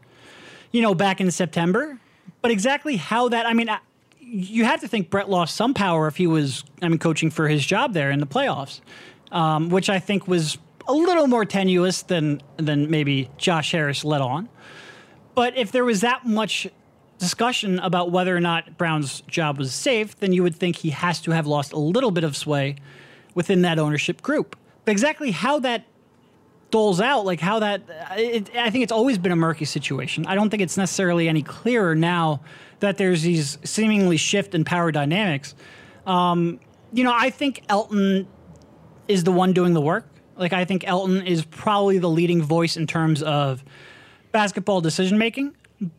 you 0.71 0.81
know, 0.81 0.93
back 0.93 1.19
in 1.19 1.31
September. 1.31 1.99
But 2.41 2.51
exactly 2.51 2.95
how 2.97 3.29
that, 3.29 3.47
I 3.47 3.53
mean, 3.53 3.71
you 4.19 4.65
have 4.65 4.81
to 4.81 4.87
think 4.87 5.09
Brett 5.09 5.29
lost 5.29 5.55
some 5.55 5.73
power 5.73 6.07
if 6.07 6.17
he 6.17 6.27
was, 6.27 6.63
I 6.81 6.87
mean, 6.87 6.99
coaching 6.99 7.31
for 7.31 7.47
his 7.47 7.65
job 7.65 7.93
there 7.93 8.11
in 8.11 8.19
the 8.19 8.27
playoffs, 8.27 8.81
um, 9.31 9.69
which 9.69 9.89
I 9.89 9.99
think 9.99 10.27
was 10.27 10.57
a 10.87 10.93
little 10.93 11.27
more 11.27 11.45
tenuous 11.45 12.03
than 12.03 12.41
than 12.57 12.89
maybe 12.89 13.29
Josh 13.37 13.71
Harris 13.71 14.03
let 14.03 14.21
on. 14.21 14.49
But 15.33 15.57
if 15.57 15.71
there 15.71 15.83
was 15.83 16.01
that 16.01 16.25
much 16.25 16.67
discussion 17.17 17.79
about 17.79 18.11
whether 18.11 18.35
or 18.35 18.39
not 18.39 18.77
Brown's 18.77 19.21
job 19.21 19.57
was 19.57 19.73
safe, 19.73 20.17
then 20.19 20.33
you 20.33 20.43
would 20.43 20.55
think 20.55 20.77
he 20.77 20.89
has 20.89 21.21
to 21.21 21.31
have 21.31 21.47
lost 21.47 21.73
a 21.73 21.79
little 21.79 22.11
bit 22.11 22.23
of 22.23 22.35
sway 22.35 22.75
within 23.33 23.61
that 23.63 23.79
ownership 23.79 24.21
group. 24.21 24.55
But 24.85 24.91
exactly 24.91 25.31
how 25.31 25.59
that 25.59 25.85
doles 26.71 26.99
out, 26.99 27.25
like 27.25 27.39
how 27.39 27.59
that, 27.59 27.83
it, 28.17 28.53
I 28.55 28.69
think 28.69 28.83
it's 28.83 28.91
always 28.91 29.17
been 29.17 29.31
a 29.31 29.35
murky 29.35 29.65
situation. 29.65 30.25
I 30.25 30.35
don't 30.35 30.49
think 30.49 30.61
it's 30.61 30.77
necessarily 30.77 31.29
any 31.29 31.41
clearer 31.41 31.95
now 31.95 32.41
that 32.79 32.97
there's 32.97 33.21
these 33.21 33.57
seemingly 33.63 34.17
shift 34.17 34.53
in 34.53 34.65
power 34.65 34.91
dynamics. 34.91 35.55
Um, 36.05 36.59
you 36.91 37.03
know, 37.03 37.13
I 37.13 37.29
think 37.29 37.63
Elton 37.69 38.27
is 39.07 39.23
the 39.23 39.31
one 39.31 39.53
doing 39.53 39.73
the 39.73 39.81
work. 39.81 40.05
Like, 40.37 40.53
I 40.53 40.65
think 40.65 40.87
Elton 40.87 41.25
is 41.25 41.45
probably 41.45 41.97
the 41.97 42.09
leading 42.09 42.41
voice 42.41 42.75
in 42.77 42.87
terms 42.87 43.23
of 43.23 43.63
basketball 44.31 44.81
decision 44.81 45.17
making, 45.17 45.55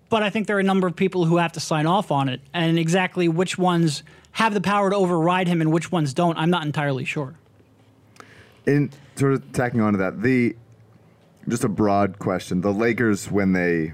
but 0.08 0.22
I 0.22 0.30
think 0.30 0.46
there 0.46 0.56
are 0.56 0.60
a 0.60 0.64
number 0.64 0.86
of 0.86 0.94
people 0.94 1.24
who 1.24 1.38
have 1.38 1.52
to 1.52 1.60
sign 1.60 1.86
off 1.86 2.10
on 2.10 2.28
it. 2.28 2.40
And 2.52 2.78
exactly 2.78 3.28
which 3.28 3.56
ones 3.56 4.02
have 4.32 4.52
the 4.52 4.60
power 4.60 4.90
to 4.90 4.96
override 4.96 5.48
him 5.48 5.62
and 5.62 5.72
which 5.72 5.90
ones 5.90 6.12
don't, 6.12 6.36
I'm 6.36 6.50
not 6.50 6.64
entirely 6.64 7.06
sure. 7.06 7.36
in 8.66 8.90
sort 9.14 9.32
of 9.32 9.52
tacking 9.52 9.80
onto 9.80 9.98
that, 9.98 10.22
the 10.22 10.56
just 11.48 11.64
a 11.64 11.68
broad 11.68 12.18
question. 12.18 12.60
The 12.60 12.72
Lakers, 12.72 13.30
when 13.30 13.52
they 13.52 13.92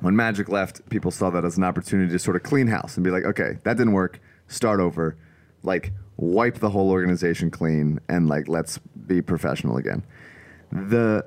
when 0.00 0.14
Magic 0.14 0.48
left, 0.48 0.88
people 0.90 1.10
saw 1.10 1.30
that 1.30 1.44
as 1.44 1.56
an 1.56 1.64
opportunity 1.64 2.12
to 2.12 2.18
sort 2.18 2.36
of 2.36 2.42
clean 2.42 2.66
house 2.66 2.96
and 2.96 3.04
be 3.04 3.10
like, 3.10 3.24
okay, 3.24 3.58
that 3.64 3.78
didn't 3.78 3.94
work. 3.94 4.20
Start 4.48 4.80
over. 4.80 5.16
Like 5.62 5.92
wipe 6.16 6.58
the 6.58 6.70
whole 6.70 6.90
organization 6.90 7.50
clean 7.50 8.00
and 8.08 8.28
like 8.28 8.48
let's 8.48 8.78
be 9.06 9.20
professional 9.20 9.76
again. 9.76 10.04
The 10.70 11.26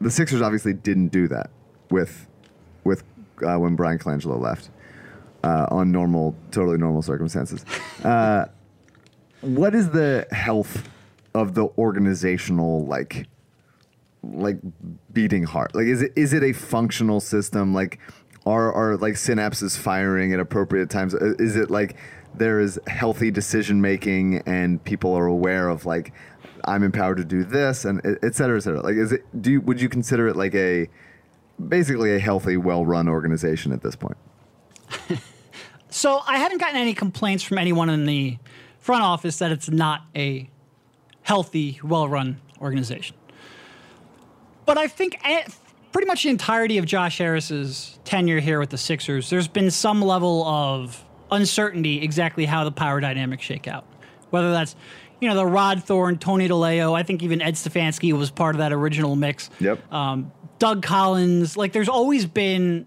the 0.00 0.10
Sixers 0.10 0.42
obviously 0.42 0.72
didn't 0.72 1.08
do 1.08 1.28
that 1.28 1.50
with 1.90 2.28
with 2.84 3.02
uh, 3.46 3.56
when 3.56 3.76
Bryan 3.76 3.98
Colangelo 3.98 4.40
left 4.40 4.70
uh, 5.44 5.66
on 5.70 5.92
normal, 5.92 6.34
totally 6.50 6.78
normal 6.78 7.02
circumstances. 7.02 7.64
Uh, 8.02 8.46
what 9.40 9.74
is 9.74 9.90
the 9.90 10.26
health 10.32 10.88
of 11.34 11.54
the 11.54 11.68
organizational 11.78 12.84
like 12.86 13.26
like 14.22 14.58
beating 15.12 15.44
heart 15.44 15.72
like 15.74 15.86
is 15.86 16.02
it 16.02 16.12
is 16.16 16.32
it 16.32 16.42
a 16.42 16.52
functional 16.52 17.20
system 17.20 17.72
like 17.72 18.00
are 18.44 18.72
are 18.72 18.96
like 18.96 19.14
synapses 19.14 19.76
firing 19.76 20.32
at 20.32 20.40
appropriate 20.40 20.90
times 20.90 21.14
Uh, 21.14 21.34
is 21.38 21.54
it 21.54 21.70
like 21.70 21.96
there 22.38 22.60
is 22.60 22.78
healthy 22.86 23.30
decision 23.30 23.80
making 23.80 24.42
and 24.46 24.82
people 24.84 25.14
are 25.14 25.26
aware 25.26 25.68
of 25.68 25.86
like 25.86 26.12
i'm 26.64 26.82
empowered 26.82 27.16
to 27.16 27.24
do 27.24 27.44
this 27.44 27.84
and 27.84 28.00
et- 28.04 28.18
et 28.22 28.34
cetera 28.34 28.56
et 28.56 28.60
cetera 28.60 28.80
like 28.80 28.96
is 28.96 29.12
it 29.12 29.24
do 29.42 29.50
you 29.52 29.60
would 29.60 29.80
you 29.80 29.88
consider 29.88 30.28
it 30.28 30.36
like 30.36 30.54
a 30.54 30.88
basically 31.68 32.14
a 32.14 32.18
healthy 32.18 32.56
well 32.56 32.84
run 32.84 33.08
organization 33.08 33.72
at 33.72 33.82
this 33.82 33.96
point 33.96 34.16
So 35.96 36.20
I 36.26 36.36
haven't 36.36 36.58
gotten 36.58 36.76
any 36.76 36.92
complaints 36.92 37.42
from 37.42 37.56
anyone 37.56 37.88
in 37.88 38.04
the 38.04 38.36
front 38.80 39.02
office 39.02 39.38
that 39.38 39.50
it's 39.50 39.70
not 39.70 40.02
a 40.14 40.46
healthy, 41.22 41.80
well-run 41.82 42.38
organization. 42.60 43.16
But 44.66 44.76
I 44.76 44.88
think 44.88 45.16
pretty 45.92 46.06
much 46.06 46.24
the 46.24 46.28
entirety 46.28 46.76
of 46.76 46.84
Josh 46.84 47.16
Harris's 47.16 47.98
tenure 48.04 48.40
here 48.40 48.60
with 48.60 48.68
the 48.68 48.76
Sixers, 48.76 49.30
there's 49.30 49.48
been 49.48 49.70
some 49.70 50.02
level 50.02 50.44
of 50.44 51.02
uncertainty 51.30 52.02
exactly 52.02 52.44
how 52.44 52.64
the 52.64 52.72
power 52.72 53.00
dynamics 53.00 53.44
shake 53.44 53.68
out. 53.68 53.84
Whether 54.30 54.52
that's 54.52 54.76
you 55.20 55.28
know 55.28 55.34
the 55.34 55.46
Rod 55.46 55.84
Thorn, 55.84 56.18
Tony 56.18 56.48
DiLeo, 56.48 56.96
I 56.96 57.02
think 57.02 57.22
even 57.22 57.40
Ed 57.40 57.54
Stefanski 57.54 58.12
was 58.12 58.30
part 58.30 58.54
of 58.54 58.58
that 58.58 58.72
original 58.72 59.16
mix. 59.16 59.50
Yep. 59.60 59.92
Um, 59.92 60.32
Doug 60.58 60.82
Collins, 60.82 61.56
like 61.56 61.72
there's 61.72 61.88
always 61.88 62.26
been 62.26 62.86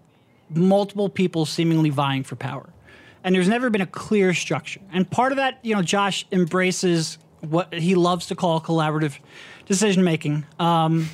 multiple 0.50 1.08
people 1.08 1.46
seemingly 1.46 1.90
vying 1.90 2.24
for 2.24 2.36
power. 2.36 2.68
And 3.22 3.34
there's 3.34 3.48
never 3.48 3.68
been 3.70 3.82
a 3.82 3.86
clear 3.86 4.32
structure. 4.32 4.80
And 4.92 5.08
part 5.08 5.32
of 5.32 5.36
that, 5.36 5.58
you 5.62 5.74
know, 5.74 5.82
Josh 5.82 6.26
embraces 6.32 7.18
what 7.40 7.72
he 7.72 7.94
loves 7.94 8.26
to 8.26 8.34
call 8.34 8.60
collaborative 8.60 9.18
decision 9.66 10.04
making. 10.04 10.46
Um, 10.58 11.08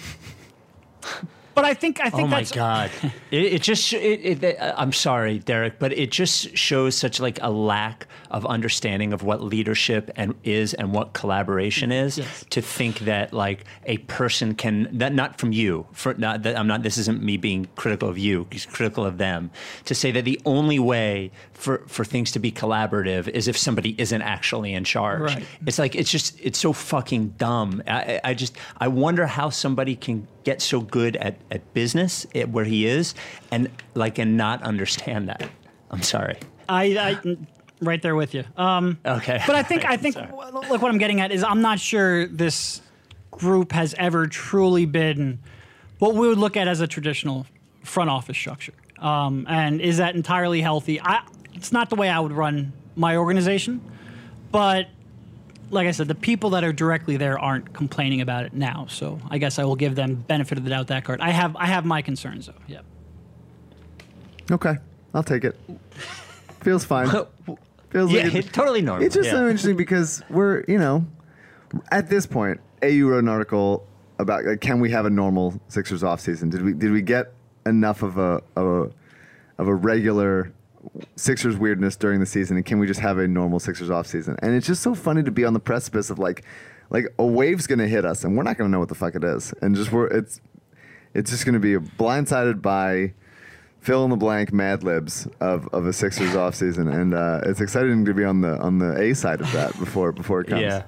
but 1.57 1.64
I 1.64 1.74
think 1.74 2.00
I 2.00 2.11
think 2.11 2.24
Oh 2.24 2.26
my 2.28 2.40
that's 2.40 2.52
god! 2.52 2.90
it, 3.32 3.54
it 3.54 3.62
just 3.62 3.92
it, 3.92 4.44
it, 4.44 4.59
I'm 4.61 4.92
sorry, 4.92 5.40
Derek, 5.40 5.80
but 5.80 5.92
it 5.92 6.12
just 6.12 6.57
shows 6.57 6.94
such 6.94 7.18
like 7.18 7.40
a 7.42 7.50
lack 7.50 8.07
of 8.31 8.47
understanding 8.47 9.12
of 9.12 9.22
what 9.22 9.43
leadership 9.43 10.11
and 10.16 10.35
is 10.45 10.74
and 10.74 10.93
what 10.93 11.12
collaboration 11.12 11.93
is. 11.93 12.18
Yes. 12.18 12.45
To 12.51 12.61
think 12.61 13.01
that 13.01 13.33
like 13.33 13.64
a 13.85 13.99
person 13.99 14.55
can 14.55 14.89
that 14.99 15.14
not 15.14 15.39
from 15.39 15.53
you 15.53 15.87
for 15.93 16.14
not 16.14 16.43
that 16.43 16.59
I'm 16.59 16.66
not. 16.66 16.83
This 16.83 16.99
isn't 16.99 17.22
me 17.22 17.37
being 17.37 17.68
critical 17.77 18.09
of 18.09 18.18
you. 18.18 18.47
He's 18.51 18.66
critical 18.66 19.05
of 19.05 19.18
them. 19.18 19.51
To 19.87 19.95
say 19.95 20.11
that 20.12 20.24
the 20.24 20.41
only 20.45 20.79
way 20.79 21.31
for 21.53 21.79
for 21.87 22.05
things 22.05 22.33
to 22.33 22.39
be 22.39 22.53
collaborative 22.53 23.29
is 23.29 23.49
if 23.49 23.57
somebody 23.57 23.95
isn't 23.99 24.22
actually 24.22 24.74
in 24.74 24.85
charge. 24.85 25.22
Right. 25.22 25.45
It's 25.66 25.79
like 25.79 25.95
it's 25.95 26.11
just 26.11 26.39
it's 26.43 26.59
so 26.59 26.72
fucking 26.72 27.29
dumb. 27.39 27.83
I, 27.87 28.20
I 28.24 28.31
I 28.31 28.35
just 28.35 28.57
I 28.77 28.89
wonder 28.89 29.27
how 29.27 29.51
somebody 29.51 29.97
can 29.97 30.27
get 30.45 30.61
so 30.61 30.81
good 30.81 31.16
at, 31.16 31.39
at 31.51 31.72
business 31.74 32.27
at 32.35 32.51
where 32.51 32.64
he 32.64 32.87
is 32.87 33.14
and 33.51 33.70
like 33.95 34.18
and 34.18 34.37
not 34.37 34.62
understand 34.62 35.29
that. 35.29 35.49
I'm 35.91 36.03
sorry. 36.03 36.39
I, 36.68 36.85
I 37.24 37.37
right 37.81 38.01
there 38.01 38.16
with 38.16 38.35
you. 38.35 38.45
Um, 38.57 38.99
Okay. 39.05 39.41
but 39.47 39.57
I 39.57 39.62
think 39.62 39.85
I 39.85 39.97
think 40.03 40.14
Sorry. 40.14 40.31
look 40.33 40.83
what 40.83 40.91
I'm 40.91 40.99
getting 40.99 41.20
at 41.20 41.33
is 41.33 41.43
I'm 41.45 41.61
not 41.62 41.79
sure 41.81 42.27
this 42.27 42.81
group 43.31 43.72
has 43.72 43.95
ever 43.99 44.27
truly 44.27 44.87
been 44.87 45.39
what 45.99 46.14
we 46.14 46.29
would 46.29 46.39
look 46.39 46.57
at 46.57 46.68
as 46.68 46.81
a 46.81 46.87
traditional 46.87 47.47
front 47.85 48.11
office 48.11 48.37
structure. 48.37 48.72
Um, 48.99 49.47
and 49.49 49.81
is 49.81 49.99
that 49.99 50.14
entirely 50.14 50.61
healthy? 50.62 51.01
I, 51.01 51.22
it's 51.55 51.72
not 51.72 51.91
the 51.91 51.97
way 51.97 52.09
I 52.09 52.18
would 52.20 52.33
run 52.33 52.72
my 52.97 53.16
organization, 53.16 53.81
but 54.51 54.89
like 55.70 55.87
I 55.87 55.91
said, 55.91 56.09
the 56.09 56.14
people 56.14 56.51
that 56.51 56.64
are 56.64 56.72
directly 56.72 57.16
there 57.18 57.39
aren't 57.39 57.72
complaining 57.74 58.20
about 58.22 58.45
it 58.45 58.55
now. 58.55 58.87
So 58.89 59.20
I 59.31 59.39
guess 59.39 59.59
I 59.59 59.64
will 59.64 59.77
give 59.77 59.95
them 59.97 60.14
benefit 60.14 60.57
of 60.59 60.64
the 60.64 60.70
doubt 60.70 60.87
that 60.87 61.05
card. 61.05 61.20
I 61.20 61.31
have 61.31 61.57
I 61.57 61.66
have 61.66 61.85
my 61.85 62.01
concerns 62.03 62.47
though. 62.47 62.53
Yeah. 62.66 62.81
Okay, 64.51 64.77
I'll 65.12 65.22
take 65.24 65.45
it. 65.45 65.59
Feels 66.62 66.85
fine. 66.85 67.09
Feels 67.97 68.12
yeah, 68.12 68.24
like 68.24 68.34
it- 68.47 68.53
totally 68.53 68.82
normal. 68.82 69.07
It's 69.07 69.14
just 69.14 69.28
yeah. 69.28 69.36
so 69.36 69.47
interesting 69.47 69.74
because 69.74 70.22
we're, 70.28 70.64
you 70.68 70.76
know, 70.76 71.07
at 71.90 72.11
this 72.11 72.26
point, 72.26 72.61
AU 72.82 73.07
wrote 73.07 73.20
an 73.20 73.28
article 73.30 73.86
about 74.18 74.44
like, 74.44 74.61
can 74.61 74.80
we 74.80 74.90
have 74.90 75.07
a 75.07 75.11
normal 75.11 75.59
Sixers 75.68 76.03
offseason? 76.03 76.51
Did 76.51 76.62
we 76.62 76.74
did 76.74 76.92
we 76.92 77.01
get 77.01 77.32
enough 77.64 78.03
of 78.03 78.18
a 78.18 78.42
of 78.55 78.66
a, 78.66 78.90
of 79.57 79.68
a 79.68 79.74
regular 79.74 80.53
Sixers 81.16 81.57
weirdness 81.57 81.97
during 81.97 82.20
the 82.20 82.26
season, 82.26 82.59
and 82.59 82.66
can 82.66 82.78
we 82.78 82.86
just 82.86 83.01
have 83.01 83.16
a 83.16 83.26
normal 83.26 83.59
Sixers 83.61 83.88
offseason? 83.88 84.36
And 84.42 84.55
it's 84.55 84.66
just 84.66 84.82
so 84.82 84.94
funny 84.94 85.22
to 85.22 85.30
be 85.30 85.47
on 85.47 85.55
the 85.55 85.61
precipice 85.61 86.11
of 86.11 86.18
like 86.18 86.44
like 86.90 87.07
a 87.18 87.24
wave's 87.24 87.66
gonna 87.66 87.88
hit 87.88 88.05
us, 88.05 88.24
and 88.24 88.36
we're 88.36 88.42
not 88.42 88.59
gonna 88.59 88.68
know 88.68 88.78
what 88.78 88.90
the 88.90 88.94
fuck 88.94 89.14
it 89.14 89.24
is, 89.24 89.55
and 89.62 89.74
just 89.74 89.90
we're 89.90 90.09
it's 90.09 90.42
it's 91.14 91.30
just 91.30 91.47
gonna 91.47 91.61
be 91.61 91.76
blindsided 91.76 92.61
by 92.61 93.14
fill 93.87 94.03
in 94.05 94.11
the 94.11 94.16
blank 94.16 94.53
Mad 94.53 94.82
Libs 94.82 95.28
of, 95.41 95.68
of 95.72 95.87
a 95.87 95.93
Sixers 95.93 96.30
offseason, 96.34 96.93
and 96.93 97.14
uh, 97.14 97.41
it's 97.45 97.61
exciting 97.61 98.05
to 98.05 98.12
be 98.12 98.24
on 98.24 98.41
the 98.41 98.59
on 98.59 98.78
the 98.78 99.01
A 99.01 99.14
side 99.14 99.41
of 99.41 99.51
that 99.53 99.78
before 99.78 100.12
before 100.12 100.41
it 100.41 100.49
comes. 100.49 100.62
Yeah. 100.62 100.82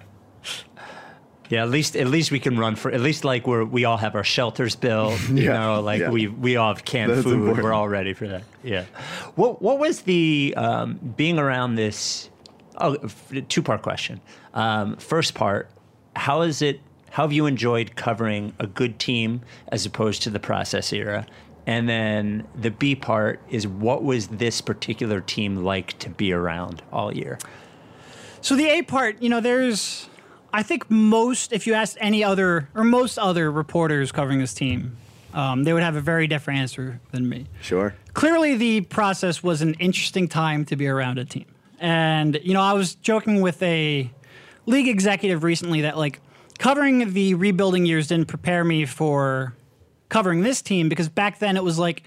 Yeah, 1.50 1.62
at 1.62 1.70
least 1.70 1.96
at 1.96 2.08
least 2.08 2.30
we 2.30 2.40
can 2.40 2.58
run 2.58 2.76
for 2.76 2.90
at 2.92 3.00
least 3.00 3.24
like 3.24 3.46
we're 3.46 3.64
we 3.64 3.86
all 3.86 3.96
have 3.96 4.14
our 4.14 4.24
shelters 4.24 4.76
built, 4.76 5.18
you 5.30 5.44
Yeah, 5.44 5.58
know, 5.58 5.80
like 5.80 6.00
yeah. 6.00 6.10
we 6.10 6.26
we 6.26 6.56
all 6.56 6.74
have 6.74 6.84
canned 6.84 7.10
That's 7.10 7.22
food. 7.22 7.34
important. 7.36 7.64
We're 7.64 7.72
all 7.72 7.88
ready 7.88 8.12
for 8.12 8.28
that. 8.28 8.42
Yeah. 8.62 8.84
What 9.34 9.62
what 9.62 9.78
was 9.78 10.02
the 10.02 10.52
um, 10.58 10.98
being 11.16 11.38
around 11.38 11.76
this? 11.76 12.28
Oh, 12.76 12.96
two 13.48 13.62
part 13.62 13.80
question. 13.80 14.20
Um, 14.52 14.96
first 14.96 15.34
part, 15.34 15.70
how 16.14 16.42
is 16.42 16.60
it? 16.60 16.80
How 17.10 17.22
have 17.22 17.32
you 17.32 17.46
enjoyed 17.46 17.96
covering 17.96 18.52
a 18.58 18.66
good 18.66 18.98
team 18.98 19.40
as 19.68 19.86
opposed 19.86 20.22
to 20.24 20.30
the 20.30 20.38
process 20.40 20.92
era? 20.92 21.26
And 21.68 21.86
then 21.86 22.46
the 22.54 22.70
B 22.70 22.94
part 22.94 23.42
is 23.50 23.68
what 23.68 24.02
was 24.02 24.28
this 24.28 24.62
particular 24.62 25.20
team 25.20 25.64
like 25.64 25.98
to 25.98 26.08
be 26.08 26.32
around 26.32 26.80
all 26.90 27.14
year? 27.14 27.38
So 28.40 28.56
the 28.56 28.66
A 28.70 28.80
part, 28.80 29.20
you 29.20 29.28
know, 29.28 29.40
there's, 29.40 30.08
I 30.50 30.62
think 30.62 30.90
most, 30.90 31.52
if 31.52 31.66
you 31.66 31.74
asked 31.74 31.98
any 32.00 32.24
other 32.24 32.70
or 32.74 32.84
most 32.84 33.18
other 33.18 33.52
reporters 33.52 34.10
covering 34.12 34.38
this 34.38 34.54
team, 34.54 34.96
um, 35.34 35.64
they 35.64 35.74
would 35.74 35.82
have 35.82 35.94
a 35.94 36.00
very 36.00 36.26
different 36.26 36.58
answer 36.58 37.00
than 37.10 37.28
me. 37.28 37.48
Sure. 37.60 37.94
Clearly, 38.14 38.56
the 38.56 38.80
process 38.80 39.42
was 39.42 39.60
an 39.60 39.74
interesting 39.74 40.26
time 40.26 40.64
to 40.64 40.74
be 40.74 40.86
around 40.86 41.18
a 41.18 41.26
team. 41.26 41.44
And, 41.80 42.40
you 42.42 42.54
know, 42.54 42.62
I 42.62 42.72
was 42.72 42.94
joking 42.94 43.42
with 43.42 43.62
a 43.62 44.10
league 44.64 44.88
executive 44.88 45.44
recently 45.44 45.82
that, 45.82 45.98
like, 45.98 46.20
covering 46.58 47.12
the 47.12 47.34
rebuilding 47.34 47.84
years 47.84 48.06
didn't 48.06 48.28
prepare 48.28 48.64
me 48.64 48.86
for 48.86 49.54
covering 50.08 50.42
this 50.42 50.62
team 50.62 50.88
because 50.88 51.08
back 51.08 51.38
then 51.38 51.56
it 51.56 51.64
was 51.64 51.78
like 51.78 52.02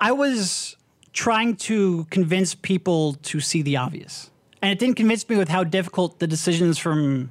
I 0.00 0.12
was 0.12 0.76
trying 1.12 1.56
to 1.56 2.06
convince 2.10 2.54
people 2.54 3.14
to 3.22 3.40
see 3.40 3.62
the 3.62 3.76
obvious. 3.76 4.30
And 4.60 4.70
it 4.70 4.78
didn't 4.78 4.96
convince 4.96 5.28
me 5.28 5.36
with 5.36 5.48
how 5.48 5.64
difficult 5.64 6.18
the 6.18 6.26
decisions 6.26 6.78
from 6.78 7.30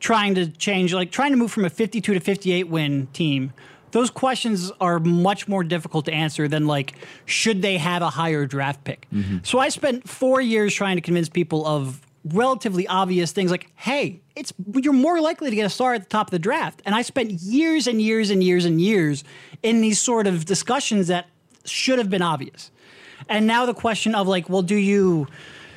trying 0.00 0.34
to 0.36 0.46
change, 0.48 0.94
like 0.94 1.10
trying 1.10 1.32
to 1.32 1.36
move 1.36 1.50
from 1.50 1.64
a 1.64 1.70
52 1.70 2.14
to 2.14 2.20
58 2.20 2.68
win 2.68 3.08
team, 3.12 3.52
those 3.90 4.10
questions 4.10 4.70
are 4.80 4.98
much 5.00 5.48
more 5.48 5.64
difficult 5.64 6.04
to 6.04 6.12
answer 6.12 6.46
than 6.46 6.66
like, 6.66 6.94
should 7.24 7.62
they 7.62 7.78
have 7.78 8.02
a 8.02 8.10
higher 8.10 8.46
draft 8.46 8.84
pick? 8.84 9.06
Mm-hmm. 9.12 9.38
So 9.42 9.58
I 9.58 9.70
spent 9.70 10.08
four 10.08 10.40
years 10.40 10.74
trying 10.74 10.96
to 10.96 11.00
convince 11.00 11.28
people 11.28 11.66
of 11.66 12.00
relatively 12.24 12.86
obvious 12.86 13.32
things 13.32 13.50
like, 13.50 13.70
hey, 13.76 14.20
it's 14.36 14.52
you're 14.74 14.92
more 14.92 15.20
likely 15.20 15.50
to 15.50 15.56
get 15.56 15.64
a 15.64 15.70
star 15.70 15.94
at 15.94 16.02
the 16.02 16.08
top 16.08 16.28
of 16.28 16.30
the 16.30 16.38
draft. 16.38 16.82
And 16.84 16.94
I 16.94 17.02
spent 17.02 17.32
years 17.32 17.86
and 17.86 18.00
years 18.00 18.30
and 18.30 18.42
years 18.42 18.64
and 18.64 18.80
years 18.80 19.24
in 19.62 19.80
these 19.80 20.00
sort 20.00 20.26
of 20.26 20.44
discussions 20.44 21.08
that 21.08 21.28
should 21.64 21.98
have 21.98 22.10
been 22.10 22.22
obvious. 22.22 22.70
And 23.28 23.46
now 23.46 23.66
the 23.66 23.74
question 23.74 24.14
of 24.14 24.28
like, 24.28 24.48
well, 24.48 24.62
do 24.62 24.76
you, 24.76 25.26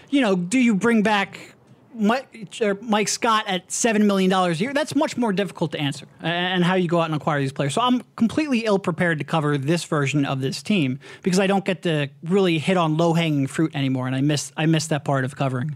you 0.09 0.21
know, 0.21 0.35
do 0.35 0.59
you 0.59 0.75
bring 0.75 1.03
back 1.03 1.55
Mike, 1.93 2.57
or 2.61 2.77
Mike 2.81 3.09
Scott 3.09 3.45
at 3.47 3.69
seven 3.71 4.07
million 4.07 4.29
dollars 4.29 4.61
a 4.61 4.63
year? 4.63 4.73
That's 4.73 4.95
much 4.95 5.17
more 5.17 5.33
difficult 5.33 5.73
to 5.73 5.79
answer, 5.79 6.05
and 6.21 6.63
how 6.63 6.75
you 6.75 6.87
go 6.87 7.01
out 7.01 7.05
and 7.05 7.15
acquire 7.15 7.39
these 7.39 7.51
players. 7.51 7.73
So 7.73 7.81
I'm 7.81 8.01
completely 8.15 8.59
ill 8.59 8.79
prepared 8.79 9.19
to 9.19 9.25
cover 9.25 9.57
this 9.57 9.83
version 9.83 10.25
of 10.25 10.39
this 10.39 10.63
team 10.63 10.99
because 11.21 11.39
I 11.39 11.47
don't 11.47 11.65
get 11.65 11.81
to 11.83 12.09
really 12.23 12.59
hit 12.59 12.77
on 12.77 12.95
low 12.95 13.13
hanging 13.13 13.47
fruit 13.47 13.75
anymore, 13.75 14.07
and 14.07 14.15
I 14.15 14.21
miss 14.21 14.53
I 14.55 14.67
miss 14.67 14.87
that 14.87 15.03
part 15.03 15.25
of 15.25 15.35
covering 15.35 15.75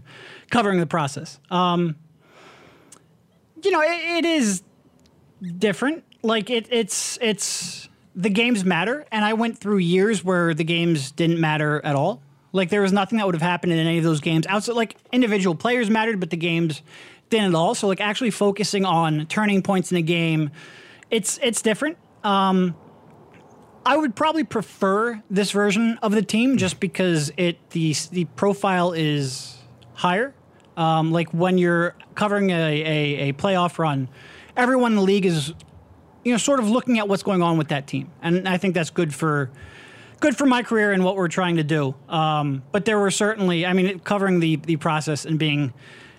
covering 0.50 0.80
the 0.80 0.86
process. 0.86 1.38
Um, 1.50 1.96
you 3.62 3.70
know, 3.70 3.82
it, 3.82 4.24
it 4.24 4.24
is 4.24 4.62
different. 5.58 6.04
Like 6.22 6.48
it, 6.48 6.66
it's 6.70 7.18
it's 7.20 7.88
the 8.16 8.30
games 8.30 8.64
matter, 8.64 9.04
and 9.12 9.24
I 9.24 9.34
went 9.34 9.58
through 9.58 9.78
years 9.78 10.24
where 10.24 10.54
the 10.54 10.64
games 10.64 11.12
didn't 11.12 11.38
matter 11.38 11.80
at 11.84 11.94
all. 11.94 12.22
Like 12.52 12.70
there 12.70 12.80
was 12.80 12.92
nothing 12.92 13.18
that 13.18 13.26
would 13.26 13.34
have 13.34 13.42
happened 13.42 13.72
in 13.72 13.78
any 13.78 13.98
of 13.98 14.04
those 14.04 14.20
games 14.20 14.46
outside. 14.46 14.74
Like 14.74 14.96
individual 15.12 15.54
players 15.54 15.90
mattered, 15.90 16.18
but 16.18 16.30
the 16.30 16.38
games 16.38 16.80
didn't 17.28 17.48
at 17.48 17.54
all. 17.54 17.74
So 17.74 17.86
like 17.86 18.00
actually 18.00 18.30
focusing 18.30 18.86
on 18.86 19.26
turning 19.26 19.62
points 19.62 19.90
in 19.90 19.98
a 19.98 20.02
game, 20.02 20.50
it's 21.10 21.38
it's 21.42 21.60
different. 21.60 21.98
Um, 22.24 22.74
I 23.84 23.96
would 23.96 24.16
probably 24.16 24.44
prefer 24.44 25.22
this 25.30 25.50
version 25.50 25.98
of 26.02 26.12
the 26.12 26.22
team 26.22 26.56
just 26.56 26.80
because 26.80 27.30
it 27.36 27.58
the 27.70 27.94
the 28.10 28.24
profile 28.24 28.92
is 28.92 29.58
higher. 29.92 30.34
Um, 30.78 31.12
like 31.12 31.30
when 31.32 31.56
you're 31.58 31.94
covering 32.14 32.50
a, 32.50 32.54
a, 32.54 33.28
a 33.28 33.32
playoff 33.34 33.78
run, 33.78 34.08
everyone 34.56 34.92
in 34.92 34.96
the 34.96 35.02
league 35.02 35.24
is, 35.26 35.54
you 36.26 36.32
know, 36.32 36.38
sort 36.38 36.58
of 36.58 36.68
looking 36.68 36.98
at 36.98 37.06
what's 37.06 37.22
going 37.22 37.40
on 37.40 37.56
with 37.56 37.68
that 37.68 37.86
team, 37.86 38.10
and 38.20 38.48
I 38.48 38.58
think 38.58 38.74
that's 38.74 38.90
good 38.90 39.14
for 39.14 39.48
good 40.18 40.36
for 40.36 40.44
my 40.44 40.64
career 40.64 40.90
and 40.90 41.04
what 41.04 41.14
we're 41.14 41.28
trying 41.28 41.58
to 41.58 41.62
do. 41.62 41.94
Um, 42.08 42.64
but 42.72 42.84
there 42.84 42.98
were 42.98 43.12
certainly, 43.12 43.64
I 43.64 43.72
mean, 43.72 44.00
covering 44.00 44.40
the 44.40 44.56
the 44.56 44.74
process 44.74 45.24
and 45.24 45.38
being 45.38 45.72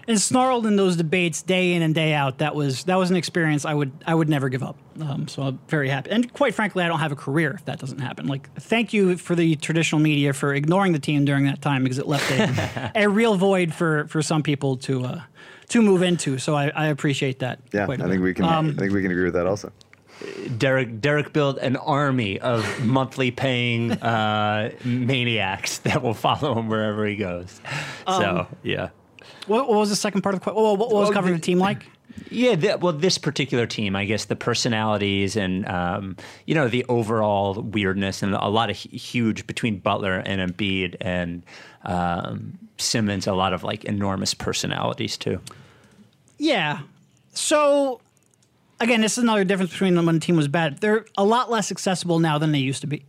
ensnarled 0.08 0.66
in 0.66 0.78
those 0.78 0.96
debates 0.96 1.42
day 1.42 1.74
in 1.74 1.82
and 1.82 1.94
day 1.94 2.14
out. 2.14 2.38
That 2.38 2.56
was 2.56 2.86
that 2.86 2.96
was 2.96 3.10
an 3.10 3.18
experience 3.18 3.66
I 3.66 3.74
would 3.74 3.92
I 4.08 4.16
would 4.16 4.30
never 4.30 4.48
give 4.48 4.64
up. 4.64 4.78
Um, 5.02 5.28
so 5.28 5.42
I'm 5.44 5.60
very 5.68 5.90
happy, 5.90 6.10
and 6.12 6.32
quite 6.34 6.56
frankly, 6.56 6.86
I 6.86 6.88
don't 6.88 7.00
have 7.00 7.12
a 7.12 7.18
career 7.18 7.52
if 7.52 7.66
that 7.66 7.78
doesn't 7.78 8.00
happen. 8.00 8.28
Like, 8.28 8.50
thank 8.62 8.94
you 8.94 9.18
for 9.18 9.36
the 9.36 9.58
traditional 9.58 10.00
media 10.00 10.32
for 10.32 10.54
ignoring 10.54 10.94
the 10.94 11.00
team 11.00 11.26
during 11.26 11.44
that 11.48 11.62
time 11.62 11.84
because 11.84 12.00
it 12.00 12.08
left 12.08 12.32
a, 12.32 12.92
a 13.04 13.10
real 13.10 13.36
void 13.36 13.74
for 13.74 14.08
for 14.08 14.22
some 14.22 14.42
people 14.42 14.78
to 14.78 15.04
uh, 15.04 15.22
to 15.68 15.82
move 15.82 16.02
into. 16.02 16.38
So 16.38 16.56
I, 16.56 16.70
I 16.70 16.88
appreciate 16.88 17.40
that. 17.40 17.60
Yeah, 17.74 17.86
quite 17.86 18.00
a 18.00 18.06
I 18.06 18.08
think 18.08 18.24
we 18.24 18.34
can. 18.34 18.46
Um, 18.46 18.70
I 18.70 18.80
think 18.80 18.94
we 18.94 19.02
can 19.02 19.12
agree 19.12 19.26
with 19.26 19.34
that 19.34 19.48
also. 19.48 19.70
Derek 20.58 21.00
Derek 21.02 21.32
built 21.34 21.58
an 21.60 21.76
army 21.76 22.40
of 22.40 22.66
monthly 22.84 23.32
paying 23.32 23.92
uh, 24.02 24.72
maniacs 24.84 25.80
that 25.80 26.02
will 26.02 26.14
follow 26.14 26.58
him 26.58 26.70
wherever 26.70 27.06
he 27.06 27.16
goes. 27.16 27.62
Um, 28.08 28.22
so 28.22 28.48
yeah, 28.64 28.90
what, 29.48 29.68
what 29.68 29.78
was 29.78 29.90
the 29.90 29.96
second 29.96 30.22
part 30.22 30.36
of 30.36 30.42
the 30.42 30.44
question? 30.46 30.62
What, 30.64 30.80
what 30.80 30.90
was 30.92 31.04
Well, 31.10 31.14
covering 31.14 31.34
the- 31.36 31.40
the 31.40 31.46
team 31.46 31.60
like? 31.60 31.86
yeah. 32.32 32.56
th- 32.56 32.80
well, 32.80 32.94
this 32.94 33.18
particular 33.20 33.68
team, 33.68 33.96
I 33.96 34.06
guess, 34.06 34.26
the 34.26 34.36
personalities 34.36 35.36
and 35.36 35.68
um, 35.68 36.18
you 36.46 36.56
know 36.56 36.68
the 36.68 36.84
overall 36.90 37.54
weirdness 37.62 38.24
and 38.24 38.34
a 38.34 38.48
lot 38.48 38.70
of 38.72 38.76
huge 38.76 39.46
between 39.46 39.78
Butler 39.80 40.16
and 40.26 40.42
Embiid 40.52 40.96
and 41.00 41.44
um, 41.84 42.58
Simmons, 42.80 43.28
a 43.28 43.34
lot 43.34 43.54
of 43.54 43.64
like 43.64 43.86
enormous 43.86 44.34
personalities 44.34 45.16
too. 45.16 45.40
Yeah. 46.40 46.80
So 47.34 48.02
again, 48.80 49.02
this 49.02 49.18
is 49.18 49.24
another 49.24 49.44
difference 49.44 49.72
between 49.72 49.96
them 49.96 50.06
when 50.06 50.16
the 50.16 50.22
team 50.22 50.36
was 50.36 50.48
bad. 50.48 50.80
They're 50.80 51.06
a 51.18 51.24
lot 51.24 51.50
less 51.50 51.72
accessible 51.72 52.20
now 52.20 52.38
than 52.38 52.52
they 52.52 52.60
used 52.60 52.82
to 52.82 52.88
be. 52.88 53.06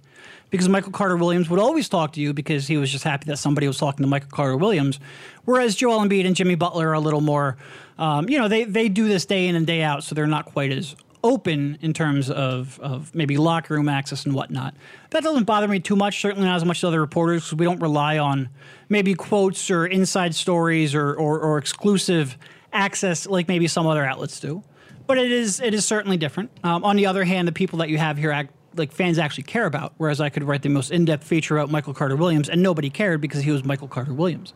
Because 0.51 0.69
Michael 0.69 0.93
Carter 0.93 1.17
Williams 1.17 1.51
would 1.51 1.61
always 1.61 1.91
talk 1.91 2.15
to 2.15 2.21
you 2.23 2.33
because 2.33 2.67
he 2.67 2.79
was 2.79 2.91
just 2.91 3.05
happy 3.05 3.27
that 3.27 3.37
somebody 3.37 3.67
was 3.67 3.77
talking 3.77 4.03
to 4.03 4.09
Michael 4.09 4.31
Carter 4.31 4.57
Williams. 4.57 4.99
Whereas 5.45 5.77
Joel 5.77 6.01
Embiid 6.01 6.27
and 6.27 6.35
Jimmy 6.35 6.55
Butler 6.55 6.89
are 6.89 6.95
a 6.95 7.01
little 7.01 7.21
more, 7.21 7.59
um, 7.99 8.31
you 8.31 8.39
know, 8.39 8.49
they, 8.49 8.65
they 8.65 8.89
do 8.89 9.09
this 9.09 9.27
day 9.27 9.47
in 9.47 9.57
and 9.57 9.67
day 9.67 9.83
out, 9.83 10.05
so 10.05 10.15
they're 10.15 10.27
not 10.27 10.47
quite 10.47 10.73
as 10.73 10.97
open 11.23 11.77
in 11.83 11.93
terms 11.93 12.31
of, 12.31 12.79
of 12.81 13.15
maybe 13.15 13.37
locker 13.37 13.75
room 13.75 13.91
access 13.91 14.25
and 14.25 14.35
whatnot. 14.35 14.75
That 15.11 15.23
doesn't 15.23 15.45
bother 15.45 15.69
me 15.69 15.81
too 15.81 15.97
much, 15.97 16.21
certainly 16.21 16.47
not 16.47 16.57
as 16.57 16.65
much 16.65 16.79
as 16.79 16.85
other 16.85 17.01
reporters, 17.01 17.45
because 17.45 17.59
we 17.59 17.67
don't 17.67 17.81
rely 17.81 18.17
on 18.17 18.49
maybe 18.89 19.15
quotes 19.15 19.71
or 19.71 19.87
inside 19.87 20.35
stories 20.35 20.95
or, 20.95 21.13
or, 21.15 21.41
or 21.41 21.59
exclusive 21.59 22.39
access 22.73 23.27
like 23.27 23.49
maybe 23.49 23.67
some 23.67 23.87
other 23.87 24.05
outlets 24.05 24.41
do. 24.41 24.63
But 25.09 25.19
it 25.19 25.33
is 25.33 25.59
it 25.59 25.75
is 25.75 25.85
certainly 25.85 26.17
different. 26.17 26.51
Um, 26.63 26.85
on 26.85 26.95
the 26.95 27.07
other 27.07 27.25
hand, 27.25 27.49
the 27.49 27.53
people 27.53 27.81
that 27.81 27.89
you 27.89 27.99
have 27.99 28.17
here, 28.19 28.31
act, 28.31 28.53
like 28.77 28.93
fans 28.93 29.19
actually 29.19 29.45
care 29.45 29.67
about. 29.67 29.95
Whereas 29.97 30.21
I 30.21 30.29
could 30.29 30.45
write 30.45 30.63
the 30.63 30.69
most 30.69 30.93
in 30.93 31.05
depth 31.07 31.25
feature 31.25 31.57
about 31.57 31.71
Michael 31.71 31.95
Carter 31.95 32.15
Williams, 32.15 32.49
and 32.49 32.63
nobody 32.63 32.91
cared 32.91 33.21
because 33.21 33.43
he 33.43 33.51
was 33.51 33.65
Michael 33.65 33.89
Carter 33.89 34.15
Williams. 34.15 34.53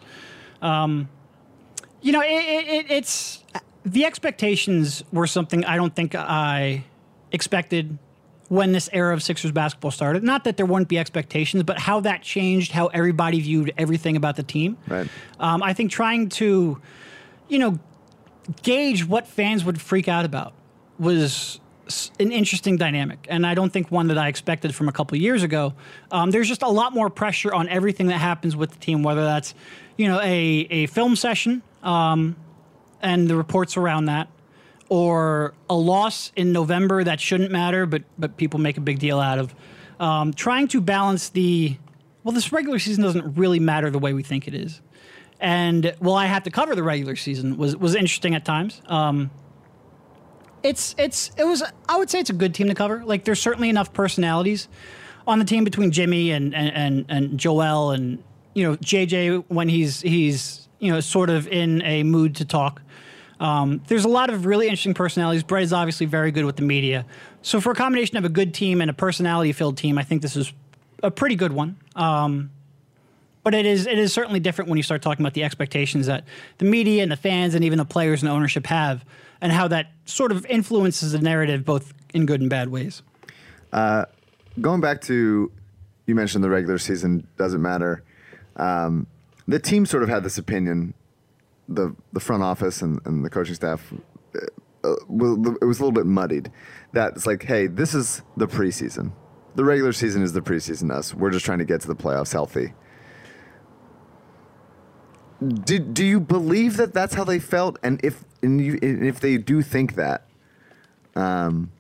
Um, 0.61 1.09
you 2.03 2.13
know, 2.13 2.21
it, 2.21 2.27
it, 2.27 2.69
it, 2.69 2.91
it's 2.91 3.43
the 3.85 4.05
expectations 4.05 5.03
were 5.13 5.27
something 5.27 5.65
I 5.65 5.77
don't 5.77 5.97
think 5.97 6.15
I 6.15 6.85
expected 7.33 7.99
when 8.49 8.73
this 8.73 8.91
era 8.93 9.15
of 9.15 9.23
Sixers 9.23 9.53
basketball 9.53 9.91
started. 9.91 10.23
Not 10.23 10.45
that 10.45 10.59
there 10.59 10.67
wouldn't 10.67 10.89
be 10.89 10.99
expectations, 10.99 11.63
but 11.63 11.79
how 11.79 12.01
that 12.01 12.21
changed, 12.21 12.73
how 12.73 12.89
everybody 12.89 13.41
viewed 13.41 13.73
everything 13.79 14.15
about 14.15 14.37
the 14.37 14.43
team. 14.43 14.77
Right. 14.87 15.09
Um, 15.41 15.63
I 15.63 15.73
think 15.73 15.91
trying 15.91 16.29
to, 16.31 16.79
you 17.49 17.59
know, 17.59 17.79
gauge 18.63 19.07
what 19.07 19.27
fans 19.27 19.65
would 19.65 19.81
freak 19.81 20.09
out 20.09 20.25
about 20.25 20.55
was 20.99 21.61
an 22.19 22.33
interesting 22.33 22.77
dynamic, 22.77 23.27
and 23.29 23.47
I 23.47 23.55
don't 23.55 23.73
think 23.73 23.91
one 23.91 24.09
that 24.09 24.19
I 24.19 24.29
expected 24.29 24.75
from 24.75 24.89
a 24.89 24.93
couple 24.93 25.17
years 25.19 25.43
ago. 25.43 25.75
Um, 26.11 26.31
there's 26.31 26.49
just 26.49 26.63
a 26.63 26.69
lot 26.69 26.95
more 26.95 27.11
pressure 27.11 27.53
on 27.53 27.69
everything 27.69 28.07
that 28.09 28.19
happens 28.19 28.57
with 28.57 28.71
the 28.71 28.79
team, 28.79 29.03
whether 29.03 29.25
that's, 29.25 29.55
you 29.97 30.09
know, 30.09 30.21
a 30.21 30.67
a 30.71 30.87
film 30.87 31.17
session 31.17 31.63
um, 31.83 32.37
and 33.01 33.29
the 33.29 33.37
reports 33.37 33.77
around 33.77 34.07
that, 34.07 34.29
or 34.89 35.55
a 35.69 35.75
loss 35.75 36.33
in 36.37 36.53
November 36.53 37.05
that 37.05 37.21
shouldn't 37.21 37.51
matter, 37.51 37.87
but 37.87 38.05
but 38.19 38.37
people 38.37 38.61
make 38.61 38.79
a 38.79 38.81
big 38.83 38.99
deal 38.99 39.21
out 39.21 39.39
of. 39.39 39.55
Um, 40.01 40.33
trying 40.33 40.69
to 40.69 40.81
balance 40.81 41.29
the 41.29 41.77
well, 42.25 42.33
this 42.33 42.53
regular 42.53 42.79
season 42.79 43.03
doesn't 43.03 43.35
really 43.35 43.59
matter 43.59 43.91
the 43.91 43.99
way 43.99 44.13
we 44.13 44.23
think 44.23 44.47
it 44.47 44.55
is, 44.55 44.81
and 45.43 45.93
well, 46.01 46.15
I 46.15 46.27
have 46.27 46.45
to 46.45 46.51
cover 46.51 46.77
the 46.77 46.85
regular 46.85 47.17
season 47.17 47.57
was 47.59 47.77
was 47.77 47.97
interesting 47.97 48.35
at 48.35 48.45
times. 48.45 48.81
Um, 48.87 49.31
it's 50.63 50.95
it's 50.97 51.33
it 51.37 51.45
was 51.45 51.65
I 51.89 51.99
would 51.99 52.09
say 52.09 52.21
it's 52.21 52.31
a 52.31 52.35
good 52.35 52.55
team 52.55 52.69
to 52.69 52.75
cover. 52.75 53.05
Like 53.05 53.25
there's 53.25 53.41
certainly 53.41 53.69
enough 53.69 53.93
personalities 53.93 54.69
on 55.27 55.41
the 55.41 55.45
team 55.45 55.65
between 55.65 55.91
Jimmy 55.91 56.31
and 56.31 56.55
and 56.55 56.73
and, 56.75 57.07
and 57.09 57.39
Joel 57.39 57.91
and 57.91 58.23
you 58.55 58.63
know 58.63 58.77
JJ 58.77 59.45
when 59.49 59.69
he's 59.69 60.01
he's 60.01 60.69
you 60.79 60.93
know 60.93 61.01
sort 61.01 61.29
of 61.29 61.49
in 61.49 61.83
a 61.83 62.05
mood 62.05 62.37
to 62.37 62.45
talk. 62.45 62.81
Um, 63.41 63.83
there's 63.89 64.05
a 64.05 64.09
lot 64.09 64.31
of 64.31 64.47
really 64.47 64.67
interesting 64.67 64.95
personalities. 64.95 65.43
Brett 65.43 65.65
is 65.65 65.73
obviously 65.73 66.07
very 66.07 66.31
good 66.31 66.45
with 66.45 66.55
the 66.55 66.63
media. 66.63 67.05
So 67.43 67.61
for 67.61 67.73
a 67.73 67.75
combination 67.75 68.17
of 68.17 68.25
a 68.25 68.29
good 68.29 68.55
team 68.55 68.81
and 68.81 68.89
a 68.89 68.95
personality-filled 68.95 69.77
team, 69.77 69.99
I 69.99 70.05
think 70.05 70.23
this 70.23 70.37
is 70.37 70.53
a 71.03 71.11
pretty 71.11 71.35
good 71.35 71.53
one. 71.53 71.77
Um, 71.97 72.53
but 73.45 73.55
it 73.55 73.67
is 73.67 73.87
it 73.87 73.99
is 73.99 74.13
certainly 74.13 74.41
different 74.41 74.69
when 74.69 74.77
you 74.77 74.83
start 74.83 75.03
talking 75.03 75.25
about 75.25 75.35
the 75.35 75.45
expectations 75.45 76.07
that 76.07 76.25
the 76.59 76.65
media 76.65 77.03
and 77.03 77.11
the 77.11 77.17
fans 77.17 77.55
and 77.55 77.65
even 77.65 77.79
the 77.79 77.85
players 77.85 78.23
and 78.23 78.31
ownership 78.31 78.67
have, 78.67 79.05
and 79.41 79.53
how 79.53 79.69
that 79.69 79.93
sort 80.05 80.33
of 80.33 80.47
influences 80.47 81.13
the 81.13 81.19
narrative 81.19 81.65
both 81.65 81.93
in 82.15 82.27
good 82.27 82.41
and 82.41 82.51
bad 82.51 82.69
ways. 82.69 83.03
Going 84.61 84.81
back 84.81 85.01
to, 85.03 85.51
you 86.07 86.15
mentioned 86.15 86.45
the 86.45 86.51
regular 86.51 86.79
season 86.79 87.27
doesn't 87.39 87.63
matter. 87.63 88.05
Um, 88.57 89.07
the 89.49 89.59
team 89.59 89.87
sort 89.87 90.03
of 90.03 90.09
had 90.09 90.25
this 90.25 90.37
opinion, 90.37 90.95
the 91.69 91.97
the 92.13 92.21
front 92.21 92.43
office 92.43 92.83
and, 92.83 93.01
and 93.07 93.25
the 93.25 93.31
coaching 93.31 93.55
staff. 93.55 93.93
Uh, 94.35 94.41
it 94.85 94.97
was 95.09 95.79
a 95.79 95.83
little 95.83 95.93
bit 95.93 96.07
muddied. 96.07 96.51
That 96.93 97.15
it's 97.15 97.27
like, 97.27 97.45
hey, 97.45 97.67
this 97.67 97.95
is 97.95 98.23
the 98.37 98.47
preseason. 98.47 99.13
The 99.55 99.65
regular 99.65 99.93
season 99.93 100.23
is 100.23 100.33
the 100.33 100.41
preseason. 100.41 100.91
Us, 100.91 101.15
we're 101.15 101.31
just 101.31 101.45
trying 101.45 101.59
to 101.59 101.65
get 101.65 101.81
to 101.83 101.89
the 101.89 101.97
playoffs 101.97 102.33
healthy. 102.33 102.75
Do, 105.49 105.79
do 105.79 106.05
you 106.05 106.21
believe 106.21 106.77
that 106.77 106.93
that's 106.95 107.15
how 107.15 107.25
they 107.25 107.39
felt? 107.39 107.79
And 107.83 108.01
if 108.05 108.25
and 108.43 108.61
you, 108.61 108.79
if 108.83 109.21
they 109.21 109.39
do 109.39 109.63
think 109.63 109.95
that, 109.95 110.25
um, 111.17 111.71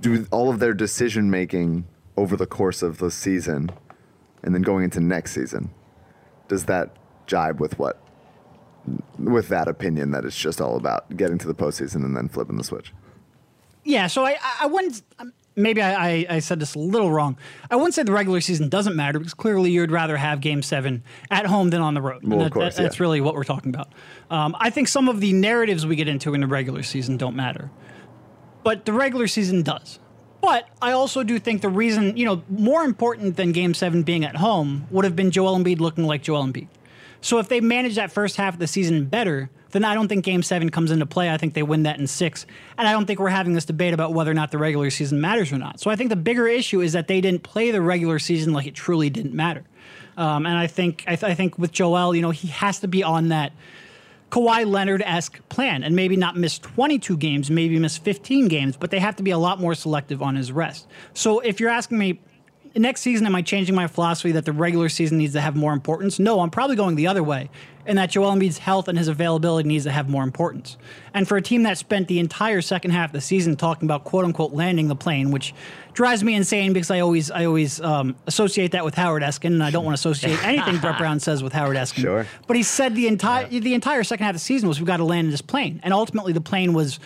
do 0.00 0.26
all 0.30 0.50
of 0.50 0.58
their 0.58 0.74
decision 0.74 1.30
making 1.30 1.86
over 2.16 2.36
the 2.36 2.46
course 2.46 2.82
of 2.82 2.98
the 2.98 3.10
season 3.10 3.70
and 4.42 4.54
then 4.54 4.62
going 4.62 4.84
into 4.84 5.00
next 5.00 5.32
season 5.32 5.70
does 6.48 6.64
that 6.66 6.90
jibe 7.26 7.60
with 7.60 7.78
what 7.78 8.00
with 9.18 9.48
that 9.48 9.68
opinion 9.68 10.10
that 10.10 10.24
it's 10.24 10.36
just 10.36 10.60
all 10.60 10.76
about 10.76 11.16
getting 11.16 11.38
to 11.38 11.46
the 11.46 11.54
postseason 11.54 11.96
and 12.04 12.16
then 12.16 12.28
flipping 12.28 12.56
the 12.56 12.64
switch 12.64 12.92
Yeah, 13.84 14.06
so 14.08 14.24
I- 14.26 14.36
I 14.60 14.66
wouldn't. 14.66 15.02
Maybe 15.58 15.82
I, 15.82 16.08
I, 16.10 16.26
I 16.30 16.38
said 16.38 16.60
this 16.60 16.74
a 16.74 16.78
little 16.78 17.10
wrong. 17.10 17.36
I 17.70 17.76
wouldn't 17.76 17.94
say 17.94 18.02
the 18.04 18.12
regular 18.12 18.40
season 18.40 18.68
doesn't 18.68 18.96
matter 18.96 19.18
because 19.18 19.34
clearly 19.34 19.70
you'd 19.70 19.90
rather 19.90 20.16
have 20.16 20.40
Game 20.40 20.62
Seven 20.62 21.02
at 21.30 21.46
home 21.46 21.70
than 21.70 21.80
on 21.82 21.94
the 21.94 22.00
road. 22.00 22.22
Well, 22.24 22.40
of 22.42 22.52
course, 22.52 22.76
that- 22.76 22.82
that's 22.84 23.00
really 23.00 23.20
what 23.20 23.34
we're 23.34 23.44
talking 23.44 23.74
about. 23.74 23.88
Um, 24.30 24.56
I 24.58 24.70
think 24.70 24.88
some 24.88 25.08
of 25.08 25.20
the 25.20 25.32
narratives 25.32 25.84
we 25.86 25.96
get 25.96 26.08
into 26.08 26.32
in 26.34 26.40
the 26.40 26.46
regular 26.46 26.82
season 26.82 27.16
don't 27.16 27.36
matter, 27.36 27.70
but 28.64 28.84
the 28.84 28.92
regular 28.92 29.26
season 29.26 29.62
does. 29.62 29.98
But 30.40 30.68
I 30.80 30.92
also 30.92 31.24
do 31.24 31.38
think 31.40 31.62
the 31.62 31.68
reason, 31.68 32.16
you 32.16 32.24
know, 32.24 32.42
more 32.48 32.84
important 32.84 33.36
than 33.36 33.50
Game 33.52 33.74
Seven 33.74 34.04
being 34.04 34.24
at 34.24 34.36
home 34.36 34.86
would 34.90 35.04
have 35.04 35.16
been 35.16 35.30
Joel 35.32 35.58
Embiid 35.58 35.80
looking 35.80 36.04
like 36.04 36.22
Joel 36.22 36.44
Embiid. 36.44 36.68
So 37.20 37.38
if 37.38 37.48
they 37.48 37.60
manage 37.60 37.96
that 37.96 38.12
first 38.12 38.36
half 38.36 38.54
of 38.54 38.60
the 38.60 38.66
season 38.66 39.06
better, 39.06 39.50
then 39.70 39.84
I 39.84 39.94
don't 39.94 40.08
think 40.08 40.24
Game 40.24 40.42
Seven 40.42 40.70
comes 40.70 40.90
into 40.90 41.06
play. 41.06 41.30
I 41.30 41.36
think 41.36 41.54
they 41.54 41.62
win 41.62 41.82
that 41.82 41.98
in 41.98 42.06
six, 42.06 42.46
and 42.76 42.88
I 42.88 42.92
don't 42.92 43.06
think 43.06 43.18
we're 43.18 43.28
having 43.28 43.52
this 43.52 43.64
debate 43.64 43.92
about 43.92 44.14
whether 44.14 44.30
or 44.30 44.34
not 44.34 44.50
the 44.50 44.58
regular 44.58 44.90
season 44.90 45.20
matters 45.20 45.52
or 45.52 45.58
not. 45.58 45.80
So 45.80 45.90
I 45.90 45.96
think 45.96 46.10
the 46.10 46.16
bigger 46.16 46.46
issue 46.46 46.80
is 46.80 46.92
that 46.92 47.08
they 47.08 47.20
didn't 47.20 47.42
play 47.42 47.70
the 47.70 47.82
regular 47.82 48.18
season 48.18 48.52
like 48.52 48.66
it 48.66 48.74
truly 48.74 49.10
didn't 49.10 49.34
matter. 49.34 49.64
Um, 50.16 50.46
and 50.46 50.56
I 50.56 50.66
think 50.66 51.04
I, 51.06 51.16
th- 51.16 51.30
I 51.30 51.34
think 51.34 51.58
with 51.58 51.70
Joel, 51.70 52.14
you 52.14 52.22
know, 52.22 52.30
he 52.30 52.48
has 52.48 52.80
to 52.80 52.88
be 52.88 53.02
on 53.02 53.28
that 53.28 53.52
Kawhi 54.30 54.66
Leonard 54.66 55.02
esque 55.02 55.46
plan 55.48 55.82
and 55.82 55.94
maybe 55.94 56.16
not 56.16 56.36
miss 56.36 56.58
22 56.58 57.16
games, 57.16 57.50
maybe 57.50 57.78
miss 57.78 57.96
15 57.96 58.48
games, 58.48 58.76
but 58.76 58.90
they 58.90 58.98
have 58.98 59.16
to 59.16 59.22
be 59.22 59.30
a 59.30 59.38
lot 59.38 59.60
more 59.60 59.74
selective 59.74 60.22
on 60.22 60.34
his 60.34 60.50
rest. 60.50 60.86
So 61.14 61.40
if 61.40 61.60
you're 61.60 61.70
asking 61.70 61.98
me, 61.98 62.20
next 62.74 63.00
season, 63.02 63.26
am 63.26 63.34
I 63.34 63.42
changing 63.42 63.74
my 63.74 63.86
philosophy 63.86 64.32
that 64.32 64.44
the 64.44 64.52
regular 64.52 64.88
season 64.88 65.18
needs 65.18 65.32
to 65.34 65.40
have 65.40 65.56
more 65.56 65.72
importance? 65.72 66.18
No, 66.18 66.40
I'm 66.40 66.50
probably 66.50 66.76
going 66.76 66.96
the 66.96 67.06
other 67.06 67.22
way, 67.22 67.50
and 67.86 67.98
that 67.98 68.10
Joel 68.10 68.32
Embiid's 68.32 68.58
health 68.58 68.88
and 68.88 68.98
his 68.98 69.08
availability 69.08 69.68
needs 69.68 69.84
to 69.84 69.90
have 69.90 70.08
more 70.08 70.22
importance. 70.22 70.76
And 71.14 71.26
for 71.26 71.36
a 71.36 71.42
team 71.42 71.62
that 71.64 71.78
spent 71.78 72.08
the 72.08 72.18
entire 72.18 72.60
second 72.60 72.90
half 72.90 73.10
of 73.10 73.12
the 73.12 73.20
season 73.20 73.56
talking 73.56 73.86
about 73.86 74.04
quote 74.04 74.24
unquote 74.24 74.52
landing 74.52 74.88
the 74.88 74.96
plane, 74.96 75.30
which 75.30 75.54
drives 75.94 76.22
me 76.22 76.34
insane 76.34 76.72
because 76.72 76.90
I 76.90 77.00
always 77.00 77.30
I 77.30 77.44
always 77.44 77.80
um, 77.80 78.14
associate 78.26 78.72
that 78.72 78.84
with 78.84 78.94
Howard 78.94 79.22
Eskin, 79.22 79.46
and 79.46 79.64
I 79.64 79.70
don't 79.70 79.84
want 79.84 79.96
to 79.96 80.08
associate 80.08 80.42
anything 80.44 80.78
Brett 80.78 80.98
Brown 80.98 81.20
says 81.20 81.42
with 81.42 81.52
Howard 81.52 81.76
Eskin. 81.76 82.02
Sure. 82.02 82.26
But 82.46 82.56
he 82.56 82.62
said 82.62 82.94
the 82.94 83.08
entire 83.08 83.46
the 83.48 83.74
entire 83.74 84.04
second 84.04 84.24
half 84.24 84.34
of 84.34 84.40
the 84.40 84.44
season 84.44 84.68
was 84.68 84.78
we've 84.78 84.86
got 84.86 84.98
to 84.98 85.04
land 85.04 85.26
in 85.26 85.30
this 85.30 85.42
plane, 85.42 85.80
and 85.82 85.92
ultimately 85.92 86.32
the 86.32 86.40
plane 86.40 86.72
was, 86.72 87.00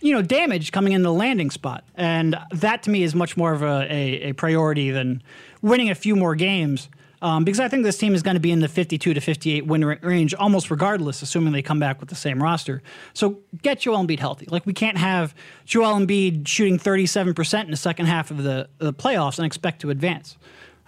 you 0.00 0.14
know, 0.14 0.22
damage 0.22 0.72
coming 0.72 0.92
in 0.92 1.02
the 1.02 1.12
landing 1.12 1.50
spot, 1.50 1.84
and 1.94 2.36
that 2.52 2.82
to 2.84 2.90
me 2.90 3.02
is 3.02 3.14
much 3.14 3.36
more 3.36 3.52
of 3.52 3.62
a, 3.62 3.86
a, 3.90 4.30
a 4.30 4.32
priority 4.32 4.90
than 4.90 5.22
winning 5.62 5.90
a 5.90 5.94
few 5.94 6.16
more 6.16 6.34
games. 6.34 6.88
Um, 7.22 7.44
because 7.44 7.60
I 7.60 7.68
think 7.68 7.84
this 7.84 7.98
team 7.98 8.14
is 8.14 8.22
going 8.22 8.36
to 8.36 8.40
be 8.40 8.50
in 8.50 8.60
the 8.60 8.68
52 8.68 9.12
to 9.12 9.20
58 9.20 9.66
win 9.66 9.84
range 9.84 10.32
almost 10.32 10.70
regardless, 10.70 11.20
assuming 11.20 11.52
they 11.52 11.60
come 11.60 11.78
back 11.78 12.00
with 12.00 12.08
the 12.08 12.14
same 12.14 12.42
roster. 12.42 12.82
So 13.12 13.40
get 13.60 13.80
Joel 13.80 14.06
Embiid 14.06 14.20
healthy. 14.20 14.46
Like 14.48 14.64
we 14.64 14.72
can't 14.72 14.96
have 14.96 15.34
Joel 15.66 16.00
Embiid 16.00 16.48
shooting 16.48 16.78
37% 16.78 17.64
in 17.64 17.70
the 17.70 17.76
second 17.76 18.06
half 18.06 18.30
of 18.30 18.42
the, 18.42 18.70
the 18.78 18.94
playoffs 18.94 19.38
and 19.38 19.44
expect 19.44 19.82
to 19.82 19.90
advance. 19.90 20.38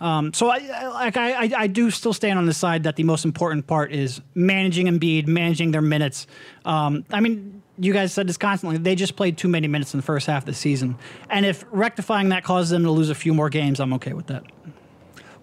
Um, 0.01 0.33
so 0.33 0.49
I, 0.49 0.57
I 0.75 0.87
like 0.89 1.17
I, 1.17 1.51
I 1.57 1.67
do 1.69 1.91
still 1.91 2.13
stand 2.13 2.39
on 2.39 2.47
the 2.47 2.55
side 2.55 2.83
that 2.85 2.97
the 2.97 3.05
most 3.05 3.25
important 3.25 3.69
part 3.69 3.93
is 3.93 4.21
managing 4.35 4.87
Embiid, 4.87 5.29
managing 5.29 5.71
their 5.71 5.83
minutes. 5.83 6.27
Um, 6.65 7.05
I 7.13 7.21
mean, 7.21 7.62
you 7.79 7.93
guys 7.93 8.13
said 8.13 8.29
this 8.29 8.37
constantly. 8.37 8.79
They 8.79 8.95
just 8.95 9.17
played 9.17 9.39
too 9.39 9.49
many 9.49 9.69
minutes 9.69 9.95
in 9.95 9.99
the 9.99 10.05
first 10.05 10.27
half 10.27 10.43
of 10.43 10.47
the 10.47 10.55
season, 10.55 10.97
and 11.31 11.47
if 11.47 11.65
rectifying 11.71 12.31
that 12.31 12.45
causes 12.45 12.71
them 12.71 12.85
to 12.85 12.91
lose 12.91 13.11
a 13.11 13.15
few 13.15 13.35
more 13.35 13.51
games, 13.51 13.81
I'm 13.81 13.93
okay 13.95 14.13
with 14.13 14.27
that. 14.27 14.45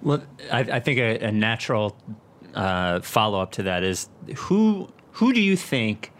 Well, 0.01 0.23
I, 0.51 0.59
I 0.59 0.80
think 0.80 0.99
a, 0.99 1.19
a 1.19 1.32
natural 1.32 1.97
uh, 2.53 3.01
follow 3.01 3.41
up 3.41 3.51
to 3.53 3.63
that 3.63 3.84
is 3.84 4.09
who 4.36 4.89
who 5.13 5.34
do 5.34 5.41
you 5.41 5.55
think? 5.55 6.11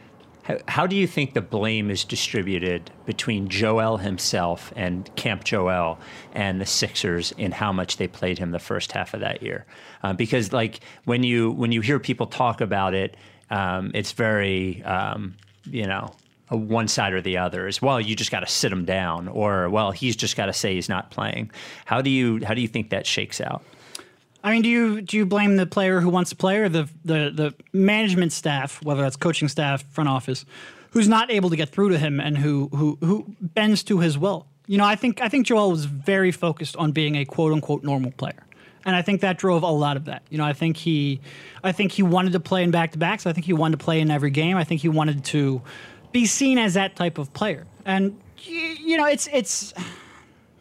How, 0.68 0.88
do 0.88 0.95
you 0.95 1.05
think 1.05 1.36
the 1.36 1.43
blame 1.43 1.91
is 1.91 2.03
distributed 2.03 2.89
between 3.05 3.49
Joel 3.49 3.97
himself 3.97 4.74
and 4.76 5.16
Camp 5.16 5.43
Joel 5.43 5.99
and 6.34 6.60
the 6.60 6.66
Sixers 6.66 7.34
in 7.38 7.51
how 7.51 7.72
much 7.72 7.97
they 7.97 8.07
played 8.07 8.39
him 8.39 8.49
the 8.49 8.57
first 8.57 8.91
half 8.93 9.14
of 9.14 9.20
that 9.20 9.43
year? 9.43 9.68
Uh, 10.01 10.14
because 10.14 10.51
like 10.51 10.80
when 11.05 11.22
you 11.22 11.51
when 11.51 11.72
you 11.72 11.82
hear 11.82 11.99
people 11.99 12.26
talk 12.26 12.62
about 12.62 12.95
it, 12.95 13.16
um, 13.51 13.91
it's 13.93 14.12
very 14.14 14.82
um, 14.84 15.36
you 15.66 15.86
know 15.86 16.12
one 16.49 16.88
side 16.88 17.14
or 17.14 17.22
the 17.22 17.38
other 17.38 17.68
is 17.68 17.82
well 17.82 18.01
you 18.01 18.16
just 18.16 18.32
got 18.32 18.39
to 18.39 18.47
sit 18.47 18.72
him 18.72 18.86
down 18.86 19.28
or 19.28 19.70
well 19.70 19.91
he's 19.91 20.16
just 20.16 20.36
got 20.36 20.47
to 20.47 20.53
say 20.53 20.74
he's 20.74 20.89
not 20.89 21.12
playing 21.12 21.51
how 21.86 22.01
do 22.01 22.10
you 22.10 22.43
how 22.45 22.53
do 22.53 22.62
you 22.62 22.68
think 22.68 22.89
that 22.89 23.05
shakes 23.05 23.39
out 23.39 23.64
I 24.43 24.51
mean, 24.51 24.62
do 24.62 24.70
you 24.70 25.01
do 25.01 25.18
you 25.18 25.26
blame 25.26 25.57
the 25.57 25.66
player 25.66 25.99
who 25.99 26.10
wants 26.10 26.30
to 26.30 26.36
play, 26.36 26.57
or 26.57 26.70
the 26.70 26.89
the 27.03 27.32
the 27.34 27.53
management 27.74 28.32
staff, 28.32 28.84
whether 28.84 29.01
that's 29.01 29.16
coaching 29.16 29.47
staff, 29.47 29.84
front 29.91 30.10
office, 30.10 30.45
who's 30.91 31.07
not 31.07 31.32
able 31.32 31.49
to 31.49 31.55
get 31.55 31.70
through 31.70 31.89
to 31.89 31.97
him 31.97 32.20
and 32.20 32.38
who 32.38 32.70
who 32.74 32.97
who 33.01 33.26
bends 33.41 33.84
to 33.84 33.99
his 33.99 34.18
will? 34.18 34.47
You 34.66 34.78
know, 34.78 34.86
I 34.86 34.95
think 34.95 35.22
I 35.22 35.28
think 35.28 35.45
Joel 35.45 35.72
was 35.72 35.86
very 35.86 36.32
focused 36.32 36.78
on 36.78 36.91
being 36.91 37.16
a 37.16 37.26
quote 37.26 37.51
unquote 37.51 37.84
normal 37.84 38.12
player. 38.12 38.45
And 38.86 38.96
I 38.96 39.02
think 39.02 39.22
that 39.22 39.38
drove 39.38 39.64
a 39.64 39.68
lot 39.68 39.98
of 39.98 40.06
that. 40.06 40.24
You 40.30 40.38
know, 40.38 40.46
I 40.46 40.54
think 40.54 40.78
he, 40.78 41.20
I 41.64 41.72
think 41.72 41.92
he 41.92 42.04
wanted 42.04 42.34
to 42.34 42.40
play 42.40 42.64
in 42.64 42.72
back 42.72 42.92
to 42.94 42.98
backs. 42.98 43.26
I 43.26 43.34
think 43.34 43.46
he 43.46 43.54
wanted 43.54 43.80
to 43.80 43.84
play 43.84 44.00
in 44.00 44.10
every 44.10 44.32
game. 44.32 44.58
I 44.58 44.64
think 44.64 44.82
he 44.82 44.90
wanted 44.90 45.24
to 45.26 45.62
be 46.12 46.26
seen 46.26 46.58
as 46.58 46.74
that 46.76 46.96
type 46.96 47.18
of 47.18 47.34
player. 47.34 47.66
And 47.86 48.20
you 48.46 48.98
know, 48.98 49.06
it's 49.06 49.28
it's 49.32 49.74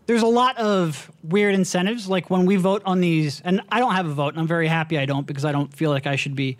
there's 0.06 0.22
a 0.22 0.26
lot 0.26 0.56
of 0.58 1.10
weird 1.22 1.54
incentives. 1.54 2.08
Like 2.08 2.30
when 2.30 2.46
we 2.46 2.56
vote 2.56 2.82
on 2.84 3.00
these, 3.00 3.40
and 3.42 3.60
I 3.70 3.78
don't 3.78 3.94
have 3.94 4.06
a 4.06 4.14
vote, 4.14 4.34
and 4.34 4.40
I'm 4.40 4.46
very 4.46 4.66
happy 4.66 4.98
I 4.98 5.06
don't 5.06 5.26
because 5.26 5.44
I 5.44 5.52
don't 5.52 5.72
feel 5.72 5.90
like 5.90 6.06
I 6.06 6.16
should 6.16 6.34
be 6.34 6.56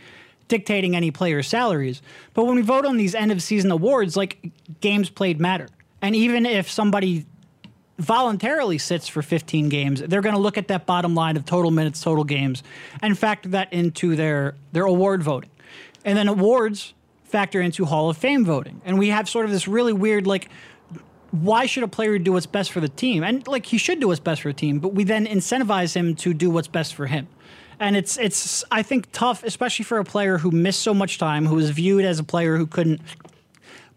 dictating 0.49 0.97
any 0.97 1.11
player's 1.11 1.47
salaries. 1.47 2.03
But 2.35 2.45
when 2.45 2.57
we 2.57 2.63
vote 2.63 2.85
on 2.85 2.97
these 2.97 3.15
end 3.15 3.33
of 3.33 3.43
season 3.43 3.71
awards, 3.71 4.17
like 4.17 4.51
games 4.81 5.11
played 5.11 5.41
matter. 5.41 5.69
And 6.03 6.15
even 6.15 6.47
if 6.47 6.71
somebody 6.71 7.27
voluntarily 7.99 8.79
sits 8.79 9.09
for 9.09 9.23
15 9.23 9.69
games, 9.69 10.01
they're 10.01 10.21
going 10.21 10.35
to 10.35 10.41
look 10.41 10.57
at 10.57 10.69
that 10.69 10.87
bottom 10.87 11.15
line 11.15 11.37
of 11.37 11.45
total 11.45 11.71
minutes, 11.71 12.01
total 12.01 12.25
games, 12.25 12.63
and 13.03 13.19
factor 13.19 13.49
that 13.51 13.73
into 13.73 14.17
their 14.17 14.55
their 14.73 14.85
award 14.85 15.23
voting. 15.23 15.51
And 16.05 16.17
then 16.17 16.29
awards 16.29 16.95
factor 17.25 17.61
into 17.61 17.85
Hall 17.85 18.09
of 18.09 18.17
Fame 18.17 18.45
voting. 18.45 18.81
And 18.85 18.99
we 18.99 19.09
have 19.09 19.29
sort 19.29 19.45
of 19.45 19.51
this 19.51 19.69
really 19.69 19.93
weird 19.93 20.27
like 20.27 20.49
why 21.31 21.67
should 21.67 21.83
a 21.83 21.89
player 21.89 22.19
do 22.19 22.33
what's 22.33 22.47
best 22.47 22.73
for 22.73 22.81
the 22.81 22.89
team? 22.89 23.23
And 23.23 23.47
like 23.47 23.67
he 23.67 23.79
should 23.79 24.01
do 24.01 24.09
what's 24.09 24.21
best 24.21 24.43
for 24.43 24.49
the 24.49 24.55
team, 24.55 24.79
but 24.79 24.95
we 24.95 25.05
then 25.05 25.27
incentivize 25.27 25.95
him 25.95 26.15
to 26.17 26.33
do 26.33 26.51
what's 26.51 26.69
best 26.69 26.95
for 26.95 27.07
him. 27.07 27.29
And 27.81 27.97
it's 27.97 28.17
it's 28.17 28.65
I 28.71 28.83
think 28.83 29.09
tough, 29.13 29.45
especially 29.45 29.85
for 29.85 29.99
a 29.99 30.05
player 30.05 30.39
who 30.39 30.51
missed 30.51 30.83
so 30.83 30.95
much 30.95 31.19
time, 31.19 31.47
who 31.47 31.57
was 31.57 31.71
viewed 31.71 32.05
as 32.05 32.19
a 32.19 32.25
player 32.25 32.57
who 32.57 32.67
couldn't 32.67 33.01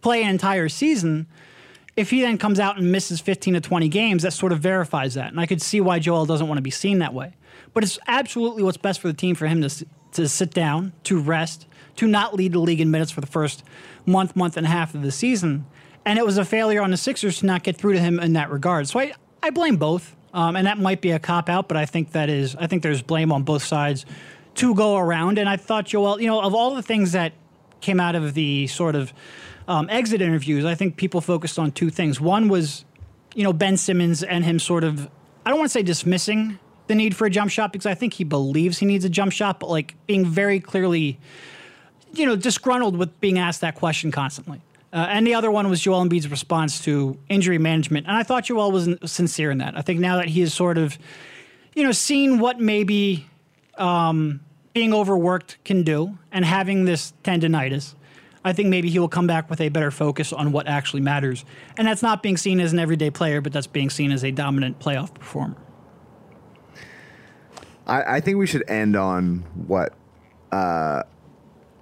play 0.02 0.24
an 0.24 0.30
entire 0.30 0.70
season. 0.70 1.28
If 1.98 2.10
he 2.10 2.22
then 2.22 2.38
comes 2.38 2.60
out 2.60 2.78
and 2.78 2.92
misses 2.92 3.20
15 3.20 3.56
to 3.56 3.62
20 3.62 3.90
games, 3.90 4.24
that 4.24 4.32
sort 4.32 4.52
of 4.52 4.60
verifies 4.60 5.16
that. 5.16 5.32
And 5.32 5.40
I 5.40 5.46
could 5.46 5.62
see 5.62 5.82
why 5.82 6.00
Joel 6.00 6.26
doesn't 6.26 6.48
want 6.48 6.58
to 6.58 6.64
be 6.64 6.72
seen 6.72 7.00
that 7.00 7.14
way. 7.14 7.36
But 7.74 7.84
it's 7.84 8.00
absolutely 8.08 8.64
what's 8.64 8.78
best 8.78 9.00
for 9.00 9.08
the 9.08 9.14
team 9.14 9.36
for 9.36 9.48
him 9.48 9.62
to 9.62 9.86
to 10.14 10.28
sit 10.28 10.52
down, 10.52 10.94
to 11.04 11.20
rest, 11.20 11.66
to 11.96 12.08
not 12.08 12.34
lead 12.34 12.54
the 12.54 12.60
league 12.60 12.82
in 12.82 12.92
minutes 12.92 13.12
for 13.12 13.22
the 13.22 13.28
first 13.28 13.64
month, 14.06 14.36
month 14.36 14.58
and 14.58 14.66
a 14.66 14.70
half 14.70 14.94
of 14.94 15.02
the 15.02 15.12
season. 15.12 15.66
And 16.06 16.18
it 16.18 16.26
was 16.26 16.38
a 16.38 16.46
failure 16.46 16.82
on 16.82 16.92
the 16.92 16.98
Sixers 16.98 17.40
to 17.40 17.46
not 17.46 17.64
get 17.64 17.78
through 17.78 17.94
to 17.94 18.00
him 18.00 18.20
in 18.20 18.34
that 18.34 18.50
regard. 18.50 18.88
So 18.88 19.00
I, 19.00 19.14
I 19.42 19.52
blame 19.52 19.78
both. 19.78 20.16
Um, 20.34 20.56
and 20.56 20.66
that 20.66 20.78
might 20.78 21.02
be 21.02 21.12
a 21.12 21.20
cop 21.20 21.50
out, 21.50 21.68
but 21.68 21.76
I 21.76 21.86
think 21.86 22.14
that 22.14 22.30
is 22.30 22.56
I 22.56 22.66
think 22.68 22.84
there's 22.84 23.02
blame 23.02 23.34
on 23.34 23.44
both 23.44 23.64
sides 23.64 24.06
to 24.56 24.74
go 24.74 24.96
around. 24.96 25.38
And 25.38 25.50
I 25.50 25.58
thought 25.58 25.88
Joel, 25.88 26.22
you 26.22 26.28
know, 26.28 26.42
of 26.42 26.54
all 26.54 26.74
the 26.74 26.82
things 26.82 27.12
that 27.12 27.34
came 27.82 28.00
out 28.00 28.16
of 28.16 28.34
the 28.34 28.68
sort 28.68 28.96
of 28.96 29.12
um, 29.72 29.90
exit 29.90 30.22
interviews, 30.22 30.66
I 30.66 30.76
think 30.76 30.98
people 30.98 31.22
focused 31.22 31.58
on 31.58 31.72
two 31.72 31.90
things. 31.90 32.20
One 32.20 32.50
was, 32.50 32.84
you 33.34 33.44
know, 33.44 33.54
Ben 33.54 33.78
Simmons 33.78 34.22
and 34.22 34.44
him 34.44 34.60
sort 34.60 34.84
of 34.84 35.10
I 35.46 35.50
don't 35.50 35.60
want 35.60 35.70
to 35.70 35.74
say 35.74 35.82
dismissing 35.82 36.60
the 36.88 36.96
need 36.96 37.16
for 37.16 37.26
a 37.26 37.30
jump 37.30 37.50
shot 37.52 37.72
because 37.72 37.86
I 37.86 37.96
think 37.96 38.14
he 38.14 38.24
believes 38.24 38.78
he 38.78 38.86
needs 38.86 39.06
a 39.06 39.10
jump 39.10 39.32
shot, 39.32 39.60
but 39.60 39.70
like 39.70 39.96
being 40.08 40.26
very 40.26 40.60
clearly, 40.60 41.20
you 42.14 42.26
know, 42.26 42.36
disgruntled 42.36 42.98
with 42.98 43.20
being 43.22 43.40
asked 43.40 43.62
that 43.62 43.76
question 43.76 44.12
constantly. 44.12 44.62
Uh, 44.94 45.08
and 45.10 45.26
the 45.26 45.34
other 45.34 45.50
one 45.50 45.70
was 45.70 45.80
Joel 45.80 46.04
Embiid's 46.04 46.30
response 46.30 46.84
to 46.84 47.18
injury 47.30 47.58
management. 47.58 48.08
And 48.08 48.16
I 48.16 48.24
thought 48.24 48.44
Joel 48.44 48.72
was 48.72 48.90
sincere 49.06 49.50
in 49.50 49.60
that. 49.60 49.78
I 49.78 49.82
think 49.82 50.02
now 50.02 50.18
that 50.18 50.28
he 50.28 50.42
has 50.42 50.54
sort 50.54 50.78
of, 50.78 50.98
you 51.74 51.84
know, 51.84 51.94
seen 51.94 52.40
what 52.40 52.60
maybe 52.60 53.26
um, 53.78 54.42
being 54.74 54.94
overworked 54.94 55.64
can 55.64 55.84
do 55.84 56.18
and 56.30 56.44
having 56.44 56.84
this 56.84 57.14
tendonitis, 57.24 57.96
I 58.44 58.54
think 58.54 58.70
maybe 58.70 58.90
he 58.90 58.98
will 58.98 59.10
come 59.10 59.28
back 59.28 59.50
with 59.50 59.62
a 59.62 59.70
better 59.70 59.92
focus 59.92 60.34
on 60.34 60.52
what 60.52 60.68
actually 60.68 61.02
matters. 61.02 61.46
And 61.78 61.88
that's 61.88 62.02
not 62.02 62.24
being 62.24 62.38
seen 62.38 62.60
as 62.60 62.74
an 62.74 62.80
everyday 62.80 63.12
player, 63.12 63.40
but 63.40 63.54
that's 63.54 63.68
being 63.68 63.90
seen 63.90 64.12
as 64.12 64.24
a 64.24 64.32
dominant 64.32 64.80
playoff 64.80 65.14
performer. 65.14 65.58
I, 67.86 68.18
I 68.18 68.20
think 68.20 68.38
we 68.38 68.48
should 68.48 68.68
end 68.70 68.96
on 68.96 69.40
what 69.68 69.94
uh, 70.52 71.04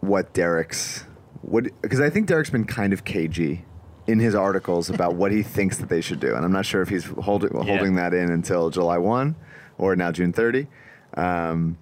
what 0.02 0.34
Derek's 0.34 1.06
what 1.42 1.66
because 1.82 2.00
I 2.00 2.10
think 2.10 2.28
Derek's 2.28 2.50
been 2.50 2.66
kind 2.66 2.94
of 2.94 3.06
cagey 3.06 3.66
in 4.08 4.20
his 4.20 4.36
articles 4.36 4.90
about 4.94 5.16
what 5.16 5.32
he 5.32 5.44
thinks 5.44 5.78
that 5.78 5.90
they 5.90 6.02
should 6.02 6.20
do, 6.20 6.36
and 6.36 6.44
I'm 6.44 6.52
not 6.52 6.66
sure 6.66 6.82
if 6.82 6.90
he's 6.90 7.06
holding 7.06 7.52
yeah. 7.54 7.64
holding 7.64 7.96
that 7.96 8.14
in 8.14 8.32
until 8.32 8.70
July 8.70 8.98
one 8.98 9.36
or 9.78 9.96
now 9.96 10.12
June 10.12 10.34
30. 10.34 10.68
Um, 11.16 11.78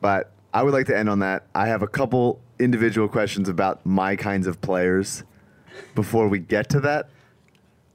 but 0.00 0.32
I 0.52 0.62
would 0.62 0.72
like 0.72 0.86
to 0.86 0.96
end 0.96 1.08
on 1.08 1.20
that. 1.20 1.46
I 1.54 1.68
have 1.68 1.82
a 1.82 1.86
couple 1.86 2.40
individual 2.64 3.08
questions 3.08 3.48
about 3.48 3.84
my 3.84 4.16
kinds 4.16 4.46
of 4.46 4.60
players 4.60 5.22
before 5.94 6.28
we 6.28 6.38
get 6.38 6.68
to 6.70 6.80
that. 6.80 7.10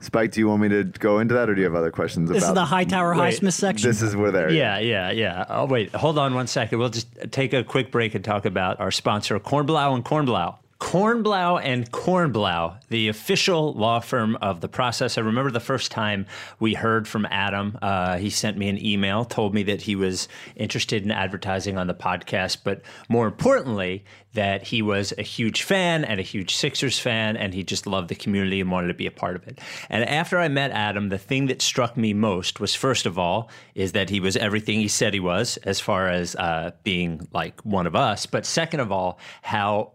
Spike, 0.02 0.32
do 0.32 0.40
you 0.40 0.48
want 0.48 0.62
me 0.62 0.70
to 0.70 0.86
go 0.86 1.20
into 1.20 1.34
that, 1.34 1.50
or 1.50 1.56
do 1.56 1.60
you 1.60 1.66
have 1.66 1.76
other 1.76 1.92
questions? 1.92 2.30
About 2.30 2.36
this 2.36 2.44
about 2.44 2.52
is 2.52 2.56
the 2.56 2.66
Hightower 2.66 3.16
Highsmith 3.16 3.52
section. 3.52 3.90
This 3.90 4.02
is 4.02 4.16
where 4.16 4.32
they're. 4.32 4.50
Yeah, 4.50 4.80
yeah, 4.80 5.12
yeah. 5.12 5.46
Oh, 5.50 5.66
wait, 5.66 5.94
hold 5.94 6.18
on 6.18 6.34
one 6.34 6.48
second. 6.48 6.80
We'll 6.80 6.90
just 6.90 7.10
take 7.32 7.52
a 7.52 7.66
quick 7.66 7.92
break 7.92 8.16
and 8.16 8.24
talk 8.24 8.46
about 8.46 8.80
our 8.80 8.92
sponsor, 8.92 9.38
Kornblau 9.40 9.96
and 9.96 10.06
Kornblau. 10.06 10.59
Kornblau 10.80 11.62
and 11.62 11.92
Kornblau, 11.92 12.78
the 12.88 13.10
official 13.10 13.74
law 13.74 14.00
firm 14.00 14.38
of 14.38 14.62
the 14.62 14.70
process. 14.70 15.18
I 15.18 15.22
remember 15.22 15.52
the 15.52 15.60
first 15.60 15.92
time 15.92 16.26
we 16.60 16.74
heard 16.74 17.06
from 17.06 17.28
Adam. 17.30 17.78
Uh, 17.82 18.18
he 18.18 18.30
sent 18.30 18.58
me 18.58 18.70
an 18.70 18.84
email, 18.84 19.26
told 19.26 19.54
me 19.54 19.64
that 19.64 19.82
he 19.82 19.98
was 19.98 20.30
interested 20.56 21.04
in 21.04 21.12
advertising 21.12 21.78
on 21.78 21.88
the 21.88 21.94
podcast, 21.94 22.60
but 22.64 22.82
more 23.10 23.28
importantly, 23.28 24.06
that 24.34 24.64
he 24.64 24.82
was 24.82 25.14
a 25.18 25.22
huge 25.22 25.64
fan 25.64 26.06
and 26.06 26.20
a 26.20 26.24
huge 26.24 26.56
Sixers 26.56 26.98
fan, 26.98 27.36
and 27.36 27.54
he 27.54 27.64
just 27.64 27.86
loved 27.86 28.08
the 28.08 28.16
community 28.16 28.62
and 28.62 28.72
wanted 28.72 28.88
to 28.88 28.94
be 28.94 29.08
a 29.08 29.12
part 29.12 29.36
of 29.36 29.46
it. 29.48 29.60
And 29.90 30.04
after 30.06 30.40
I 30.40 30.48
met 30.48 30.72
Adam, 30.72 31.10
the 31.10 31.18
thing 31.18 31.48
that 31.48 31.62
struck 31.62 31.98
me 31.98 32.14
most 32.14 32.60
was, 32.60 32.74
first 32.74 33.06
of 33.06 33.20
all, 33.20 33.50
is 33.76 33.92
that 33.92 34.10
he 34.10 34.20
was 34.20 34.38
everything 34.38 34.80
he 34.80 34.88
said 34.88 35.14
he 35.14 35.20
was, 35.20 35.58
as 35.58 35.80
far 35.80 36.08
as 36.08 36.36
uh, 36.38 36.72
being 36.84 37.28
like 37.34 37.60
one 37.66 37.86
of 37.86 37.96
us. 37.96 38.26
But 38.26 38.46
second 38.46 38.80
of 38.80 38.92
all, 38.92 39.20
how 39.42 39.94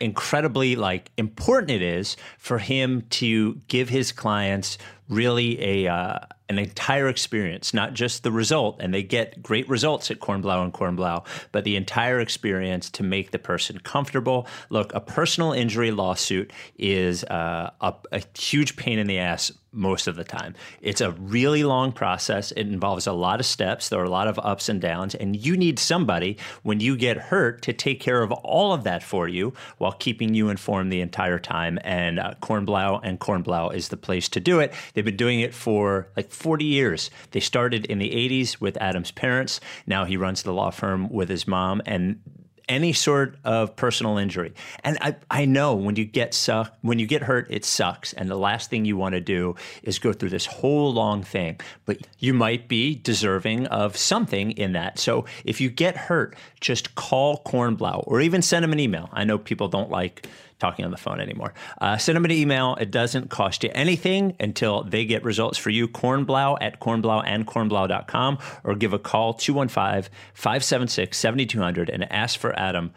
incredibly 0.00 0.76
like 0.76 1.10
important 1.16 1.70
it 1.70 1.82
is 1.82 2.16
for 2.38 2.58
him 2.58 3.02
to 3.08 3.54
give 3.68 3.88
his 3.88 4.12
clients 4.12 4.78
really 5.08 5.62
a 5.62 5.92
uh, 5.92 6.18
an 6.48 6.58
entire 6.58 7.08
experience, 7.08 7.74
not 7.74 7.92
just 7.92 8.22
the 8.22 8.30
result. 8.30 8.76
And 8.80 8.94
they 8.94 9.02
get 9.02 9.42
great 9.42 9.68
results 9.68 10.10
at 10.10 10.20
Kornblau 10.20 10.62
and 10.62 10.72
Kornblau, 10.72 11.26
but 11.50 11.64
the 11.64 11.76
entire 11.76 12.20
experience 12.20 12.88
to 12.90 13.02
make 13.02 13.32
the 13.32 13.38
person 13.38 13.78
comfortable. 13.80 14.46
Look, 14.70 14.94
a 14.94 15.00
personal 15.00 15.52
injury 15.52 15.90
lawsuit 15.90 16.52
is 16.78 17.24
uh, 17.24 17.70
a, 17.80 17.94
a 18.12 18.22
huge 18.38 18.76
pain 18.76 18.98
in 18.98 19.06
the 19.06 19.18
ass 19.18 19.50
most 19.72 20.06
of 20.06 20.16
the 20.16 20.24
time. 20.24 20.54
It's 20.80 21.00
a 21.00 21.12
really 21.12 21.62
long 21.62 21.92
process. 21.92 22.52
It 22.52 22.66
involves 22.66 23.06
a 23.06 23.12
lot 23.12 23.40
of 23.40 23.46
steps. 23.46 23.88
There 23.88 24.00
are 24.00 24.04
a 24.04 24.10
lot 24.10 24.28
of 24.28 24.38
ups 24.38 24.68
and 24.68 24.80
downs. 24.80 25.14
And 25.14 25.36
you 25.36 25.56
need 25.56 25.78
somebody 25.78 26.38
when 26.62 26.80
you 26.80 26.96
get 26.96 27.16
hurt 27.16 27.62
to 27.62 27.72
take 27.72 28.00
care 28.00 28.22
of 28.22 28.32
all 28.32 28.72
of 28.72 28.84
that 28.84 29.02
for 29.02 29.28
you 29.28 29.52
while 29.78 29.92
keeping 29.92 30.34
you 30.34 30.48
informed 30.48 30.90
the 30.90 31.00
entire 31.00 31.38
time. 31.38 31.78
And 31.84 32.18
uh, 32.18 32.34
Kornblau 32.40 33.00
and 33.02 33.20
Kornblau 33.20 33.74
is 33.74 33.88
the 33.88 33.96
place 33.96 34.28
to 34.30 34.40
do 34.40 34.60
it. 34.60 34.72
They've 34.94 35.04
been 35.04 35.16
doing 35.16 35.40
it 35.40 35.54
for 35.54 36.08
like 36.16 36.30
40 36.30 36.64
years. 36.64 37.10
They 37.32 37.40
started 37.40 37.86
in 37.86 37.98
the 37.98 38.10
80s 38.10 38.60
with 38.60 38.76
Adam's 38.78 39.10
parents. 39.10 39.60
Now 39.86 40.04
he 40.04 40.16
runs 40.16 40.42
the 40.42 40.52
law 40.52 40.70
firm 40.70 41.10
with 41.10 41.28
his 41.28 41.46
mom. 41.46 41.82
And 41.84 42.20
any 42.68 42.92
sort 42.92 43.36
of 43.44 43.76
personal 43.76 44.18
injury. 44.18 44.52
And 44.82 44.98
I, 45.00 45.16
I 45.30 45.44
know 45.44 45.74
when 45.74 45.96
you 45.96 46.04
get 46.04 46.34
suck 46.34 46.76
when 46.82 46.98
you 46.98 47.06
get 47.06 47.22
hurt, 47.22 47.46
it 47.50 47.64
sucks. 47.64 48.12
And 48.12 48.30
the 48.30 48.36
last 48.36 48.70
thing 48.70 48.84
you 48.84 48.96
want 48.96 49.14
to 49.14 49.20
do 49.20 49.54
is 49.82 49.98
go 49.98 50.12
through 50.12 50.30
this 50.30 50.46
whole 50.46 50.92
long 50.92 51.22
thing. 51.22 51.60
But 51.84 51.98
you 52.18 52.34
might 52.34 52.68
be 52.68 52.94
deserving 52.94 53.66
of 53.66 53.96
something 53.96 54.52
in 54.52 54.72
that. 54.72 54.98
So 54.98 55.26
if 55.44 55.60
you 55.60 55.70
get 55.70 55.96
hurt, 55.96 56.36
just 56.60 56.94
call 56.94 57.42
Kornblau 57.44 58.04
or 58.06 58.20
even 58.20 58.42
send 58.42 58.64
them 58.64 58.72
an 58.72 58.80
email. 58.80 59.08
I 59.12 59.24
know 59.24 59.38
people 59.38 59.68
don't 59.68 59.90
like 59.90 60.26
talking 60.58 60.84
on 60.84 60.90
the 60.90 60.96
phone 60.96 61.20
anymore. 61.20 61.52
Uh, 61.80 61.96
send 61.96 62.16
them 62.16 62.24
an 62.24 62.30
email. 62.30 62.76
It 62.80 62.90
doesn't 62.90 63.30
cost 63.30 63.62
you 63.62 63.70
anything 63.74 64.36
until 64.40 64.82
they 64.82 65.04
get 65.04 65.24
results 65.24 65.58
for 65.58 65.70
you. 65.70 65.88
Kornblau 65.88 66.58
at 66.60 66.80
kornblauandkornblau.com 66.80 68.38
or 68.64 68.74
give 68.74 68.92
a 68.92 68.98
call 68.98 69.34
215 69.34 70.10
576 70.34 71.16
7200 71.16 71.90
and 71.90 72.10
ask 72.12 72.38
for 72.38 72.58
Adam. 72.58 72.92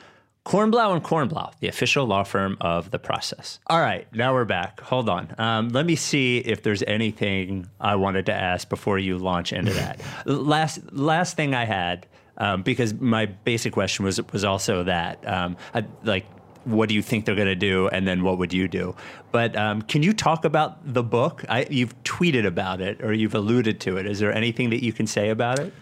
Kornblau 0.45 0.93
and 0.93 1.03
Kornblau, 1.03 1.53
the 1.59 1.67
official 1.67 2.05
law 2.07 2.23
firm 2.23 2.57
of 2.61 2.89
the 2.89 2.97
process. 2.97 3.59
All 3.67 3.79
right, 3.79 4.07
now 4.15 4.33
we're 4.33 4.45
back. 4.45 4.79
Hold 4.81 5.07
on. 5.07 5.35
Um, 5.37 5.69
let 5.69 5.85
me 5.85 5.95
see 5.95 6.39
if 6.39 6.63
there's 6.63 6.81
anything 6.83 7.69
I 7.79 7.97
wanted 7.97 8.25
to 8.27 8.33
ask 8.33 8.67
before 8.67 8.97
you 8.97 9.17
launch 9.17 9.53
into 9.53 9.73
that. 9.73 10.01
last 10.25 10.79
last 10.91 11.35
thing 11.35 11.53
I 11.53 11.65
had, 11.65 12.07
um, 12.37 12.63
because 12.63 12.93
my 12.95 13.27
basic 13.27 13.73
question 13.73 14.05
was 14.05 14.19
was 14.31 14.43
also 14.43 14.85
that, 14.85 15.27
um, 15.27 15.57
I, 15.75 15.85
like 16.03 16.25
what 16.69 16.89
do 16.89 16.95
you 16.95 17.01
think 17.01 17.25
they're 17.25 17.35
going 17.35 17.47
to 17.47 17.55
do, 17.55 17.87
and 17.89 18.07
then 18.07 18.23
what 18.23 18.37
would 18.37 18.53
you 18.53 18.67
do? 18.67 18.95
But 19.31 19.55
um, 19.55 19.81
can 19.81 20.03
you 20.03 20.13
talk 20.13 20.45
about 20.45 20.93
the 20.93 21.03
book? 21.03 21.43
I, 21.49 21.67
you've 21.69 22.01
tweeted 22.03 22.45
about 22.45 22.81
it 22.81 23.01
or 23.03 23.13
you've 23.13 23.35
alluded 23.35 23.79
to 23.81 23.97
it. 23.97 24.05
Is 24.05 24.19
there 24.19 24.33
anything 24.33 24.69
that 24.71 24.83
you 24.83 24.93
can 24.93 25.07
say 25.07 25.29
about 25.29 25.59
it? 25.59 25.73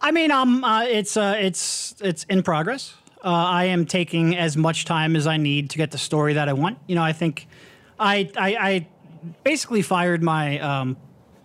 I 0.00 0.10
mean, 0.10 0.30
um, 0.30 0.64
uh, 0.64 0.82
it's 0.84 1.16
uh, 1.16 1.34
it's 1.38 1.94
it's 2.00 2.24
in 2.24 2.42
progress. 2.42 2.94
Uh, 3.24 3.28
I 3.30 3.64
am 3.64 3.86
taking 3.86 4.36
as 4.36 4.56
much 4.56 4.84
time 4.84 5.16
as 5.16 5.26
I 5.26 5.38
need 5.38 5.70
to 5.70 5.78
get 5.78 5.92
the 5.92 5.98
story 5.98 6.34
that 6.34 6.48
I 6.48 6.52
want. 6.52 6.78
You 6.86 6.94
know, 6.94 7.02
I 7.02 7.12
think 7.12 7.48
I 7.98 8.30
I, 8.36 8.56
I 8.56 8.86
basically 9.44 9.80
fired 9.80 10.22
my 10.22 10.58
um, 10.58 10.96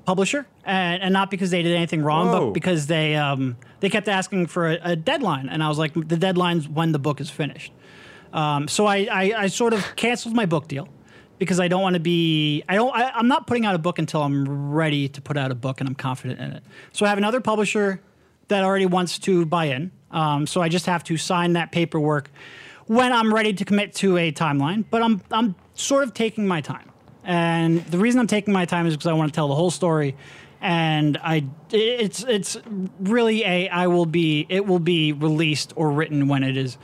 publisher, 0.06 0.46
and, 0.66 1.02
and, 1.04 1.14
not 1.14 1.32
because 1.32 1.52
they 1.52 1.62
did 1.62 1.76
anything 1.76 2.04
wrong, 2.04 2.28
Whoa. 2.28 2.48
but 2.48 2.54
because 2.54 2.88
they 2.88 3.16
um, 3.16 3.56
they 3.80 3.90
kept 3.90 4.08
asking 4.08 4.48
for 4.48 4.72
a, 4.72 4.80
a, 4.82 4.96
deadline, 4.96 5.48
and 5.48 5.64
I 5.64 5.70
was 5.70 5.78
like, 5.78 5.94
the 5.94 6.18
deadline's 6.18 6.68
when 6.68 6.92
the 6.92 7.00
book 7.00 7.22
is 7.22 7.30
finished. 7.30 7.72
Um, 8.34 8.68
so 8.68 8.86
I, 8.86 9.08
I, 9.12 9.34
I, 9.38 9.48
sort 9.48 9.74
of 9.74 9.84
canceled 9.96 10.36
my 10.36 10.46
book 10.46 10.68
deal 10.68 10.88
because 11.40 11.60
I 11.60 11.68
don't 11.68 11.82
want 11.82 11.96
to 11.96 12.00
be. 12.00 12.64
I 12.70 12.76
don't. 12.76 12.96
I, 12.96 13.18
am 13.18 13.28
not 13.28 13.48
putting 13.48 13.66
out 13.66 13.74
a 13.74 13.80
book 13.80 13.98
until 13.98 14.22
I'm 14.22 14.72
ready 14.72 15.08
to 15.10 15.22
put 15.22 15.38
out 15.38 15.52
a 15.52 15.56
book 15.56 15.80
and 15.80 15.90
I'm 15.90 15.96
confident 15.96 16.40
in 16.40 16.52
it. 16.52 16.64
So 16.92 17.06
I 17.06 17.10
have 17.10 17.18
another 17.18 17.42
publisher 17.42 18.02
that 18.50 18.64
already 18.64 18.86
wants 18.86 19.18
to 19.20 19.46
buy 19.46 19.66
in. 19.66 19.92
Um, 20.12 20.46
so 20.46 20.62
I 20.62 20.70
just 20.70 20.86
have 20.86 21.04
to 21.06 21.18
sign 21.18 21.54
that 21.54 21.72
paperwork 21.72 22.30
when 22.86 23.14
I'm 23.14 23.34
ready 23.34 23.54
to 23.54 23.66
commit 23.66 23.94
to 23.96 24.18
a 24.18 24.32
timeline. 24.32 24.86
But 24.90 25.02
I'm 25.02 25.22
I'm 25.32 25.56
sort 25.74 26.04
of 26.04 26.14
taking 26.14 26.46
my 26.46 26.62
time, 26.62 26.92
and 27.24 27.84
the 27.86 27.98
reason 27.98 28.20
I'm 28.20 28.28
taking 28.28 28.54
my 28.54 28.66
time 28.66 28.86
is 28.86 28.94
because 28.94 29.08
I 29.08 29.14
want 29.14 29.32
to 29.32 29.36
tell 29.36 29.48
the 29.48 29.56
whole 29.56 29.72
story. 29.72 30.16
And 30.62 31.18
I, 31.24 31.46
it's 31.72 32.24
it's 32.26 32.58
really 33.00 33.46
a 33.46 33.70
I 33.70 33.88
will 33.88 34.06
be 34.06 34.46
it 34.50 34.66
will 34.66 34.80
be 34.80 35.14
released 35.14 35.72
or 35.78 35.90
written 35.90 36.28
when 36.28 36.44
it 36.44 36.58
is 36.58 36.78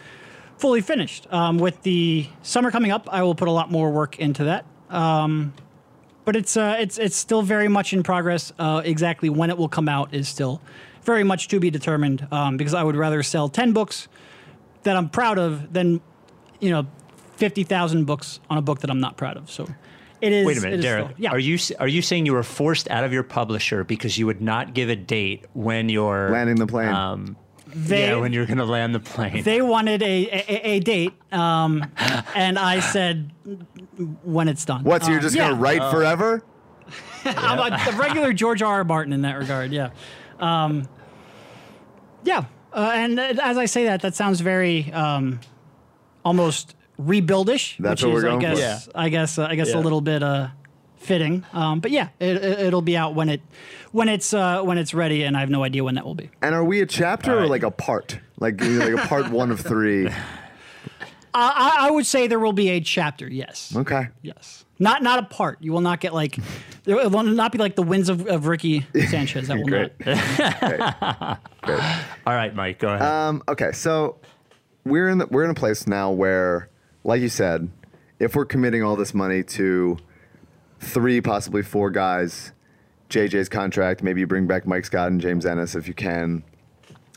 fully 0.65 0.81
finished. 0.81 1.31
Um, 1.31 1.59
with 1.59 1.83
the 1.83 2.25
summer 2.41 2.71
coming 2.71 2.89
up, 2.89 3.07
I 3.11 3.21
will 3.21 3.35
put 3.35 3.47
a 3.47 3.51
lot 3.51 3.69
more 3.69 3.91
work 3.91 4.17
into 4.17 4.45
that. 4.45 4.65
Um, 4.89 5.53
but 6.23 6.35
it's 6.35 6.57
uh, 6.57 6.77
it's 6.79 6.97
it's 6.97 7.15
still 7.15 7.43
very 7.43 7.67
much 7.67 7.93
in 7.93 8.01
progress. 8.01 8.51
Uh, 8.57 8.81
exactly 8.83 9.29
when 9.29 9.51
it 9.51 9.59
will 9.59 9.69
come 9.69 9.87
out 9.87 10.11
is 10.11 10.27
still 10.27 10.59
very 11.03 11.23
much 11.23 11.49
to 11.49 11.59
be 11.59 11.69
determined. 11.69 12.27
Um, 12.31 12.57
because 12.57 12.73
I 12.73 12.81
would 12.81 12.95
rather 12.95 13.21
sell 13.21 13.47
ten 13.47 13.73
books 13.73 14.07
that 14.81 14.97
I'm 14.97 15.07
proud 15.07 15.37
of 15.37 15.71
than 15.71 16.01
you 16.59 16.71
know 16.71 16.87
fifty 17.35 17.63
thousand 17.63 18.05
books 18.05 18.39
on 18.49 18.57
a 18.57 18.61
book 18.63 18.79
that 18.79 18.89
I'm 18.89 18.99
not 18.99 19.17
proud 19.17 19.37
of. 19.37 19.51
So 19.51 19.67
it 20.19 20.31
is. 20.33 20.47
Wait 20.47 20.57
a 20.57 20.61
minute, 20.61 20.79
is 20.79 20.83
Derek. 20.85 21.05
still- 21.05 21.15
yeah. 21.19 21.29
Are 21.29 21.37
you 21.37 21.59
are 21.79 21.87
you 21.87 22.01
saying 22.01 22.25
you 22.25 22.33
were 22.33 22.41
forced 22.41 22.89
out 22.89 23.03
of 23.03 23.13
your 23.13 23.21
publisher 23.21 23.83
because 23.83 24.17
you 24.17 24.25
would 24.25 24.41
not 24.41 24.73
give 24.73 24.89
a 24.89 24.95
date 24.95 25.45
when 25.53 25.89
you're 25.89 26.31
Landing 26.31 26.55
the 26.55 26.65
plane. 26.65 26.89
Um, 26.89 27.37
They- 27.77 28.07
yeah, 28.07 28.15
when 28.15 28.31
you're 28.31 28.45
going 28.45 28.57
to 28.59 28.65
land 28.65 28.95
the 28.95 29.01
plane. 29.01 29.43
They 29.43 29.61
wanted 29.61 30.01
a 30.01 30.27
a, 30.31 30.61
a 30.75 30.79
date, 30.79 31.11
um, 31.33 31.85
and 32.33 32.57
I 32.57 32.79
said 32.79 33.31
when 34.23 34.47
it's 34.47 34.63
done. 34.63 34.83
What? 34.85 35.03
So 35.03 35.09
you're 35.09 35.17
Um, 35.19 35.23
just 35.23 35.35
yeah. 35.35 35.49
gonna 35.49 35.59
write 35.61 35.81
forever? 35.91 36.41
I'm 37.25 37.59
a, 37.59 37.75
a 37.89 37.91
regular 37.97 38.31
George 38.31 38.61
R. 38.61 38.75
R. 38.75 38.83
Martin 38.85 39.11
in 39.11 39.23
that 39.23 39.37
regard. 39.37 39.71
Yeah, 39.71 39.89
um, 40.39 40.87
yeah. 42.23 42.45
Uh, 42.71 42.91
and 42.93 43.19
uh, 43.19 43.33
as 43.41 43.57
I 43.57 43.65
say 43.65 43.85
that, 43.85 44.01
that 44.03 44.15
sounds 44.15 44.39
very 44.41 44.91
um, 44.93 45.39
almost 46.23 46.75
rebuildish. 47.01 47.77
That's 47.79 48.03
which 48.03 48.09
what 48.11 48.17
is, 48.19 48.23
we're 48.23 48.29
I 48.31 48.39
guess, 48.39 48.57
for. 48.85 48.91
Yeah. 48.91 49.01
I 49.03 49.09
guess. 49.09 49.37
Uh, 49.37 49.47
I 49.49 49.55
guess 49.55 49.69
Yeah. 49.71 49.79
a 49.79 49.81
little 49.81 50.01
bit 50.01 50.23
uh, 50.23 50.47
fitting. 51.05 51.45
Um, 51.53 51.79
but 51.79 51.91
yeah, 51.91 52.09
it, 52.19 52.35
it, 52.37 52.59
it'll 52.59 52.81
be 52.81 52.97
out 52.97 53.15
when 53.15 53.29
it 53.29 53.41
when 53.91 54.09
it's 54.09 54.33
uh, 54.33 54.61
when 54.61 54.77
it's 54.77 54.93
ready, 54.93 55.23
and 55.23 55.37
I 55.37 55.39
have 55.39 55.49
no 55.49 55.63
idea 55.63 55.83
when 55.83 55.95
that 55.95 56.05
will 56.05 56.15
be. 56.15 56.29
And 56.41 56.53
are 56.53 56.63
we 56.63 56.81
a 56.81 56.85
chapter 56.85 57.31
All 57.31 57.43
or 57.43 57.47
like 57.47 57.63
a 57.63 57.71
part? 57.71 58.19
Like 58.39 58.59
like 58.61 58.93
a 58.93 59.07
part 59.07 59.29
one 59.29 59.51
of 59.51 59.61
three? 59.61 60.07
I, 61.33 61.77
I 61.79 61.87
I 61.87 61.91
would 61.91 62.05
say 62.05 62.27
there 62.27 62.39
will 62.39 62.53
be 62.53 62.69
a 62.69 62.79
chapter. 62.81 63.27
Yes. 63.27 63.73
Okay. 63.75 64.09
Yes. 64.21 64.65
Not 64.79 65.03
not 65.03 65.19
a 65.19 65.23
part. 65.23 65.59
You 65.61 65.71
will 65.71 65.81
not 65.81 66.01
get 66.01 66.13
like 66.13 66.37
there 66.83 67.09
will 67.09 67.23
not 67.23 67.51
be 67.51 67.57
like 67.57 67.75
the 67.75 67.83
wins 67.83 68.09
of, 68.09 68.27
of 68.27 68.47
Ricky 68.47 68.85
Sanchez. 69.09 69.47
That 69.47 69.57
will 69.57 69.65
Great. 69.65 69.93
not. 70.05 71.39
Great. 71.61 71.81
All 72.27 72.33
right, 72.33 72.53
Mike, 72.53 72.79
go 72.79 72.89
ahead. 72.89 73.01
Um, 73.01 73.43
okay, 73.47 73.71
so 73.71 74.17
we're 74.83 75.07
in 75.07 75.19
the, 75.19 75.27
we're 75.27 75.45
in 75.45 75.49
a 75.49 75.55
place 75.55 75.87
now 75.87 76.11
where, 76.11 76.69
like 77.03 77.21
you 77.21 77.29
said, 77.29 77.69
if 78.19 78.35
we're 78.35 78.45
committing 78.45 78.83
all 78.83 78.95
this 78.95 79.13
money 79.13 79.43
to 79.43 79.97
three, 80.79 81.21
possibly 81.21 81.61
four 81.61 81.89
guys, 81.89 82.51
JJ's 83.09 83.49
contract, 83.49 84.03
maybe 84.03 84.19
you 84.19 84.27
bring 84.27 84.47
back 84.47 84.65
Mike 84.65 84.85
Scott 84.85 85.09
and 85.09 85.21
James 85.21 85.45
Ennis 85.45 85.75
if 85.75 85.87
you 85.87 85.93
can. 85.93 86.43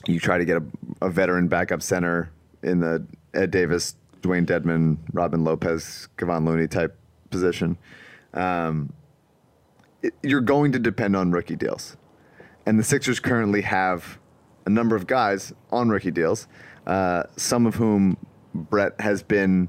You 0.06 0.20
try 0.20 0.38
to 0.38 0.44
get 0.44 0.56
a, 0.58 0.62
a 1.06 1.10
veteran 1.10 1.48
backup 1.48 1.82
center 1.82 2.30
in 2.62 2.80
the 2.80 3.04
Ed 3.34 3.50
Davis, 3.50 3.96
Dewayne 4.22 4.46
Dedmon, 4.46 4.98
Robin 5.12 5.44
Lopez, 5.44 6.08
Kevon 6.16 6.46
Looney 6.46 6.66
type 6.68 6.96
position. 7.30 7.76
Um, 8.34 8.92
it- 10.02 10.14
you're 10.22 10.40
going 10.40 10.72
to 10.72 10.78
depend 10.78 11.16
on 11.16 11.30
rookie 11.32 11.56
deals 11.56 11.96
and 12.66 12.78
the 12.78 12.84
Sixers 12.84 13.18
currently 13.20 13.62
have 13.62 14.18
a 14.66 14.70
number 14.70 14.94
of 14.94 15.06
guys 15.06 15.52
on 15.72 15.88
rookie 15.88 16.10
deals, 16.10 16.46
uh, 16.86 17.22
some 17.36 17.66
of 17.66 17.76
whom 17.76 18.16
Brett 18.54 19.00
has 19.00 19.22
been 19.22 19.68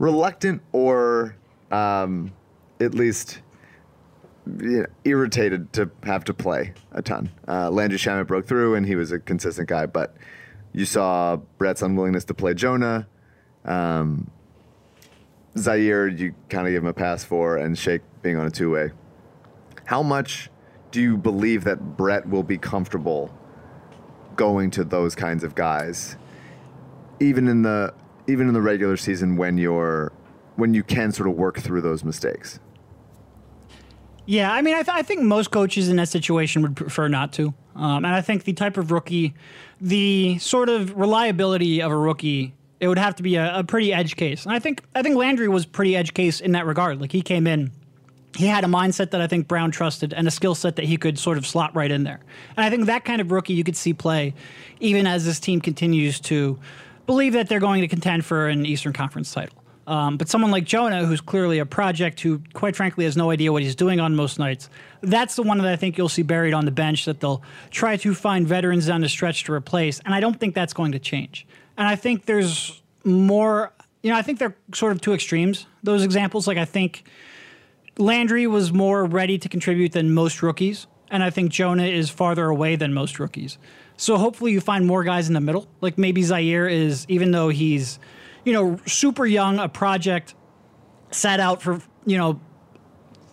reluctant 0.00 0.60
or 0.72 1.36
um, 1.70 2.32
at 2.82 2.94
least 2.94 3.40
you 4.46 4.80
know, 4.80 4.86
irritated 5.04 5.72
to 5.74 5.90
have 6.02 6.24
to 6.24 6.34
play 6.34 6.74
a 6.92 7.02
ton. 7.02 7.30
Uh, 7.46 7.70
Landry 7.70 7.98
Shamet 7.98 8.26
broke 8.26 8.46
through, 8.46 8.74
and 8.74 8.86
he 8.86 8.96
was 8.96 9.12
a 9.12 9.18
consistent 9.18 9.68
guy, 9.68 9.86
but 9.86 10.16
you 10.72 10.84
saw 10.84 11.36
Brett's 11.58 11.82
unwillingness 11.82 12.24
to 12.24 12.34
play 12.34 12.54
Jonah. 12.54 13.06
Um, 13.64 14.30
Zhaire, 15.56 16.18
you 16.18 16.34
kind 16.48 16.66
of 16.66 16.72
give 16.72 16.82
him 16.82 16.88
a 16.88 16.94
pass 16.94 17.24
for, 17.24 17.56
and 17.56 17.76
Shake 17.76 18.02
being 18.22 18.36
on 18.36 18.46
a 18.46 18.50
two 18.50 18.70
way. 18.70 18.90
How 19.84 20.02
much 20.02 20.50
do 20.90 21.00
you 21.00 21.16
believe 21.16 21.64
that 21.64 21.96
Brett 21.96 22.28
will 22.28 22.42
be 22.42 22.58
comfortable 22.58 23.36
going 24.36 24.70
to 24.72 24.84
those 24.84 25.14
kinds 25.14 25.44
of 25.44 25.54
guys, 25.54 26.16
even 27.20 27.48
in 27.48 27.62
the 27.62 27.94
even 28.28 28.48
in 28.48 28.54
the 28.54 28.62
regular 28.62 28.96
season 28.96 29.36
when 29.36 29.58
you're 29.58 30.12
when 30.56 30.74
you 30.74 30.82
can 30.82 31.12
sort 31.12 31.28
of 31.28 31.34
work 31.34 31.58
through 31.58 31.82
those 31.82 32.02
mistakes? 32.02 32.60
Yeah, 34.26 34.52
I 34.52 34.62
mean, 34.62 34.74
I, 34.74 34.82
th- 34.82 34.96
I 34.96 35.02
think 35.02 35.22
most 35.22 35.50
coaches 35.50 35.88
in 35.88 35.96
that 35.96 36.08
situation 36.08 36.62
would 36.62 36.76
prefer 36.76 37.08
not 37.08 37.32
to. 37.34 37.52
Um, 37.74 38.04
and 38.04 38.14
I 38.14 38.20
think 38.20 38.44
the 38.44 38.52
type 38.52 38.76
of 38.76 38.92
rookie, 38.92 39.34
the 39.80 40.38
sort 40.38 40.68
of 40.68 40.96
reliability 40.96 41.82
of 41.82 41.90
a 41.90 41.96
rookie, 41.96 42.54
it 42.78 42.88
would 42.88 42.98
have 42.98 43.16
to 43.16 43.22
be 43.22 43.36
a, 43.36 43.58
a 43.58 43.64
pretty 43.64 43.92
edge 43.92 44.16
case. 44.16 44.44
And 44.44 44.54
I 44.54 44.58
think 44.58 44.82
I 44.94 45.02
think 45.02 45.16
Landry 45.16 45.48
was 45.48 45.66
pretty 45.66 45.96
edge 45.96 46.14
case 46.14 46.40
in 46.40 46.52
that 46.52 46.66
regard. 46.66 47.00
Like 47.00 47.12
he 47.12 47.22
came 47.22 47.46
in, 47.46 47.72
he 48.36 48.46
had 48.46 48.64
a 48.64 48.66
mindset 48.66 49.10
that 49.10 49.20
I 49.20 49.26
think 49.26 49.48
Brown 49.48 49.70
trusted 49.70 50.12
and 50.12 50.26
a 50.28 50.30
skill 50.30 50.54
set 50.54 50.76
that 50.76 50.84
he 50.84 50.96
could 50.96 51.18
sort 51.18 51.38
of 51.38 51.46
slot 51.46 51.74
right 51.74 51.90
in 51.90 52.04
there. 52.04 52.20
And 52.56 52.64
I 52.64 52.70
think 52.70 52.86
that 52.86 53.04
kind 53.04 53.20
of 53.20 53.30
rookie 53.30 53.54
you 53.54 53.64
could 53.64 53.76
see 53.76 53.92
play, 53.92 54.34
even 54.80 55.06
as 55.06 55.24
this 55.24 55.40
team 55.40 55.60
continues 55.60 56.20
to 56.20 56.58
believe 57.06 57.32
that 57.32 57.48
they're 57.48 57.60
going 57.60 57.80
to 57.80 57.88
contend 57.88 58.24
for 58.24 58.48
an 58.48 58.64
Eastern 58.66 58.92
Conference 58.92 59.32
title. 59.32 59.61
Um, 59.86 60.16
but 60.16 60.28
someone 60.28 60.50
like 60.50 60.64
Jonah, 60.64 61.04
who's 61.04 61.20
clearly 61.20 61.58
a 61.58 61.66
project, 61.66 62.20
who 62.20 62.40
quite 62.52 62.76
frankly 62.76 63.04
has 63.04 63.16
no 63.16 63.30
idea 63.30 63.52
what 63.52 63.62
he's 63.62 63.74
doing 63.74 63.98
on 63.98 64.14
most 64.14 64.38
nights, 64.38 64.68
that's 65.00 65.34
the 65.34 65.42
one 65.42 65.58
that 65.58 65.66
I 65.66 65.76
think 65.76 65.98
you'll 65.98 66.08
see 66.08 66.22
buried 66.22 66.54
on 66.54 66.64
the 66.64 66.70
bench 66.70 67.04
that 67.06 67.20
they'll 67.20 67.42
try 67.70 67.96
to 67.96 68.14
find 68.14 68.46
veterans 68.46 68.86
down 68.86 69.00
the 69.00 69.08
stretch 69.08 69.44
to 69.44 69.52
replace. 69.52 70.00
And 70.04 70.14
I 70.14 70.20
don't 70.20 70.38
think 70.38 70.54
that's 70.54 70.72
going 70.72 70.92
to 70.92 70.98
change. 70.98 71.46
And 71.76 71.88
I 71.88 71.96
think 71.96 72.26
there's 72.26 72.80
more, 73.04 73.72
you 74.02 74.10
know, 74.10 74.16
I 74.16 74.22
think 74.22 74.38
they're 74.38 74.56
sort 74.72 74.92
of 74.92 75.00
two 75.00 75.14
extremes, 75.14 75.66
those 75.82 76.04
examples. 76.04 76.46
Like, 76.46 76.58
I 76.58 76.64
think 76.64 77.04
Landry 77.98 78.46
was 78.46 78.72
more 78.72 79.04
ready 79.04 79.36
to 79.38 79.48
contribute 79.48 79.92
than 79.92 80.14
most 80.14 80.42
rookies. 80.42 80.86
And 81.10 81.22
I 81.22 81.30
think 81.30 81.50
Jonah 81.50 81.86
is 81.86 82.08
farther 82.08 82.46
away 82.46 82.76
than 82.76 82.94
most 82.94 83.18
rookies. 83.18 83.58
So 83.96 84.16
hopefully 84.16 84.52
you 84.52 84.60
find 84.60 84.86
more 84.86 85.04
guys 85.04 85.28
in 85.28 85.34
the 85.34 85.40
middle. 85.40 85.66
Like 85.80 85.98
maybe 85.98 86.22
Zhaire 86.22 86.70
is, 86.70 87.04
even 87.08 87.32
though 87.32 87.48
he's, 87.50 87.98
you 88.44 88.52
know, 88.52 88.78
super 88.86 89.26
young, 89.26 89.58
a 89.58 89.68
project, 89.68 90.34
sat 91.10 91.40
out 91.40 91.62
for, 91.62 91.80
you 92.06 92.16
know, 92.16 92.40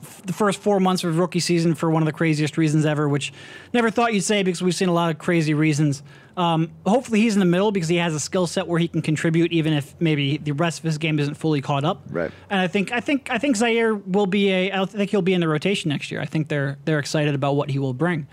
f- 0.01 0.22
the 0.24 0.34
first 0.34 0.60
four 0.60 0.80
months 0.80 1.03
of 1.03 1.18
rookie 1.18 1.39
season 1.39 1.76
for 1.76 1.89
one 1.89 2.01
of 2.01 2.05
the 2.05 2.14
craziest 2.14 2.57
reasons 2.57 2.86
ever, 2.86 3.07
which 3.07 3.34
never 3.74 3.89
thought 3.89 4.14
you'd 4.14 4.22
say 4.22 4.43
because 4.43 4.62
we've 4.62 4.76
seen 4.76 4.89
a 4.89 4.93
lot 4.93 5.10
of 5.12 5.18
crazy 5.18 5.53
reasons. 5.53 6.03
Um, 6.38 6.72
hopefully 6.86 7.20
he's 7.20 7.34
in 7.34 7.39
the 7.41 7.45
middle 7.45 7.72
because 7.72 7.89
he 7.89 7.97
has 7.97 8.16
a 8.16 8.20
skill 8.20 8.47
set 8.47 8.66
where 8.68 8.80
he 8.80 8.88
can 8.88 9.01
contribute 9.01 9.51
even 9.51 9.74
if 9.74 9.93
maybe 9.99 10.38
the 10.38 10.53
rest 10.53 10.80
of 10.80 10.86
his 10.86 10.97
game 10.97 11.20
isn't 11.20 11.36
fully 11.36 11.60
caught 11.60 11.84
up. 11.84 12.03
Right. 12.10 12.32
And 12.49 12.62
I 12.62 12.68
think 12.68 12.93
I 12.93 13.01
think 13.01 13.30
I 13.30 13.38
think 13.38 13.57
Zhaire 13.57 14.01
will 14.05 14.26
be 14.26 14.49
a 14.51 14.72
I 14.72 14.86
think 14.86 15.12
he'll 15.12 15.22
be 15.22 15.34
in 15.34 15.41
the 15.41 15.49
rotation 15.49 15.89
next 15.89 16.12
year. 16.12 16.22
I 16.22 16.26
think 16.26 16.47
they're 16.47 16.78
they're 16.86 16.99
excited 16.99 17.36
about 17.36 17.55
what 17.55 17.70
he 17.70 17.80
will 17.80 17.93
bring. 17.93 18.28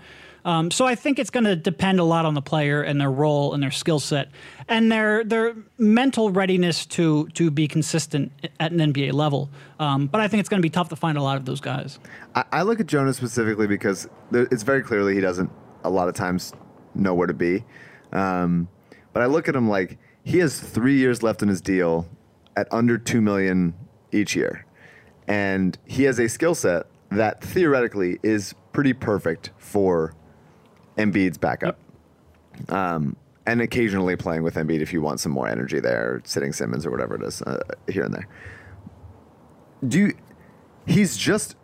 Um, 0.47 0.71
so 0.71 0.85
I 0.85 0.95
think 0.95 1.19
it's 1.19 1.29
going 1.29 1.43
to 1.43 1.57
depend 1.57 1.99
a 1.99 2.05
lot 2.05 2.25
on 2.25 2.33
the 2.33 2.41
player 2.41 2.81
and 2.81 3.01
their 3.01 3.11
role 3.11 3.53
and 3.53 3.61
their 3.61 3.69
skill 3.69 3.99
set 3.99 4.29
and 4.69 4.89
their 4.89 5.25
their 5.25 5.53
mental 5.77 6.31
readiness 6.31 6.85
to 6.85 7.27
to 7.33 7.51
be 7.51 7.67
consistent 7.67 8.31
at 8.57 8.71
an 8.71 8.77
NBA 8.77 9.11
level. 9.11 9.49
Um, 9.77 10.07
but 10.07 10.21
I 10.21 10.29
think 10.29 10.39
it's 10.39 10.47
going 10.47 10.61
to 10.61 10.65
be 10.65 10.69
tough 10.69 10.87
to 10.89 10.95
find 10.95 11.17
a 11.17 11.21
lot 11.21 11.35
of 11.35 11.43
those 11.43 11.59
guys. 11.59 11.99
I, 12.33 12.45
I 12.53 12.61
look 12.61 12.79
at 12.79 12.87
Jonah 12.87 13.13
specifically 13.13 13.67
because 13.67 14.07
there, 14.31 14.47
it's 14.49 14.63
very 14.63 14.81
clearly 14.81 15.15
he 15.15 15.19
doesn't 15.19 15.51
a 15.83 15.89
lot 15.89 16.07
of 16.07 16.15
times 16.15 16.53
know 16.95 17.13
where 17.13 17.27
to 17.27 17.33
be. 17.33 17.65
Um, 18.13 18.69
but 19.11 19.23
I 19.23 19.25
look 19.25 19.49
at 19.49 19.55
him 19.55 19.67
like 19.67 19.97
he 20.23 20.37
has 20.37 20.61
three 20.61 20.95
years 20.95 21.21
left 21.21 21.41
in 21.41 21.49
his 21.49 21.59
deal 21.59 22.07
at 22.55 22.69
under 22.71 22.97
two 22.97 23.19
million 23.19 23.73
each 24.13 24.33
year, 24.33 24.65
and 25.27 25.77
he 25.83 26.03
has 26.03 26.21
a 26.21 26.29
skill 26.29 26.55
set 26.55 26.85
that 27.09 27.43
theoretically 27.43 28.17
is 28.23 28.55
pretty 28.71 28.93
perfect 28.93 29.51
for 29.57 30.13
Embiid's 30.97 31.37
backup. 31.37 31.77
Um, 32.69 33.15
and 33.45 33.61
occasionally 33.61 34.15
playing 34.15 34.43
with 34.43 34.55
Embiid 34.55 34.81
if 34.81 34.91
you 34.91 35.01
want 35.01 35.19
some 35.19 35.31
more 35.31 35.47
energy 35.47 35.79
there, 35.79 36.21
sitting 36.25 36.51
Simmons 36.51 36.85
or 36.85 36.91
whatever 36.91 37.15
it 37.15 37.23
is 37.23 37.41
uh, 37.43 37.63
here 37.87 38.03
and 38.03 38.13
there. 38.13 38.27
Do 39.87 39.99
you, 39.99 40.13
he's 40.85 41.15
just 41.15 41.55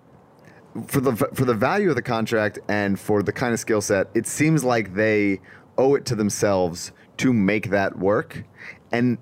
for 0.88 1.02
the 1.02 1.16
for 1.16 1.46
the 1.46 1.54
value 1.54 1.90
of 1.90 1.96
the 1.96 2.02
contract 2.02 2.60
and 2.68 3.00
for 3.00 3.22
the 3.22 3.32
kind 3.32 3.54
of 3.54 3.60
skill 3.60 3.82
set, 3.82 4.08
it 4.14 4.26
seems 4.26 4.64
like 4.64 4.96
they 4.96 5.40
owe 5.78 5.96
it 5.96 6.06
to 6.06 6.16
themselves 6.16 6.92
to 7.18 7.34
make 7.34 7.70
that 7.70 7.98
work. 7.98 8.44
And 8.92 9.18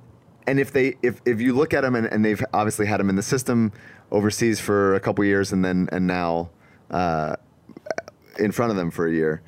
and 0.48 0.60
if 0.60 0.72
they 0.72 0.96
if 1.02 1.22
if 1.26 1.42
you 1.42 1.54
look 1.54 1.74
at 1.74 1.82
them 1.82 1.96
and, 1.96 2.08
and 2.08 2.24
they've 2.24 2.44
obviously 2.54 2.86
had 2.86 3.00
him 3.00 3.10
in 3.10 3.16
the 3.16 3.24
system 3.24 3.72
overseas 4.12 4.60
for 4.60 4.96
a 4.96 5.00
couple 5.00 5.24
years 5.26 5.52
and 5.52 5.64
then 5.64 5.90
and 5.92 6.06
now 6.08 6.50
uh, 6.90 7.36
in 8.40 8.52
front 8.52 8.72
of 8.72 8.78
them 8.78 8.92
for 8.92 9.08
a 9.08 9.12
year. 9.12 9.42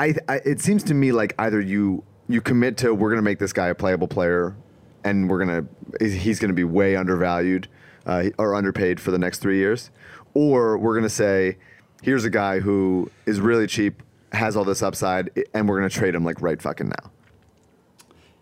I, 0.00 0.40
it 0.44 0.60
seems 0.60 0.82
to 0.84 0.94
me 0.94 1.12
like 1.12 1.34
either 1.38 1.60
you 1.60 2.02
you 2.28 2.40
commit 2.40 2.76
to 2.78 2.94
we're 2.94 3.10
going 3.10 3.18
to 3.18 3.22
make 3.22 3.38
this 3.38 3.52
guy 3.52 3.68
a 3.68 3.74
playable 3.74 4.08
player, 4.08 4.56
and 5.04 5.28
we're 5.28 5.44
going 5.44 5.68
to 5.98 6.08
he's 6.08 6.38
going 6.38 6.48
to 6.48 6.54
be 6.54 6.64
way 6.64 6.96
undervalued 6.96 7.68
uh, 8.06 8.30
or 8.38 8.54
underpaid 8.54 8.98
for 9.00 9.10
the 9.10 9.18
next 9.18 9.40
three 9.40 9.58
years, 9.58 9.90
or 10.34 10.78
we're 10.78 10.94
going 10.94 11.04
to 11.04 11.10
say 11.10 11.58
here's 12.02 12.24
a 12.24 12.30
guy 12.30 12.60
who 12.60 13.10
is 13.26 13.40
really 13.40 13.66
cheap, 13.66 14.02
has 14.32 14.56
all 14.56 14.64
this 14.64 14.82
upside, 14.82 15.30
and 15.52 15.68
we're 15.68 15.78
going 15.78 15.88
to 15.88 15.94
trade 15.94 16.14
him 16.14 16.24
like 16.24 16.40
right 16.40 16.62
fucking 16.62 16.88
now. 16.88 17.10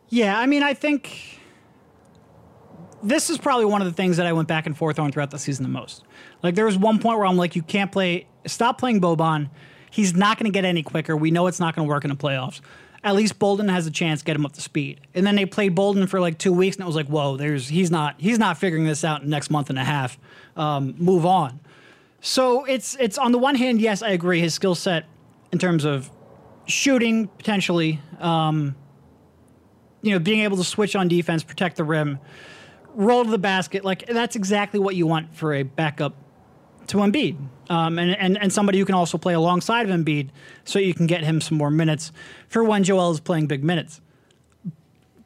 Yeah, 0.08 0.38
I 0.38 0.46
mean, 0.46 0.62
I 0.62 0.74
think 0.74 1.40
this 3.02 3.30
is 3.30 3.38
probably 3.38 3.66
one 3.66 3.82
of 3.82 3.86
the 3.86 3.92
things 3.92 4.16
that 4.16 4.26
I 4.26 4.32
went 4.32 4.48
back 4.48 4.66
and 4.66 4.76
forth 4.76 4.98
on 4.98 5.12
throughout 5.12 5.30
the 5.30 5.38
season 5.38 5.64
the 5.64 5.68
most. 5.68 6.04
Like, 6.42 6.54
there 6.54 6.64
was 6.64 6.78
one 6.78 6.98
point 6.98 7.18
where 7.18 7.26
I'm 7.26 7.36
like, 7.36 7.56
you 7.56 7.62
can't 7.62 7.92
play, 7.92 8.26
stop 8.46 8.78
playing 8.78 9.00
Boban. 9.00 9.50
He's 9.90 10.14
not 10.14 10.38
going 10.38 10.50
to 10.50 10.54
get 10.54 10.64
any 10.64 10.82
quicker. 10.82 11.16
We 11.16 11.30
know 11.30 11.46
it's 11.46 11.60
not 11.60 11.74
going 11.74 11.86
to 11.86 11.88
work 11.88 12.04
in 12.04 12.10
the 12.10 12.16
playoffs. 12.16 12.60
At 13.04 13.14
least 13.14 13.38
Bolden 13.38 13.68
has 13.68 13.86
a 13.86 13.90
chance 13.90 14.20
to 14.20 14.24
get 14.24 14.34
him 14.34 14.44
up 14.44 14.52
to 14.54 14.60
speed. 14.60 15.00
And 15.14 15.26
then 15.26 15.36
they 15.36 15.46
played 15.46 15.74
Bolden 15.74 16.06
for 16.08 16.20
like 16.20 16.38
two 16.38 16.52
weeks, 16.52 16.76
and 16.76 16.82
it 16.82 16.86
was 16.86 16.96
like, 16.96 17.06
whoa, 17.06 17.36
there's 17.36 17.68
he's 17.68 17.90
not 17.90 18.16
he's 18.18 18.38
not 18.38 18.58
figuring 18.58 18.84
this 18.84 19.04
out 19.04 19.22
in 19.22 19.30
next 19.30 19.50
month 19.50 19.70
and 19.70 19.78
a 19.78 19.84
half. 19.84 20.18
Um, 20.56 20.94
move 20.98 21.24
on. 21.24 21.60
So 22.20 22.64
it's 22.64 22.96
it's 22.96 23.16
on 23.16 23.32
the 23.32 23.38
one 23.38 23.54
hand, 23.54 23.80
yes, 23.80 24.02
I 24.02 24.10
agree. 24.10 24.40
His 24.40 24.54
skill 24.54 24.74
set 24.74 25.04
in 25.52 25.58
terms 25.58 25.84
of 25.84 26.10
shooting 26.66 27.28
potentially, 27.28 28.00
um, 28.18 28.74
you 30.02 30.12
know, 30.12 30.18
being 30.18 30.40
able 30.40 30.56
to 30.56 30.64
switch 30.64 30.96
on 30.96 31.08
defense, 31.08 31.44
protect 31.44 31.76
the 31.76 31.84
rim, 31.84 32.18
roll 32.94 33.24
to 33.24 33.30
the 33.30 33.38
basket, 33.38 33.84
like 33.84 34.06
that's 34.06 34.36
exactly 34.36 34.80
what 34.80 34.96
you 34.96 35.06
want 35.06 35.34
for 35.34 35.54
a 35.54 35.62
backup 35.62 36.14
to 36.88 36.98
Embiid, 36.98 37.36
um, 37.70 37.98
and, 37.98 38.16
and 38.16 38.36
and 38.38 38.52
somebody 38.52 38.78
who 38.78 38.84
can 38.84 38.94
also 38.94 39.18
play 39.18 39.34
alongside 39.34 39.88
of 39.88 39.96
Embiid, 39.96 40.30
so 40.64 40.78
you 40.78 40.94
can 40.94 41.06
get 41.06 41.22
him 41.22 41.40
some 41.40 41.56
more 41.56 41.70
minutes 41.70 42.12
for 42.48 42.64
when 42.64 42.84
Joel 42.84 43.12
is 43.12 43.20
playing 43.20 43.46
big 43.46 43.62
minutes. 43.62 44.00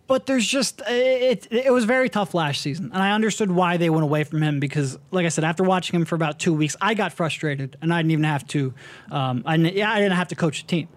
But 0.06 0.26
there's 0.26 0.46
just 0.46 0.82
it. 0.86 1.48
It 1.50 1.72
was 1.72 1.84
very 1.84 2.08
tough 2.08 2.34
last 2.34 2.60
season, 2.60 2.90
and 2.92 3.02
I 3.02 3.12
understood 3.12 3.50
why 3.50 3.76
they 3.76 3.88
went 3.88 4.04
away 4.04 4.24
from 4.24 4.42
him 4.42 4.60
because, 4.60 4.98
like 5.10 5.24
I 5.24 5.30
said, 5.30 5.44
after 5.44 5.62
watching 5.62 5.98
him 5.98 6.04
for 6.04 6.16
about 6.16 6.38
two 6.38 6.52
weeks, 6.52 6.76
I 6.80 6.94
got 6.94 7.12
frustrated, 7.12 7.76
and 7.80 7.94
I 7.94 8.00
didn't 8.00 8.10
even 8.10 8.24
have 8.24 8.46
to. 8.48 8.74
Um, 9.10 9.42
I 9.46 9.56
didn't, 9.56 9.74
yeah, 9.74 9.90
I 9.90 9.98
didn't 9.98 10.16
have 10.16 10.28
to 10.28 10.36
coach 10.36 10.62
the 10.62 10.68
team. 10.68 10.88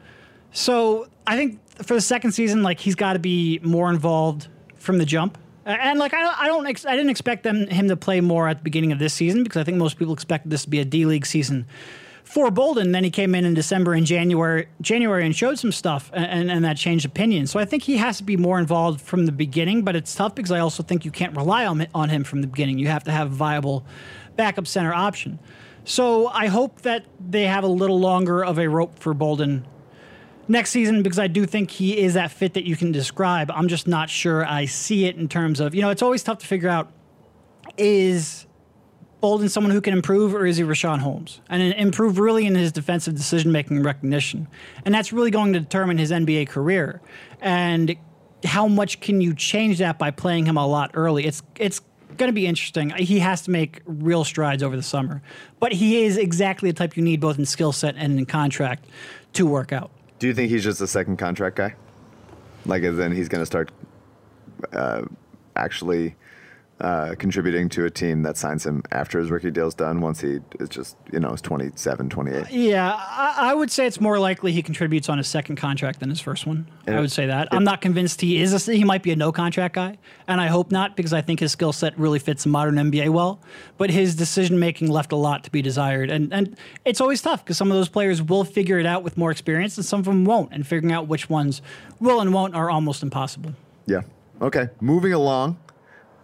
So 0.52 1.08
I 1.28 1.36
think 1.38 1.60
for 1.84 1.94
the 1.94 2.02
second 2.02 2.32
season, 2.32 2.64
like 2.64 2.80
he's 2.80 2.96
got 2.96 3.14
to 3.14 3.20
be 3.20 3.60
more 3.64 3.90
involved 3.90 4.48
from 4.76 4.98
the 4.98 5.06
jump. 5.06 5.38
And 5.66 5.98
like 5.98 6.14
I 6.14 6.22
don't, 6.22 6.42
I 6.42 6.48
don't, 6.48 6.68
ex- 6.68 6.86
I 6.86 6.96
didn't 6.96 7.10
expect 7.10 7.44
them 7.44 7.68
him 7.68 7.88
to 7.88 7.98
play 7.98 8.22
more 8.22 8.48
at 8.48 8.58
the 8.58 8.64
beginning 8.64 8.92
of 8.92 9.00
this 9.00 9.14
season 9.14 9.44
because 9.44 9.60
I 9.60 9.64
think 9.64 9.78
most 9.78 9.98
people 9.98 10.14
expected 10.14 10.52
this 10.52 10.64
to 10.64 10.70
be 10.70 10.80
a 10.80 10.86
D 10.86 11.06
League 11.06 11.26
season 11.26 11.66
for 12.24 12.52
Bolden. 12.52 12.92
Then 12.92 13.04
he 13.04 13.10
came 13.10 13.34
in 13.34 13.46
in 13.46 13.56
December 13.56 13.94
and 13.94 14.06
January, 14.06 14.68
January, 14.82 15.26
and 15.26 15.36
showed 15.36 15.58
some 15.58 15.72
stuff, 15.72 16.12
and, 16.14 16.52
and 16.52 16.64
that 16.64 16.78
changed 16.78 17.06
opinion. 17.06 17.48
So 17.48 17.60
I 17.60 17.66
think 17.66 17.84
he 17.84 17.98
has 17.98 18.18
to 18.18 18.24
be 18.24 18.38
more 18.38 18.60
involved 18.60 19.02
from 19.02 19.26
the 19.26 19.32
beginning. 19.32 19.82
But 19.82 19.96
it's 19.96 20.14
tough 20.14 20.36
because 20.36 20.52
I 20.52 20.60
also 20.60 20.84
think 20.84 21.04
you 21.04 21.12
can't 21.12 21.36
rely 21.36 21.66
on 21.66 21.88
on 21.96 22.10
him 22.10 22.24
from 22.24 22.42
the 22.42 22.48
beginning. 22.48 22.78
You 22.78 22.88
have 22.88 23.04
to 23.06 23.12
have 23.12 23.32
a 23.32 23.36
viable 23.36 23.86
backup 24.36 24.68
center 24.68 24.94
option. 24.94 25.40
So 25.84 26.28
I 26.28 26.48
hope 26.48 26.82
that 26.82 27.06
they 27.20 27.46
have 27.46 27.64
a 27.64 27.68
little 27.68 28.00
longer 28.00 28.44
of 28.44 28.60
a 28.60 28.68
rope 28.68 29.00
for 29.00 29.14
Bolden 29.14 29.66
next 30.48 30.72
season 30.72 31.04
because 31.04 31.20
I 31.20 31.28
do 31.28 31.46
think 31.46 31.72
he 31.72 31.98
is 31.98 32.14
that 32.14 32.32
fit 32.32 32.54
that 32.54 32.66
you 32.66 32.76
can 32.76 32.92
describe. 32.92 33.52
I'm 33.52 33.68
just 33.68 33.88
not 33.88 34.10
sure 34.10 34.46
I 34.46 34.66
see 34.66 35.06
it 35.06 35.16
in 35.16 35.28
terms 35.28 35.60
of, 35.60 35.74
you 35.74 35.82
know, 35.82 35.90
it's 35.90 36.02
always 36.02 36.24
tough 36.24 36.40
to 36.40 36.48
figure 36.48 36.70
out 36.70 36.92
is 37.78 38.46
Bolden 39.22 39.50
someone 39.50 39.72
who 39.72 39.82
can 39.82 39.94
improve 39.94 40.36
or 40.36 40.46
is 40.46 40.58
he 40.58 40.64
Richaun 40.64 41.00
Holmes? 41.00 41.42
And 41.50 41.74
improve 41.74 42.20
really 42.20 42.46
in 42.46 42.56
his 42.56 42.72
defensive 42.72 43.16
decision 43.16 43.52
making 43.52 43.82
recognition. 43.82 44.48
And 44.86 44.94
that's 44.94 45.12
really 45.12 45.32
going 45.32 45.54
to 45.54 45.60
determine 45.60 45.98
his 45.98 46.12
NBA 46.12 46.48
career. 46.50 47.02
And 47.42 47.96
how 48.44 48.68
much 48.68 49.00
can 49.00 49.22
you 49.22 49.34
change 49.34 49.80
that 49.80 49.98
by 49.98 50.12
playing 50.12 50.46
him 50.46 50.58
a 50.58 50.68
lot 50.68 50.92
early? 50.94 51.26
It's 51.26 51.42
it's 51.58 51.82
going 52.18 52.30
to 52.30 52.34
be 52.34 52.46
interesting. 52.46 52.92
He 52.92 53.20
has 53.20 53.42
to 53.44 53.52
make 53.52 53.82
real 53.86 54.24
strides 54.24 54.64
over 54.64 54.76
the 54.76 54.84
summer. 54.84 55.22
But 55.60 55.74
he 55.74 56.04
is 56.04 56.18
exactly 56.18 56.70
the 56.72 56.78
type 56.78 56.96
you 56.96 57.04
need 57.04 57.20
both 57.20 57.40
in 57.40 57.46
skill 57.46 57.72
set 57.72 57.96
and 57.98 58.20
in 58.20 58.26
contract 58.26 58.86
to 59.34 59.46
work 59.46 59.74
out. 59.74 59.92
Do 60.20 60.28
you 60.28 60.34
think 60.34 60.50
he's 60.50 60.64
just 60.64 60.82
a 60.82 60.88
second 60.88 61.18
contract 61.18 61.56
guy? 61.56 61.76
Like, 62.66 62.84
then 62.84 63.12
he's 63.12 63.30
going 63.30 63.42
to 63.42 63.46
start 63.46 63.72
uh, 64.74 65.04
actually 65.56 66.16
uh, 66.82 67.16
contributing 67.18 67.70
to 67.70 67.86
a 67.86 67.90
team 67.90 68.24
that 68.24 68.36
signs 68.36 68.66
him 68.66 68.84
after 68.92 69.18
his 69.18 69.32
rookie 69.32 69.50
deal's 69.50 69.74
done 69.74 70.02
once 70.02 70.20
he 70.20 70.40
is 70.60 70.68
just, 70.68 70.98
you 71.14 71.22
know, 71.22 71.32
is 71.32 71.42
27, 71.42 72.10
28? 72.10 72.52
Yeah, 72.52 72.94
I, 72.94 73.34
I 73.38 73.54
would 73.54 73.72
say 73.72 73.88
it's 73.88 74.02
more 74.02 74.20
likely 74.20 74.52
he 74.52 74.62
contributes 74.62 75.08
on 75.08 75.18
his 75.18 75.28
second 75.28 75.56
contract 75.56 76.02
than 76.02 76.10
his 76.10 76.20
first 76.20 76.46
one. 76.46 76.68
And 76.86 76.98
I 76.98 77.00
would 77.00 77.14
say 77.14 77.28
that. 77.28 77.48
I'm 77.52 77.64
not 77.64 77.80
convinced 77.80 78.20
he 78.20 78.42
is. 78.42 78.68
A, 78.68 78.74
he 78.74 78.84
might 78.84 79.04
be 79.04 79.12
a 79.12 79.16
no 79.16 79.32
contract 79.32 79.76
guy, 79.76 79.98
and 80.28 80.42
I 80.42 80.48
hope 80.48 80.70
not 80.70 80.98
because 80.98 81.14
I 81.14 81.22
think 81.22 81.40
his 81.40 81.54
skill 81.54 81.72
set 81.72 81.98
really 81.98 82.20
fits 82.20 82.44
the 82.44 82.50
modern 82.50 82.76
NBA 82.76 83.10
well. 83.10 83.40
But 83.78 83.90
his 83.90 84.14
decision 84.16 84.60
making 84.60 84.90
left 84.90 85.14
a 85.14 85.16
lot 85.16 85.46
to 85.46 85.52
be 85.52 85.62
desired, 85.62 86.12
and 86.12 86.34
and 86.34 86.58
it's 86.84 87.00
always 87.00 87.22
tough 87.22 87.44
because 87.44 87.58
some 87.58 87.72
of 87.72 87.78
those 87.78 87.90
players 87.90 88.22
will 88.22 88.44
figure 88.44 88.80
it 88.80 88.86
out 88.86 89.02
with 89.02 89.18
more 89.18 89.32
experience, 89.32 89.78
and 89.78 89.86
some 89.86 90.00
of 90.00 90.06
them 90.06 90.26
won't. 90.26 90.52
And 90.52 90.68
figuring 90.68 90.94
out 90.94 91.08
which 91.08 91.30
ones 91.30 91.62
will 92.02 92.20
and 92.20 92.34
won't 92.34 92.54
are 92.54 92.70
almost 92.70 93.02
impossible. 93.02 93.54
Yeah. 93.86 94.02
Okay. 94.42 94.68
Moving 94.82 95.14
along. 95.14 95.58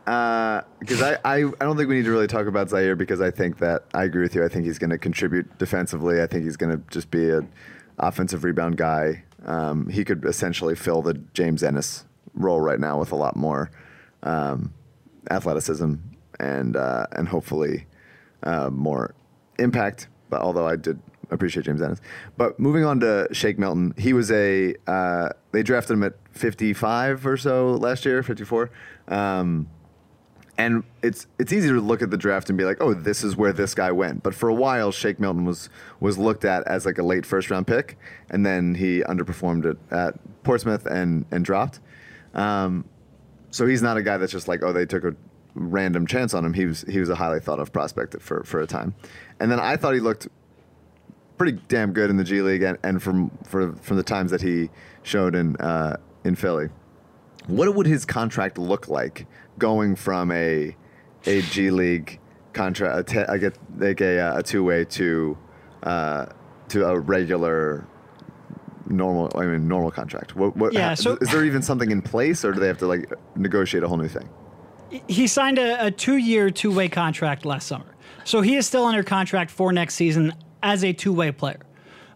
Because 0.05 1.01
I, 1.01 1.17
I, 1.23 1.43
I 1.43 1.65
don't 1.65 1.77
think 1.77 1.89
we 1.89 1.95
need 1.95 2.05
to 2.05 2.11
really 2.11 2.27
talk 2.27 2.47
about 2.47 2.69
Zhaire 2.69 2.97
because 2.97 3.21
I 3.21 3.31
think 3.31 3.59
that 3.59 3.85
I 3.93 4.03
agree 4.03 4.23
with 4.23 4.35
you. 4.35 4.43
I 4.43 4.47
think 4.47 4.65
he's 4.65 4.79
going 4.79 4.89
to 4.89 4.97
contribute 4.97 5.57
defensively. 5.57 6.21
I 6.21 6.27
think 6.27 6.43
he's 6.43 6.57
going 6.57 6.75
to 6.75 6.83
just 6.89 7.11
be 7.11 7.29
an 7.29 7.49
offensive 7.99 8.43
rebound 8.43 8.77
guy. 8.77 9.23
Um, 9.45 9.89
he 9.89 10.03
could 10.03 10.25
essentially 10.25 10.75
fill 10.75 11.01
the 11.01 11.15
James 11.33 11.63
Ennis 11.63 12.05
role 12.33 12.61
right 12.61 12.79
now 12.79 12.99
with 12.99 13.11
a 13.11 13.15
lot 13.15 13.35
more 13.35 13.71
um, 14.23 14.73
athleticism 15.29 15.95
and 16.39 16.75
uh, 16.75 17.07
and 17.13 17.27
hopefully 17.27 17.85
uh, 18.43 18.69
more 18.69 19.13
impact. 19.59 20.07
But 20.29 20.41
although 20.41 20.67
I 20.67 20.75
did 20.75 20.99
appreciate 21.29 21.65
James 21.65 21.81
Ennis, 21.81 22.01
but 22.37 22.59
moving 22.59 22.83
on 22.83 22.99
to 23.01 23.27
Shake 23.31 23.59
Milton, 23.59 23.93
he 23.97 24.13
was 24.13 24.31
a 24.31 24.75
uh, 24.87 25.29
they 25.51 25.63
drafted 25.63 25.93
him 25.93 26.03
at 26.03 26.13
55 26.31 27.25
or 27.25 27.37
so 27.37 27.73
last 27.73 28.05
year, 28.05 28.23
54. 28.23 28.69
Um, 29.07 29.67
and 30.61 30.83
it's 31.01 31.25
it's 31.39 31.51
easy 31.51 31.69
to 31.69 31.81
look 31.81 32.03
at 32.03 32.11
the 32.11 32.17
draft 32.17 32.49
and 32.49 32.57
be 32.57 32.65
like, 32.65 32.77
oh, 32.81 32.93
this 32.93 33.23
is 33.23 33.35
where 33.35 33.51
this 33.51 33.73
guy 33.73 33.91
went. 33.91 34.21
But 34.21 34.35
for 34.35 34.47
a 34.47 34.53
while, 34.53 34.91
Shake 34.91 35.19
Milton 35.19 35.43
was 35.43 35.69
was 35.99 36.19
looked 36.19 36.45
at 36.45 36.67
as 36.67 36.85
like 36.85 36.99
a 36.99 37.03
late 37.03 37.25
first 37.25 37.49
round 37.49 37.65
pick, 37.65 37.97
and 38.29 38.45
then 38.45 38.75
he 38.75 39.01
underperformed 39.01 39.65
it 39.65 39.77
at 39.89 40.13
Portsmouth 40.43 40.85
and 40.85 41.25
and 41.31 41.43
dropped. 41.43 41.79
Um, 42.35 42.85
so 43.49 43.65
he's 43.65 43.81
not 43.81 43.97
a 43.97 44.03
guy 44.03 44.17
that's 44.17 44.31
just 44.31 44.47
like, 44.47 44.61
oh, 44.61 44.71
they 44.71 44.85
took 44.85 45.03
a 45.03 45.15
random 45.55 46.05
chance 46.05 46.33
on 46.35 46.45
him. 46.45 46.53
He 46.53 46.65
was 46.65 46.81
he 46.87 46.99
was 46.99 47.09
a 47.09 47.15
highly 47.15 47.39
thought 47.39 47.59
of 47.59 47.73
prospect 47.73 48.21
for 48.21 48.43
for 48.43 48.61
a 48.61 48.67
time, 48.67 48.93
and 49.39 49.51
then 49.51 49.59
I 49.59 49.77
thought 49.77 49.95
he 49.95 49.99
looked 49.99 50.27
pretty 51.39 51.59
damn 51.69 51.91
good 51.91 52.11
in 52.11 52.17
the 52.17 52.23
G 52.23 52.43
League 52.43 52.61
and, 52.61 52.77
and 52.83 53.01
from 53.01 53.31
for 53.45 53.73
from 53.77 53.97
the 53.97 54.03
times 54.03 54.29
that 54.29 54.41
he 54.41 54.69
showed 55.01 55.33
in 55.33 55.55
uh, 55.55 55.97
in 56.23 56.35
Philly. 56.35 56.69
What 57.47 57.73
would 57.73 57.87
his 57.87 58.05
contract 58.05 58.59
look 58.59 58.87
like 58.87 59.25
going 59.61 59.95
from 59.95 60.31
a 60.31 60.75
a 61.25 61.41
G 61.43 61.69
League 61.69 62.19
contract, 62.51 63.15
I 63.15 63.37
get 63.37 63.57
like 63.77 64.01
a, 64.01 64.19
uh, 64.19 64.39
a 64.39 64.43
two 64.43 64.63
way 64.63 64.83
to 64.85 65.37
uh, 65.83 66.25
to 66.69 66.85
a 66.87 66.99
regular 66.99 67.87
normal 68.87 69.31
I 69.35 69.45
mean 69.45 69.67
normal 69.67 69.91
contract? 69.91 70.35
What, 70.35 70.57
what 70.57 70.73
Yeah, 70.73 70.95
so- 70.95 71.17
is 71.21 71.31
there 71.31 71.45
even 71.45 71.61
something 71.61 71.91
in 71.91 72.01
place, 72.01 72.43
or 72.43 72.51
do 72.51 72.59
they 72.59 72.67
have 72.67 72.79
to 72.79 72.87
like 72.87 73.09
negotiate 73.35 73.83
a 73.83 73.87
whole 73.87 73.97
new 73.97 74.09
thing? 74.09 74.27
he 75.07 75.25
signed 75.25 75.57
a, 75.57 75.85
a 75.85 75.89
two-year, 75.89 76.49
two-way 76.49 76.89
contract 76.89 77.45
last 77.45 77.65
summer, 77.65 77.95
so 78.25 78.41
he 78.41 78.57
is 78.57 78.67
still 78.67 78.83
under 78.83 79.03
contract 79.03 79.49
for 79.49 79.71
next 79.71 79.93
season 79.95 80.33
as 80.63 80.83
a 80.83 80.91
two-way 80.91 81.31
player. 81.31 81.61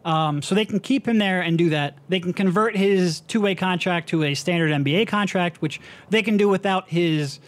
Um, 0.06 0.44
so 0.44 0.54
they 0.54 0.66
can 0.66 0.80
keep 0.80 1.08
him 1.08 1.18
there 1.18 1.42
and 1.42 1.58
do 1.58 1.70
that. 1.70 1.98
They 2.10 2.20
can 2.20 2.32
convert 2.32 2.76
his 2.78 3.22
two-way 3.22 3.56
contract 3.56 4.08
to 4.10 4.24
a 4.24 4.36
standard 4.36 4.72
NBA 4.72 5.08
contract, 5.08 5.64
which 5.64 5.82
they 6.12 6.22
can 6.22 6.38
do 6.38 6.48
without 6.48 6.88
his 6.90 7.40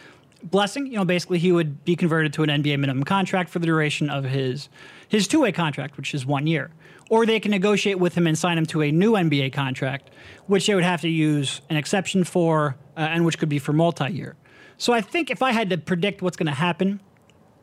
blessing. 0.41 0.87
You 0.87 0.93
know, 0.93 1.05
basically 1.05 1.37
he 1.37 1.51
would 1.51 1.85
be 1.85 1.95
converted 1.95 2.33
to 2.33 2.43
an 2.43 2.49
NBA 2.49 2.79
minimum 2.79 3.03
contract 3.03 3.51
for 3.51 3.59
the 3.59 3.67
duration 3.67 4.09
of 4.09 4.25
his 4.25 4.69
his 5.07 5.27
two-way 5.27 5.51
contract, 5.51 5.95
which 5.95 6.13
is 6.13 6.25
one 6.25 6.47
year. 6.47 6.71
Or 7.09 7.25
they 7.25 7.39
can 7.39 7.51
negotiate 7.51 7.99
with 7.99 8.15
him 8.15 8.27
and 8.27 8.37
sign 8.37 8.57
him 8.57 8.65
to 8.65 8.81
a 8.81 8.91
new 8.91 9.13
NBA 9.13 9.53
contract, 9.53 10.09
which 10.47 10.67
they 10.67 10.75
would 10.75 10.83
have 10.83 10.99
to 11.01 11.09
use 11.09 11.61
an 11.69 11.77
exception 11.77 12.25
for, 12.25 12.75
uh, 12.97 13.01
and 13.01 13.23
which 13.23 13.37
could 13.39 13.47
be 13.47 13.59
for 13.59 13.71
multi-year. 13.71 14.35
So 14.77 14.91
I 14.91 14.99
think 14.99 15.31
if 15.31 15.41
I 15.41 15.51
had 15.51 15.69
to 15.69 15.77
predict 15.77 16.21
what's 16.21 16.35
going 16.35 16.47
to 16.47 16.51
happen, 16.51 16.99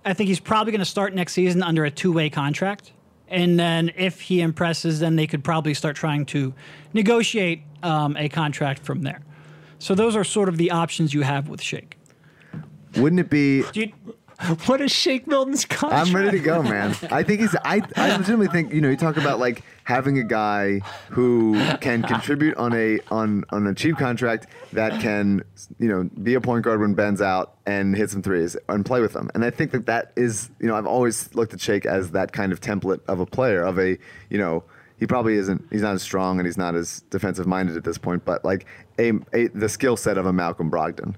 I 0.07 0.15
think 0.15 0.29
he's 0.29 0.41
probably 0.41 0.71
going 0.71 0.79
to 0.79 0.87
start 0.87 1.15
next 1.15 1.35
season 1.35 1.63
under 1.63 1.85
a 1.85 1.91
two-way 1.91 2.31
contract, 2.31 2.93
and 3.35 3.59
then 3.59 3.91
if 3.97 4.21
he 4.21 4.41
impresses, 4.41 5.01
then 5.01 5.17
they 5.17 5.27
could 5.27 5.43
probably 5.43 5.75
start 5.75 5.97
trying 5.97 6.25
to 6.27 6.55
negotiate 6.93 7.63
um, 7.83 8.17
a 8.17 8.29
contract 8.29 8.85
from 8.85 9.03
there. 9.03 9.21
So 9.81 9.95
those 9.95 10.15
are 10.15 10.25
sort 10.25 10.49
of 10.49 10.57
the 10.57 10.71
options 10.71 11.13
you 11.13 11.23
have 11.23 11.49
with 11.49 11.61
Shake. 11.61 11.99
Wouldn't 12.97 13.19
it 13.19 13.29
be? 13.29 13.65
You, 13.75 13.93
what 14.67 14.81
is 14.81 14.93
Shake 14.93 15.27
Milton's 15.27 15.65
contract? 15.65 16.09
I'm 16.09 16.15
ready 16.15 16.39
to 16.39 16.45
go, 16.45 16.63
man. 16.63 16.97
I 17.11 17.25
think 17.25 17.41
he's. 17.41 17.57
I, 17.65 17.83
I 17.97 18.17
legitimately 18.17 18.49
think 18.49 18.73
you 18.73 18.81
know. 18.81 18.89
You 18.89 18.97
talk 18.97 19.17
about 19.17 19.41
like 19.41 19.65
having 19.85 20.19
a 20.19 20.25
guy 20.25 20.81
who 21.11 21.55
can 21.81 22.03
contribute 22.03 22.57
on 22.57 22.73
a 22.75 22.99
on 23.11 23.45
on 23.51 23.67
a 23.67 23.75
cheap 23.75 23.97
contract 23.97 24.47
that 24.73 25.01
can 25.01 25.43
you 25.79 25.89
know 25.89 26.05
be 26.23 26.35
a 26.35 26.41
point 26.41 26.65
guard 26.65 26.81
when 26.81 26.95
Ben's 26.95 27.21
out 27.23 27.55
and 27.67 27.95
hit 27.97 28.11
some 28.11 28.23
threes 28.23 28.57
and 28.69 28.85
play 28.85 29.01
with 29.01 29.13
them. 29.13 29.31
And 29.35 29.45
I 29.45 29.51
think 29.51 29.71
that 29.73 29.87
that 29.87 30.13
is 30.17 30.51
you 30.61 30.67
know 30.67 30.75
I've 30.77 30.87
always 30.87 31.35
looked 31.35 31.53
at 31.55 31.61
Shake 31.61 31.87
as 31.87 32.11
that 32.13 32.33
kind 32.33 32.53
of 32.53 32.61
template 32.61 33.01
of 33.09 33.21
a 33.21 33.27
player 33.27 33.63
of 33.63 33.79
a 33.79 33.99
you 34.31 34.39
know 34.39 34.65
he 34.99 35.07
probably 35.07 35.35
isn't 35.35 35.67
he's 35.71 35.83
not 35.83 35.95
as 35.95 36.03
strong 36.03 36.39
and 36.39 36.47
he's 36.47 36.57
not 36.57 36.75
as 36.75 37.03
defensive 37.11 37.47
minded 37.47 37.77
at 37.77 37.85
this 37.85 37.99
point, 37.99 38.25
but 38.25 38.45
like 38.45 38.67
a, 38.99 39.13
a 39.33 39.49
the 39.49 39.69
skill 39.69 39.97
set 39.97 40.17
of 40.19 40.25
a 40.27 40.33
Malcolm 40.33 40.71
Brogdon. 40.71 41.15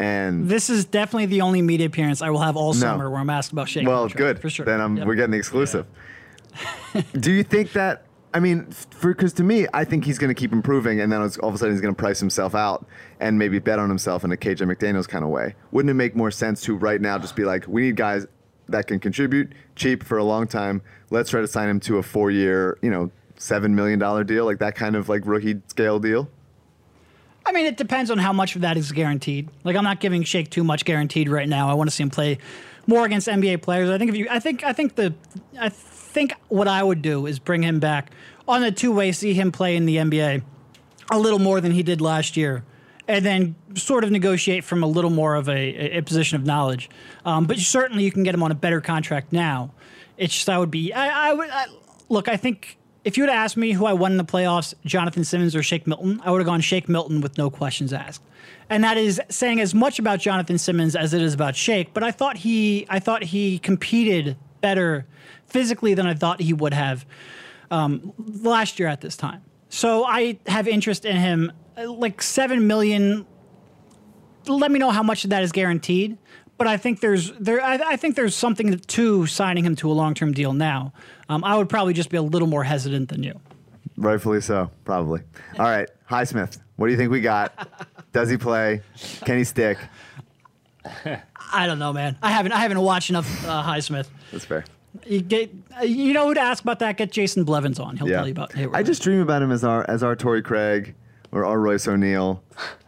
And 0.00 0.48
This 0.48 0.70
is 0.70 0.84
definitely 0.84 1.26
the 1.26 1.40
only 1.40 1.60
media 1.60 1.86
appearance 1.86 2.22
I 2.22 2.30
will 2.30 2.38
have 2.38 2.56
all 2.56 2.72
summer 2.72 3.10
where 3.10 3.18
I'm 3.18 3.30
asked 3.30 3.50
about 3.52 3.68
Shake. 3.68 3.86
well, 3.86 4.08
good. 4.08 4.38
for 4.40 4.48
sure. 4.48 4.64
Then 4.64 4.80
I'm, 4.80 4.96
Yep. 4.96 5.06
we're 5.08 5.16
getting 5.16 5.32
the 5.32 5.38
exclusive. 5.38 5.86
Do 7.18 7.32
you 7.32 7.42
think 7.42 7.72
that? 7.72 8.04
I 8.34 8.40
mean, 8.40 8.68
because 9.00 9.32
to 9.34 9.42
me, 9.42 9.66
I 9.72 9.84
think 9.84 10.04
he's 10.04 10.18
going 10.18 10.28
to 10.28 10.38
keep 10.38 10.52
improving, 10.52 11.00
and 11.00 11.10
then 11.10 11.20
all 11.20 11.48
of 11.48 11.54
a 11.54 11.58
sudden 11.58 11.74
he's 11.74 11.80
going 11.80 11.94
to 11.94 11.98
price 11.98 12.20
himself 12.20 12.54
out 12.54 12.86
and 13.20 13.38
maybe 13.38 13.58
bet 13.58 13.78
on 13.78 13.88
himself 13.88 14.22
in 14.22 14.32
a 14.32 14.36
KJ 14.36 14.70
McDaniel's 14.70 15.06
kind 15.06 15.24
of 15.24 15.30
way. 15.30 15.54
Wouldn't 15.72 15.90
it 15.90 15.94
make 15.94 16.14
more 16.14 16.30
sense 16.30 16.60
to 16.62 16.76
right 16.76 17.00
now 17.00 17.18
just 17.18 17.36
be 17.36 17.44
like, 17.44 17.66
we 17.66 17.82
need 17.82 17.96
guys 17.96 18.26
that 18.68 18.86
can 18.86 19.00
contribute 19.00 19.52
cheap 19.76 20.04
for 20.04 20.18
a 20.18 20.24
long 20.24 20.46
time. 20.46 20.82
Let's 21.10 21.30
try 21.30 21.40
to 21.40 21.46
sign 21.46 21.68
him 21.68 21.80
to 21.80 21.98
a 21.98 22.02
four-year, 22.02 22.78
you 22.82 22.90
know, 22.90 23.10
seven 23.36 23.74
million 23.74 23.98
dollar 23.98 24.24
deal, 24.24 24.44
like 24.44 24.58
that 24.58 24.74
kind 24.74 24.94
of 24.94 25.08
like 25.08 25.22
rookie 25.24 25.60
scale 25.68 25.98
deal. 25.98 26.28
I 27.46 27.52
mean, 27.52 27.64
it 27.64 27.78
depends 27.78 28.10
on 28.10 28.18
how 28.18 28.34
much 28.34 28.56
of 28.56 28.60
that 28.60 28.76
is 28.76 28.92
guaranteed. 28.92 29.48
Like, 29.64 29.74
I'm 29.74 29.84
not 29.84 30.00
giving 30.00 30.22
Shake 30.22 30.50
too 30.50 30.62
much 30.62 30.84
guaranteed 30.84 31.30
right 31.30 31.48
now. 31.48 31.70
I 31.70 31.74
want 31.74 31.88
to 31.88 31.96
see 31.96 32.02
him 32.02 32.10
play 32.10 32.38
more 32.88 33.04
against 33.04 33.28
NBA 33.28 33.62
players. 33.62 33.90
I 33.90 33.98
think 33.98 34.08
if 34.08 34.16
you, 34.16 34.26
I 34.30 34.40
think, 34.40 34.64
I 34.64 34.72
think 34.72 34.96
the, 34.96 35.14
I 35.60 35.68
think 35.68 36.32
what 36.48 36.66
I 36.66 36.82
would 36.82 37.02
do 37.02 37.26
is 37.26 37.38
bring 37.38 37.62
him 37.62 37.78
back 37.78 38.10
on 38.48 38.64
a 38.64 38.72
two 38.72 38.90
way, 38.90 39.12
see 39.12 39.34
him 39.34 39.52
play 39.52 39.76
in 39.76 39.84
the 39.84 39.96
NBA 39.96 40.42
a 41.10 41.18
little 41.18 41.38
more 41.38 41.60
than 41.60 41.72
he 41.72 41.82
did 41.82 42.00
last 42.00 42.36
year, 42.36 42.64
and 43.06 43.24
then 43.24 43.54
sort 43.74 44.04
of 44.04 44.10
negotiate 44.10 44.64
from 44.64 44.82
a 44.82 44.86
little 44.86 45.10
more 45.10 45.34
of 45.34 45.48
a, 45.48 45.98
a 45.98 46.00
position 46.00 46.36
of 46.36 46.46
knowledge. 46.46 46.88
Um, 47.26 47.44
but 47.44 47.58
certainly, 47.58 48.04
you 48.04 48.10
can 48.10 48.22
get 48.24 48.34
him 48.34 48.42
on 48.42 48.50
a 48.50 48.54
better 48.54 48.80
contract 48.80 49.32
now. 49.32 49.70
It's 50.16 50.34
just 50.34 50.48
I 50.48 50.58
would 50.58 50.70
be, 50.70 50.92
I, 50.92 51.30
I 51.30 51.32
would 51.34 51.50
I, 51.50 51.66
look. 52.08 52.26
I 52.26 52.36
think 52.38 52.78
if 53.08 53.16
you 53.16 53.22
would 53.22 53.30
asked 53.30 53.56
me 53.56 53.72
who 53.72 53.86
I 53.86 53.94
won 53.94 54.12
in 54.12 54.18
the 54.18 54.24
playoffs, 54.24 54.74
Jonathan 54.84 55.24
Simmons 55.24 55.56
or 55.56 55.62
Shake 55.62 55.86
Milton, 55.86 56.20
I 56.22 56.30
would 56.30 56.40
have 56.40 56.46
gone 56.46 56.60
Shake 56.60 56.90
Milton 56.90 57.22
with 57.22 57.38
no 57.38 57.48
questions 57.48 57.90
asked. 57.90 58.22
And 58.68 58.84
that 58.84 58.98
is 58.98 59.18
saying 59.30 59.62
as 59.62 59.74
much 59.74 59.98
about 59.98 60.20
Jonathan 60.20 60.58
Simmons 60.58 60.94
as 60.94 61.14
it 61.14 61.22
is 61.22 61.32
about 61.32 61.56
Shake. 61.56 61.94
But 61.94 62.02
I 62.02 62.10
thought 62.10 62.36
he, 62.36 62.86
I 62.90 62.98
thought 62.98 63.22
he 63.22 63.60
competed 63.60 64.36
better 64.60 65.06
physically 65.46 65.94
than 65.94 66.06
I 66.06 66.12
thought 66.12 66.42
he 66.42 66.52
would 66.52 66.74
have 66.74 67.06
um, 67.70 68.12
last 68.18 68.78
year 68.78 68.88
at 68.88 69.00
this 69.00 69.16
time. 69.16 69.40
So 69.70 70.04
I 70.04 70.38
have 70.46 70.68
interest 70.68 71.06
in 71.06 71.16
him. 71.16 71.50
Uh, 71.78 71.90
Like 71.90 72.20
seven 72.20 72.66
million. 72.66 73.26
Let 74.46 74.70
me 74.70 74.78
know 74.78 74.90
how 74.90 75.02
much 75.02 75.24
of 75.24 75.30
that 75.30 75.42
is 75.42 75.50
guaranteed. 75.50 76.18
But 76.58 76.66
I 76.66 76.76
think 76.76 77.00
there's 77.00 77.30
there. 77.38 77.62
I, 77.62 77.74
I 77.92 77.96
think 77.96 78.16
there's 78.16 78.34
something 78.34 78.78
to 78.78 79.26
signing 79.26 79.64
him 79.64 79.76
to 79.76 79.90
a 79.90 79.94
long 79.94 80.12
term 80.14 80.32
deal 80.32 80.52
now. 80.52 80.92
Um, 81.28 81.44
I 81.44 81.56
would 81.56 81.68
probably 81.68 81.94
just 81.94 82.10
be 82.10 82.16
a 82.16 82.22
little 82.22 82.48
more 82.48 82.64
hesitant 82.64 83.08
than 83.08 83.22
you. 83.22 83.38
Rightfully 83.96 84.40
so, 84.40 84.70
probably. 84.84 85.22
All 85.58 85.64
right, 85.66 85.88
Highsmith, 86.10 86.58
what 86.76 86.86
do 86.86 86.92
you 86.92 86.98
think 86.98 87.10
we 87.10 87.20
got? 87.20 87.68
Does 88.12 88.28
he 88.28 88.36
play? 88.36 88.82
Can 89.24 89.38
he 89.38 89.44
stick? 89.44 89.78
I 91.52 91.66
don't 91.66 91.78
know, 91.78 91.92
man. 91.92 92.16
I 92.22 92.30
haven't 92.30 92.52
I 92.52 92.58
haven't 92.58 92.80
watched 92.80 93.10
enough 93.10 93.46
uh, 93.46 93.62
Highsmith. 93.62 94.08
That's 94.32 94.44
fair. 94.44 94.64
You 95.06 95.20
get 95.20 95.52
you 95.84 96.12
know 96.12 96.26
who 96.28 96.34
to 96.34 96.40
ask 96.40 96.62
about 96.62 96.78
that? 96.80 96.96
Get 96.96 97.12
Jason 97.12 97.44
Blevins 97.44 97.78
on. 97.78 97.96
He'll 97.96 98.08
Yeah. 98.08 98.16
tell 98.16 98.26
you 98.26 98.32
about. 98.32 98.52
Haywood. 98.52 98.74
I 98.76 98.82
just 98.82 99.02
dream 99.02 99.20
about 99.20 99.42
him 99.42 99.52
as 99.52 99.62
our 99.64 99.84
as 99.88 100.02
our 100.02 100.16
Torrey 100.16 100.42
Craig 100.42 100.94
or 101.32 101.60
Royce 101.60 101.86
O'Neale. 101.86 102.42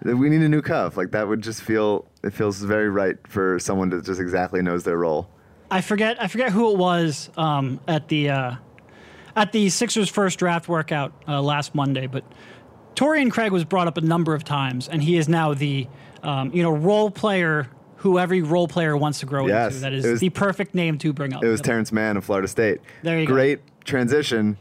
we 0.05 0.29
need 0.31 0.43
a 0.43 0.49
new 0.49 0.63
cuff. 0.63 0.97
Like 0.97 1.11
that 1.13 1.29
would 1.29 1.43
just 1.43 1.63
feel 1.63 2.07
it 2.23 2.33
feels 2.33 2.59
very 2.63 2.89
right 2.89 3.17
for 3.29 3.59
someone 3.59 3.91
to 3.91 4.03
just 4.03 4.21
exactly 4.21 4.63
knows 4.63 4.85
their 4.85 4.97
role. 4.99 5.29
I 5.71 5.81
forget 5.81 6.21
I 6.23 6.27
forget 6.29 6.51
who 6.53 6.73
it 6.73 6.79
was 6.79 7.31
um, 7.37 7.81
at 7.87 8.09
the 8.09 8.31
uh, 8.31 8.55
at 9.37 9.53
the 9.53 9.69
Sixers 9.69 10.09
first 10.09 10.39
draft 10.39 10.69
workout 10.69 11.13
uh, 11.29 11.41
last 11.41 11.75
Monday, 11.75 12.07
but 12.07 12.25
Torrey 12.95 13.29
Craig 13.31 13.53
was 13.53 13.65
brought 13.65 13.87
up 13.87 13.97
a 13.97 14.01
number 14.01 14.35
of 14.35 14.43
times, 14.45 14.89
and 14.89 15.03
he 15.03 15.17
is 15.17 15.29
now 15.29 15.55
the 15.55 15.87
um, 16.23 16.53
you 16.53 16.63
know 16.63 16.73
role 16.73 17.11
player 17.11 17.69
who 17.97 18.19
every 18.19 18.41
role 18.43 18.67
player 18.67 18.97
wants 18.97 19.21
to 19.21 19.27
grow 19.27 19.47
Yes, 19.47 19.73
into. 19.75 19.81
That 19.83 19.93
is 19.93 20.07
was- 20.07 20.21
the 20.21 20.31
perfect 20.31 20.75
name 20.75 20.97
to 20.99 21.13
bring 21.13 21.35
up. 21.35 21.45
It 21.45 21.49
was. 21.49 21.61
Terance 21.61 21.93
Mann 21.93 22.17
of 22.17 22.25
Florida 22.25 22.49
State. 22.49 22.81
There 23.03 23.21
you 23.21 23.27
go. 23.27 23.35
Great 23.35 23.61
transition. 23.85 24.57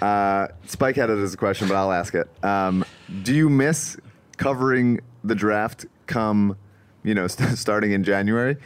Uh, 0.00 0.48
Spike 0.66 0.96
had 0.96 1.10
it 1.10 1.18
as 1.18 1.34
a 1.34 1.36
question, 1.36 1.68
but 1.68 1.76
I'll 1.76 1.92
ask 1.92 2.14
it. 2.14 2.28
Um, 2.44 2.84
do 3.22 3.34
you 3.34 3.48
miss 3.48 3.96
covering 4.36 5.00
the 5.24 5.34
draft 5.34 5.86
come, 6.06 6.56
you 7.02 7.14
know, 7.14 7.26
st- 7.26 7.58
starting 7.58 7.92
in 7.92 8.04
January? 8.04 8.56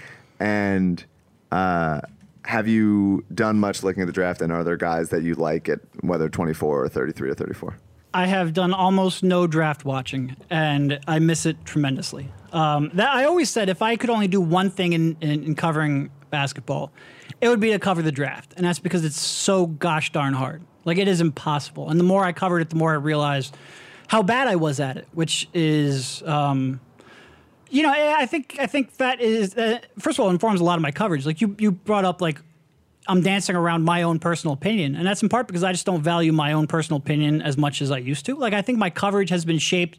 And 0.41 1.05
uh, 1.51 2.01
have 2.45 2.67
you 2.67 3.25
done 3.35 3.59
much 3.59 3.83
looking 3.83 4.03
at 4.03 4.07
the 4.07 4.13
draft? 4.13 4.43
And 4.43 4.53
are 4.53 4.65
there 4.65 4.77
guys 4.77 5.11
that 5.11 5.23
you 5.23 5.35
like 5.35 5.69
at 5.69 5.81
whether 6.01 6.29
24 6.29 6.85
or 6.85 6.89
33 6.89 7.31
or 7.31 7.35
34? 7.35 7.77
I 8.15 8.27
have 8.27 8.53
done 8.53 8.75
almost 8.75 9.23
no 9.23 9.47
draft 9.47 9.87
watching, 9.87 10.37
and 10.51 11.01
I 11.09 11.19
miss 11.19 11.47
it 11.47 11.65
tremendously. 11.65 12.29
Um, 12.53 12.91
that 12.95 13.09
I 13.09 13.25
always 13.25 13.49
said 13.49 13.71
if 13.71 13.81
I 13.81 13.97
could 13.97 14.11
only 14.11 14.29
do 14.29 14.41
one 14.41 14.69
thing 14.69 14.93
in, 14.93 15.17
in, 15.23 15.45
in 15.45 15.55
covering 15.55 16.11
basketball, 16.29 16.93
it 17.41 17.49
would 17.49 17.61
be 17.61 17.71
to 17.71 17.79
cover 17.79 18.03
the 18.03 18.13
draft, 18.13 18.53
and 18.57 18.67
that's 18.67 18.79
because 18.79 19.05
it's 19.05 19.19
so 19.19 19.67
gosh 19.67 20.13
darn 20.13 20.35
hard. 20.35 20.63
Like 20.85 20.99
it 20.99 21.09
is 21.09 21.21
impossible. 21.21 21.89
And 21.89 21.99
the 21.99 22.05
more 22.05 22.25
I 22.25 22.33
covered 22.33 22.61
it, 22.61 22.69
the 22.69 22.77
more 22.77 22.93
I 22.93 22.97
realized 22.97 23.57
how 24.13 24.23
bad 24.23 24.47
I 24.47 24.57
was 24.57 24.79
at 24.79 24.99
it, 24.99 25.09
which 25.13 25.49
is. 25.55 26.23
Um, 26.25 26.81
you 27.71 27.83
know, 27.83 27.91
I 27.91 28.27
think 28.27 28.59
I 28.61 28.67
think 28.67 28.99
that 28.99 29.23
is 29.23 29.57
uh, 29.57 29.79
first 29.99 30.19
of 30.19 30.23
all 30.23 30.31
informs 30.31 30.61
a 30.61 30.65
lot 30.65 30.77
of 30.77 30.83
my 30.83 30.91
coverage. 30.91 31.25
Like 31.25 31.41
you, 31.41 31.57
you 31.59 31.71
brought 31.71 32.05
up 32.05 32.21
like 32.21 32.39
I'm 33.09 33.23
dancing 33.23 33.57
around 33.57 33.85
my 33.85 34.03
own 34.03 34.19
personal 34.19 34.53
opinion, 34.53 34.97
and 34.97 35.07
that's 35.07 35.23
in 35.23 35.31
part 35.31 35.47
because 35.47 35.65
I 35.65 35.73
just 35.73 35.87
don't 35.87 36.03
value 36.03 36.31
my 36.31 36.53
own 36.53 36.67
personal 36.67 36.99
opinion 36.99 37.41
as 37.41 37.57
much 37.57 37.81
as 37.81 37.91
I 37.91 37.97
used 37.97 38.27
to. 38.27 38.37
Like 38.37 38.53
I 38.53 38.61
think 38.61 38.77
my 38.77 38.91
coverage 38.91 39.31
has 39.31 39.47
been 39.47 39.59
shaped 39.59 39.99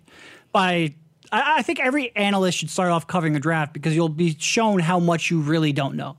by. 0.51 0.93
I, 1.31 1.57
I 1.57 1.61
think 1.63 1.79
every 1.79 2.15
analyst 2.15 2.59
should 2.59 2.69
start 2.69 2.91
off 2.91 3.07
covering 3.07 3.35
a 3.35 3.39
draft 3.39 3.73
because 3.73 3.95
you'll 3.95 4.09
be 4.09 4.35
shown 4.37 4.77
how 4.77 4.99
much 4.99 5.31
you 5.31 5.41
really 5.41 5.73
don't 5.73 5.95
know. 5.95 6.17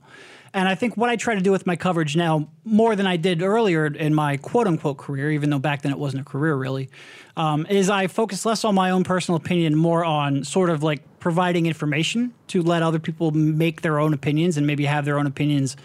And 0.55 0.69
I 0.69 0.75
think 0.75 0.95
what 0.95 1.09
I 1.09 1.17
try 1.17 1.35
to 1.35 1.41
do 1.41 1.51
with 1.51 1.67
my 1.67 1.75
coverage 1.75 2.15
now, 2.15 2.47
more 2.63 2.95
than 2.95 3.05
I 3.05 3.17
did 3.17 3.43
earlier 3.43 3.87
in 3.87 4.15
my 4.15 4.37
quote 4.37 4.67
unquote 4.67 4.97
career, 4.97 5.29
even 5.31 5.49
though 5.49 5.59
back 5.59 5.81
then 5.81 5.91
it 5.91 5.99
wasn't 5.99 6.21
a 6.21 6.23
career 6.23 6.55
really, 6.55 6.89
um, 7.35 7.65
is 7.65 7.89
I 7.89 8.07
focus 8.07 8.45
less 8.45 8.63
on 8.63 8.73
my 8.73 8.91
own 8.91 9.03
personal 9.03 9.35
opinion, 9.35 9.75
more 9.75 10.05
on 10.05 10.45
sort 10.45 10.69
of 10.69 10.81
like 10.81 11.01
providing 11.19 11.65
information 11.65 12.33
to 12.47 12.63
let 12.63 12.83
other 12.83 12.99
people 12.99 13.31
make 13.31 13.81
their 13.81 13.99
own 13.99 14.13
opinions 14.13 14.55
and 14.55 14.65
maybe 14.65 14.85
have 14.85 15.03
their 15.03 15.19
own 15.19 15.27
opinions 15.27 15.75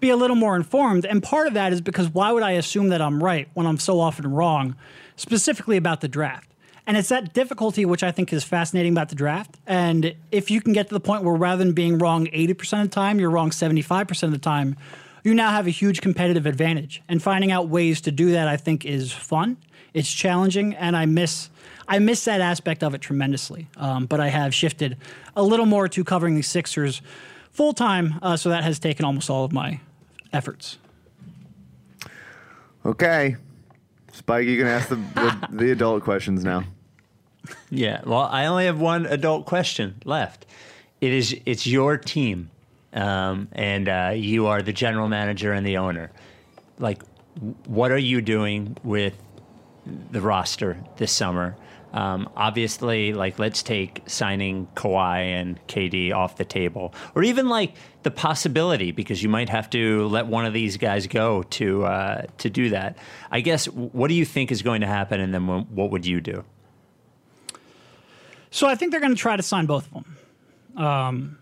be 0.00 0.10
a 0.10 0.16
little 0.16 0.36
more 0.36 0.56
informed. 0.56 1.06
And 1.06 1.22
part 1.22 1.46
of 1.46 1.54
that 1.54 1.72
is 1.72 1.80
because 1.80 2.08
why 2.08 2.32
would 2.32 2.42
I 2.42 2.52
assume 2.52 2.88
that 2.88 3.00
I'm 3.00 3.22
right 3.22 3.48
when 3.54 3.64
I'm 3.64 3.78
so 3.78 4.00
often 4.00 4.28
wrong, 4.32 4.74
specifically 5.14 5.76
about 5.76 6.00
the 6.00 6.08
draft? 6.08 6.50
And 6.86 6.96
it's 6.96 7.08
that 7.08 7.32
difficulty 7.32 7.84
which 7.84 8.02
I 8.02 8.12
think 8.12 8.32
is 8.32 8.44
fascinating 8.44 8.92
about 8.92 9.08
the 9.08 9.16
draft. 9.16 9.56
And 9.66 10.14
if 10.30 10.50
you 10.50 10.60
can 10.60 10.72
get 10.72 10.88
to 10.88 10.94
the 10.94 11.00
point 11.00 11.24
where 11.24 11.34
rather 11.34 11.64
than 11.64 11.72
being 11.72 11.98
wrong 11.98 12.26
80% 12.26 12.82
of 12.82 12.90
the 12.90 12.94
time, 12.94 13.18
you're 13.18 13.30
wrong 13.30 13.50
75% 13.50 14.22
of 14.22 14.30
the 14.30 14.38
time, 14.38 14.76
you 15.24 15.34
now 15.34 15.50
have 15.50 15.66
a 15.66 15.70
huge 15.70 16.00
competitive 16.00 16.46
advantage. 16.46 17.02
And 17.08 17.20
finding 17.20 17.50
out 17.50 17.68
ways 17.68 18.00
to 18.02 18.12
do 18.12 18.30
that, 18.32 18.46
I 18.46 18.56
think, 18.56 18.84
is 18.84 19.12
fun. 19.12 19.56
It's 19.92 20.12
challenging, 20.12 20.74
and 20.74 20.96
I 20.96 21.06
miss 21.06 21.48
I 21.88 22.00
miss 22.00 22.24
that 22.24 22.40
aspect 22.40 22.82
of 22.82 22.94
it 22.94 23.00
tremendously. 23.00 23.68
Um, 23.76 24.06
but 24.06 24.20
I 24.20 24.28
have 24.28 24.54
shifted 24.54 24.96
a 25.36 25.42
little 25.42 25.66
more 25.66 25.88
to 25.88 26.04
covering 26.04 26.34
the 26.34 26.42
Sixers 26.42 27.00
full 27.50 27.72
time, 27.72 28.18
uh, 28.22 28.36
so 28.36 28.48
that 28.50 28.64
has 28.64 28.78
taken 28.78 29.04
almost 29.04 29.30
all 29.30 29.44
of 29.44 29.52
my 29.52 29.80
efforts. 30.32 30.78
Okay. 32.84 33.36
Spike, 34.12 34.46
you 34.46 34.58
can 34.58 34.66
ask 34.66 34.88
the, 34.88 34.96
the, 34.96 35.48
the 35.50 35.70
adult 35.72 36.02
questions 36.02 36.44
now. 36.44 36.64
Yeah. 37.70 38.00
Well, 38.04 38.22
I 38.22 38.46
only 38.46 38.66
have 38.66 38.80
one 38.80 39.06
adult 39.06 39.46
question 39.46 39.96
left. 40.04 40.46
It 41.00 41.12
is 41.12 41.36
it's 41.44 41.66
your 41.66 41.98
team, 41.98 42.50
um, 42.92 43.48
and 43.52 43.88
uh, 43.88 44.12
you 44.14 44.46
are 44.46 44.62
the 44.62 44.72
general 44.72 45.08
manager 45.08 45.52
and 45.52 45.66
the 45.66 45.76
owner. 45.76 46.10
Like, 46.78 47.02
what 47.66 47.90
are 47.90 47.98
you 47.98 48.20
doing 48.20 48.76
with 48.82 49.14
the 50.10 50.20
roster 50.20 50.78
this 50.96 51.12
summer? 51.12 51.56
Um, 51.92 52.28
obviously, 52.36 53.12
like 53.14 53.38
let's 53.38 53.62
take 53.62 54.02
signing 54.06 54.68
Kawhi 54.74 55.20
and 55.20 55.64
KD 55.66 56.12
off 56.12 56.36
the 56.36 56.44
table, 56.44 56.94
or 57.14 57.22
even 57.22 57.48
like 57.48 57.74
the 58.02 58.10
possibility 58.10 58.92
because 58.92 59.22
you 59.22 59.28
might 59.28 59.48
have 59.48 59.70
to 59.70 60.06
let 60.08 60.26
one 60.26 60.44
of 60.44 60.52
these 60.52 60.76
guys 60.76 61.06
go 61.06 61.42
to 61.44 61.84
uh, 61.84 62.22
to 62.38 62.50
do 62.50 62.70
that. 62.70 62.98
I 63.30 63.40
guess 63.40 63.66
what 63.66 64.08
do 64.08 64.14
you 64.14 64.24
think 64.24 64.52
is 64.52 64.62
going 64.62 64.82
to 64.82 64.86
happen, 64.86 65.20
and 65.20 65.32
then 65.32 65.46
what 65.46 65.90
would 65.90 66.04
you 66.04 66.20
do? 66.20 66.44
So 68.50 68.66
I 68.66 68.74
think 68.74 68.90
they're 68.92 69.00
going 69.00 69.14
to 69.14 69.20
try 69.20 69.36
to 69.36 69.42
sign 69.42 69.66
both 69.66 69.86
of 69.86 69.92
them. 69.92 70.84
Um, 70.84 71.38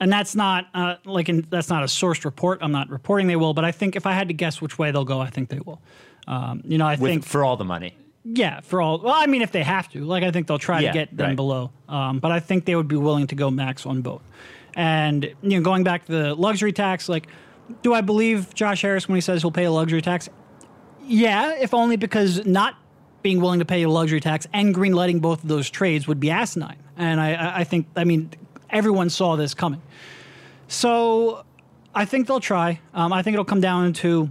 and 0.00 0.12
that's 0.12 0.34
not 0.34 0.66
uh, 0.74 0.96
like 1.04 1.28
in, 1.28 1.46
that's 1.50 1.68
not 1.68 1.82
a 1.82 1.86
sourced 1.86 2.24
report. 2.24 2.58
I'm 2.62 2.72
not 2.72 2.90
reporting 2.90 3.26
they 3.28 3.36
will, 3.36 3.54
but 3.54 3.64
I 3.64 3.72
think 3.72 3.96
if 3.96 4.06
I 4.06 4.12
had 4.12 4.28
to 4.28 4.34
guess 4.34 4.60
which 4.60 4.78
way 4.78 4.90
they'll 4.90 5.04
go, 5.04 5.20
I 5.20 5.30
think 5.30 5.48
they 5.48 5.60
will. 5.60 5.80
Um, 6.26 6.62
you 6.64 6.76
know, 6.78 6.86
I 6.86 6.96
With, 6.96 7.10
think 7.10 7.24
for 7.24 7.44
all 7.44 7.56
the 7.56 7.64
money. 7.64 7.94
yeah, 8.24 8.60
for 8.60 8.82
all. 8.82 8.98
Well, 9.00 9.14
I 9.14 9.26
mean, 9.26 9.42
if 9.42 9.52
they 9.52 9.62
have 9.62 9.88
to, 9.92 10.04
like, 10.04 10.22
I 10.24 10.30
think 10.32 10.48
they'll 10.48 10.58
try 10.58 10.80
Yeah, 10.80 10.92
to 10.92 10.98
get 10.98 11.16
them 11.16 11.28
right. 11.28 11.36
below. 11.36 11.70
Um, 11.88 12.18
but 12.18 12.32
I 12.32 12.40
think 12.40 12.64
they 12.64 12.74
would 12.74 12.88
be 12.88 12.96
willing 12.96 13.26
to 13.28 13.34
go 13.34 13.50
max 13.50 13.86
on 13.86 14.02
both. 14.02 14.22
And 14.74 15.24
you 15.42 15.58
know, 15.58 15.60
going 15.62 15.84
back 15.84 16.04
to 16.06 16.12
the 16.12 16.34
luxury 16.34 16.72
tax, 16.72 17.08
like, 17.08 17.28
do 17.82 17.94
I 17.94 18.00
believe 18.02 18.52
Josh 18.54 18.82
Harris 18.82 19.08
when 19.08 19.14
he 19.14 19.20
says 19.20 19.40
he'll 19.42 19.50
pay 19.50 19.64
a 19.64 19.72
luxury 19.72 20.02
tax? 20.02 20.28
Yeah, 21.04 21.54
if 21.58 21.72
only 21.72 21.96
because 21.96 22.44
not 22.44 22.74
being 23.26 23.40
willing 23.40 23.58
to 23.58 23.64
pay 23.64 23.82
a 23.82 23.88
luxury 23.88 24.20
tax 24.20 24.46
and 24.52 24.72
greenlighting 24.72 25.20
both 25.20 25.42
of 25.42 25.48
those 25.48 25.68
trades 25.68 26.06
would 26.06 26.20
be 26.20 26.30
asinine. 26.30 26.76
And 26.96 27.20
I- 27.20 27.58
I, 27.58 27.64
think, 27.64 27.88
I 27.96 28.04
mean, 28.04 28.30
everyone 28.70 29.10
saw 29.10 29.34
this 29.34 29.52
coming. 29.52 29.82
So 30.68 31.44
I 31.92 32.04
think 32.04 32.28
they'll 32.28 32.38
try. 32.38 32.78
Um, 32.94 33.12
I 33.12 33.22
think 33.22 33.34
it'll 33.34 33.44
come 33.44 33.60
down 33.60 33.94
to 33.94 34.30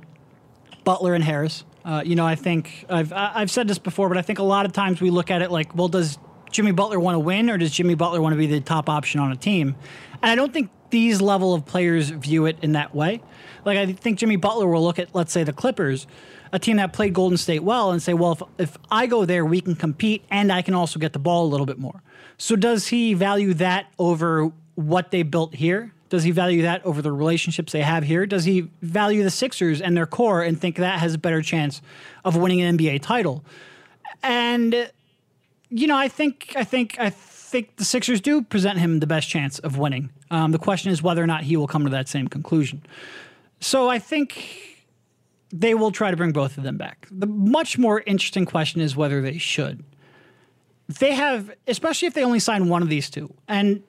Butler 0.85 1.13
and 1.13 1.22
Harris. 1.26 1.65
Uh, 1.84 2.03
you 2.05 2.15
know, 2.15 2.26
I 2.26 2.35
think 2.35 2.85
I've 2.89 3.11
I've 3.13 3.51
said 3.51 3.67
this 3.67 3.80
before, 3.80 4.07
but 4.07 4.17
I 4.17 4.22
think 4.22 4.39
a 4.39 4.43
lot 4.43 4.65
of 4.65 4.72
times 4.72 5.01
we 5.01 5.09
look 5.09 5.30
at 5.30 5.41
it 5.41 5.51
like, 5.51 5.76
well, 5.76 5.89
does 5.89 6.17
Jimmy 6.51 6.72
Butler 6.72 6.99
want 6.99 7.15
to 7.15 7.19
win, 7.19 7.49
or 7.49 7.57
does 7.57 7.72
Jimmy 7.72 7.95
Butler 7.95 8.22
want 8.22 8.31
to 8.31 8.38
be 8.38 8.47
the 8.47 8.61
top 8.61 8.88
option 8.88 9.19
on 9.19 9.30
a 9.31 9.35
team? 9.35 9.76
And 10.22 10.31
I 10.31 10.35
don't 10.35 10.53
think 10.53 10.69
these 10.89 11.22
level 11.22 11.53
of 11.53 11.65
players 11.65 12.11
view 12.11 12.45
it 12.45 12.57
in 12.61 12.72
that 12.72 12.95
way. 12.95 13.22
Like 13.65 13.77
I 13.77 13.91
think 13.91 14.19
Jimmy 14.19 14.38
Butler 14.38 14.67
will 14.67 14.84
look 14.84 14.99
at, 14.99 15.13
let's 15.13 15.34
say, 15.34 15.43
the 15.43 15.53
Clippers, 15.53 16.07
a 16.56 16.60
team 16.60 16.77
that 16.77 16.94
played 16.94 17.14
Golden 17.14 17.38
State 17.38 17.64
well, 17.64 17.91
and 17.91 18.02
say, 18.02 18.14
well, 18.14 18.32
if, 18.32 18.41
if 18.57 18.77
I 18.90 19.07
go 19.07 19.26
there, 19.26 19.44
we 19.44 19.60
can 19.60 19.76
compete, 19.76 20.23
and 20.32 20.53
I 20.53 20.61
can 20.61 20.73
also 20.73 20.99
get 20.99 21.11
the 21.11 21.19
ball 21.19 21.45
a 21.45 21.49
little 21.49 21.65
bit 21.65 21.77
more. 21.77 22.02
So 22.38 22.56
does 22.56 22.88
he 22.88 23.14
value 23.14 23.53
that 23.56 23.88
over 23.99 24.53
what 24.76 25.11
they 25.11 25.23
built 25.23 25.56
here? 25.56 25.91
Does 26.07 26.23
he 26.23 26.32
value 26.32 26.61
that 26.61 26.86
over 26.86 27.02
the 27.02 27.11
relationships 27.11 27.73
they 27.73 27.82
have 27.82 28.06
here? 28.06 28.26
Does 28.26 28.45
he 28.45 28.69
value 28.82 29.22
the 29.22 29.32
Sixers 29.32 29.82
and 29.82 29.98
their 29.98 30.06
core 30.06 30.44
and 30.44 30.60
think 30.60 30.77
that 30.77 30.99
has 30.99 31.15
a 31.15 31.18
better 31.18 31.41
chance 31.41 31.82
of 32.23 32.38
winning 32.38 32.61
an 32.61 32.77
NBA 32.77 33.02
title? 33.02 33.44
And 34.23 34.90
you 35.69 35.88
know, 35.88 35.98
I 35.98 36.07
think 36.07 36.53
I 36.56 36.64
think 36.64 36.95
I 36.99 37.10
think 37.10 37.76
the 37.76 37.84
Sixers 37.84 38.22
do 38.22 38.41
present 38.41 38.80
him 38.80 39.02
the 39.02 39.07
best 39.07 39.27
chance 39.27 39.60
of 39.60 39.77
winning. 39.77 40.10
Um, 40.32 40.53
the 40.53 40.60
question 40.60 40.90
is 40.90 41.03
whether 41.03 41.22
or 41.22 41.27
not 41.27 41.44
he 41.44 41.57
will 41.57 41.68
come 41.68 41.84
to 41.84 41.90
that 41.90 42.07
same 42.07 42.30
conclusion. 42.30 42.82
So 43.60 43.90
I 43.90 43.99
think 43.99 44.74
they 45.51 45.73
will 45.73 45.91
try 45.91 46.11
to 46.11 46.17
bring 46.17 46.31
both 46.31 46.57
of 46.57 46.63
them 46.63 46.77
back. 46.77 47.07
The 47.11 47.27
much 47.27 47.77
more 47.77 48.01
interesting 48.05 48.45
question 48.45 48.81
is 48.81 48.95
whether 48.95 49.22
they 49.22 49.38
should. 49.38 49.84
They 50.88 51.13
have, 51.13 51.51
especially 51.67 52.07
if 52.07 52.13
they 52.13 52.23
only 52.23 52.39
sign 52.39 52.69
one 52.69 52.81
of 52.81 52.89
these 52.89 53.09
two, 53.09 53.34
and 53.47 53.81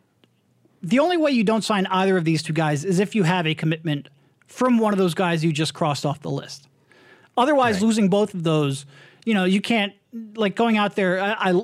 the 0.83 0.99
only 0.99 1.17
way 1.17 1.31
you 1.31 1.45
don't 1.45 1.63
sign 1.63 1.87
either 1.87 2.17
of 2.17 2.25
these 2.25 2.43
two 2.43 2.53
guys 2.53 2.85
is 2.85 3.01
if 3.01 3.15
you 3.15 3.25
have 3.25 3.47
a 3.47 3.55
commitment 3.55 4.09
from 4.47 4.79
one 4.79 4.93
of 4.93 4.99
those 4.99 5.15
guys 5.15 5.45
you 5.45 5.53
just 5.53 5.75
crossed 5.75 6.07
off 6.07 6.21
the 6.21 6.31
list. 6.31 6.69
Otherwise, 7.37 7.83
losing 7.83 8.09
both 8.09 8.33
of 8.33 8.45
those, 8.45 8.87
you 9.25 9.35
know, 9.35 9.45
you 9.45 9.61
can't 9.61 9.93
like 10.37 10.55
going 10.55 10.79
out 10.79 10.95
there. 10.95 11.21
I, 11.21 11.51
I 11.51 11.63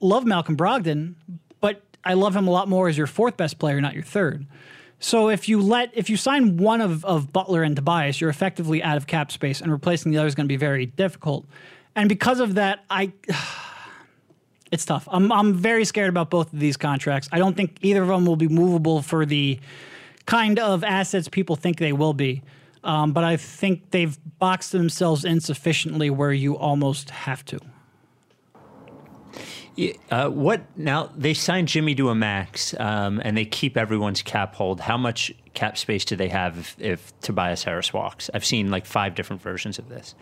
love 0.00 0.24
Malcolm 0.24 0.56
Brogdon, 0.56 1.14
but 1.60 1.82
I 2.04 2.14
love 2.14 2.34
him 2.34 2.48
a 2.48 2.50
lot 2.50 2.68
more 2.68 2.88
as 2.88 2.96
your 2.96 3.06
fourth 3.06 3.36
best 3.36 3.58
player, 3.58 3.80
not 3.80 3.94
your 3.94 4.02
third. 4.02 4.46
So 5.00 5.30
if 5.30 5.48
you 5.48 5.62
let 5.62 5.90
if 5.94 6.10
you 6.10 6.16
sign 6.18 6.58
one 6.58 6.82
of, 6.82 7.04
of 7.06 7.32
Butler 7.32 7.62
and 7.62 7.74
Tobias, 7.74 8.20
you're 8.20 8.30
effectively 8.30 8.82
out 8.82 8.98
of 8.98 9.06
cap 9.06 9.32
space, 9.32 9.62
and 9.62 9.72
replacing 9.72 10.12
the 10.12 10.18
other 10.18 10.28
is 10.28 10.34
going 10.34 10.44
to 10.44 10.52
be 10.52 10.56
very 10.56 10.86
difficult. 10.86 11.46
And 11.96 12.08
because 12.08 12.38
of 12.38 12.54
that, 12.54 12.84
I 12.90 13.12
it's 14.70 14.84
tough. 14.84 15.08
I'm 15.10 15.32
I'm 15.32 15.54
very 15.54 15.86
scared 15.86 16.10
about 16.10 16.28
both 16.28 16.52
of 16.52 16.60
these 16.60 16.76
contracts. 16.76 17.30
I 17.32 17.38
don't 17.38 17.56
think 17.56 17.78
either 17.80 18.02
of 18.02 18.08
them 18.08 18.26
will 18.26 18.36
be 18.36 18.48
movable 18.48 19.00
for 19.00 19.24
the 19.24 19.58
kind 20.26 20.58
of 20.58 20.84
assets 20.84 21.28
people 21.28 21.56
think 21.56 21.78
they 21.78 21.94
will 21.94 22.12
be. 22.12 22.42
Um, 22.84 23.12
but 23.12 23.24
I 23.24 23.36
think 23.36 23.90
they've 23.90 24.16
boxed 24.38 24.72
themselves 24.72 25.24
in 25.24 25.40
sufficiently 25.40 26.08
where 26.10 26.32
you 26.32 26.56
almost 26.56 27.10
have 27.10 27.44
to. 27.46 27.58
Yeah, 29.80 29.92
Uh, 30.10 30.28
what 30.28 30.60
now? 30.76 31.10
They 31.16 31.32
signed 31.32 31.68
Jimmy 31.68 31.94
to 31.94 32.10
a 32.10 32.14
max, 32.14 32.74
um, 32.78 33.20
and 33.24 33.36
they 33.36 33.44
keep 33.46 33.76
everyone's 33.76 34.20
cap 34.22 34.54
hold. 34.54 34.80
How 34.80 34.96
much 34.98 35.32
cap 35.54 35.78
space 35.78 36.04
do 36.04 36.16
they 36.16 36.28
have 36.28 36.58
if, 36.58 36.76
if 36.78 37.20
Tobias 37.20 37.64
Harris 37.64 37.92
walks? 37.92 38.28
I've 38.34 38.44
seen 38.44 38.70
like 38.70 38.84
five 38.84 39.14
different 39.14 39.40
versions 39.40 39.78
of 39.78 39.88
this. 39.88 40.14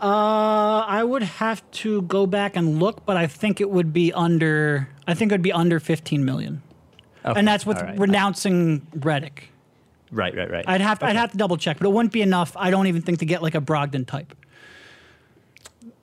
Uh, 0.00 0.84
I 0.86 1.02
would 1.02 1.24
have 1.24 1.68
to 1.72 2.02
go 2.02 2.24
back 2.26 2.54
and 2.54 2.78
look, 2.78 3.04
but 3.04 3.16
I 3.16 3.26
think 3.26 3.60
it 3.60 3.68
would 3.68 3.92
be 3.92 4.12
under. 4.12 4.88
I 5.08 5.14
think 5.14 5.32
it 5.32 5.34
would 5.34 5.42
be 5.42 5.52
under 5.52 5.80
15 5.80 6.24
million, 6.24 6.62
Okay, 7.24 7.36
and 7.38 7.48
that's 7.48 7.66
with 7.66 7.80
right. 7.80 7.98
renouncing 7.98 8.82
Redick. 8.96 9.48
Right, 10.12 10.36
right, 10.36 10.50
right. 10.50 10.64
I'd 10.68 10.80
have 10.80 11.00
to. 11.00 11.06
I'd 11.06 11.16
have 11.16 11.32
to 11.32 11.36
double 11.36 11.56
check, 11.56 11.78
but 11.78 11.86
it 11.88 11.92
wouldn't 11.92 12.12
be 12.12 12.22
enough. 12.22 12.52
I 12.56 12.70
don't 12.70 12.86
even 12.86 13.02
think 13.02 13.18
to 13.18 13.26
get 13.26 13.42
like 13.42 13.56
a 13.56 13.60
Brogdon 13.60 14.06
type. 14.06 14.34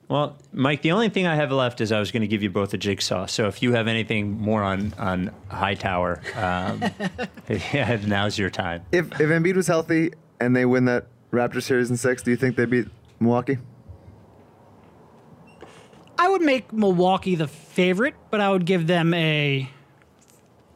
Well, 0.08 0.38
Mike, 0.52 0.82
the 0.82 0.92
only 0.92 1.08
thing 1.08 1.26
I 1.26 1.34
have 1.34 1.50
left 1.50 1.80
is 1.80 1.90
I 1.90 1.98
was 1.98 2.12
going 2.12 2.20
to 2.20 2.28
give 2.28 2.42
you 2.42 2.50
both 2.50 2.72
a 2.72 2.78
jigsaw. 2.78 3.26
So 3.26 3.48
if 3.48 3.60
you 3.60 3.72
have 3.72 3.88
anything 3.88 4.40
more 4.40 4.62
on 4.62 4.94
on 4.98 5.32
Hightower, 5.48 6.22
um, 6.36 6.84
yeah, 7.48 7.98
now's 8.06 8.38
your 8.38 8.50
time. 8.50 8.84
If 8.92 9.06
if 9.20 9.28
Embiid 9.28 9.56
was 9.56 9.66
healthy 9.66 10.12
and 10.40 10.54
they 10.54 10.64
win 10.64 10.84
that 10.84 11.06
Raptors 11.32 11.64
series 11.64 11.90
in 11.90 11.96
six, 11.96 12.22
do 12.22 12.30
you 12.30 12.36
think 12.36 12.56
they 12.56 12.66
beat 12.66 12.86
Milwaukee? 13.18 13.58
I 16.18 16.28
would 16.28 16.42
make 16.42 16.72
Milwaukee 16.72 17.34
the 17.34 17.48
favorite, 17.48 18.14
but 18.30 18.40
I 18.40 18.50
would 18.50 18.64
give 18.64 18.86
them 18.86 19.12
a 19.12 19.68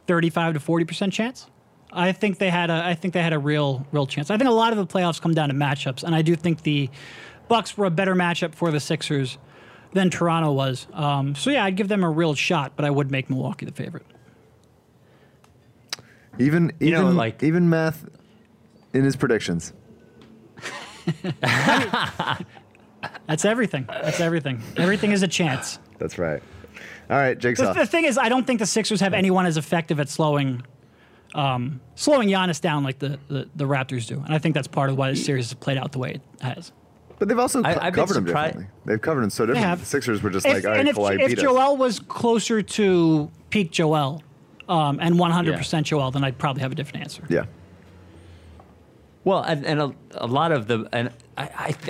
35 0.06 0.54
to 0.54 0.60
40 0.60 0.84
percent 0.84 1.12
chance. 1.12 1.46
I 1.92 2.12
think 2.12 2.38
they 2.38 2.50
had 2.50 2.68
a 2.70 2.84
I 2.84 2.94
think 2.94 3.14
they 3.14 3.22
had 3.22 3.32
a 3.32 3.38
real 3.38 3.86
real 3.92 4.06
chance. 4.06 4.30
I 4.30 4.36
think 4.36 4.50
a 4.50 4.52
lot 4.52 4.72
of 4.72 4.78
the 4.78 4.86
playoffs 4.86 5.20
come 5.20 5.34
down 5.34 5.50
to 5.50 5.54
matchups, 5.54 6.02
and 6.02 6.16
I 6.16 6.22
do 6.22 6.34
think 6.34 6.62
the 6.62 6.90
Bucks 7.50 7.76
were 7.76 7.84
a 7.84 7.90
better 7.90 8.14
matchup 8.14 8.54
for 8.54 8.70
the 8.70 8.78
Sixers 8.80 9.36
than 9.92 10.08
Toronto 10.08 10.52
was. 10.52 10.86
Um, 10.92 11.34
so 11.34 11.50
yeah, 11.50 11.64
I'd 11.64 11.74
give 11.76 11.88
them 11.88 12.04
a 12.04 12.08
real 12.08 12.34
shot, 12.34 12.72
but 12.76 12.84
I 12.84 12.90
would 12.90 13.10
make 13.10 13.28
Milwaukee 13.28 13.66
the 13.66 13.72
favorite. 13.72 14.06
Even 16.38 16.72
You 16.78 16.92
know, 16.92 17.02
even 17.02 17.16
like- 17.16 17.42
even 17.42 17.68
math 17.68 18.08
in 18.94 19.02
his 19.04 19.16
predictions. 19.16 19.72
That's 23.26 23.44
everything. 23.44 23.86
That's 23.88 24.20
everything. 24.20 24.62
Everything 24.76 25.12
is 25.12 25.22
a 25.22 25.28
chance. 25.28 25.78
That's 25.98 26.18
right. 26.18 26.42
All 27.08 27.16
right, 27.16 27.34
The, 27.34 27.40
Jigsaw. 27.40 27.72
the 27.72 27.86
thing 27.86 28.04
is, 28.04 28.16
I 28.16 28.28
don't 28.28 28.46
think 28.46 28.60
the 28.60 28.66
Sixers 28.66 29.00
have 29.00 29.12
anyone 29.14 29.44
as 29.46 29.56
effective 29.56 29.98
at 29.98 30.08
slowing, 30.08 30.62
um, 31.34 31.80
slowing 31.96 32.28
Giannis 32.28 32.60
down 32.60 32.84
like 32.84 33.00
the, 33.00 33.18
the, 33.26 33.48
the 33.56 33.64
Raptors 33.64 34.06
do, 34.06 34.22
and 34.24 34.32
I 34.32 34.38
think 34.38 34.54
that's 34.54 34.68
part 34.68 34.90
of 34.90 34.96
why 34.96 35.10
this 35.10 35.24
series 35.24 35.46
has 35.48 35.54
played 35.54 35.76
out 35.78 35.90
the 35.90 35.98
way 35.98 36.12
it 36.12 36.22
has. 36.40 36.70
But 37.20 37.28
they've 37.28 37.38
also 37.38 37.62
I- 37.62 37.74
co- 37.74 37.80
I've 37.82 37.94
covered 37.94 38.16
him 38.16 38.24
differently. 38.24 38.66
They've 38.86 39.00
covered 39.00 39.22
him 39.22 39.30
so 39.30 39.44
differently. 39.46 39.68
have. 39.68 39.78
The 39.80 39.86
Sixers 39.86 40.22
were 40.22 40.30
just 40.30 40.44
If, 40.46 40.54
like, 40.54 40.64
all 40.64 40.70
and 40.72 40.78
right, 40.78 40.88
if, 40.88 40.96
cool, 40.96 41.04
I 41.04 41.12
if 41.12 41.28
beat 41.28 41.38
us. 41.38 41.42
Joel 41.42 41.76
was 41.76 42.00
closer 42.00 42.62
to 42.62 43.30
peak 43.50 43.70
Joel 43.70 44.22
um, 44.68 44.98
and 45.00 45.14
100% 45.16 45.82
Joel, 45.84 46.10
then 46.10 46.24
I'd 46.24 46.38
probably 46.38 46.62
have 46.62 46.72
a 46.72 46.74
different 46.74 47.04
answer. 47.04 47.22
Yeah. 47.28 47.44
Well, 49.22 49.42
and, 49.42 49.66
and 49.66 49.80
a, 49.80 49.94
a 50.14 50.26
lot 50.26 50.50
of 50.50 50.66
the 50.66 50.88
and 50.92 51.10
I, 51.36 51.44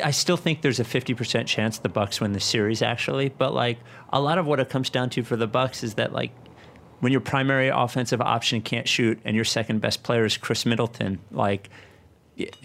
I 0.05 0.07
I 0.07 0.11
still 0.11 0.37
think 0.37 0.63
there's 0.63 0.81
a 0.81 0.85
fifty 0.85 1.15
percent 1.15 1.47
chance 1.47 1.79
the 1.79 1.89
Bucks 1.89 2.21
win 2.21 2.33
the 2.33 2.41
series 2.41 2.83
actually, 2.83 3.29
but 3.29 3.55
like 3.55 3.79
a 4.13 4.21
lot 4.21 4.39
of 4.39 4.47
what 4.47 4.59
it 4.59 4.69
comes 4.69 4.91
down 4.91 5.11
to 5.11 5.23
for 5.23 5.37
the 5.37 5.47
Bucks 5.47 5.85
is 5.85 5.95
that 5.95 6.13
like 6.13 6.33
when 6.99 7.13
your 7.13 7.21
primary 7.21 7.69
offensive 7.69 8.21
option 8.21 8.61
can't 8.63 8.89
shoot 8.89 9.21
and 9.25 9.37
your 9.37 9.45
second 9.45 9.81
best 9.81 10.03
player 10.03 10.25
is 10.25 10.37
Khris 10.37 10.67
Middleton, 10.67 11.21
like 11.31 11.71
it, 12.37 12.57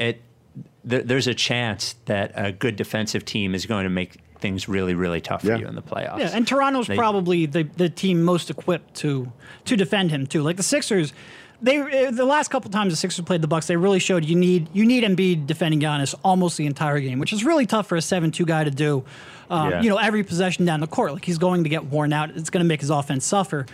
there, 0.86 1.02
there's 1.02 1.28
a 1.28 1.34
chance 1.34 1.96
that 2.06 2.32
a 2.36 2.52
good 2.52 2.76
defensive 2.76 3.26
team 3.26 3.54
is 3.56 3.66
going 3.66 3.84
to 3.84 3.90
make 3.90 4.22
things 4.40 4.68
really 4.70 4.94
really 4.94 5.22
tough 5.22 5.44
Yeah. 5.44 5.56
for 5.56 5.62
you 5.62 5.68
in 5.68 5.76
the 5.76 5.82
playoffs. 5.82 6.20
Yeah, 6.20 6.32
and 6.34 6.48
Toronto's 6.48 6.88
They- 6.88 6.96
probably 6.96 7.46
the, 7.46 7.64
the 7.64 7.90
team 7.90 8.24
most 8.24 8.50
equipped 8.50 8.94
to 8.98 9.32
to 9.66 9.76
defend 9.76 10.12
him 10.12 10.28
too. 10.28 10.44
Like 10.44 10.58
the 10.58 10.64
Sixers, 10.64 11.14
they 11.62 11.78
the 12.12 12.26
last 12.26 12.50
couple 12.52 12.70
times 12.70 12.94
the 12.94 12.98
Sixers 12.98 13.24
played 13.26 13.42
the 13.42 13.48
Bucks, 13.48 13.68
they 13.68 13.76
really 13.78 14.00
showed 14.00 14.24
you 14.26 14.36
need 14.36 14.68
you 14.74 14.86
need 14.86 15.04
Embiid 15.04 15.48
defending 15.48 15.80
Giannis 15.80 16.14
almost 16.24 16.58
the 16.58 16.66
entire 16.66 17.00
game, 17.00 17.18
which 17.20 17.34
is 17.34 17.44
really 17.44 17.66
tough 17.66 17.88
for 17.88 17.96
a 17.96 18.02
seven-two 18.02 18.46
guy 18.46 18.64
to 18.64 18.72
do. 18.72 19.04
Um, 19.50 19.70
Yeah. 19.72 19.82
You 19.82 19.90
know, 19.90 19.98
every 19.98 20.24
possession 20.24 20.66
down 20.66 20.80
the 20.80 20.88
court, 20.88 21.14
like 21.14 21.24
he's 21.26 21.38
going 21.38 21.64
to 21.64 21.70
get 21.70 21.86
worn 21.86 22.12
out. 22.14 22.32
It's 22.32 22.50
going 22.50 22.64
to 22.64 22.68
make 22.68 22.82
his 22.82 22.90
offense 22.90 23.26
suffer. 23.26 23.66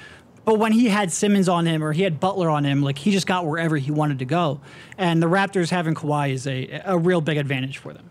But 0.51 0.59
when 0.59 0.73
he 0.73 0.89
had 0.89 1.13
Simmons 1.13 1.47
on 1.47 1.65
him 1.65 1.81
or 1.81 1.93
he 1.93 2.01
had 2.01 2.19
Butler 2.19 2.49
on 2.49 2.65
him, 2.65 2.81
like 2.81 2.97
he 2.97 3.11
just 3.11 3.25
got 3.25 3.45
wherever 3.47 3.77
he 3.77 3.89
wanted 3.89 4.19
to 4.19 4.25
go. 4.25 4.59
And 4.97 5.23
the 5.23 5.27
Raptors 5.27 5.69
having 5.69 5.95
Kawhi 5.95 6.33
is 6.33 6.45
a 6.45 6.81
a 6.83 6.97
real 6.97 7.21
big 7.21 7.37
advantage 7.37 7.77
for 7.77 7.93
them. 7.93 8.09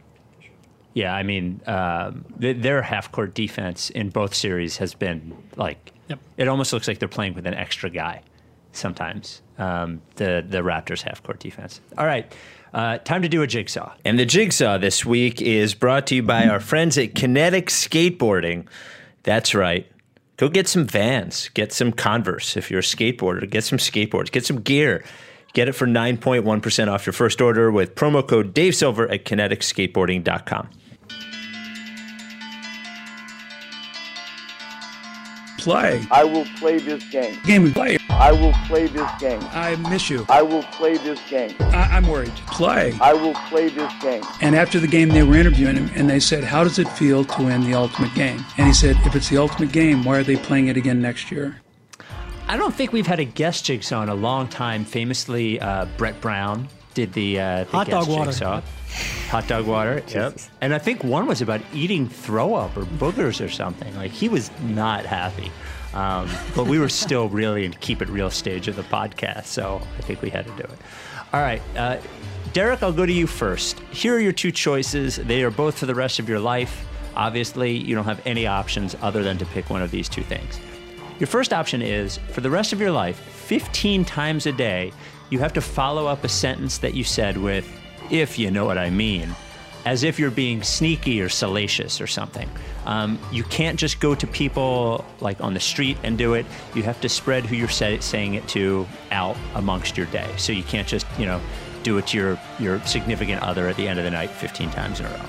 Yeah, 0.95 1.15
I 1.15 1.23
mean, 1.23 1.61
um, 1.67 2.25
th- 2.41 2.63
their 2.63 2.81
half 2.81 3.13
court 3.13 3.35
defense 3.35 3.91
in 3.91 4.09
both 4.09 4.33
series 4.35 4.79
has 4.79 4.95
been 4.95 5.37
like, 5.57 5.93
Yep. 6.09 6.19
it 6.39 6.49
almost 6.49 6.73
looks 6.73 6.89
like 6.89 6.99
they're 6.99 7.09
playing 7.09 7.35
with 7.35 7.47
an 7.47 7.53
extra 7.53 7.91
guy 7.91 8.23
sometimes. 8.73 9.43
Um, 9.59 10.01
the 10.15 10.43
the 10.49 10.61
Raptors 10.63 11.03
half 11.03 11.23
court 11.23 11.41
defense. 11.41 11.83
All 11.99 12.07
right, 12.07 12.35
uh, 12.73 12.97
time 13.05 13.21
to 13.21 13.29
do 13.29 13.43
a 13.43 13.47
jigsaw. 13.47 13.93
And 14.07 14.19
the 14.19 14.25
jigsaw 14.25 14.79
this 14.79 15.05
week 15.05 15.43
is 15.43 15.75
brought 15.75 16.07
to 16.07 16.15
you 16.15 16.23
by 16.23 16.47
our 16.47 16.61
friends 16.61 16.97
at 16.97 17.15
Kinetic 17.15 17.67
Skateboarding. 17.67 18.67
That's 19.25 19.55
right. 19.55 19.87
Go 20.41 20.49
get 20.49 20.69
some 20.69 20.87
Vans, 20.87 21.51
get 21.51 21.71
some 21.71 21.93
Converse. 21.93 22.57
If 22.57 22.71
you're 22.71 22.81
a 22.81 22.83
skateboarder, 22.83 23.49
get 23.51 23.63
some 23.63 23.77
skateboards, 23.77 24.33
get 24.33 24.47
some 24.47 24.63
gear. 24.63 25.05
Get 25.53 25.69
it 25.69 25.73
for 25.73 25.87
9.1% 25.87 26.89
off 26.89 27.05
your 27.05 27.13
first 27.13 27.43
order 27.43 27.71
with 27.71 27.95
promo 27.95 28.27
code 28.27 28.55
Dave 28.55 28.75
Silver 28.75 29.07
at 29.11 29.27
kineticskateboarding.com. 29.27 30.71
play. 35.61 36.07
I 36.11 36.25
will 36.25 36.45
play 36.59 36.79
this 36.79 37.05
game. 37.11 37.39
Game 37.45 37.63
we 37.63 37.73
play. 37.73 37.99
I 38.09 38.33
will 38.33 38.53
play 38.67 38.87
this 38.87 39.11
game. 39.19 39.41
I 39.53 39.77
miss 39.77 40.11
you. 40.11 40.27
I 40.29 40.43
will 40.43 40.63
play 40.65 40.97
this 40.99 41.21
game. 41.29 41.55
I, 41.61 41.97
I'm 41.97 42.07
worried. 42.07 42.33
Play. 42.47 42.99
I 43.01 43.13
will 43.13 43.35
play 43.49 43.69
this 43.69 43.93
game. 44.03 44.23
And 44.41 44.55
after 44.55 44.79
the 44.79 44.87
game, 44.87 45.09
they 45.09 45.23
were 45.23 45.37
interviewing 45.37 45.77
him, 45.77 45.91
and 45.95 46.09
they 46.09 46.21
said, 46.21 46.45
"How 46.45 46.65
does 46.65 46.79
it 46.79 46.89
feel 46.89 47.25
to 47.25 47.43
win 47.43 47.63
the 47.63 47.75
ultimate 47.75 48.15
game?" 48.15 48.45
And 48.59 48.67
he 48.67 48.73
said, 48.73 48.97
"If 49.05 49.15
it's 49.15 49.29
the 49.29 49.39
ultimate 49.39 49.73
game, 49.73 50.05
why 50.05 50.19
are 50.19 50.23
they 50.23 50.37
playing 50.37 50.69
it 50.69 50.77
again 50.77 51.01
next 51.01 51.31
year?" 51.31 51.61
I 52.49 52.57
don't 52.57 52.75
think 52.75 52.93
we've 52.93 53.07
had 53.07 53.21
a 53.21 53.25
guest 53.25 53.65
jigsaw 53.65 54.03
in 54.03 54.09
a 54.09 54.15
long 54.15 54.49
time. 54.49 54.85
Famously, 54.85 55.61
uh, 55.61 55.87
Brett 55.97 56.21
Brown 56.21 56.69
did 57.01 57.13
the, 57.15 57.41
uh, 57.41 57.65
the 57.65 57.71
Hot 57.71 57.87
dog 57.89 58.09
water. 58.09 58.31
jigsaw. 58.31 58.63
Hot 59.31 59.47
dog 59.47 59.67
water. 59.67 60.03
Yep. 60.09 60.39
And 60.61 60.75
I 60.75 60.79
think 60.79 61.03
one 61.05 61.27
was 61.27 61.41
about 61.41 61.61
eating 61.73 62.09
throw 62.09 62.55
up 62.55 62.77
or 62.77 62.83
boogers 62.85 63.45
or 63.45 63.49
something. 63.49 63.95
Like 63.97 64.11
he 64.11 64.29
was 64.29 64.51
not 64.61 65.07
happy. 65.07 65.51
Um, 65.95 66.29
but 66.55 66.67
we 66.67 66.79
were 66.79 66.89
still 66.89 67.29
really 67.41 67.65
in 67.65 67.73
keep 67.73 68.03
it 68.03 68.09
real 68.09 68.31
stage 68.31 68.69
of 68.69 68.77
the 68.77 68.83
podcast, 68.83 69.47
so 69.47 69.81
I 69.99 70.03
think 70.03 70.23
we 70.23 70.31
had 70.31 70.47
to 70.47 70.53
do 70.53 70.63
it. 70.63 70.79
All 71.33 71.41
right, 71.41 71.63
uh, 71.77 71.99
Derek, 72.53 72.83
I'll 72.83 72.93
go 72.93 73.07
to 73.07 73.13
you 73.13 73.27
first. 73.27 73.79
Here 73.91 74.15
are 74.15 74.21
your 74.21 74.33
two 74.33 74.53
choices. 74.53 75.17
They 75.17 75.43
are 75.43 75.51
both 75.51 75.79
for 75.79 75.87
the 75.87 75.95
rest 75.95 76.19
of 76.21 76.29
your 76.29 76.39
life. 76.39 76.87
Obviously, 77.17 77.77
you 77.77 77.95
don't 77.97 78.05
have 78.05 78.25
any 78.25 78.47
options 78.47 78.95
other 79.03 79.23
than 79.25 79.37
to 79.39 79.47
pick 79.47 79.69
one 79.69 79.83
of 79.83 79.91
these 79.91 80.09
two 80.09 80.23
things. 80.23 80.61
Your 81.19 81.27
first 81.27 81.53
option 81.53 81.83
is 81.83 82.19
for 82.31 82.41
the 82.41 82.51
rest 82.51 82.73
of 82.73 82.81
your 82.81 82.93
life, 82.93 83.19
15 83.19 84.05
times 84.05 84.47
a 84.47 84.53
day, 84.53 84.93
you 85.31 85.39
have 85.39 85.53
to 85.55 85.61
follow 85.61 86.07
up 86.07 86.25
a 86.25 86.29
sentence 86.29 86.79
that 86.79 86.95
you 86.95 87.05
said 87.05 87.37
with, 87.37 87.69
if 88.11 88.39
you 88.39 88.51
know 88.51 88.65
what 88.65 88.79
I 88.79 88.91
mean, 88.91 89.35
as 89.87 90.03
if 90.03 90.19
you're 90.19 90.31
being 90.31 90.63
sneaky 90.63 91.23
or 91.23 91.29
salacious 91.29 92.01
or 92.01 92.07
something. 92.07 92.49
Um, 92.85 93.19
you 93.33 93.45
can't 93.45 93.79
just 93.79 94.01
go 94.01 94.15
to 94.15 94.27
people 94.27 95.05
like 95.21 95.41
on 95.41 95.55
the 95.55 95.61
street 95.61 95.97
and 96.03 96.19
do 96.19 96.35
it. 96.35 96.45
You 96.75 96.83
have 96.83 97.01
to 97.01 97.09
spread 97.09 97.47
who 97.47 97.57
you're 97.57 97.69
say, 97.69 98.01
saying 98.01 98.35
it 98.35 98.47
to 98.49 98.87
out 99.11 99.37
amongst 99.55 99.97
your 99.97 100.07
day. 100.07 100.29
So 100.37 100.53
you 100.53 100.63
can't 100.65 100.89
just, 100.89 101.07
you 101.19 101.27
know, 101.27 101.41
do 101.83 101.97
it 101.99 102.09
to 102.09 102.19
your, 102.19 102.41
your 102.59 102.81
significant 102.81 103.43
other 103.43 103.69
at 103.69 103.77
the 103.77 103.89
end 103.89 103.99
of 103.99 104.05
the 104.05 104.11
night 104.11 104.31
15 104.31 104.71
times 104.71 105.01
in 105.01 105.07
a 105.07 105.11
row. 105.11 105.25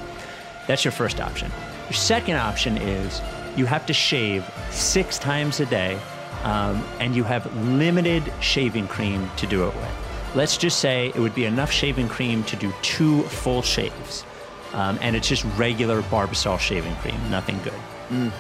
That's 0.68 0.84
your 0.84 0.92
first 0.92 1.20
option. 1.22 1.52
Your 1.86 1.94
second 1.94 2.36
option 2.36 2.78
is 2.78 3.22
you 3.56 3.66
have 3.66 3.86
to 3.86 3.94
shave 3.94 4.50
six 4.70 5.20
times 5.20 5.60
a 5.60 5.66
day, 5.66 6.00
um, 6.44 6.84
and 7.00 7.16
you 7.16 7.24
have 7.24 7.54
limited 7.68 8.24
shaving 8.42 8.88
cream 8.88 9.30
to 9.38 9.48
do 9.48 9.68
it 9.68 9.76
with. 9.76 10.36
Let's 10.36 10.58
just 10.58 10.80
say 10.80 11.10
it 11.10 11.20
would 11.20 11.36
be 11.36 11.46
enough 11.46 11.72
shaving 11.72 12.08
cream 12.08 12.44
to 12.46 12.56
do 12.56 12.74
two 12.82 13.24
full 13.24 13.62
shaves, 13.62 14.26
um, 14.74 14.98
and 15.02 15.16
it's 15.16 15.28
just 15.28 15.44
regular 15.58 16.02
Barbasol 16.04 16.60
shaving 16.60 16.96
cream, 16.96 17.20
nothing 17.30 17.60
good. 17.64 18.32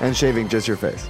And 0.00 0.16
shaving 0.16 0.48
just 0.48 0.66
your 0.68 0.76
face. 0.76 1.08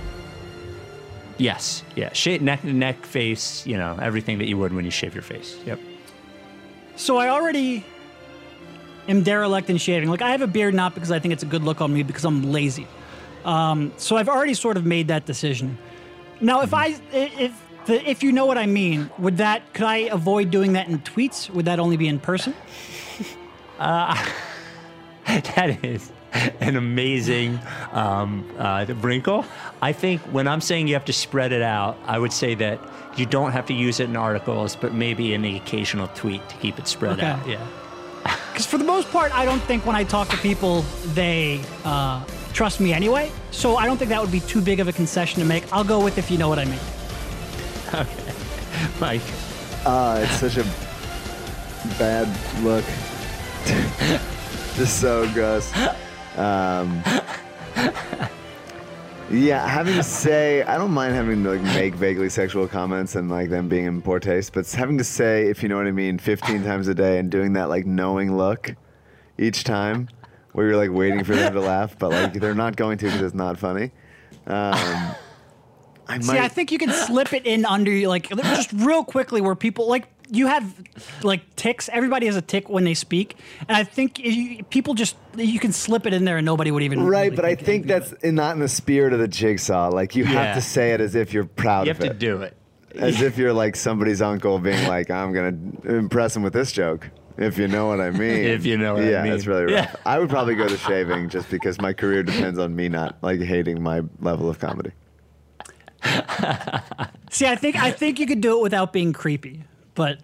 Yes, 1.36 1.82
yeah, 1.96 2.12
shave, 2.12 2.42
neck, 2.42 2.62
neck, 2.64 3.04
face, 3.04 3.66
you 3.66 3.76
know, 3.76 3.98
everything 4.00 4.38
that 4.38 4.46
you 4.46 4.56
would 4.58 4.72
when 4.72 4.84
you 4.84 4.90
shave 4.90 5.14
your 5.14 5.22
face. 5.22 5.56
Yep. 5.66 5.80
So 6.96 7.16
I 7.16 7.28
already 7.28 7.84
am 9.08 9.22
derelict 9.22 9.68
in 9.68 9.76
shaving. 9.78 10.08
Like 10.08 10.22
I 10.22 10.30
have 10.30 10.42
a 10.42 10.46
beard 10.46 10.74
not 10.74 10.94
because 10.94 11.10
I 11.10 11.18
think 11.18 11.34
it's 11.34 11.42
a 11.42 11.46
good 11.46 11.62
look 11.62 11.80
on 11.80 11.92
me, 11.92 12.02
because 12.02 12.24
I'm 12.24 12.52
lazy. 12.52 12.86
Um, 13.44 13.92
so 13.96 14.16
I've 14.16 14.28
already 14.28 14.54
sort 14.54 14.76
of 14.76 14.84
made 14.86 15.08
that 15.08 15.26
decision. 15.26 15.78
Now, 16.40 16.62
if 16.62 16.74
I 16.74 16.96
if 17.12 17.60
the, 17.86 18.08
if 18.08 18.22
you 18.22 18.32
know 18.32 18.46
what 18.46 18.58
I 18.58 18.66
mean, 18.66 19.10
would 19.18 19.36
that 19.38 19.72
could 19.74 19.86
I 19.86 19.96
avoid 20.10 20.50
doing 20.50 20.72
that 20.74 20.88
in 20.88 20.98
tweets? 21.00 21.50
Would 21.50 21.66
that 21.66 21.78
only 21.78 21.96
be 21.96 22.08
in 22.08 22.18
person? 22.18 22.54
that 23.78 25.78
is 25.84 26.10
an 26.60 26.76
amazing 26.76 27.60
um, 27.92 28.44
uh, 28.58 28.84
wrinkle. 29.00 29.44
I 29.80 29.92
think 29.92 30.20
when 30.22 30.48
I'm 30.48 30.60
saying 30.60 30.88
you 30.88 30.94
have 30.94 31.04
to 31.06 31.12
spread 31.12 31.52
it 31.52 31.62
out, 31.62 31.96
I 32.06 32.18
would 32.18 32.32
say 32.32 32.54
that 32.56 32.80
you 33.16 33.26
don't 33.26 33.52
have 33.52 33.66
to 33.66 33.74
use 33.74 34.00
it 34.00 34.04
in 34.08 34.16
articles, 34.16 34.76
but 34.76 34.92
maybe 34.94 35.34
in 35.34 35.42
the 35.42 35.56
occasional 35.56 36.08
tweet 36.08 36.46
to 36.48 36.56
keep 36.56 36.78
it 36.78 36.88
spread 36.88 37.18
Okay. 37.18 37.26
out. 37.26 37.46
Yeah. 37.48 37.64
Because 38.54 38.66
for 38.66 38.78
the 38.78 38.84
most 38.84 39.10
part, 39.10 39.34
I 39.34 39.44
don't 39.44 39.58
think 39.64 39.84
when 39.84 39.96
I 39.96 40.04
talk 40.04 40.28
to 40.28 40.36
people, 40.36 40.82
they 41.14 41.60
uh, 41.84 42.22
trust 42.54 42.80
me 42.80 42.94
anyway. 42.94 43.30
So 43.50 43.76
I 43.76 43.84
don't 43.84 43.98
think 43.98 44.08
that 44.08 44.22
would 44.22 44.32
be 44.32 44.40
too 44.40 44.62
big 44.62 44.80
of 44.80 44.88
a 44.88 44.92
concession 44.92 45.40
to 45.40 45.46
make. 45.46 45.70
I'll 45.72 45.84
go 45.84 46.02
with 46.02 46.16
if 46.16 46.30
you 46.30 46.38
know 46.38 46.48
what 46.48 46.58
I 46.58 46.64
mean. 46.64 46.80
Okay. 47.94 48.34
Mike. 48.98 49.20
Uh, 49.84 50.24
it's 50.24 50.40
such 50.40 50.56
a 50.56 50.64
bad 51.96 52.26
look. 52.64 52.84
Just 54.74 55.00
so 55.00 55.30
gross. 55.32 55.72
Um, 56.36 57.04
yeah, 59.30 59.64
having 59.68 59.94
to 59.94 60.02
say, 60.02 60.62
I 60.62 60.76
don't 60.76 60.90
mind 60.90 61.14
having 61.14 61.44
to 61.44 61.50
like 61.50 61.62
make 61.62 61.94
vaguely 61.94 62.28
sexual 62.28 62.66
comments 62.66 63.14
and 63.14 63.30
like 63.30 63.48
them 63.48 63.68
being 63.68 63.84
in 63.84 64.02
poor 64.02 64.18
taste, 64.18 64.52
but 64.54 64.68
having 64.72 64.98
to 64.98 65.04
say, 65.04 65.46
if 65.46 65.62
you 65.62 65.68
know 65.68 65.76
what 65.76 65.86
I 65.86 65.92
mean, 65.92 66.18
15 66.18 66.64
times 66.64 66.88
a 66.88 66.94
day 66.94 67.18
and 67.18 67.30
doing 67.30 67.52
that 67.52 67.68
like 67.68 67.86
knowing 67.86 68.36
look 68.36 68.74
each 69.38 69.62
time 69.62 70.08
where 70.54 70.68
you're 70.68 70.76
like 70.76 70.90
waiting 70.90 71.24
for 71.24 71.34
them 71.34 71.52
to 71.52 71.60
laugh, 71.60 71.98
but 71.98 72.10
like 72.10 72.32
they're 72.34 72.54
not 72.54 72.76
going 72.76 72.96
to 72.98 73.06
because 73.06 73.20
it's 73.20 73.34
not 73.34 73.58
funny. 73.58 73.90
Um, 74.46 74.52
I 76.06 76.18
might. 76.18 76.22
See, 76.22 76.38
I 76.38 76.48
think 76.48 76.70
you 76.70 76.78
can 76.78 76.90
slip 76.90 77.32
it 77.32 77.44
in 77.44 77.64
under 77.64 77.90
like 78.08 78.28
just 78.28 78.72
real 78.72 79.04
quickly 79.04 79.40
where 79.40 79.54
people 79.56 79.88
like 79.88 80.06
you 80.30 80.46
have 80.46 80.72
like 81.22 81.56
ticks. 81.56 81.88
Everybody 81.92 82.26
has 82.26 82.36
a 82.36 82.42
tick 82.42 82.68
when 82.68 82.84
they 82.84 82.94
speak, 82.94 83.36
and 83.68 83.76
I 83.76 83.82
think 83.84 84.18
you, 84.20 84.62
people 84.64 84.94
just 84.94 85.16
you 85.36 85.58
can 85.58 85.72
slip 85.72 86.06
it 86.06 86.12
in 86.14 86.24
there 86.24 86.36
and 86.36 86.46
nobody 86.46 86.70
would 86.70 86.82
even 86.84 87.02
Right, 87.04 87.24
really 87.24 87.36
but 87.36 87.44
I 87.44 87.54
think 87.56 87.86
that's 87.86 88.12
in, 88.12 88.36
not 88.36 88.54
in 88.54 88.60
the 88.60 88.68
spirit 88.68 89.12
of 89.12 89.18
the 89.18 89.28
jigsaw. 89.28 89.88
Like 89.88 90.14
you 90.14 90.24
Yeah. 90.24 90.30
have 90.44 90.54
to 90.56 90.62
say 90.62 90.92
it 90.92 91.00
as 91.00 91.14
if 91.16 91.32
you're 91.32 91.46
proud 91.46 91.88
of 91.88 92.00
it. 92.00 92.04
You 92.04 92.10
of 92.10 92.12
have 92.12 92.18
to 92.20 92.26
do 92.26 92.42
it. 92.42 92.56
as 92.96 93.20
if 93.22 93.36
you're 93.38 93.52
like 93.52 93.74
somebody's 93.74 94.22
uncle 94.22 94.58
being 94.60 94.86
like, 94.86 95.10
"I'm 95.10 95.32
gonna 95.32 95.56
impress 95.98 96.36
him 96.36 96.42
with 96.44 96.52
this 96.52 96.70
joke." 96.70 97.10
If 97.36 97.58
you 97.58 97.66
know 97.68 97.86
what 97.86 98.00
I 98.00 98.10
mean. 98.10 98.44
If 98.44 98.64
you 98.64 98.76
know 98.76 98.94
what 98.94 99.04
I 99.04 99.10
yeah, 99.10 99.22
mean. 99.22 99.32
it's 99.32 99.46
really 99.46 99.64
rough. 99.64 99.72
Yeah. 99.72 99.94
I 100.06 100.18
would 100.18 100.28
probably 100.30 100.54
go 100.54 100.68
to 100.68 100.76
shaving 100.78 101.28
just 101.28 101.50
because 101.50 101.80
my 101.80 101.92
career 101.92 102.22
depends 102.22 102.58
on 102.58 102.74
me 102.76 102.88
not 102.88 103.16
like 103.22 103.40
hating 103.40 103.82
my 103.82 104.02
level 104.20 104.48
of 104.48 104.58
comedy. 104.58 104.92
See, 107.30 107.46
I 107.46 107.56
think 107.56 107.76
I 107.76 107.90
think 107.90 108.20
you 108.20 108.26
could 108.26 108.40
do 108.40 108.58
it 108.58 108.62
without 108.62 108.92
being 108.92 109.12
creepy, 109.12 109.64
but 109.94 110.18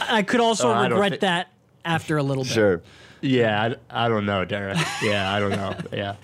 I 0.00 0.22
could 0.22 0.40
also 0.40 0.72
Oh, 0.72 0.82
regret 0.82 1.12
thi- 1.12 1.18
that 1.18 1.48
after 1.84 2.16
a 2.18 2.22
little 2.22 2.44
bit. 2.44 2.52
Sure. 2.52 2.82
Yeah, 3.24 3.74
I, 3.90 4.06
I 4.06 4.08
don't 4.08 4.26
know, 4.26 4.44
Derek. 4.44 4.78
Yeah, 5.00 5.32
I 5.32 5.38
don't 5.40 5.50
know. 5.50 5.76
Yeah. 5.92 6.16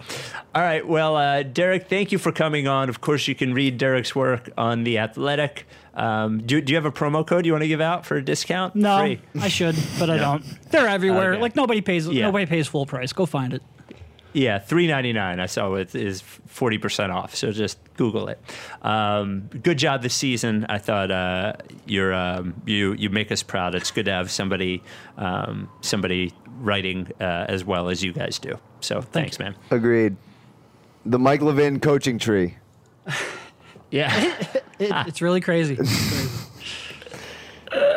All 0.55 0.62
right. 0.62 0.86
Well, 0.86 1.16
uh, 1.16 1.43
Derek, 1.44 1.89
thank 1.89 2.10
you 2.10 2.19
for 2.19 2.32
coming 2.32 2.66
on. 2.66 2.89
Of 2.89 3.01
course, 3.01 3.28
you 3.28 3.35
can 3.36 3.55
read 3.55 3.78
Derek's 3.78 4.15
work 4.16 4.51
on 4.59 4.82
The 4.85 4.98
Athletic. 4.98 5.66
Um, 5.98 6.46
do, 6.46 6.60
do 6.60 6.72
you 6.72 6.76
have 6.76 6.84
a 6.86 6.92
promo 6.92 7.26
code 7.26 7.44
you 7.44 7.52
want 7.52 7.62
to 7.62 7.68
give 7.68 7.80
out 7.80 8.06
for 8.06 8.16
a 8.16 8.24
discount? 8.24 8.76
No, 8.76 9.00
Free. 9.00 9.20
I 9.40 9.48
should, 9.48 9.76
but 9.98 10.08
I 10.08 10.16
don't. 10.16 10.44
They're 10.70 10.86
everywhere. 10.86 11.32
Okay. 11.32 11.42
Like 11.42 11.56
nobody 11.56 11.80
pays. 11.80 12.06
Yeah. 12.06 12.26
Nobody 12.26 12.46
pays 12.46 12.68
full 12.68 12.86
price. 12.86 13.12
Go 13.12 13.26
find 13.26 13.52
it. 13.52 13.62
Yeah, 14.32 14.58
three 14.60 14.86
ninety 14.86 15.12
nine. 15.12 15.40
I 15.40 15.46
saw 15.46 15.74
it 15.74 15.94
is 15.94 16.20
forty 16.20 16.78
percent 16.78 17.10
off. 17.10 17.34
So 17.34 17.50
just 17.50 17.78
Google 17.96 18.28
it. 18.28 18.40
Um, 18.82 19.48
good 19.62 19.78
job 19.78 20.02
this 20.02 20.14
season. 20.14 20.66
I 20.68 20.78
thought 20.78 21.10
uh, 21.10 21.54
you're 21.86 22.14
um, 22.14 22.54
you 22.64 22.92
you 22.92 23.10
make 23.10 23.32
us 23.32 23.42
proud. 23.42 23.74
It's 23.74 23.90
good 23.90 24.04
to 24.04 24.12
have 24.12 24.30
somebody 24.30 24.82
um, 25.16 25.68
somebody 25.80 26.32
writing 26.60 27.10
uh, 27.20 27.46
as 27.48 27.64
well 27.64 27.88
as 27.88 28.04
you 28.04 28.12
guys 28.12 28.38
do. 28.38 28.58
So 28.80 29.00
thanks, 29.00 29.38
man. 29.40 29.56
Agreed. 29.70 30.16
The 31.06 31.18
Mike 31.18 31.40
Levin 31.40 31.80
coaching 31.80 32.18
tree. 32.18 32.56
Yeah. 33.90 34.35
It, 34.81 34.93
it's 35.09 35.20
really 35.20 35.40
crazy. 35.40 35.74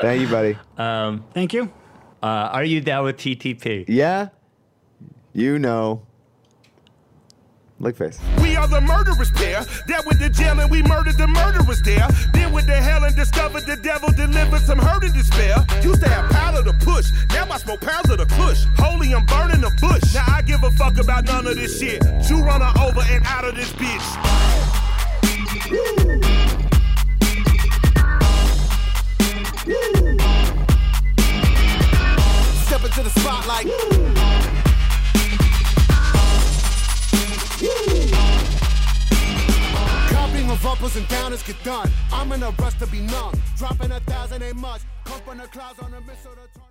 Thank 0.02 0.22
you, 0.22 0.28
buddy. 0.28 0.58
Thank 0.76 1.54
you. 1.54 1.72
Uh, 2.24 2.26
are 2.26 2.64
you 2.64 2.82
down 2.82 3.04
with 3.04 3.18
TTP? 3.18 3.86
Yeah. 3.88 4.30
You 5.32 5.60
know. 5.60 6.02
Lick 7.80 7.98
face. 7.98 8.20
We 8.42 8.56
are 8.56 8.68
the 8.68 8.82
murderers 8.82 9.30
pair. 9.30 9.64
That 9.88 10.06
went 10.08 10.20
to 10.22 10.30
jail 10.30 10.60
and 10.60 10.72
we 10.72 10.82
murdered 10.82 11.18
the 11.18 11.28
murderers 11.28 11.84
there. 11.84 12.08
Then 12.34 12.52
went 12.52 12.66
to 12.66 12.76
hell 12.76 13.04
and 13.04 13.16
discovered 13.16 13.68
the 13.68 13.76
devil 13.76 14.10
delivered 14.12 14.62
some 14.62 14.80
hurt 14.80 15.04
and 15.04 15.14
despair. 15.14 15.58
Used 15.84 16.02
to 16.02 16.10
have 16.10 16.32
powder 16.32 16.64
to 16.64 16.74
push. 16.86 17.12
Now 17.30 17.46
I 17.50 17.58
smoke 17.60 17.82
pounds 17.82 18.10
of 18.10 18.18
the 18.18 18.26
kush. 18.26 18.66
Holy, 18.78 19.14
I'm 19.14 19.26
burning 19.28 19.62
the 19.62 19.72
bush. 19.80 20.16
Now 20.16 20.26
I 20.28 20.42
give 20.42 20.64
a 20.64 20.72
fuck 20.72 20.98
about 20.98 21.26
none 21.26 21.46
of 21.46 21.56
this 21.56 21.80
shit. 21.80 22.04
You 22.28 22.42
run 22.44 22.62
her 22.62 22.74
over 22.82 23.02
and 23.02 23.24
out 23.26 23.46
of 23.46 23.56
this 23.56 23.72
bitch. 23.74 24.81
Step 32.66 32.84
into 32.84 33.04
the 33.04 33.10
spotlight. 33.16 33.68
uppers 40.82 40.96
and 40.96 41.08
downers 41.08 41.46
get 41.46 41.64
done. 41.64 41.90
I'm 42.12 42.32
in 42.32 42.44
a 42.44 42.52
rush 42.52 42.74
to 42.80 42.88
be 42.88 43.02
numb. 43.02 43.34
Dropping 43.58 43.92
a 43.92 44.00
thousand 44.02 44.42
ain't 44.44 44.56
much. 44.56 44.82
From 45.26 45.38
the 45.38 45.48
clouds 45.48 45.80
on 45.80 45.94
a 45.94 46.02
missile. 46.02 46.71